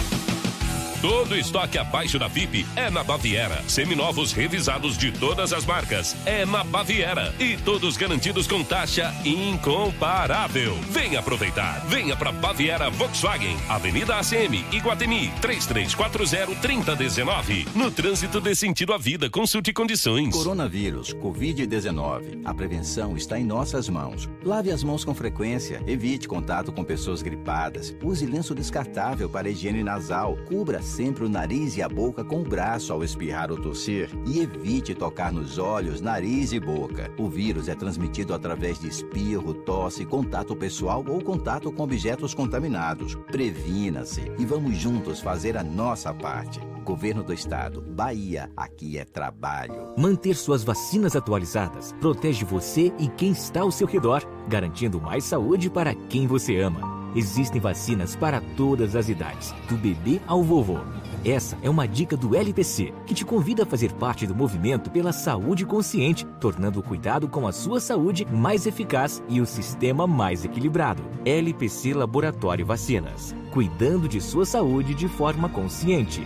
Todo 1.02 1.36
estoque 1.36 1.80
abaixo 1.80 2.20
da 2.20 2.30
FIP 2.30 2.64
é 2.76 2.92
na 2.92 3.04
Baviera. 3.04 3.64
Seminovos 3.68 4.34
revisados 4.34 4.96
de 4.96 5.12
todas 5.12 5.52
as 5.52 5.66
marcas 5.66 6.16
é 6.28 6.46
na 6.46 6.64
Baviera. 6.64 7.34
E 7.40 7.58
todos 7.58 7.98
garantidos 7.98 8.46
com 8.46 8.64
taxa 8.64 9.12
incomparável. 9.26 10.78
Venha 10.92 11.20
aproveitar. 11.20 11.84
Venha 11.88 12.16
para 12.16 12.32
Baviera 12.32 12.92
Volkswagen, 12.92 13.58
Avenida 13.68 14.18
ACM, 14.18 14.64
Iguatemi, 14.72 15.32
3340-3019. 15.42 17.66
No 17.74 17.90
trânsito 17.90 18.40
de 18.40 18.54
sentido 18.54 18.94
à 18.94 18.98
vida, 19.00 19.28
consulte 19.28 19.74
condições. 19.74 20.36
Coronavírus, 20.36 21.16
Covid-19. 21.16 22.42
A 22.46 22.54
prevenção 22.54 23.18
está 23.18 23.40
em 23.40 23.44
nossas 23.44 23.90
mãos. 23.90 24.30
Lave 24.44 24.70
as 24.70 24.84
mãos 24.84 25.04
com 25.04 25.16
frequência, 25.16 25.82
evite 25.88 26.28
contato 26.28 26.72
com 26.72 26.84
pessoas 26.84 27.24
gripadas, 27.24 27.96
use 28.04 28.28
lenço 28.28 28.54
descartável 28.54 29.28
para 29.28 29.50
higiene 29.50 29.84
nasal, 29.84 30.38
cubra 30.48 30.80
sempre 30.92 31.26
o 31.26 31.30
nariz 31.30 31.78
e 31.78 31.82
a 31.82 31.88
boca 31.88 32.24
com 32.24 32.42
o 32.42 32.44
braço 32.44 32.92
ao 32.92 33.04
espirrar 33.04 33.50
ou 33.50 33.58
tossir 33.58 34.10
e 34.26 34.40
evite 34.40 34.94
tocar 34.94 35.32
nos 35.32 35.58
olhos, 35.58 36.02
nariz 36.02 36.52
e 36.52 36.60
boca. 36.60 37.12
O 37.18 37.30
vírus 37.30 37.68
é 37.68 37.76
transmitido 37.76 38.34
através 38.34 38.80
de 38.80 38.88
espirro, 38.88 39.54
tosse, 39.54 40.06
contato 40.06 40.56
pessoal 40.56 41.04
ou 41.08 41.24
contato 41.24 41.72
com 41.72 41.84
objetos 41.84 42.34
contaminados. 42.34 43.16
Previna-se 43.32 44.32
e 44.38 44.46
vamos 44.46 44.78
juntos 44.78 45.22
fazer 45.22 45.58
a 45.58 45.64
nossa 45.64 46.14
parte. 46.14 46.60
Governo 46.84 47.24
do 47.24 47.34
Estado, 47.34 47.82
Bahia, 47.82 48.50
aqui 48.58 48.98
é 48.98 49.06
trabalho. 49.06 49.94
Manter 49.98 50.36
suas 50.36 50.64
vacinas 50.64 51.16
atualizadas 51.16 51.94
protege 52.02 52.44
você 52.44 52.92
e 53.00 53.08
quem 53.08 53.32
está 53.32 53.62
ao 53.62 53.72
seu 53.72 53.88
redor, 53.88 54.24
garantindo 54.48 55.00
mais 55.00 55.24
saúde 55.24 55.70
para 55.70 55.94
quem 55.94 56.28
você 56.28 56.58
ama. 56.58 57.01
Existem 57.16 57.60
vacinas 57.60 58.16
para 58.16 58.42
todas 58.56 58.96
as 58.96 59.10
idades, 59.10 59.54
do 59.68 59.76
bebê 59.76 60.22
ao 60.26 60.44
vovô. 60.44 60.80
Essa 61.24 61.58
é 61.62 61.70
uma 61.70 61.88
dica 61.88 62.18
do 62.18 62.36
LPC, 62.36 62.94
que 63.06 63.14
te 63.14 63.24
convida 63.24 63.64
a 63.64 63.66
fazer 63.66 63.94
parte 63.94 64.26
do 64.26 64.34
movimento 64.34 64.90
pela 64.90 65.12
saúde 65.12 65.66
consciente, 65.66 66.26
tornando 66.40 66.80
o 66.80 66.84
cuidado 66.84 67.28
com 67.28 67.48
a 67.48 67.52
sua 67.52 67.80
saúde 67.80 68.26
mais 68.26 68.66
eficaz 68.66 69.22
e 69.30 69.40
o 69.40 69.46
sistema 69.46 70.08
mais 70.08 70.44
equilibrado. 70.44 71.04
LPC 71.24 71.94
Laboratório 71.94 72.66
Vacinas. 72.66 73.36
Cuidando 73.52 74.08
de 74.08 74.20
sua 74.20 74.46
saúde 74.46 74.96
de 74.96 75.08
forma 75.08 75.48
consciente. 75.48 76.26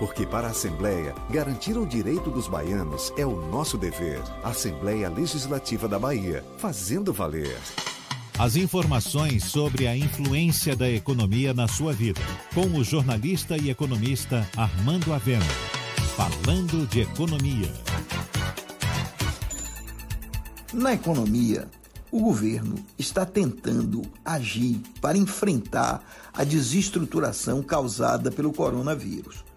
Porque 0.00 0.26
para 0.26 0.48
a 0.48 0.50
Assembleia, 0.50 1.14
garantir 1.28 1.76
o 1.76 1.86
direito 1.86 2.30
dos 2.30 2.48
baianos 2.48 3.12
é 3.18 3.26
o 3.26 3.36
nosso 3.50 3.76
dever. 3.76 4.18
Assembleia 4.42 5.10
Legislativa 5.10 5.86
da 5.86 5.98
Bahia, 5.98 6.42
fazendo 6.56 7.12
valer. 7.12 7.58
As 8.38 8.56
informações 8.56 9.44
sobre 9.44 9.86
a 9.86 9.94
influência 9.94 10.74
da 10.74 10.88
economia 10.88 11.52
na 11.52 11.68
sua 11.68 11.92
vida, 11.92 12.22
com 12.54 12.78
o 12.78 12.82
jornalista 12.82 13.58
e 13.58 13.68
economista 13.68 14.48
Armando 14.56 15.12
Avena. 15.12 15.44
Falando 16.16 16.86
de 16.86 17.00
economia. 17.02 17.70
Na 20.72 20.94
economia, 20.94 21.68
o 22.10 22.20
governo 22.20 22.76
está 22.98 23.26
tentando 23.26 24.00
agir 24.24 24.80
para 24.98 25.18
enfrentar 25.18 26.02
a 26.32 26.42
desestruturação 26.42 27.62
causada 27.62 28.30
pelo 28.30 28.50
coronavírus. 28.50 29.49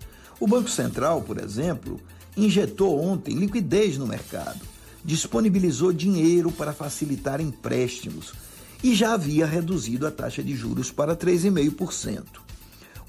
O 0.44 0.46
Banco 0.46 0.70
Central, 0.70 1.22
por 1.22 1.38
exemplo, 1.38 2.02
injetou 2.36 3.02
ontem 3.02 3.34
liquidez 3.34 3.98
no 3.98 4.06
mercado, 4.06 4.60
disponibilizou 5.02 5.94
dinheiro 5.94 6.52
para 6.52 6.74
facilitar 6.74 7.40
empréstimos 7.40 8.34
e 8.84 8.94
já 8.94 9.14
havia 9.14 9.46
reduzido 9.46 10.06
a 10.06 10.12
taxa 10.12 10.44
de 10.44 10.54
juros 10.54 10.92
para 10.92 11.16
3,5%. 11.16 12.26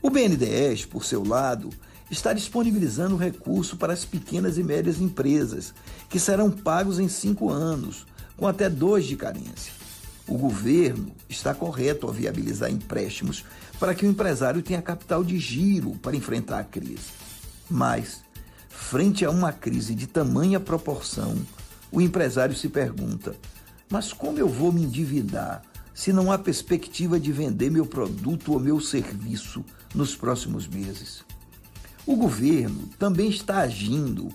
O 0.00 0.10
BNDES, 0.10 0.84
por 0.84 1.04
seu 1.04 1.26
lado, 1.26 1.70
está 2.08 2.32
disponibilizando 2.32 3.16
recurso 3.16 3.76
para 3.76 3.92
as 3.92 4.04
pequenas 4.04 4.56
e 4.56 4.62
médias 4.62 5.00
empresas, 5.00 5.74
que 6.08 6.20
serão 6.20 6.52
pagos 6.52 7.00
em 7.00 7.08
cinco 7.08 7.50
anos, 7.50 8.06
com 8.36 8.46
até 8.46 8.70
dois 8.70 9.06
de 9.06 9.16
carência. 9.16 9.72
O 10.28 10.38
governo 10.38 11.10
está 11.28 11.52
correto 11.52 12.06
ao 12.06 12.12
viabilizar 12.12 12.70
empréstimos 12.70 13.44
para 13.80 13.92
que 13.92 14.06
o 14.06 14.08
empresário 14.08 14.62
tenha 14.62 14.80
capital 14.80 15.24
de 15.24 15.36
giro 15.36 15.96
para 16.00 16.14
enfrentar 16.14 16.60
a 16.60 16.64
crise. 16.64 17.23
Mas, 17.70 18.22
frente 18.68 19.24
a 19.24 19.30
uma 19.30 19.52
crise 19.52 19.94
de 19.94 20.06
tamanha 20.06 20.60
proporção, 20.60 21.36
o 21.90 22.00
empresário 22.00 22.54
se 22.54 22.68
pergunta: 22.68 23.34
mas 23.88 24.12
como 24.12 24.38
eu 24.38 24.48
vou 24.48 24.72
me 24.72 24.82
endividar 24.82 25.62
se 25.94 26.12
não 26.12 26.32
há 26.32 26.38
perspectiva 26.38 27.20
de 27.20 27.30
vender 27.30 27.70
meu 27.70 27.86
produto 27.86 28.52
ou 28.52 28.58
meu 28.58 28.80
serviço 28.80 29.64
nos 29.94 30.16
próximos 30.16 30.66
meses? 30.66 31.24
O 32.06 32.16
governo 32.16 32.88
também 32.98 33.28
está 33.28 33.60
agindo 33.60 34.28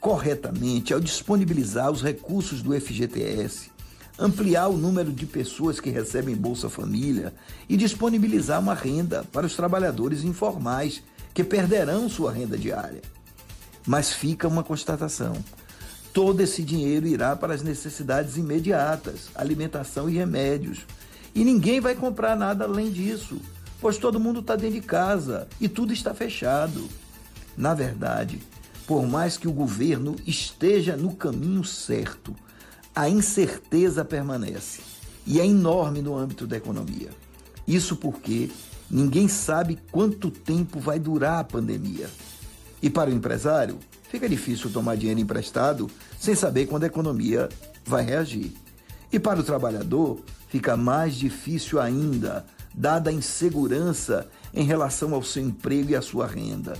corretamente 0.00 0.92
ao 0.92 1.00
disponibilizar 1.00 1.90
os 1.90 2.02
recursos 2.02 2.60
do 2.60 2.78
FGTS, 2.78 3.70
ampliar 4.18 4.68
o 4.68 4.76
número 4.76 5.12
de 5.12 5.24
pessoas 5.24 5.80
que 5.80 5.90
recebem 5.90 6.34
Bolsa 6.34 6.68
Família 6.68 7.32
e 7.68 7.76
disponibilizar 7.76 8.60
uma 8.60 8.74
renda 8.74 9.24
para 9.32 9.46
os 9.46 9.54
trabalhadores 9.54 10.24
informais 10.24 11.02
que 11.34 11.42
perderão 11.42 12.08
sua 12.08 12.32
renda 12.32 12.56
diária. 12.56 13.02
Mas 13.84 14.12
fica 14.12 14.48
uma 14.48 14.62
constatação: 14.62 15.34
todo 16.12 16.40
esse 16.40 16.62
dinheiro 16.62 17.06
irá 17.06 17.34
para 17.34 17.52
as 17.52 17.62
necessidades 17.62 18.36
imediatas, 18.36 19.28
alimentação 19.34 20.08
e 20.08 20.14
remédios. 20.14 20.86
E 21.34 21.44
ninguém 21.44 21.80
vai 21.80 21.96
comprar 21.96 22.36
nada 22.36 22.64
além 22.64 22.90
disso, 22.92 23.38
pois 23.80 23.98
todo 23.98 24.20
mundo 24.20 24.38
está 24.38 24.54
dentro 24.54 24.80
de 24.80 24.86
casa 24.86 25.48
e 25.60 25.68
tudo 25.68 25.92
está 25.92 26.14
fechado. 26.14 26.88
Na 27.56 27.74
verdade, 27.74 28.40
por 28.86 29.04
mais 29.04 29.36
que 29.36 29.48
o 29.48 29.52
governo 29.52 30.14
esteja 30.24 30.96
no 30.96 31.14
caminho 31.16 31.64
certo, 31.64 32.34
a 32.94 33.08
incerteza 33.08 34.04
permanece 34.04 34.80
e 35.26 35.40
é 35.40 35.46
enorme 35.46 36.00
no 36.00 36.16
âmbito 36.16 36.46
da 36.46 36.56
economia. 36.56 37.10
Isso 37.66 37.96
porque 37.96 38.50
ninguém 38.94 39.26
sabe 39.26 39.76
quanto 39.90 40.30
tempo 40.30 40.78
vai 40.78 41.00
durar 41.00 41.40
a 41.40 41.44
pandemia. 41.44 42.08
E 42.80 42.88
para 42.88 43.10
o 43.10 43.12
empresário, 43.12 43.80
fica 44.08 44.28
difícil 44.28 44.70
tomar 44.70 44.96
dinheiro 44.96 45.18
emprestado 45.18 45.90
sem 46.16 46.36
saber 46.36 46.66
quando 46.66 46.84
a 46.84 46.86
economia 46.86 47.48
vai 47.84 48.04
reagir. 48.04 48.52
E 49.12 49.18
para 49.18 49.40
o 49.40 49.42
trabalhador, 49.42 50.20
fica 50.48 50.76
mais 50.76 51.16
difícil 51.16 51.80
ainda, 51.80 52.46
dada 52.72 53.10
a 53.10 53.12
insegurança 53.12 54.28
em 54.52 54.64
relação 54.64 55.12
ao 55.12 55.24
seu 55.24 55.42
emprego 55.42 55.90
e 55.90 55.96
à 55.96 56.00
sua 56.00 56.28
renda. 56.28 56.78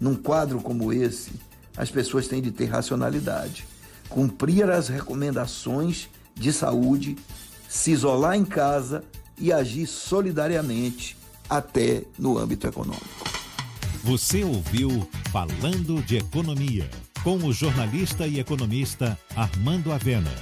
Num 0.00 0.16
quadro 0.16 0.60
como 0.60 0.92
esse, 0.92 1.30
as 1.76 1.92
pessoas 1.92 2.26
têm 2.26 2.42
de 2.42 2.50
ter 2.50 2.66
racionalidade, 2.66 3.68
cumprir 4.08 4.68
as 4.68 4.88
recomendações 4.88 6.08
de 6.34 6.52
saúde, 6.52 7.16
se 7.68 7.92
isolar 7.92 8.34
em 8.34 8.44
casa 8.44 9.04
e 9.38 9.52
agir 9.52 9.86
solidariamente 9.86 11.21
até 11.56 12.02
no 12.18 12.38
âmbito 12.38 12.66
econômico. 12.66 13.06
Você 14.02 14.42
ouviu 14.42 15.06
Falando 15.30 16.02
de 16.02 16.16
Economia, 16.16 16.88
com 17.22 17.36
o 17.36 17.52
jornalista 17.52 18.26
e 18.26 18.40
economista 18.40 19.18
Armando 19.36 19.92
Avena. 19.92 20.32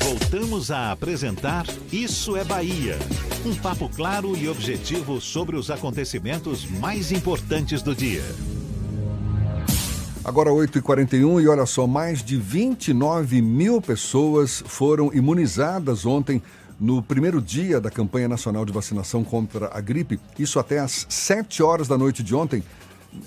Voltamos 0.00 0.70
a 0.70 0.92
apresentar 0.92 1.66
Isso 1.92 2.34
é 2.34 2.42
Bahia. 2.42 2.98
Um 3.44 3.54
papo 3.54 3.90
claro 3.90 4.34
e 4.34 4.48
objetivo 4.48 5.20
sobre 5.20 5.54
os 5.54 5.70
acontecimentos 5.70 6.64
mais 6.64 7.12
importantes 7.12 7.82
do 7.82 7.94
dia. 7.94 8.24
Agora 10.24 10.50
8h41 10.50 11.42
e 11.42 11.48
olha 11.48 11.66
só, 11.66 11.86
mais 11.86 12.22
de 12.22 12.36
29 12.36 13.42
mil 13.42 13.82
pessoas 13.82 14.62
foram 14.66 15.12
imunizadas 15.12 16.06
ontem 16.06 16.40
no 16.82 17.00
primeiro 17.00 17.40
dia 17.40 17.80
da 17.80 17.92
campanha 17.92 18.28
nacional 18.28 18.64
de 18.64 18.72
vacinação 18.72 19.22
contra 19.22 19.70
a 19.72 19.80
gripe, 19.80 20.18
isso 20.36 20.58
até 20.58 20.80
às 20.80 21.06
7 21.08 21.62
horas 21.62 21.86
da 21.86 21.96
noite 21.96 22.24
de 22.24 22.34
ontem, 22.34 22.60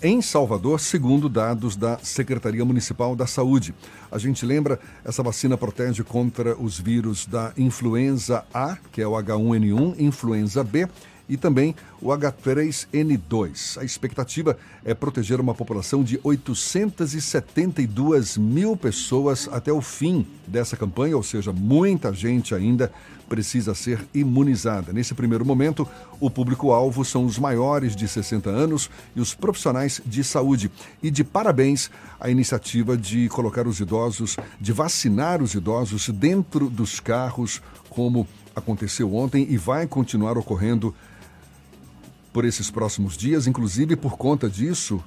em 0.04 0.22
Salvador, 0.22 0.78
segundo 0.78 1.30
dados 1.30 1.78
da 1.78 1.98
Secretaria 2.00 2.66
Municipal 2.66 3.16
da 3.16 3.26
Saúde. 3.26 3.74
A 4.12 4.18
gente 4.18 4.46
lembra, 4.46 4.78
essa 5.06 5.24
vacina 5.24 5.58
protege 5.58 6.04
contra 6.04 6.54
os 6.58 6.78
vírus 6.78 7.26
da 7.26 7.54
influenza 7.56 8.44
A, 8.54 8.78
que 8.92 9.02
é 9.02 9.08
o 9.08 9.12
H1N1, 9.12 10.02
influenza 10.02 10.62
B 10.62 10.90
e 11.28 11.38
também 11.38 11.76
o 12.02 12.08
H3N2. 12.08 13.80
A 13.80 13.84
expectativa 13.84 14.58
é 14.84 14.94
proteger 14.94 15.40
uma 15.40 15.54
população 15.54 16.04
de 16.04 16.20
872 16.24 18.38
mil 18.38 18.78
pessoas 18.78 19.50
até 19.52 19.72
o 19.72 19.82
fim 19.82 20.26
dessa 20.48 20.78
campanha, 20.78 21.18
ou 21.18 21.24
seja, 21.24 21.52
muita 21.52 22.14
gente 22.14 22.54
ainda 22.54 22.92
precisa 23.28 23.74
ser 23.74 24.08
imunizada. 24.14 24.94
Nesse 24.94 25.14
primeiro 25.14 25.44
momento, 25.44 25.88
o 26.20 26.30
público-alvo 26.30 27.04
são 27.04 27.26
os 27.26 27.40
maiores 27.40 27.96
de 27.96 28.08
60 28.08 28.50
anos 28.50 28.90
e 29.16 29.20
os 29.20 29.34
profissionais 29.34 30.00
de 30.06 30.24
saúde. 30.24 30.72
E 31.02 31.10
de 31.10 31.24
parabéns 31.24 31.90
à 32.20 32.30
iniciativa 32.30 32.96
de 32.96 33.28
colocar 33.30 33.68
os 33.68 33.80
idosos, 33.80 34.38
de 34.62 34.72
vacinar 34.72 35.42
os 35.42 35.56
idosos 35.56 36.10
dentro 36.10 36.70
dos 36.70 37.00
carros, 37.00 37.62
como 37.90 38.28
aconteceu 38.56 39.14
ontem 39.14 39.46
e 39.50 39.58
vai 39.58 39.86
continuar 39.86 40.38
ocorrendo 40.38 40.96
por 42.36 42.44
esses 42.44 42.70
próximos 42.70 43.16
dias, 43.16 43.48
inclusive 43.48 43.96
por 43.96 44.18
conta 44.18 44.50
disso, 44.50 45.02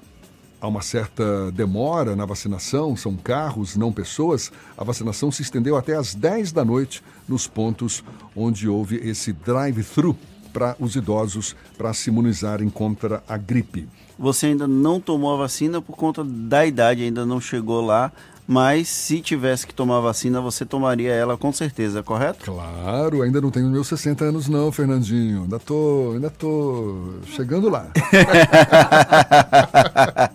há 0.59 0.67
uma 0.67 0.81
certa 0.81 1.53
demora 1.53 2.17
na 2.17 2.25
vacinação, 2.25 2.97
são 2.97 3.17
carros, 3.17 3.77
não 3.77 3.93
pessoas. 3.93 4.51
A 4.79 4.83
vacinação 4.83 5.31
se 5.31 5.43
estendeu 5.43 5.77
até 5.77 5.95
às 5.95 6.15
10 6.15 6.53
da 6.53 6.65
noite 6.65 7.03
nos 7.29 7.47
pontos 7.47 8.03
onde 8.35 8.67
houve 8.67 8.97
esse 9.07 9.35
drive-thru 9.35 10.17
para 10.55 10.75
os 10.81 10.97
idosos 10.97 11.55
para 11.77 11.93
se 11.93 12.09
imunizarem 12.09 12.71
contra 12.71 13.23
a 13.29 13.37
gripe. 13.37 13.87
Você 14.19 14.47
ainda 14.47 14.67
não 14.67 14.99
tomou 14.99 15.35
a 15.35 15.37
vacina 15.37 15.83
por 15.83 15.97
conta 15.99 16.25
da 16.25 16.65
idade, 16.65 17.03
ainda 17.03 17.27
não 17.27 17.43
chegou 17.43 17.85
lá 17.85 18.11
mas 18.49 18.89
se 18.89 19.21
tivesse 19.21 19.67
que 19.67 19.75
tomar 19.75 20.01
vacina, 20.01 20.41
você 20.41 20.65
tomaria 20.65 21.13
ela 21.13 21.37
com 21.37 21.53
certeza, 21.53 22.03
correto? 22.03 22.47
Claro, 22.47 23.21
ainda 23.21 23.43
não 23.43 23.51
tenho 23.51 23.69
meus 23.69 23.89
60 23.89 24.25
anos 24.25 24.49
não, 24.49 24.73
Fernandinho. 24.73 25.43
Ainda 25.43 25.59
tô, 25.59 26.13
ainda 26.15 26.31
tô 26.31 27.11
chegando 27.27 27.69
lá. 27.69 27.89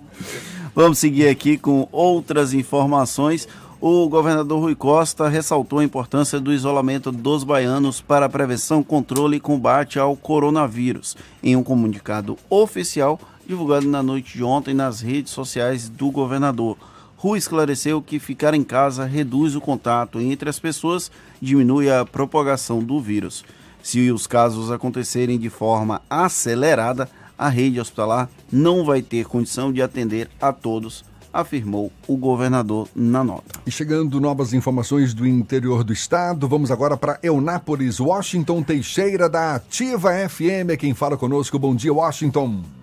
Vamos 0.75 0.99
seguir 0.99 1.27
aqui 1.27 1.57
com 1.57 1.87
outras 1.91 2.53
informações. 2.53 3.47
O 3.81 4.07
governador 4.07 4.61
Rui 4.61 4.75
Costa 4.75 5.27
ressaltou 5.27 5.79
a 5.79 5.83
importância 5.83 6.39
do 6.39 6.53
isolamento 6.53 7.11
dos 7.11 7.43
baianos 7.43 7.99
para 7.99 8.27
a 8.27 8.29
prevenção, 8.29 8.83
controle 8.83 9.37
e 9.37 9.39
combate 9.39 9.97
ao 9.97 10.15
coronavírus. 10.15 11.17
Em 11.41 11.55
um 11.55 11.63
comunicado 11.63 12.37
oficial 12.47 13.19
divulgado 13.47 13.87
na 13.87 14.03
noite 14.03 14.37
de 14.37 14.43
ontem 14.43 14.75
nas 14.75 15.01
redes 15.01 15.31
sociais 15.31 15.89
do 15.89 16.11
governador. 16.11 16.77
Rui 17.23 17.37
esclareceu 17.37 18.01
que 18.01 18.19
ficar 18.19 18.53
em 18.53 18.65
casa 18.65 19.05
reduz 19.05 19.55
o 19.55 19.61
contato 19.61 20.19
entre 20.19 20.49
as 20.49 20.59
pessoas, 20.59 21.09
diminui 21.41 21.89
a 21.89 22.03
propagação 22.03 22.83
do 22.83 22.99
vírus. 22.99 23.45
Se 23.81 24.11
os 24.11 24.27
casos 24.27 24.69
acontecerem 24.69 25.39
de 25.39 25.49
forma 25.49 26.01
acelerada, 26.09 27.09
a 27.37 27.47
rede 27.47 27.79
hospitalar 27.79 28.29
não 28.51 28.83
vai 28.83 29.01
ter 29.01 29.25
condição 29.25 29.71
de 29.71 29.81
atender 29.81 30.29
a 30.41 30.51
todos, 30.51 31.05
afirmou 31.31 31.93
o 32.09 32.17
governador 32.17 32.89
na 32.93 33.23
nota. 33.23 33.57
E 33.65 33.71
chegando 33.71 34.19
novas 34.19 34.51
informações 34.51 35.13
do 35.13 35.25
interior 35.25 35.85
do 35.85 35.93
estado, 35.93 36.45
vamos 36.45 36.71
agora 36.71 36.97
para 36.97 37.19
Eunápolis, 37.23 38.01
Washington 38.01 38.61
Teixeira 38.61 39.29
da 39.29 39.55
Ativa 39.55 40.11
FM, 40.27 40.71
é 40.71 40.75
quem 40.75 40.93
fala 40.93 41.15
conosco. 41.15 41.57
Bom 41.57 41.73
dia, 41.73 41.93
Washington. 41.93 42.82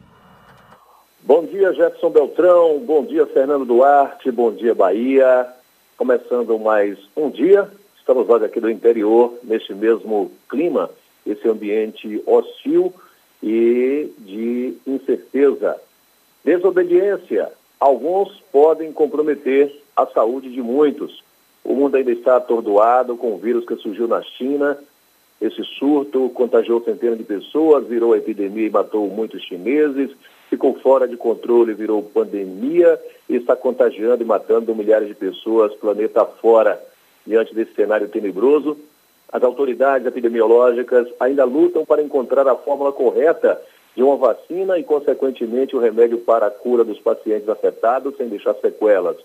Bom 1.31 1.45
dia, 1.45 1.73
Jefferson 1.73 2.11
Beltrão. 2.11 2.81
Bom 2.81 3.05
dia, 3.05 3.25
Fernando 3.25 3.65
Duarte. 3.65 4.33
Bom 4.33 4.51
dia, 4.51 4.75
Bahia. 4.75 5.47
Começando 5.97 6.59
mais 6.59 6.99
um 7.17 7.31
dia. 7.31 7.71
Estamos 7.97 8.27
nós 8.27 8.43
aqui 8.43 8.59
do 8.59 8.69
interior, 8.69 9.35
neste 9.45 9.73
mesmo 9.73 10.33
clima, 10.49 10.91
esse 11.25 11.49
ambiente 11.49 12.21
hostil 12.27 12.93
e 13.41 14.11
de 14.19 14.75
incerteza. 14.85 15.81
Desobediência. 16.45 17.53
Alguns 17.79 18.43
podem 18.51 18.93
comprometer 18.93 19.73
a 19.95 20.07
saúde 20.07 20.51
de 20.51 20.61
muitos. 20.61 21.23
O 21.63 21.77
mundo 21.77 21.97
ainda 21.97 22.11
está 22.11 22.39
atordoado 22.39 23.17
com 23.17 23.35
o 23.35 23.39
vírus 23.39 23.65
que 23.65 23.77
surgiu 23.77 24.09
na 24.09 24.21
China. 24.21 24.77
Esse 25.41 25.63
surto 25.79 26.29
contagiou 26.31 26.83
centenas 26.83 27.19
de 27.19 27.25
pessoas, 27.25 27.87
virou 27.87 28.17
epidemia 28.17 28.67
e 28.67 28.71
matou 28.71 29.09
muitos 29.09 29.45
chineses 29.45 30.11
ficou 30.51 30.75
fora 30.81 31.07
de 31.07 31.17
controle, 31.17 31.73
virou 31.73 32.03
pandemia 32.03 33.01
e 33.29 33.37
está 33.37 33.55
contagiando 33.55 34.23
e 34.23 34.27
matando 34.27 34.75
milhares 34.75 35.07
de 35.07 35.15
pessoas 35.15 35.73
planeta 35.75 36.27
fora. 36.27 36.83
Diante 37.25 37.55
desse 37.55 37.73
cenário 37.75 38.09
tenebroso, 38.09 38.77
as 39.33 39.43
autoridades 39.45 40.07
epidemiológicas 40.07 41.07
ainda 41.21 41.45
lutam 41.45 41.87
para 41.87 42.03
encontrar 42.03 42.49
a 42.49 42.57
fórmula 42.57 42.93
correta 42.93 43.61
de 43.95 44.03
uma 44.03 44.17
vacina 44.17 44.77
e, 44.77 44.83
consequentemente, 44.83 45.77
o 45.77 45.79
remédio 45.79 46.19
para 46.19 46.47
a 46.47 46.51
cura 46.51 46.83
dos 46.83 46.99
pacientes 46.99 47.49
afetados 47.49 48.17
sem 48.17 48.29
deixar 48.29 48.55
sequelas. 48.55 49.17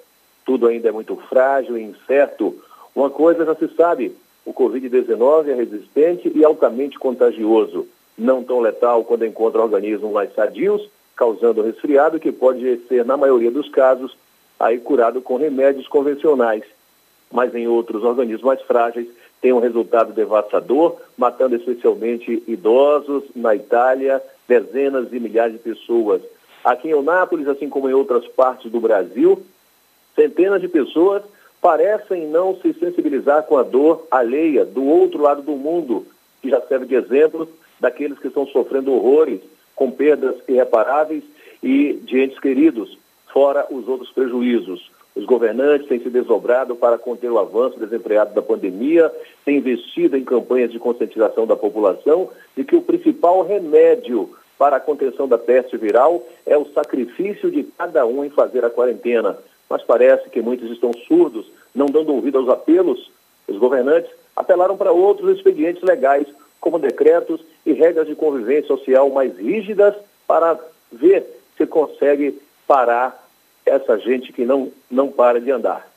Tudo 0.46 0.68
ainda 0.68 0.90
é 0.90 0.92
muito 0.92 1.16
frágil 1.28 1.76
e 1.76 1.84
incerto. 1.84 2.56
Uma 2.96 3.10
coisa 3.10 3.46
já 3.46 3.56
se 3.56 3.68
sabe: 3.76 4.16
o 4.46 4.54
Covid-19 4.54 5.48
é 5.48 5.56
resistente 5.56 6.32
e 6.36 6.46
altamente 6.46 7.00
contagioso, 7.00 7.88
não 8.16 8.44
tão 8.44 8.60
letal 8.60 9.04
quando 9.04 9.26
encontra 9.26 9.64
organismos 9.64 10.12
mais 10.12 10.34
sadios, 10.36 10.88
causando 11.16 11.62
resfriado 11.62 12.20
que 12.20 12.32
pode 12.32 12.78
ser, 12.88 13.06
na 13.06 13.16
maioria 13.16 13.52
dos 13.52 13.70
casos, 13.70 14.16
aí 14.60 14.80
curado 14.80 15.22
com 15.22 15.38
remédios 15.38 15.88
convencionais. 15.88 16.64
Mas 17.32 17.54
em 17.56 17.68
outros 17.68 18.04
organismos 18.04 18.44
mais 18.44 18.62
frágeis, 18.62 19.08
tem 19.42 19.54
um 19.54 19.60
resultado 19.60 20.14
devastador, 20.14 20.98
matando 21.18 21.56
especialmente 21.56 22.44
idosos 22.48 23.24
na 23.36 23.56
Itália, 23.56 24.22
dezenas 24.48 25.10
de 25.10 25.20
milhares 25.20 25.54
de 25.54 25.60
pessoas. 25.60 26.22
Aqui 26.64 26.88
em 26.88 26.92
Eunápolis, 26.92 27.48
assim 27.48 27.70
como 27.70 27.90
em 27.90 27.94
outras 27.94 28.28
partes 28.28 28.72
do 28.72 28.80
Brasil, 28.80 29.44
centenas 30.16 30.62
de 30.62 30.68
pessoas 30.68 31.22
parecem 31.62 32.28
não 32.28 32.56
se 32.60 32.74
sensibilizar 32.74 33.44
com 33.44 33.58
a 33.58 33.64
dor 33.64 34.06
alheia 34.10 34.66
do 34.66 34.84
outro 34.84 35.22
lado 35.22 35.42
do 35.42 35.54
mundo, 35.54 36.06
que 36.42 36.50
já 36.50 36.62
serve 36.62 36.86
de 36.86 36.96
exemplo 36.96 37.48
daqueles 37.80 38.18
que 38.20 38.28
estão 38.28 38.48
sofrendo 38.48 38.94
horrores 38.94 39.42
com 39.76 39.92
perdas 39.92 40.36
irreparáveis 40.48 41.24
e 41.62 41.94
de 42.04 42.22
entes 42.22 42.40
queridos, 42.40 42.98
fora 43.32 43.66
os 43.70 43.88
outros 43.88 44.10
prejuízos. 44.12 44.92
Os 45.16 45.26
governantes 45.26 45.88
têm 45.88 46.00
se 46.00 46.10
desdobrado 46.10 46.76
para 46.76 46.98
conter 46.98 47.32
o 47.32 47.40
avanço 47.40 47.80
desenfreado 47.80 48.34
da 48.34 48.42
pandemia, 48.42 49.12
têm 49.46 49.58
investido 49.58 50.18
em 50.18 50.24
campanhas 50.24 50.72
de 50.72 50.80
conscientização 50.80 51.48
da 51.48 51.56
população 51.56 52.30
de 52.56 52.64
que 52.64 52.76
o 52.76 52.82
principal 52.82 53.42
remédio 53.42 54.30
para 54.58 54.78
a 54.78 54.80
contenção 54.80 55.28
da 55.28 55.38
peste 55.38 55.78
viral 55.78 56.24
é 56.46 56.58
o 56.58 56.66
sacrifício 56.74 57.50
de 57.50 57.64
cada 57.64 58.06
um 58.06 58.24
em 58.24 58.30
fazer 58.30 58.64
a 58.66 58.70
quarentena. 58.70 59.38
Mas 59.70 59.84
parece 59.84 60.30
que 60.30 60.42
muitos 60.42 60.70
estão 60.70 60.92
surdos, 61.08 61.46
não 61.74 61.88
dando 61.88 62.14
ouvido 62.14 62.38
aos 62.38 62.50
apelos. 62.50 63.10
Os 63.48 63.58
governantes 63.58 64.12
apelaram 64.36 64.78
para 64.78 64.92
outros 64.92 65.38
expedientes 65.38 65.82
legais, 65.82 66.28
como 66.60 66.80
decretos 66.80 67.42
e 67.66 67.74
regras 67.74 68.08
de 68.08 68.16
convivência 68.16 68.68
social 68.68 69.10
mais 69.10 69.38
rígidas, 69.38 69.96
para 70.28 70.60
ver 70.92 71.26
se 71.58 71.66
consegue 71.66 72.40
parar 72.68 73.24
essa 73.66 73.98
gente 73.98 74.32
que 74.32 74.46
não, 74.46 74.72
não 74.90 75.10
para 75.10 75.40
de 75.40 75.52
andar. 75.52 75.88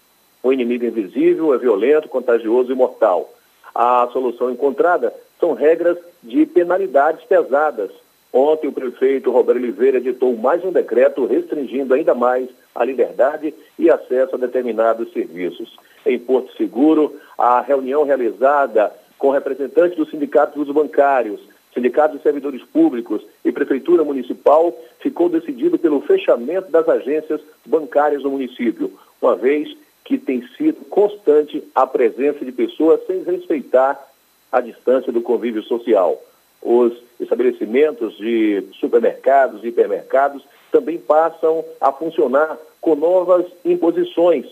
O 0.42 0.52
inimigo 0.52 0.84
invisível 0.84 1.54
é 1.54 1.58
violento, 1.58 2.08
contagioso 2.08 2.72
e 2.72 2.74
mortal. 2.74 3.32
A 3.74 4.08
solução 4.12 4.50
encontrada 4.50 5.12
são 5.38 5.52
regras 5.52 5.98
de 6.22 6.46
penalidades 6.46 7.24
pesadas. 7.24 7.90
Ontem, 8.32 8.68
o 8.68 8.72
prefeito 8.72 9.30
Roberto 9.30 9.58
Oliveira 9.58 9.98
editou 9.98 10.36
mais 10.36 10.64
um 10.64 10.70
decreto 10.70 11.24
restringindo 11.26 11.94
ainda 11.94 12.14
mais 12.14 12.48
a 12.74 12.84
liberdade 12.84 13.54
e 13.78 13.90
acesso 13.90 14.34
a 14.34 14.38
determinados 14.38 15.12
serviços. 15.12 15.76
Em 16.04 16.18
Porto 16.18 16.54
Seguro, 16.56 17.18
a 17.36 17.60
reunião 17.60 18.04
realizada 18.04 18.92
com 19.18 19.30
representantes 19.30 19.96
dos 19.96 20.10
sindicatos 20.10 20.54
dos 20.54 20.74
bancários, 20.74 21.40
sindicatos 21.74 22.16
de 22.16 22.22
servidores 22.22 22.62
públicos 22.62 23.22
e 23.44 23.52
prefeitura 23.52 24.04
municipal, 24.04 24.76
ficou 25.00 25.28
decidido 25.28 25.78
pelo 25.78 26.00
fechamento 26.00 26.70
das 26.70 26.88
agências 26.88 27.40
bancárias 27.66 28.22
do 28.22 28.30
município, 28.30 28.92
uma 29.20 29.36
vez 29.36 29.76
que 30.04 30.16
tem 30.16 30.46
sido 30.56 30.84
constante 30.86 31.62
a 31.74 31.86
presença 31.86 32.44
de 32.44 32.52
pessoas 32.52 33.04
sem 33.06 33.22
respeitar 33.24 34.02
a 34.50 34.60
distância 34.60 35.12
do 35.12 35.20
convívio 35.20 35.62
social. 35.62 36.22
Os 36.62 36.92
estabelecimentos 37.20 38.16
de 38.16 38.64
supermercados 38.80 39.62
e 39.62 39.68
hipermercados 39.68 40.42
também 40.72 40.98
passam 40.98 41.64
a 41.80 41.92
funcionar 41.92 42.56
com 42.80 42.94
novas 42.94 43.46
imposições, 43.64 44.46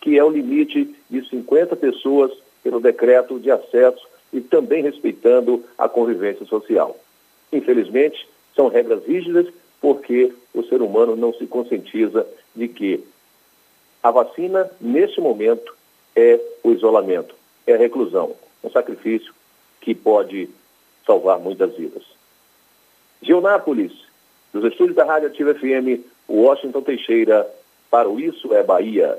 que 0.00 0.18
é 0.18 0.24
o 0.24 0.30
limite 0.30 0.94
de 1.10 1.28
50 1.28 1.76
pessoas 1.76 2.32
pelo 2.62 2.80
decreto 2.80 3.38
de 3.38 3.50
acesso 3.50 4.11
e 4.32 4.40
também 4.40 4.82
respeitando 4.82 5.64
a 5.76 5.88
convivência 5.88 6.46
social. 6.46 6.96
Infelizmente, 7.52 8.26
são 8.54 8.68
regras 8.68 9.04
rígidas 9.04 9.46
porque 9.80 10.32
o 10.54 10.62
ser 10.62 10.80
humano 10.80 11.16
não 11.16 11.32
se 11.34 11.46
conscientiza 11.46 12.26
de 12.54 12.68
que 12.68 13.04
a 14.02 14.10
vacina, 14.10 14.70
neste 14.80 15.20
momento, 15.20 15.74
é 16.14 16.40
o 16.62 16.72
isolamento, 16.72 17.34
é 17.66 17.74
a 17.74 17.78
reclusão, 17.78 18.34
um 18.62 18.70
sacrifício 18.70 19.32
que 19.80 19.94
pode 19.94 20.48
salvar 21.06 21.38
muitas 21.38 21.74
vidas. 21.74 22.02
Geonápolis, 23.20 23.92
dos 24.52 24.64
estúdios 24.64 24.96
da 24.96 25.04
Rádio 25.04 25.28
Ativa 25.28 25.54
FM, 25.54 26.04
Washington 26.28 26.82
Teixeira, 26.82 27.48
para 27.90 28.08
o 28.08 28.18
Isso 28.18 28.52
é 28.54 28.62
Bahia. 28.62 29.18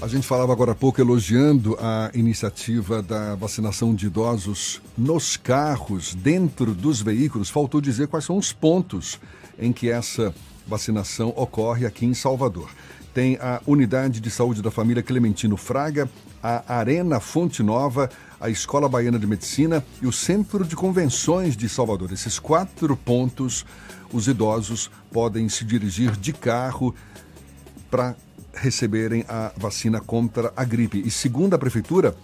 A 0.00 0.08
gente 0.08 0.26
falava 0.26 0.52
agora 0.52 0.72
há 0.72 0.74
pouco 0.74 1.00
elogiando 1.00 1.74
a 1.80 2.10
iniciativa 2.12 3.02
da 3.02 3.34
vacinação 3.34 3.94
de 3.94 4.06
idosos 4.06 4.80
nos 4.96 5.38
carros, 5.38 6.14
dentro 6.14 6.74
dos 6.74 7.00
veículos. 7.00 7.48
Faltou 7.48 7.80
dizer 7.80 8.06
quais 8.06 8.26
são 8.26 8.36
os 8.36 8.52
pontos 8.52 9.18
em 9.58 9.72
que 9.72 9.90
essa 9.90 10.34
vacinação 10.66 11.32
ocorre 11.34 11.86
aqui 11.86 12.04
em 12.04 12.12
Salvador. 12.12 12.68
Tem 13.14 13.36
a 13.36 13.62
Unidade 13.66 14.20
de 14.20 14.30
Saúde 14.30 14.60
da 14.60 14.70
Família 14.70 15.02
Clementino 15.02 15.56
Fraga, 15.56 16.10
a 16.42 16.76
Arena 16.76 17.18
Fonte 17.18 17.62
Nova, 17.62 18.10
a 18.38 18.50
Escola 18.50 18.90
Baiana 18.90 19.18
de 19.18 19.26
Medicina 19.26 19.82
e 20.02 20.06
o 20.06 20.12
Centro 20.12 20.62
de 20.62 20.76
Convenções 20.76 21.56
de 21.56 21.70
Salvador. 21.70 22.12
Esses 22.12 22.38
quatro 22.38 22.94
pontos, 22.98 23.64
os 24.12 24.28
idosos 24.28 24.90
podem 25.10 25.48
se 25.48 25.64
dirigir 25.64 26.14
de 26.16 26.34
carro 26.34 26.94
para 27.90 28.14
receberem 28.56 29.24
a 29.28 29.52
vacina 29.56 30.00
contra 30.00 30.52
a 30.56 30.64
gripe. 30.64 31.02
E 31.04 31.10
segundo 31.10 31.54
a 31.54 31.58
prefeitura, 31.58 32.16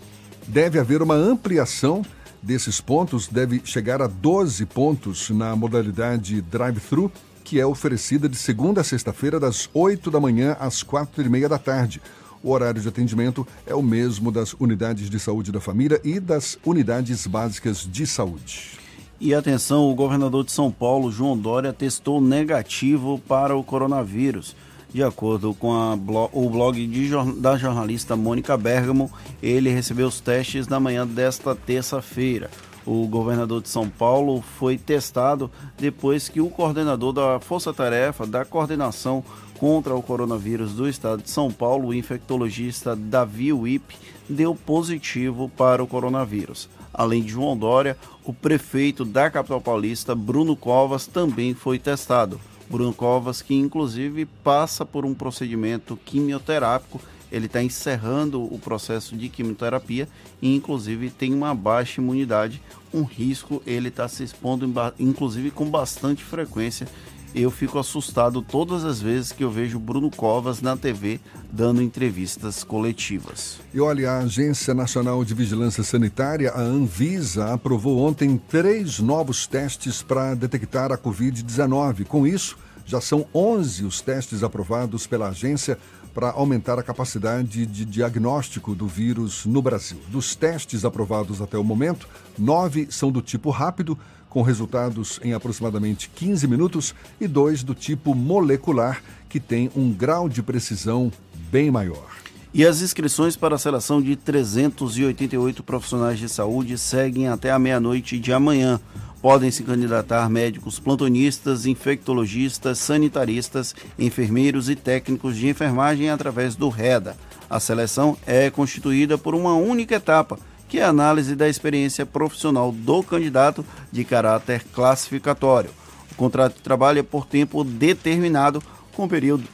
deve 0.49 0.79
haver 0.79 1.03
uma 1.03 1.15
ampliação 1.15 2.03
desses 2.43 2.81
pontos, 2.81 3.29
deve 3.29 3.63
chegar 3.65 4.03
a 4.03 4.07
12 4.07 4.67
pontos 4.67 5.31
na 5.31 5.55
modalidade 5.55 6.41
drive-thru 6.41 7.13
que 7.53 7.61
é 7.61 7.67
oferecida 7.67 8.29
de 8.31 8.37
segunda 8.37 8.81
a 8.81 8.85
sexta-feira, 8.85 9.39
das 9.39 9.69
8 9.75 10.11
da 10.11 10.19
manhã 10.19 10.57
às 10.59 10.83
quatro 10.83 11.23
e 11.23 11.29
meia 11.29 11.49
da 11.49 11.59
tarde. 11.59 12.01
O 12.43 12.51
horário 12.51 12.81
de 12.81 12.89
atendimento 12.89 13.47
é 13.67 13.75
o 13.75 13.83
mesmo 13.83 14.33
das 14.33 14.55
unidades 14.55 15.11
de 15.11 15.21
saúde 15.21 15.53
da 15.53 15.61
família 15.61 16.01
e 16.03 16.19
das 16.19 16.59
unidades 16.65 17.27
básicas 17.27 17.87
de 17.91 18.07
saúde. 18.07 18.79
E 19.21 19.35
atenção, 19.35 19.89
o 19.89 19.95
governador 19.95 20.45
de 20.45 20.51
São 20.51 20.73
Paulo, 20.73 21.13
João 21.13 21.37
Dória, 21.37 21.73
testou 21.73 22.21
negativo 22.21 23.21
para 23.29 23.55
o 23.55 23.63
coronavírus. 23.63 24.57
De 24.93 25.03
acordo 25.03 25.55
com 25.55 25.97
blo 25.97 26.29
o 26.33 26.51
blog 26.51 26.87
de, 26.87 27.11
da 27.41 27.57
jornalista 27.57 28.15
Mônica 28.15 28.57
Bergamo, 28.59 29.11
ele 29.43 29.71
recebeu 29.71 30.07
os 30.07 30.21
testes 30.21 30.69
na 30.69 30.79
manhã 30.79 31.07
desta 31.07 31.55
terça-feira. 31.55 32.51
O 32.85 33.07
governador 33.07 33.63
de 33.63 33.69
São 33.69 33.89
Paulo 33.89 34.43
foi 34.59 34.77
testado 34.77 35.51
depois 35.79 36.29
que 36.29 36.41
o 36.41 36.51
coordenador 36.51 37.13
da 37.13 37.41
Força 37.41 37.73
Tarefa 37.73 38.27
da 38.27 38.45
Coordenação 38.45 39.25
contra 39.59 39.95
o 39.95 40.03
Coronavírus 40.03 40.73
do 40.73 40.89
Estado 40.89 41.23
de 41.23 41.31
São 41.31 41.51
Paulo, 41.51 41.89
o 41.89 41.95
infectologista 41.95 42.97
Davi 42.97 43.53
Wip, 43.53 43.97
deu 44.29 44.55
positivo 44.55 45.49
para 45.57 45.83
o 45.83 45.87
coronavírus. 45.87 46.69
Além 46.93 47.23
de 47.23 47.31
João 47.31 47.57
Dória, 47.57 47.97
o 48.25 48.33
prefeito 48.33 49.05
da 49.05 49.31
capital 49.31 49.61
paulista, 49.61 50.15
Bruno 50.15 50.57
Covas, 50.57 51.07
também 51.07 51.55
foi 51.55 51.79
testado. 51.79 52.41
Bruno 52.73 52.93
Covas, 52.93 53.43
que 53.43 53.55
inclusive 53.55 54.25
passa 54.43 54.85
por 54.85 55.05
um 55.05 55.15
procedimento 55.15 55.97
quimioterápico 56.05 57.01
ele 57.33 57.47
está 57.47 57.63
encerrando 57.63 58.43
o 58.43 58.59
processo 58.59 59.17
de 59.17 59.31
quimioterapia 59.31 60.07
e 60.41 60.55
inclusive 60.55 61.09
tem 61.09 61.33
uma 61.33 61.55
baixa 61.55 61.99
imunidade, 61.99 62.63
um 62.93 63.05
risco, 63.05 63.63
ele 63.67 63.89
está 63.89 64.07
se 64.07 64.23
expondo 64.23 64.71
inclusive 65.01 65.51
com 65.51 65.69
bastante 65.69 66.23
frequência. 66.23 66.87
Eu 67.35 67.51
fico 67.51 67.79
assustado 67.79 68.43
todas 68.43 68.85
as 68.85 69.01
vezes 69.01 69.33
que 69.33 69.43
eu 69.43 69.51
vejo 69.51 69.79
Bruno 69.79 70.11
Covas 70.11 70.61
na 70.61 70.77
TV 70.77 71.19
dando 71.51 71.81
entrevistas 71.81 72.63
coletivas. 72.63 73.59
E 73.73 73.81
olha, 73.81 74.11
a 74.11 74.19
Agência 74.19 74.75
Nacional 74.75 75.25
de 75.25 75.33
Vigilância 75.33 75.83
Sanitária, 75.83 76.51
a 76.51 76.61
Anvisa, 76.61 77.55
aprovou 77.55 78.01
ontem 78.01 78.39
três 78.51 78.99
novos 78.99 79.47
testes 79.47 80.03
para 80.03 80.35
detectar 80.35 80.93
a 80.93 80.99
Covid-19. 80.99 82.05
Com 82.05 82.27
isso, 82.27 82.59
Já 82.87 83.01
são 83.01 83.27
11 83.35 83.85
os 83.85 84.01
testes 84.01 84.43
aprovados 84.43 85.07
pela 85.07 85.29
agência 85.29 85.79
para 86.15 86.31
aumentar 86.31 86.79
a 86.79 86.83
capacidade 86.83 87.67
de 87.67 87.85
diagnóstico 87.85 88.75
do 88.75 88.87
vírus 88.87 89.47
no 89.47 89.63
Brasil. 89.63 89.99
Dos 90.09 90.35
testes 90.35 90.85
aprovados 90.85 91.41
até 91.41 91.57
o 91.57 91.65
momento, 91.65 92.09
nove 92.39 92.89
são 92.91 93.11
do 93.11 93.23
tipo 93.23 93.51
rápido, 93.51 93.99
com 94.29 94.43
resultados 94.43 95.21
em 95.23 95.35
aproximadamente 95.35 96.11
15 96.15 96.47
minutos, 96.47 96.95
e 97.21 97.27
dois 97.27 97.63
do 97.63 97.75
tipo 97.75 98.15
molecular, 98.15 99.03
que 99.29 99.41
tem 99.41 99.71
um 99.75 99.93
grau 99.93 100.29
de 100.29 100.43
precisão 100.43 101.11
bem 101.51 101.71
maior. 101.71 102.22
E 102.55 102.67
as 102.67 102.83
inscrições 102.83 103.35
para 103.35 103.55
a 103.55 103.59
seleção 103.59 104.03
de 104.03 104.15
388 104.15 105.63
profissionais 105.63 106.19
de 106.19 106.29
saúde 106.29 106.77
seguem 106.77 107.27
até 107.29 107.51
a 107.51 107.59
meia-noite 107.59 108.19
de 108.19 108.31
amanhã. 108.31 108.79
Podem 109.23 109.51
se 109.51 109.63
candidatar 109.63 110.29
médicos 110.29 110.79
plantonistas, 110.79 111.65
infectologistas, 111.65 112.79
sanitaristas, 112.79 113.75
enfermeiros 113.99 114.69
e 114.69 114.77
técnicos 114.77 115.35
de 115.39 115.49
enfermagem 115.49 116.11
através 116.11 116.55
do 116.55 116.69
REDA. 116.69 117.17
A 117.49 117.59
seleção 117.59 118.19
é 118.27 118.51
constituída 118.51 119.17
por 119.17 119.35
uma 119.35 119.55
única 119.55 119.95
etapa, 119.95 120.39
que 120.69 120.79
é 120.79 120.85
a 120.85 120.91
análise 120.91 121.35
da 121.35 121.49
experiência 121.49 122.05
profissional 122.05 122.71
do 122.71 123.03
candidato 123.03 123.65
de 123.91 124.05
caráter 124.05 124.63
classificatório. 124.75 125.71
O 126.11 126.15
contrato 126.17 126.57
de 126.57 126.61
trabalho 126.61 126.99
é 126.99 127.03
por 127.03 127.25
tempo 127.25 127.65
determinado, 127.65 128.63
com 128.93 129.09
período 129.09 129.49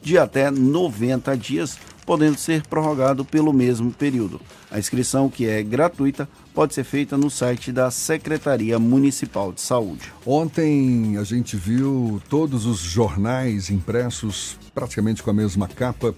de 0.00 0.16
até 0.16 0.52
90 0.52 1.36
dias, 1.36 1.76
podendo 2.08 2.38
ser 2.38 2.66
prorrogado 2.66 3.22
pelo 3.22 3.52
mesmo 3.52 3.92
período. 3.92 4.40
A 4.70 4.78
inscrição, 4.78 5.28
que 5.28 5.46
é 5.46 5.62
gratuita, 5.62 6.26
pode 6.54 6.72
ser 6.72 6.82
feita 6.82 7.18
no 7.18 7.30
site 7.30 7.70
da 7.70 7.90
Secretaria 7.90 8.78
Municipal 8.78 9.52
de 9.52 9.60
Saúde. 9.60 10.10
Ontem 10.24 11.18
a 11.18 11.22
gente 11.22 11.54
viu 11.54 12.18
todos 12.30 12.64
os 12.64 12.78
jornais 12.78 13.68
impressos 13.68 14.58
praticamente 14.74 15.22
com 15.22 15.28
a 15.28 15.34
mesma 15.34 15.68
capa 15.68 16.14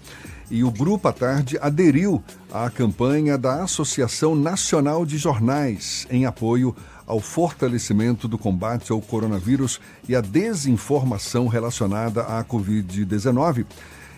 e 0.49 0.63
o 0.63 0.71
Grupo 0.71 1.09
à 1.09 1.11
Tarde 1.11 1.57
aderiu 1.61 2.23
à 2.49 2.69
campanha 2.69 3.37
da 3.37 3.61
Associação 3.61 4.33
Nacional 4.33 5.05
de 5.05 5.17
Jornais 5.17 6.07
em 6.09 6.25
apoio 6.25 6.73
ao 7.05 7.19
fortalecimento 7.19 8.25
do 8.25 8.37
combate 8.37 8.93
ao 8.93 9.01
coronavírus 9.01 9.81
e 10.07 10.15
à 10.15 10.21
desinformação 10.21 11.47
relacionada 11.47 12.21
à 12.21 12.41
Covid-19. 12.45 13.65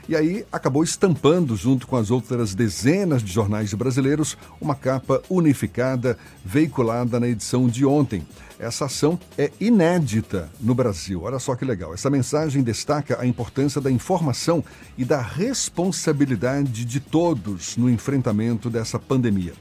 E 0.07 0.17
aí 0.17 0.45
acabou 0.51 0.84
estampando, 0.84 1.55
junto 1.55 1.88
com 1.88 1.95
as 1.95 2.11
outras 2.11 2.53
dezenas 2.53 3.23
de 3.23 3.31
jornais 3.31 3.73
brasileiros, 3.73 4.38
uma 4.59 4.75
capa 4.75 5.21
unificada 5.30 6.17
veiculada 6.43 7.19
na 7.21 7.27
edição 7.27 7.67
de 7.67 7.85
ontem. 7.85 8.21
Essa 8.59 8.85
ação 8.85 9.17
é 9.38 9.49
inédita 9.59 10.49
no 10.59 10.75
Brasil. 10.75 11.23
Olha 11.23 11.39
só 11.39 11.55
que 11.55 11.63
legal. 11.63 11.93
Essa 11.93 12.09
mensagem 12.09 12.61
destaca 12.61 13.19
a 13.19 13.25
importância 13.25 13.80
da 13.80 13.89
informação 13.89 14.63
e 14.97 15.05
da 15.05 15.21
responsabilidade 15.21 16.84
de 16.84 16.99
todos 16.99 17.77
no 17.77 17.89
enfrentamento 17.89 18.69
dessa 18.69 18.99
pandemia. 18.99 19.53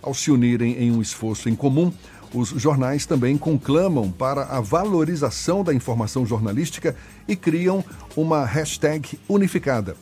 Ao 0.00 0.14
se 0.14 0.30
unirem 0.30 0.76
em 0.78 0.92
um 0.92 1.02
esforço 1.02 1.48
em 1.48 1.56
comum, 1.56 1.92
os 2.32 2.48
jornais 2.50 3.06
também 3.06 3.38
conclamam 3.38 4.10
para 4.10 4.44
a 4.44 4.60
valorização 4.60 5.64
da 5.64 5.72
informação 5.72 6.26
jornalística 6.26 6.94
e 7.26 7.34
criam 7.34 7.84
uma 8.16 8.44
hashtag 8.44 9.18
unificada. 9.28 9.96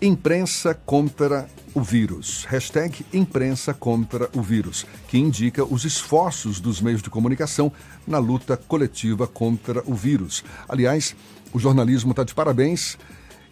Imprensa 0.00 0.74
contra 0.74 1.48
o 1.74 1.82
vírus. 1.82 2.44
Hashtag 2.48 3.04
imprensa 3.12 3.72
contra 3.72 4.28
o 4.34 4.42
vírus, 4.42 4.86
que 5.08 5.18
indica 5.18 5.64
os 5.64 5.84
esforços 5.84 6.60
dos 6.60 6.80
meios 6.80 7.02
de 7.02 7.10
comunicação 7.10 7.72
na 8.06 8.18
luta 8.18 8.56
coletiva 8.56 9.26
contra 9.26 9.82
o 9.86 9.94
vírus. 9.94 10.44
Aliás, 10.68 11.14
o 11.52 11.58
jornalismo 11.58 12.10
está 12.10 12.24
de 12.24 12.34
parabéns. 12.34 12.98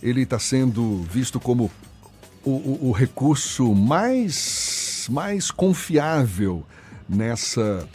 Ele 0.02 0.22
está 0.22 0.38
sendo 0.38 1.02
visto 1.02 1.40
como 1.40 1.70
o, 2.44 2.50
o, 2.50 2.88
o 2.88 2.92
recurso 2.92 3.74
mais, 3.74 5.06
mais 5.10 5.50
confiável 5.50 6.64
nessa 7.08 7.88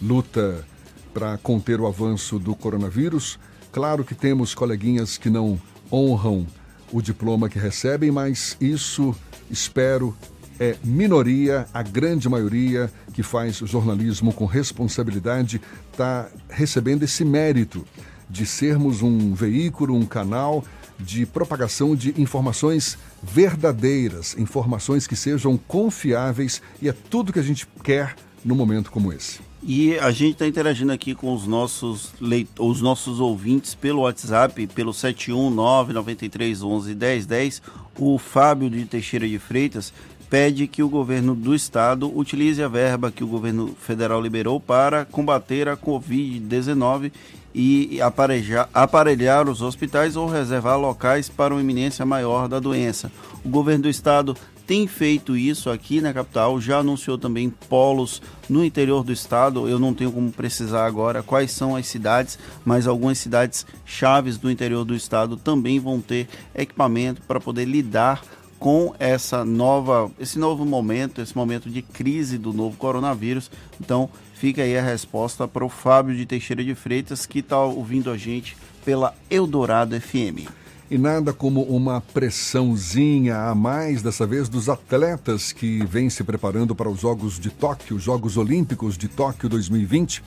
luta 0.00 0.64
para 1.12 1.38
conter 1.38 1.80
o 1.80 1.86
avanço 1.86 2.38
do 2.38 2.54
coronavírus. 2.54 3.38
Claro 3.72 4.04
que 4.04 4.14
temos 4.14 4.54
coleguinhas 4.54 5.16
que 5.16 5.30
não 5.30 5.60
honram 5.90 6.46
o 6.92 7.00
diploma 7.00 7.48
que 7.48 7.58
recebem, 7.58 8.10
mas 8.10 8.56
isso, 8.60 9.14
espero, 9.50 10.16
é 10.58 10.76
minoria, 10.84 11.66
a 11.72 11.82
grande 11.82 12.28
maioria 12.28 12.90
que 13.12 13.22
faz 13.22 13.56
jornalismo 13.56 14.32
com 14.32 14.44
responsabilidade 14.44 15.60
está 15.90 16.28
recebendo 16.48 17.02
esse 17.02 17.24
mérito 17.24 17.84
de 18.28 18.46
sermos 18.46 19.02
um 19.02 19.34
veículo, 19.34 19.94
um 19.94 20.06
canal 20.06 20.64
de 20.98 21.26
propagação 21.26 21.96
de 21.96 22.20
informações 22.20 22.96
verdadeiras, 23.22 24.36
informações 24.38 25.06
que 25.06 25.16
sejam 25.16 25.56
confiáveis 25.56 26.62
e 26.80 26.88
é 26.88 26.92
tudo 26.92 27.32
que 27.32 27.38
a 27.38 27.42
gente 27.42 27.66
quer 27.82 28.14
num 28.44 28.54
momento 28.54 28.90
como 28.90 29.12
esse. 29.12 29.40
E 29.66 29.98
a 29.98 30.10
gente 30.10 30.32
está 30.32 30.46
interagindo 30.46 30.92
aqui 30.92 31.14
com 31.14 31.32
os 31.32 31.46
nossos, 31.46 32.12
leit 32.20 32.50
os 32.58 32.82
nossos 32.82 33.18
ouvintes 33.18 33.74
pelo 33.74 34.02
WhatsApp, 34.02 34.66
pelo 34.66 34.92
71993111010. 34.92 37.62
O 37.98 38.18
Fábio 38.18 38.68
de 38.68 38.84
Teixeira 38.84 39.26
de 39.26 39.38
Freitas 39.38 39.90
pede 40.28 40.66
que 40.66 40.82
o 40.82 40.88
governo 40.88 41.34
do 41.34 41.54
estado 41.54 42.12
utilize 42.14 42.62
a 42.62 42.68
verba 42.68 43.10
que 43.10 43.24
o 43.24 43.26
governo 43.26 43.74
federal 43.80 44.20
liberou 44.20 44.60
para 44.60 45.06
combater 45.06 45.66
a 45.68 45.76
Covid-19 45.76 47.10
e 47.54 48.02
aparelhar, 48.02 48.68
aparelhar 48.74 49.48
os 49.48 49.62
hospitais 49.62 50.16
ou 50.16 50.26
reservar 50.26 50.76
locais 50.78 51.28
para 51.28 51.54
uma 51.54 51.60
iminência 51.60 52.04
maior 52.04 52.48
da 52.48 52.58
doença. 52.58 53.12
O 53.44 53.48
governo 53.48 53.84
do 53.84 53.88
estado 53.88 54.36
tem 54.66 54.86
feito 54.86 55.36
isso 55.36 55.68
aqui 55.70 56.00
na 56.00 56.12
capital, 56.12 56.60
já 56.60 56.78
anunciou 56.78 57.18
também 57.18 57.50
polos 57.68 58.22
no 58.48 58.64
interior 58.64 59.04
do 59.04 59.12
estado. 59.12 59.68
Eu 59.68 59.78
não 59.78 59.92
tenho 59.92 60.10
como 60.10 60.32
precisar 60.32 60.86
agora 60.86 61.22
quais 61.22 61.52
são 61.52 61.76
as 61.76 61.86
cidades, 61.86 62.38
mas 62.64 62.86
algumas 62.86 63.18
cidades 63.18 63.66
chaves 63.84 64.38
do 64.38 64.50
interior 64.50 64.84
do 64.84 64.94
estado 64.94 65.36
também 65.36 65.78
vão 65.78 66.00
ter 66.00 66.28
equipamento 66.54 67.20
para 67.22 67.40
poder 67.40 67.66
lidar 67.66 68.22
com 68.58 68.94
essa 68.98 69.44
nova, 69.44 70.10
esse 70.18 70.38
novo 70.38 70.64
momento, 70.64 71.20
esse 71.20 71.36
momento 71.36 71.68
de 71.68 71.82
crise 71.82 72.38
do 72.38 72.52
novo 72.52 72.78
coronavírus. 72.78 73.50
Então, 73.78 74.08
fica 74.32 74.62
aí 74.62 74.78
a 74.78 74.82
resposta 74.82 75.46
para 75.46 75.64
o 75.64 75.68
Fábio 75.68 76.16
de 76.16 76.24
Teixeira 76.24 76.64
de 76.64 76.74
Freitas, 76.74 77.26
que 77.26 77.40
está 77.40 77.60
ouvindo 77.60 78.10
a 78.10 78.16
gente 78.16 78.56
pela 78.82 79.14
Eldorado 79.28 80.00
FM. 80.00 80.63
E 80.94 80.98
nada 80.98 81.32
como 81.32 81.60
uma 81.62 82.00
pressãozinha 82.00 83.36
a 83.48 83.52
mais, 83.52 84.00
dessa 84.00 84.24
vez 84.24 84.48
dos 84.48 84.68
atletas 84.68 85.50
que 85.50 85.84
vêm 85.86 86.08
se 86.08 86.22
preparando 86.22 86.72
para 86.72 86.88
os 86.88 87.00
Jogos 87.00 87.40
de 87.40 87.50
Tóquio, 87.50 87.98
Jogos 87.98 88.36
Olímpicos 88.36 88.96
de 88.96 89.08
Tóquio 89.08 89.48
2020. 89.48 90.22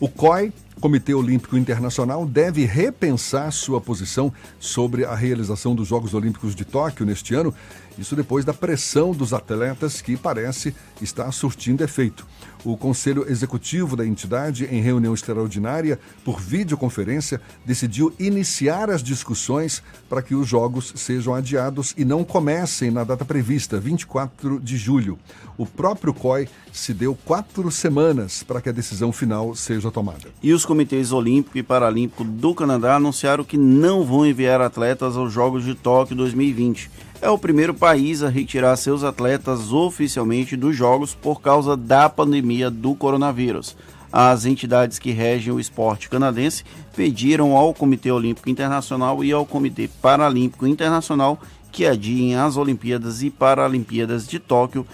O 0.00 0.08
COI, 0.08 0.54
Comitê 0.80 1.12
Olímpico 1.12 1.58
Internacional, 1.58 2.24
deve 2.24 2.64
repensar 2.64 3.52
sua 3.52 3.78
posição 3.78 4.32
sobre 4.58 5.04
a 5.04 5.14
realização 5.14 5.74
dos 5.74 5.86
Jogos 5.86 6.14
Olímpicos 6.14 6.54
de 6.54 6.64
Tóquio 6.64 7.04
neste 7.04 7.34
ano, 7.34 7.52
isso 7.98 8.16
depois 8.16 8.42
da 8.42 8.54
pressão 8.54 9.12
dos 9.12 9.34
atletas 9.34 10.00
que 10.00 10.16
parece 10.16 10.74
estar 10.98 11.30
surtindo 11.30 11.84
efeito 11.84 12.26
o 12.66 12.76
Conselho 12.76 13.30
Executivo 13.30 13.94
da 13.94 14.04
entidade, 14.04 14.64
em 14.64 14.82
reunião 14.82 15.14
extraordinária 15.14 16.00
por 16.24 16.40
videoconferência, 16.40 17.40
decidiu 17.64 18.12
iniciar 18.18 18.90
as 18.90 19.04
discussões 19.04 19.82
para 20.08 20.22
que 20.22 20.34
os 20.34 20.46
jogos 20.46 20.92
sejam 20.96 21.34
adiados 21.34 21.94
e 21.96 22.04
não 22.04 22.24
comecem 22.24 22.90
na 22.90 23.04
data 23.04 23.24
prevista, 23.24 23.78
24 23.78 24.60
de 24.60 24.76
julho. 24.76 25.18
O 25.58 25.66
próprio 25.66 26.12
COI 26.12 26.48
se 26.72 26.92
deu 26.92 27.16
quatro 27.24 27.70
semanas 27.70 28.42
para 28.42 28.60
que 28.60 28.68
a 28.68 28.72
decisão 28.72 29.12
final 29.12 29.54
seja 29.54 29.90
tomada. 29.90 30.28
E 30.42 30.52
os 30.52 30.64
comitês 30.64 31.12
Olímpico 31.12 31.58
e 31.58 31.62
Paralímpico 31.62 32.24
do 32.24 32.54
Canadá 32.54 32.96
anunciaram 32.96 33.44
que 33.44 33.56
não 33.56 34.04
vão 34.04 34.26
enviar 34.26 34.60
atletas 34.60 35.16
aos 35.16 35.32
Jogos 35.32 35.64
de 35.64 35.74
Tóquio 35.74 36.16
2020 36.16 36.90
é 37.20 37.30
o 37.30 37.38
primeiro 37.38 37.72
país 37.72 38.22
a 38.22 38.28
retirar 38.28 38.76
seus 38.76 39.02
atletas 39.02 39.72
oficialmente 39.72 40.56
dos 40.56 40.76
Jogos 40.76 41.14
por 41.14 41.40
causa 41.40 41.76
da 41.76 42.08
pandemia 42.08 42.70
do 42.70 42.94
coronavírus. 42.94 43.76
As 44.12 44.46
entidades 44.46 44.98
que 44.98 45.10
regem 45.10 45.52
o 45.52 45.60
esporte 45.60 46.08
canadense 46.08 46.64
pediram 46.94 47.56
ao 47.56 47.74
Comitê 47.74 48.10
Olímpico 48.10 48.48
Internacional 48.48 49.22
e 49.22 49.32
ao 49.32 49.44
Comitê 49.44 49.88
Paralímpico 50.00 50.66
Internacional 50.66 51.40
que 51.76 51.84
adiem 51.84 52.36
as 52.36 52.56
Olimpíadas 52.56 53.22
e 53.22 53.28
Paralimpíadas 53.28 54.26
de 54.26 54.38
Tóquio 54.38 54.86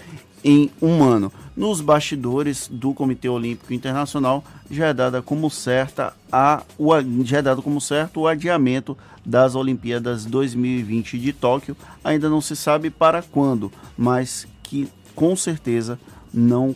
em 0.43 0.69
um 0.81 1.01
ano. 1.01 1.31
Nos 1.55 1.79
bastidores 1.79 2.67
do 2.69 2.93
Comitê 2.93 3.29
Olímpico 3.29 3.73
Internacional 3.73 4.43
já 4.69 4.87
é 4.87 4.93
dada 4.93 5.21
como 5.21 5.49
certa 5.49 6.13
a, 6.29 6.63
o, 6.77 6.91
já 7.23 7.37
é 7.37 7.41
dado 7.41 7.61
como 7.61 7.79
certo 7.79 8.21
o 8.21 8.27
adiamento 8.27 8.97
das 9.25 9.55
Olimpíadas 9.55 10.25
2020 10.25 11.17
de 11.17 11.31
Tóquio. 11.31 11.77
Ainda 12.03 12.27
não 12.27 12.41
se 12.41 12.55
sabe 12.55 12.89
para 12.89 13.21
quando, 13.21 13.71
mas 13.97 14.45
que 14.61 14.89
com 15.15 15.35
certeza 15.35 15.97
não 16.33 16.75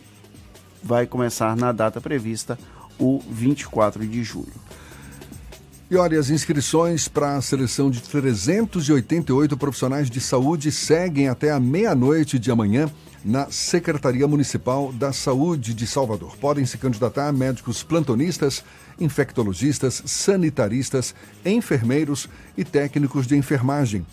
vai 0.82 1.06
começar 1.06 1.56
na 1.56 1.72
data 1.72 2.00
prevista, 2.00 2.58
o 2.98 3.20
24 3.30 4.06
de 4.06 4.22
julho. 4.22 4.52
E 5.90 5.96
olha, 5.96 6.20
as 6.20 6.28
inscrições 6.28 7.08
para 7.08 7.36
a 7.36 7.40
seleção 7.40 7.90
de 7.90 8.02
388 8.02 9.56
profissionais 9.56 10.10
de 10.10 10.20
saúde 10.20 10.70
seguem 10.70 11.28
até 11.28 11.50
a 11.50 11.58
meia-noite 11.58 12.38
de 12.38 12.50
amanhã 12.50 12.90
na 13.24 13.50
Secretaria 13.50 14.28
Municipal 14.28 14.92
da 14.92 15.14
Saúde 15.14 15.72
de 15.72 15.86
Salvador. 15.86 16.36
Podem 16.36 16.66
se 16.66 16.76
candidatar 16.76 17.32
médicos 17.32 17.82
plantonistas, 17.82 18.62
infectologistas, 19.00 20.02
sanitaristas, 20.04 21.14
enfermeiros 21.44 22.28
e 22.56 22.64
técnicos 22.64 23.26
de 23.26 23.36
enfermagem. 23.36 24.06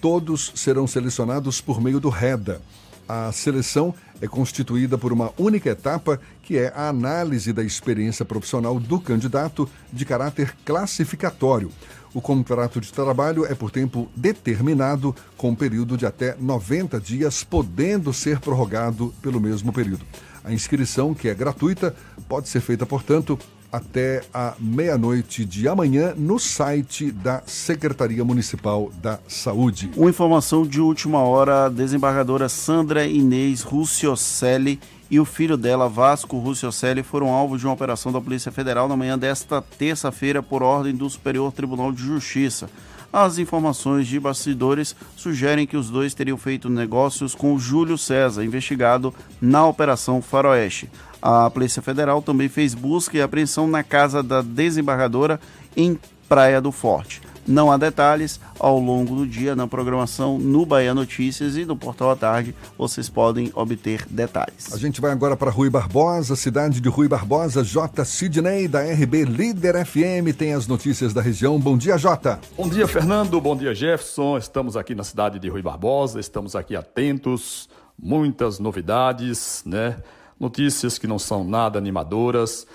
Todos 0.00 0.52
serão 0.54 0.86
selecionados 0.86 1.60
por 1.60 1.80
meio 1.80 1.98
do 1.98 2.08
REDA. 2.08 2.60
A 3.08 3.30
seleção 3.30 3.94
é 4.20 4.26
constituída 4.26 4.98
por 4.98 5.12
uma 5.12 5.32
única 5.38 5.70
etapa, 5.70 6.20
que 6.42 6.58
é 6.58 6.72
a 6.74 6.88
análise 6.88 7.52
da 7.52 7.62
experiência 7.62 8.24
profissional 8.24 8.80
do 8.80 8.98
candidato 8.98 9.68
de 9.92 10.04
caráter 10.04 10.56
classificatório. 10.64 11.70
O 12.12 12.20
contrato 12.20 12.80
de 12.80 12.92
trabalho 12.92 13.44
é 13.44 13.54
por 13.54 13.70
tempo 13.70 14.08
determinado, 14.16 15.14
com 15.36 15.50
um 15.50 15.54
período 15.54 15.96
de 15.96 16.06
até 16.06 16.34
90 16.40 16.98
dias, 16.98 17.44
podendo 17.44 18.12
ser 18.12 18.40
prorrogado 18.40 19.14
pelo 19.20 19.40
mesmo 19.40 19.72
período. 19.72 20.04
A 20.42 20.52
inscrição, 20.52 21.14
que 21.14 21.28
é 21.28 21.34
gratuita, 21.34 21.94
pode 22.28 22.48
ser 22.48 22.60
feita, 22.60 22.86
portanto, 22.86 23.38
até 23.72 24.22
a 24.32 24.54
meia-noite 24.58 25.44
de 25.44 25.68
amanhã 25.68 26.14
no 26.16 26.38
site 26.38 27.10
da 27.10 27.42
Secretaria 27.46 28.24
Municipal 28.24 28.90
da 29.02 29.18
Saúde. 29.28 29.90
Uma 29.96 30.10
informação 30.10 30.66
de 30.66 30.80
última 30.80 31.20
hora: 31.20 31.66
a 31.66 31.68
desembargadora 31.68 32.48
Sandra 32.48 33.06
Inês 33.06 33.62
Ruciocelli 33.62 34.80
e 35.10 35.20
o 35.20 35.24
filho 35.24 35.56
dela, 35.56 35.88
Vasco 35.88 36.38
Ruciocelli, 36.38 37.02
foram 37.02 37.28
alvo 37.28 37.56
de 37.56 37.64
uma 37.64 37.74
operação 37.74 38.10
da 38.10 38.20
Polícia 38.20 38.50
Federal 38.50 38.88
na 38.88 38.96
manhã 38.96 39.16
desta 39.16 39.62
terça-feira 39.62 40.42
por 40.42 40.62
ordem 40.62 40.94
do 40.94 41.08
Superior 41.08 41.52
Tribunal 41.52 41.92
de 41.92 42.02
Justiça. 42.02 42.68
As 43.12 43.38
informações 43.38 44.06
de 44.06 44.18
bastidores 44.18 44.96
sugerem 45.16 45.66
que 45.66 45.76
os 45.76 45.88
dois 45.88 46.12
teriam 46.12 46.36
feito 46.36 46.68
negócios 46.68 47.34
com 47.34 47.58
Júlio 47.58 47.96
César, 47.96 48.44
investigado 48.44 49.14
na 49.40 49.66
Operação 49.66 50.20
Faroeste. 50.20 50.90
A 51.28 51.50
Polícia 51.50 51.82
Federal 51.82 52.22
também 52.22 52.48
fez 52.48 52.72
busca 52.72 53.16
e 53.18 53.20
apreensão 53.20 53.66
na 53.66 53.82
casa 53.82 54.22
da 54.22 54.42
desembargadora 54.42 55.40
em 55.76 55.98
Praia 56.28 56.60
do 56.60 56.70
Forte. 56.70 57.20
Não 57.44 57.68
há 57.68 57.76
detalhes 57.76 58.40
ao 58.60 58.78
longo 58.78 59.16
do 59.16 59.26
dia 59.26 59.56
na 59.56 59.66
programação 59.66 60.38
no 60.38 60.64
Bahia 60.64 60.94
Notícias 60.94 61.56
e 61.56 61.64
no 61.64 61.76
Portal 61.76 62.12
à 62.12 62.16
Tarde. 62.16 62.54
Vocês 62.78 63.08
podem 63.08 63.50
obter 63.56 64.06
detalhes. 64.08 64.72
A 64.72 64.76
gente 64.76 65.00
vai 65.00 65.10
agora 65.10 65.36
para 65.36 65.50
Rui 65.50 65.68
Barbosa, 65.68 66.36
cidade 66.36 66.80
de 66.80 66.88
Rui 66.88 67.08
Barbosa. 67.08 67.64
J. 67.64 68.04
Sidney, 68.04 68.68
da 68.68 68.82
RB 68.82 69.24
Líder 69.24 69.84
FM, 69.84 70.32
tem 70.38 70.54
as 70.54 70.68
notícias 70.68 71.12
da 71.12 71.20
região. 71.20 71.58
Bom 71.58 71.76
dia, 71.76 71.98
J. 71.98 72.38
Bom 72.56 72.68
dia, 72.68 72.86
Fernando. 72.86 73.40
Bom 73.40 73.56
dia, 73.56 73.74
Jefferson. 73.74 74.38
Estamos 74.38 74.76
aqui 74.76 74.94
na 74.94 75.02
cidade 75.02 75.40
de 75.40 75.48
Rui 75.48 75.62
Barbosa, 75.62 76.20
estamos 76.20 76.54
aqui 76.54 76.76
atentos. 76.76 77.68
Muitas 77.98 78.60
novidades, 78.60 79.64
né? 79.66 79.96
Notícias 80.38 80.98
que 80.98 81.06
não 81.06 81.18
são 81.18 81.44
nada 81.44 81.78
animadoras 81.78 82.66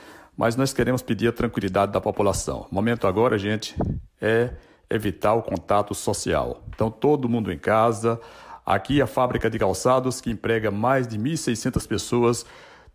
mas 0.41 0.55
nós 0.55 0.73
queremos 0.73 1.01
pedir 1.01 1.27
a 1.27 1.31
tranquilidade 1.31 1.91
da 1.91 2.01
população. 2.01 2.65
O 2.71 2.73
momento 2.73 3.05
agora, 3.05 3.37
gente, 3.37 3.75
é 4.19 4.51
evitar 4.89 5.33
o 5.33 5.43
contato 5.43 5.93
social. 5.93 6.63
Então, 6.69 6.89
todo 6.89 7.29
mundo 7.29 7.51
em 7.51 7.59
casa. 7.59 8.19
Aqui, 8.65 9.01
a 9.01 9.07
fábrica 9.07 9.49
de 9.49 9.59
calçados, 9.59 10.21
que 10.21 10.31
emprega 10.31 10.71
mais 10.71 11.07
de 11.07 11.17
1.600 11.17 11.87
pessoas, 11.87 12.45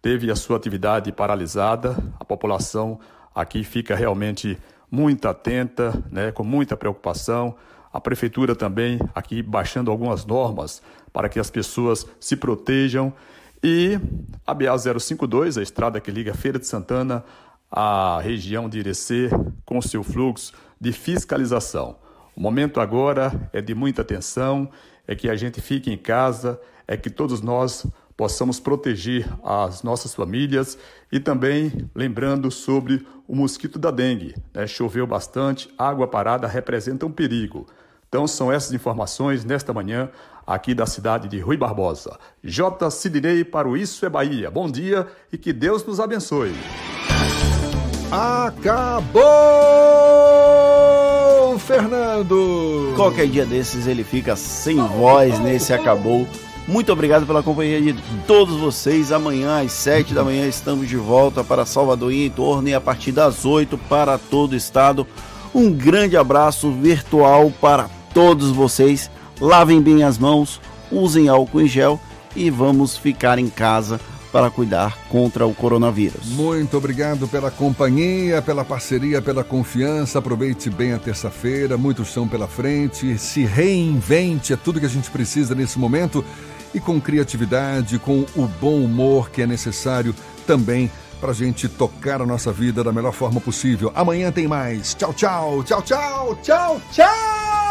teve 0.02 0.30
a 0.30 0.36
sua 0.36 0.56
atividade 0.56 1.12
paralisada. 1.12 1.96
A 2.18 2.24
população 2.24 2.98
aqui 3.34 3.62
fica 3.62 3.94
realmente 3.94 4.58
muito 4.90 5.28
atenta, 5.28 6.02
né, 6.10 6.32
com 6.32 6.44
muita 6.44 6.76
preocupação. 6.76 7.54
A 7.92 8.00
prefeitura 8.00 8.54
também 8.54 8.98
aqui 9.14 9.42
baixando 9.42 9.90
algumas 9.90 10.24
normas 10.24 10.82
para 11.12 11.28
que 11.28 11.38
as 11.38 11.50
pessoas 11.50 12.06
se 12.20 12.36
protejam 12.36 13.12
e 13.62 13.98
a 14.46 14.54
BA 14.54 14.76
052, 14.76 15.58
a 15.58 15.62
estrada 15.62 16.00
que 16.00 16.10
liga 16.10 16.34
Feira 16.34 16.58
de 16.58 16.66
Santana 16.66 17.24
à 17.70 18.20
região 18.20 18.68
de 18.68 18.78
Irecê, 18.78 19.28
com 19.64 19.82
seu 19.82 20.02
fluxo 20.02 20.52
de 20.80 20.92
fiscalização. 20.92 21.96
O 22.36 22.40
momento 22.40 22.80
agora 22.80 23.50
é 23.52 23.60
de 23.60 23.74
muita 23.74 24.02
atenção, 24.02 24.68
é 25.06 25.14
que 25.14 25.28
a 25.28 25.36
gente 25.36 25.60
fique 25.60 25.90
em 25.90 25.96
casa, 25.96 26.60
é 26.86 26.96
que 26.96 27.10
todos 27.10 27.40
nós 27.40 27.86
possamos 28.16 28.58
proteger 28.58 29.28
as 29.44 29.82
nossas 29.82 30.14
famílias 30.14 30.78
e 31.10 31.20
também 31.20 31.90
lembrando 31.94 32.50
sobre 32.50 33.06
o 33.28 33.34
mosquito 33.34 33.78
da 33.78 33.90
dengue. 33.90 34.34
Né? 34.54 34.66
Choveu 34.66 35.06
bastante, 35.06 35.68
água 35.76 36.06
parada 36.06 36.46
representa 36.46 37.04
um 37.04 37.12
perigo. 37.12 37.66
Então 38.08 38.26
são 38.26 38.50
essas 38.50 38.72
informações 38.72 39.44
nesta 39.44 39.72
manhã 39.72 40.10
aqui 40.46 40.74
da 40.74 40.86
cidade 40.86 41.28
de 41.28 41.40
Rui 41.40 41.56
Barbosa. 41.56 42.18
J. 42.44 42.90
Sidney 42.90 43.44
para 43.44 43.68
o 43.68 43.76
Isso 43.76 44.06
é 44.06 44.08
Bahia. 44.08 44.50
Bom 44.50 44.70
dia 44.70 45.06
e 45.32 45.38
que 45.38 45.52
Deus 45.52 45.84
nos 45.84 45.98
abençoe. 45.98 46.54
Acabou, 48.10 49.18
Fernando! 51.58 52.92
Qualquer 52.94 53.26
dia 53.26 53.44
desses 53.44 53.88
ele 53.88 54.04
fica 54.04 54.36
sem 54.36 54.76
voz 54.76 55.38
nesse 55.40 55.72
acabou. 55.72 56.26
Muito 56.68 56.92
obrigado 56.92 57.26
pela 57.26 57.42
companhia 57.42 57.80
de 57.80 57.94
todos 58.26 58.56
vocês. 58.56 59.10
Amanhã 59.10 59.60
às 59.60 59.72
7 59.72 60.14
da 60.14 60.22
manhã 60.24 60.46
estamos 60.46 60.88
de 60.88 60.96
volta 60.96 61.42
para 61.42 61.66
Salvador 61.66 62.12
e 62.12 62.26
em 62.26 62.30
torno 62.30 62.68
e 62.68 62.74
a 62.74 62.80
partir 62.80 63.12
das 63.12 63.44
8 63.44 63.76
para 63.88 64.18
todo 64.18 64.52
o 64.52 64.56
estado. 64.56 65.06
Um 65.54 65.72
grande 65.72 66.16
abraço 66.16 66.70
virtual 66.70 67.52
para 67.60 67.88
todos 68.12 68.50
vocês. 68.50 69.10
Lavem 69.40 69.80
bem 69.80 70.02
as 70.02 70.18
mãos, 70.18 70.60
usem 70.90 71.28
álcool 71.28 71.60
em 71.60 71.68
gel 71.68 72.00
e 72.34 72.50
vamos 72.50 72.96
ficar 72.96 73.38
em 73.38 73.48
casa 73.48 74.00
para 74.32 74.50
cuidar 74.50 74.98
contra 75.08 75.46
o 75.46 75.54
coronavírus. 75.54 76.26
Muito 76.26 76.76
obrigado 76.76 77.26
pela 77.26 77.50
companhia, 77.50 78.42
pela 78.42 78.64
parceria, 78.64 79.22
pela 79.22 79.42
confiança. 79.42 80.18
Aproveite 80.18 80.68
bem 80.68 80.92
a 80.92 80.98
terça-feira, 80.98 81.78
muito 81.78 82.04
chão 82.04 82.28
pela 82.28 82.46
frente. 82.46 83.16
Se 83.18 83.44
reinvente, 83.44 84.52
é 84.52 84.56
tudo 84.56 84.80
que 84.80 84.86
a 84.86 84.90
gente 84.90 85.10
precisa 85.10 85.54
nesse 85.54 85.78
momento. 85.78 86.24
E 86.74 86.80
com 86.80 87.00
criatividade, 87.00 87.98
com 87.98 88.26
o 88.36 88.46
bom 88.60 88.80
humor 88.80 89.30
que 89.30 89.40
é 89.40 89.46
necessário 89.46 90.14
também 90.46 90.90
para 91.18 91.30
a 91.30 91.34
gente 91.34 91.66
tocar 91.66 92.20
a 92.20 92.26
nossa 92.26 92.52
vida 92.52 92.84
da 92.84 92.92
melhor 92.92 93.12
forma 93.12 93.40
possível. 93.40 93.90
Amanhã 93.94 94.30
tem 94.30 94.46
mais. 94.46 94.94
Tchau, 94.94 95.14
tchau, 95.14 95.62
tchau, 95.64 95.82
tchau, 95.82 96.38
tchau, 96.42 96.80
tchau! 96.92 97.65